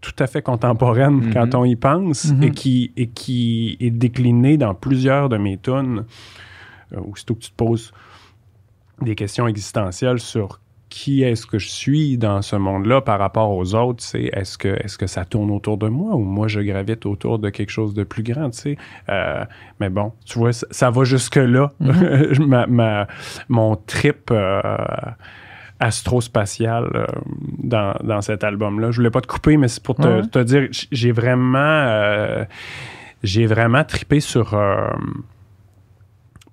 tout 0.01 0.13
à 0.19 0.27
fait 0.27 0.43
contemporaine 0.43 1.17
Mhm. 1.27 1.33
quand 1.33 1.55
on 1.55 1.65
y 1.65 1.77
pense 1.77 2.33
et, 2.43 2.51
qui, 2.51 2.93
et 2.97 3.07
qui 3.09 3.77
est 3.81 3.91
déclinée 3.91 4.57
dans 4.59 4.75
plusieurs 4.75 5.29
de 5.31 5.37
mes 5.39 5.57
tunes. 5.57 6.05
Euh, 6.93 7.01
aussitôt 7.11 7.35
que 7.35 7.41
tu 7.41 7.51
te 7.51 7.57
poses 7.57 7.93
des 9.01 9.15
questions 9.15 9.47
existentielles 9.49 10.21
sur 10.21 10.61
qui 10.97 11.25
est-ce 11.25 11.45
que 11.45 11.59
je 11.59 11.69
suis 11.69 12.17
dans 12.19 12.41
ce 12.41 12.55
monde-là 12.55 13.01
par 13.01 13.19
rapport 13.19 13.51
aux 13.51 13.75
autres, 13.75 14.01
c'est 14.01 14.31
est-ce 14.33 14.57
que, 14.57 14.69
est 14.69 14.97
que 14.97 15.09
ça 15.09 15.25
tourne 15.25 15.51
autour 15.51 15.77
de 15.77 15.89
moi 15.89 16.15
ou 16.15 16.21
moi 16.23 16.47
je 16.47 16.61
gravite 16.61 17.05
autour 17.05 17.41
de 17.41 17.51
quelque 17.51 17.71
chose 17.71 17.95
de 17.95 18.05
plus 18.05 18.23
grand, 18.23 18.51
tu 18.51 18.59
sais? 18.61 18.77
Euh, 19.09 19.45
mais 19.81 19.89
bon, 19.91 20.13
tu 20.25 20.39
vois, 20.39 20.53
ça, 20.53 20.69
ça 20.71 20.91
va 20.91 21.03
jusque-là. 21.03 21.73
Ma- 21.81 22.69
ma- 22.69 23.09
mon 23.49 23.75
trip 23.75 24.31
euh, 24.31 24.61
astrospatial 25.81 26.85
euh, 26.95 27.07
dans, 27.59 27.95
dans 28.05 28.21
cet 28.23 28.45
album-là. 28.45 28.91
Je 28.93 28.97
voulais 28.99 29.11
pas 29.11 29.21
te 29.21 29.27
couper, 29.27 29.57
mais 29.57 29.67
c'est 29.69 29.83
pour 29.83 29.97
te, 29.97 30.07
Ouais. 30.07 30.23
te 30.29 30.39
dire, 30.39 30.69
j'ai 30.71 31.11
vraiment, 31.11 31.59
euh, 31.59 32.45
j'ai 33.25 33.47
vraiment 33.47 33.83
tripé 33.83 34.21
sur. 34.21 34.53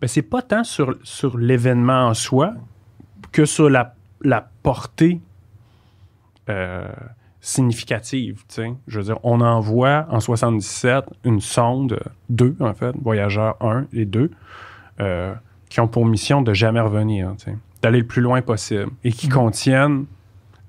ben, 0.01 0.07
c'est 0.07 0.23
pas 0.23 0.41
tant 0.41 0.63
sur, 0.63 0.95
sur 1.03 1.37
l'événement 1.37 2.07
en 2.07 2.13
soi 2.15 2.53
que 3.31 3.45
sur 3.45 3.69
la, 3.69 3.93
la 4.23 4.49
portée 4.63 5.19
euh, 6.49 6.87
significative. 7.39 8.43
Je 8.87 8.97
veux 8.99 9.05
dire, 9.05 9.17
on 9.23 9.41
envoie 9.41 10.05
en 10.09 10.19
77 10.19 11.05
une 11.23 11.41
sonde, 11.41 11.99
deux 12.29 12.55
en 12.59 12.73
fait, 12.73 12.95
Voyageur 13.01 13.55
1 13.61 13.85
et 13.93 14.05
2, 14.05 14.31
euh, 14.99 15.33
qui 15.69 15.79
ont 15.79 15.87
pour 15.87 16.05
mission 16.05 16.41
de 16.41 16.53
jamais 16.53 16.79
revenir, 16.81 17.33
d'aller 17.81 17.99
le 17.99 18.07
plus 18.07 18.21
loin 18.21 18.41
possible 18.41 18.91
et 19.03 19.11
qui 19.11 19.27
Mhm. 19.27 19.33
contiennent 19.33 20.05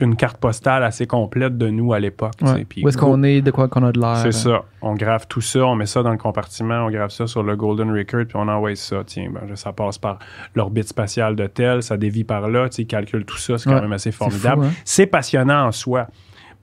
une 0.01 0.17
carte 0.17 0.39
postale 0.39 0.83
assez 0.83 1.07
complète 1.07 1.57
de 1.57 1.69
nous 1.71 1.93
à 1.93 2.01
l'époque. 2.01 2.35
Ouais. 2.43 2.67
Où 2.83 2.89
est-ce 2.89 2.99
qu'on 2.99 3.23
est, 3.23 3.41
de 3.41 3.51
quoi 3.53 3.69
qu'on 3.69 3.85
a 3.85 3.93
de 3.93 4.01
l'air. 4.01 4.17
c'est 4.17 4.33
ça. 4.33 4.65
On 4.81 4.95
grave 4.95 5.27
tout 5.29 5.41
ça, 5.41 5.65
on 5.65 5.77
met 5.77 5.87
ça 5.87 6.03
dans 6.03 6.11
le 6.11 6.19
compartiment, 6.19 6.87
on 6.87 6.91
grave 6.91 7.11
ça 7.11 7.27
sur 7.29 7.43
le 7.45 7.55
Golden 7.55 7.91
Record, 7.93 8.25
puis 8.27 8.37
on 8.37 8.49
envoie 8.49 8.75
ça. 8.75 9.05
Tiens, 9.07 9.31
ben, 9.31 9.55
ça 9.55 9.73
passe 9.73 9.99
par 9.99 10.19
l'orbite 10.57 10.89
spatiale 10.89 11.37
de 11.37 11.47
tel, 11.47 11.83
ça 11.85 11.97
dévie 11.97 12.25
par 12.25 12.49
là, 12.49 12.69
tu 12.69 12.85
calculent 12.85 13.25
tout 13.25 13.39
ça, 13.39 13.59
c'est 13.59 13.71
quand 13.71 13.81
même 13.81 13.93
assez 13.93 14.11
C'est 14.11 14.17
fou, 14.17 14.25
formidable. 14.25 14.65
hein? 14.67 14.71
C'est 14.85 15.07
passionnant 15.07 15.67
en 15.67 15.73
soi. 15.73 16.09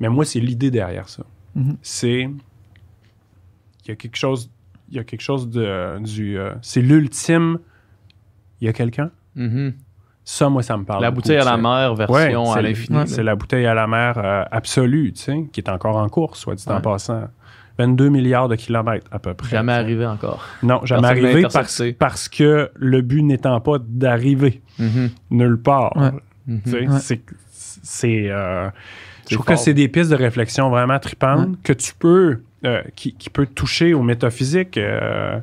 Mais 0.01 0.09
moi, 0.09 0.25
c'est 0.25 0.39
l'idée 0.39 0.71
derrière 0.71 1.07
ça. 1.07 1.23
Mhm. 1.55 1.77
C'est. 1.81 2.21
Il 3.85 3.87
y 3.87 3.91
a 3.91 3.95
quelque 3.95 4.17
chose. 4.17 4.49
Il 4.89 4.97
y 4.97 4.99
a 4.99 5.03
quelque 5.03 5.21
chose 5.21 5.49
de. 5.49 5.99
du. 5.99 6.37
euh, 6.37 6.53
c'est 6.61 6.81
l'ultime. 6.81 7.59
Il 8.61 8.65
y 8.65 8.69
a 8.69 8.73
quelqu'un? 8.73 9.11
Mhm. 9.35 9.73
Ça, 10.31 10.47
moi, 10.47 10.61
ça 10.61 10.77
me 10.77 10.83
parle. 10.83 11.01
La 11.01 11.09
beaucoup, 11.09 11.23
bouteille 11.23 11.37
à 11.39 11.43
la 11.43 11.57
mer, 11.57 11.91
Ouais, 11.97 12.05
version 12.05 12.45
c'est 12.53 12.59
à 12.59 12.61
l'infini. 12.61 13.07
C'est 13.07 13.23
la 13.23 13.35
bouteille 13.35 13.65
à 13.65 13.73
la 13.73 13.87
mer 13.87 14.13
euh, 14.17 14.43
absolue, 14.51 15.11
tu 15.13 15.23
sais, 15.23 15.45
qui 15.51 15.59
est 15.59 15.69
encore 15.69 15.97
en 15.97 16.07
course, 16.07 16.39
soit 16.41 16.53
dit 16.53 16.65
en 16.69 16.79
passant. 16.81 17.23
22 17.79 18.09
milliards 18.09 18.47
de 18.47 18.55
kilomètres, 18.55 19.07
à 19.11 19.17
peu 19.17 19.33
près. 19.33 19.49
Jamais 19.49 19.73
arrivé 19.73 20.05
encore. 20.05 20.45
Non, 20.61 20.81
jamais 20.85 21.01
Personne 21.01 21.25
arrivé 21.25 21.93
parce, 21.97 22.29
que 22.29 22.69
le 22.75 23.01
but 23.01 23.23
n'étant 23.23 23.59
pas 23.59 23.77
d'arriver 23.83 24.61
Mhm. 24.77 25.09
nulle 25.31 25.57
part. 25.59 25.95
Ouais. 25.97 26.11
Tu 26.63 26.69
sais, 26.69 26.87
Ouais. 26.87 26.99
c'est- 26.99 27.21
C'est. 27.81 28.29
euh, 28.29 28.69
C'est 29.23 29.31
je 29.31 29.35
trouve 29.35 29.45
que 29.47 29.55
c'est 29.55 29.73
des 29.73 29.87
pistes 29.87 30.11
de 30.11 30.15
réflexion 30.15 30.69
vraiment 30.69 30.99
tripantes 30.99 31.59
que 31.63 31.73
tu 31.73 31.93
peux. 31.97 32.41
euh, 32.65 32.81
qui, 32.93 33.13
qui 33.13 33.29
peut 33.29 33.45
toucher 33.47 33.93
au 33.93 34.03
métaphysique 34.03 34.77
euh, 34.77 35.39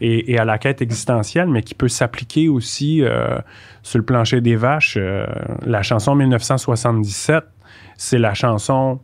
et, 0.00 0.32
et 0.32 0.38
à 0.38 0.44
la 0.44 0.58
quête 0.58 0.82
existentielle, 0.82 1.48
mais 1.48 1.62
qui 1.62 1.74
peut 1.74 1.88
s'appliquer 1.88 2.48
aussi 2.48 3.02
euh, 3.02 3.38
sur 3.82 3.98
le 3.98 4.04
plancher 4.04 4.40
des 4.40 4.56
vaches. 4.56 4.96
Euh, 4.98 5.26
la 5.62 5.82
chanson 5.82 6.14
1977, 6.14 7.44
c'est 7.96 8.18
la 8.18 8.34
chanson 8.34 9.00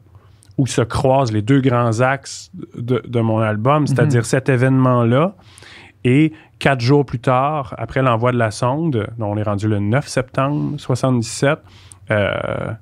où 0.59 0.67
se 0.67 0.81
croisent 0.81 1.33
les 1.33 1.43
deux 1.43 1.61
grands 1.61 2.01
axes 2.01 2.51
de, 2.77 3.03
de 3.07 3.21
mon 3.21 3.41
album, 3.41 3.87
c'est-à-dire 3.87 4.25
cet 4.25 4.49
événement-là 4.49 5.35
et 6.05 6.33
quatre 6.59 6.81
jours 6.81 7.05
plus 7.05 7.19
tard, 7.19 7.75
après 7.79 8.01
l'envoi 8.01 8.33
de 8.33 8.39
la 8.39 8.51
sonde, 8.51 9.09
dont 9.19 9.33
on 9.33 9.37
est 9.37 9.43
rendu 9.43 9.69
le 9.69 9.81
9 9.81 10.07
septembre 10.07 10.79
77, 10.79 11.59
euh, 12.11 12.73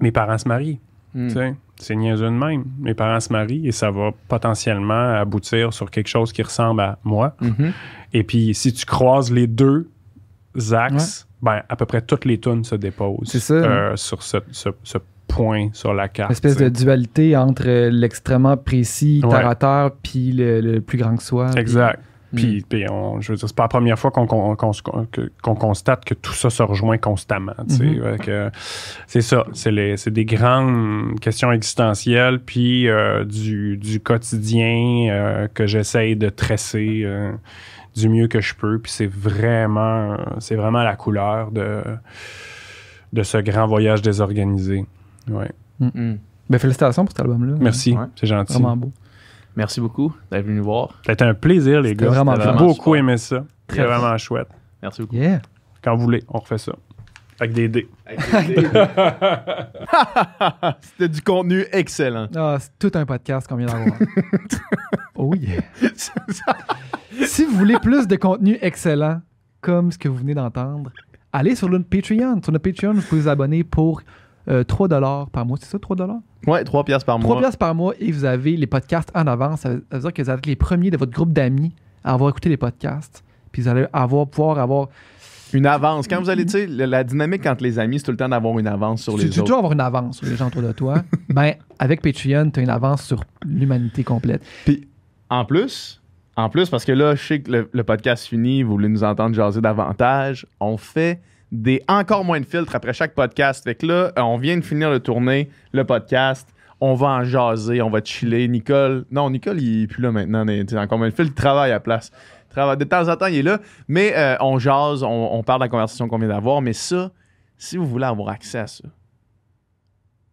mes 0.00 0.12
parents 0.12 0.38
se 0.38 0.46
marient. 0.46 0.78
Sais. 1.30 1.54
C'est 1.78 1.94
niaiseux 1.94 2.26
de 2.26 2.30
même. 2.30 2.64
Mes 2.78 2.94
parents 2.94 3.20
se 3.20 3.32
marient 3.32 3.66
et 3.66 3.72
ça 3.72 3.90
va 3.90 4.10
potentiellement 4.28 5.14
aboutir 5.14 5.72
sur 5.72 5.90
quelque 5.90 6.08
chose 6.08 6.32
qui 6.32 6.42
ressemble 6.42 6.80
à 6.80 6.98
moi. 7.04 7.36
Mhm. 7.40 7.72
Et 8.14 8.22
puis, 8.22 8.54
si 8.54 8.72
tu 8.72 8.86
croises 8.86 9.30
les 9.30 9.46
deux 9.46 9.88
axes, 10.72 11.26
ben, 11.42 11.62
à 11.68 11.76
peu 11.76 11.84
près 11.86 12.00
toutes 12.00 12.24
les 12.24 12.38
tunes 12.40 12.64
se 12.64 12.74
déposent 12.74 13.28
ça. 13.38 13.54
euh, 13.54 13.96
sur 13.96 14.22
ce, 14.22 14.38
ce- 14.50 14.70
ce 14.82 14.98
point 15.28 15.68
sur 15.72 15.92
la 15.92 16.08
carte. 16.08 16.30
Une 16.30 16.32
espèce 16.32 16.56
de 16.56 16.68
dualité 16.70 17.36
entre 17.36 17.64
euh, 17.66 17.90
l'extrêmement 17.90 18.56
précis, 18.56 19.20
terre 19.28 19.48
à 19.48 19.54
terre, 19.54 19.90
puis 20.02 20.32
le, 20.32 20.60
le 20.60 20.80
plus 20.80 20.96
grand 20.98 21.16
que 21.16 21.22
soi. 21.22 21.50
Exact. 21.56 22.00
Puis, 22.36 22.64
puis 22.68 22.84
on- 22.90 23.20
je 23.20 23.32
veux 23.32 23.36
dire, 23.38 23.48
c'est 23.48 23.56
pas 23.56 23.64
la 23.64 23.68
première 23.68 23.98
fois 23.98 24.10
qu'on 24.10 24.26
qu'on- 24.26 24.54
qu'on 24.54 24.72
se- 24.72 24.82
que- 25.10 25.30
qu'on 25.42 25.54
constate 25.54 26.04
que 26.04 26.14
tout 26.14 26.32
ça 26.32 26.50
se 26.50 26.62
rejoint 26.62 26.98
constamment. 26.98 27.52
Mhm. 27.68 28.18
Que 28.18 28.50
C'est 29.06 29.22
ça. 29.22 29.44
C'est 29.52 29.70
les- 29.72 29.96
c'est 29.96 30.10
des 30.12 30.24
grandes 30.24 31.18
questions 31.20 31.50
existentielles, 31.52 32.38
puis 32.40 32.88
euh, 32.88 33.24
du, 33.24 33.76
du 33.76 34.00
quotidien 34.00 35.08
euh, 35.10 35.48
que 35.52 35.66
j'essaye 35.66 36.14
de 36.16 36.28
tresser 36.28 37.02
euh, 37.04 37.32
du 37.96 38.08
mieux 38.08 38.28
que 38.28 38.40
je 38.40 38.54
peux. 38.54 38.78
Puis 38.78 38.92
c'est 38.92 39.06
vraiment, 39.10 40.16
c'est 40.38 40.54
vraiment 40.56 40.82
la 40.82 40.96
couleur 40.96 41.50
de, 41.50 41.82
de 43.12 43.22
ce 43.22 43.38
grand 43.38 43.66
voyage 43.66 44.02
désorganisé. 44.02 44.84
Ouais. 45.28 45.50
Mhm. 45.80 46.18
Ben, 46.48 46.58
félicitations 46.58 47.04
pour 47.04 47.12
cet 47.12 47.20
album-là. 47.20 47.56
Merci, 47.60 47.92
Ouais. 47.92 48.04
c'est 48.14 48.26
gentil. 48.26 48.52
Vraiment 48.52 48.76
beau. 48.76 48.92
Merci 49.56 49.80
beaucoup 49.80 50.14
d'être 50.30 50.44
venu 50.44 50.58
nous 50.58 50.64
voir. 50.64 50.90
Ça 51.04 51.12
a 51.12 51.14
été 51.14 51.24
un 51.24 51.32
plaisir, 51.34 51.80
les 51.80 51.90
C'était 51.90 52.04
gars. 52.04 52.10
vraiment 52.10 52.34
J'ai 52.36 52.52
beaucoup 52.52 52.94
Super. 52.94 52.96
aimé 52.96 53.16
ça. 53.16 53.44
Très 53.66 53.84
vraiment 53.84 54.16
chouette. 54.18 54.48
Merci 54.82 55.00
beaucoup. 55.02 55.16
Yeah. 55.16 55.40
Quand 55.82 55.96
vous 55.96 56.02
voulez, 56.02 56.22
on 56.28 56.38
refait 56.38 56.58
ça. 56.58 56.72
Avec 57.40 57.52
des 57.54 57.68
dés. 57.68 57.88
C'était 60.80 61.08
du 61.08 61.20
contenu 61.22 61.64
excellent. 61.72 62.28
Ah, 62.34 62.56
c'est 62.60 62.70
tout 62.78 62.90
un 62.98 63.04
podcast 63.06 63.46
qu'on 63.48 63.56
vient 63.56 63.66
d'avoir. 63.66 63.96
oh 65.16 65.34
yeah. 65.34 65.62
si 67.26 67.44
vous 67.44 67.56
voulez 67.56 67.78
plus 67.78 68.06
de 68.06 68.16
contenu 68.16 68.58
excellent, 68.60 69.20
comme 69.60 69.90
ce 69.92 69.98
que 69.98 70.08
vous 70.08 70.16
venez 70.16 70.34
d'entendre, 70.34 70.92
allez 71.32 71.54
sur 71.54 71.68
notre 71.68 71.88
Patreon. 71.88 72.40
Sur 72.42 72.52
notre 72.52 72.62
Patreon, 72.70 72.94
vous 72.94 73.02
pouvez 73.02 73.22
vous 73.22 73.28
abonner 73.28 73.64
pour 73.64 74.02
euh, 74.48 74.64
3 74.64 74.88
par 75.32 75.46
mois. 75.46 75.58
C'est 75.60 75.66
ça, 75.68 75.78
3 75.78 75.96
Ouais, 76.46 76.64
3 76.64 76.84
piastres 76.84 77.06
par 77.06 77.18
3 77.18 77.28
mois. 77.34 77.40
piastres 77.40 77.58
par 77.58 77.74
mois 77.74 77.94
et 77.98 78.12
vous 78.12 78.24
avez 78.24 78.56
les 78.56 78.66
podcasts 78.66 79.10
en 79.14 79.26
avance. 79.26 79.60
Ça 79.60 79.70
veut 79.70 79.84
ça 79.90 79.96
veut 79.96 80.02
dire 80.02 80.12
que 80.12 80.22
vous 80.22 80.30
êtes 80.30 80.46
les 80.46 80.56
premiers 80.56 80.90
de 80.90 80.96
votre 80.96 81.12
groupe 81.12 81.32
d'amis 81.32 81.74
à 82.04 82.12
avoir 82.12 82.30
écouté 82.30 82.48
les 82.48 82.56
podcasts. 82.56 83.24
Puis 83.52 83.62
vous 83.62 83.68
allez 83.68 83.86
avoir, 83.92 84.26
pouvoir 84.26 84.58
avoir. 84.58 84.88
Une 85.52 85.66
avance. 85.66 86.08
Quand 86.08 86.20
vous 86.20 86.28
allez, 86.28 86.44
tu 86.44 86.52
sais, 86.52 86.66
la, 86.66 87.04
dynamique 87.04 87.46
entre 87.46 87.62
les 87.62 87.78
amis, 87.78 87.98
c'est 87.98 88.04
tout 88.04 88.10
le 88.10 88.16
temps 88.16 88.28
d'avoir 88.28 88.58
une 88.58 88.66
avance 88.66 89.02
sur 89.02 89.14
Tu, 89.14 89.24
les 89.24 89.30
tu 89.30 89.38
autres. 89.38 89.46
toujours 89.46 89.58
avoir 89.58 89.72
une 89.72 89.80
avance 89.80 90.18
sur 90.18 90.26
les 90.26 90.36
gens 90.36 90.48
autour 90.48 90.62
de 90.62 90.72
toi. 90.72 91.02
ben, 91.28 91.54
avec 91.78 92.02
Patreon, 92.02 92.50
tu 92.50 92.60
as 92.60 92.62
une 92.64 92.68
avance 92.70 93.04
sur 93.04 93.22
l'humanité 93.44 94.02
complète. 94.02 94.42
En 95.30 95.44
plus, 95.44 96.02
en 96.36 96.50
plus, 96.50 96.68
parce 96.68 96.84
que 96.84 96.92
là, 96.92 97.14
je 97.14 97.22
sais 97.22 97.40
que 97.40 97.50
le, 97.50 97.70
le 97.72 97.84
podcast 97.84 98.26
finit, 98.26 98.64
vous 98.64 98.72
voulez 98.72 98.88
nous 98.88 99.04
entendre 99.04 99.34
jaser 99.34 99.60
davantage, 99.60 100.46
on 100.60 100.76
fait 100.76 101.20
des 101.52 101.82
encore 101.88 102.24
moins 102.24 102.40
de 102.40 102.46
filtres 102.46 102.74
après 102.74 102.92
chaque 102.92 103.14
podcast. 103.14 103.64
Fait 103.64 103.74
que 103.74 103.86
là, 103.86 104.12
euh, 104.18 104.22
on 104.22 104.36
vient 104.36 104.56
de 104.56 104.64
finir 104.64 104.90
de 104.90 104.98
tourner 104.98 105.48
le 105.72 105.84
podcast. 105.84 106.48
On 106.80 106.94
va 106.94 107.08
en 107.08 107.24
jaser, 107.24 107.80
on 107.80 107.90
va 107.90 108.02
chiller. 108.04 108.48
Nicole, 108.48 109.06
non, 109.10 109.30
Nicole, 109.30 109.60
il 109.60 109.84
est 109.84 109.86
plus 109.86 110.02
là 110.02 110.12
maintenant. 110.12 110.44
tu 110.44 110.66
sais, 110.68 110.78
encore 110.78 110.98
moins 110.98 111.08
de 111.08 111.14
filtres, 111.14 111.32
il 111.32 111.34
travaille 111.34 111.70
à 111.70 111.74
la 111.74 111.80
place. 111.80 112.10
Il 112.56 112.76
De 112.76 112.84
temps 112.84 113.08
en 113.08 113.16
temps, 113.16 113.26
il 113.26 113.36
est 113.36 113.42
là. 113.42 113.60
Mais 113.88 114.14
euh, 114.16 114.36
on 114.40 114.58
jase, 114.58 115.02
on, 115.02 115.28
on 115.32 115.42
parle 115.42 115.60
de 115.60 115.64
la 115.64 115.68
conversation 115.68 116.08
qu'on 116.08 116.18
vient 116.18 116.28
d'avoir. 116.28 116.62
Mais 116.62 116.72
ça, 116.72 117.10
si 117.58 117.76
vous 117.76 117.86
voulez 117.86 118.06
avoir 118.06 118.30
accès 118.30 118.58
à 118.58 118.66
ça, 118.66 118.84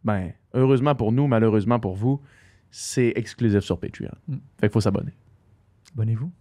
ben, 0.03 0.31
heureusement 0.53 0.95
pour 0.95 1.11
nous, 1.11 1.27
malheureusement 1.27 1.80
pour 1.80 1.95
vous, 1.95 2.22
c'est 2.72 3.14
exclusif 3.15 3.61
sur 3.61 3.80
Patreon. 3.80 4.10
Mm. 4.27 4.35
Fait 4.60 4.68
qu'il 4.68 4.72
faut 4.72 4.81
s'abonner. 4.81 5.14
Abonnez-vous. 5.94 6.31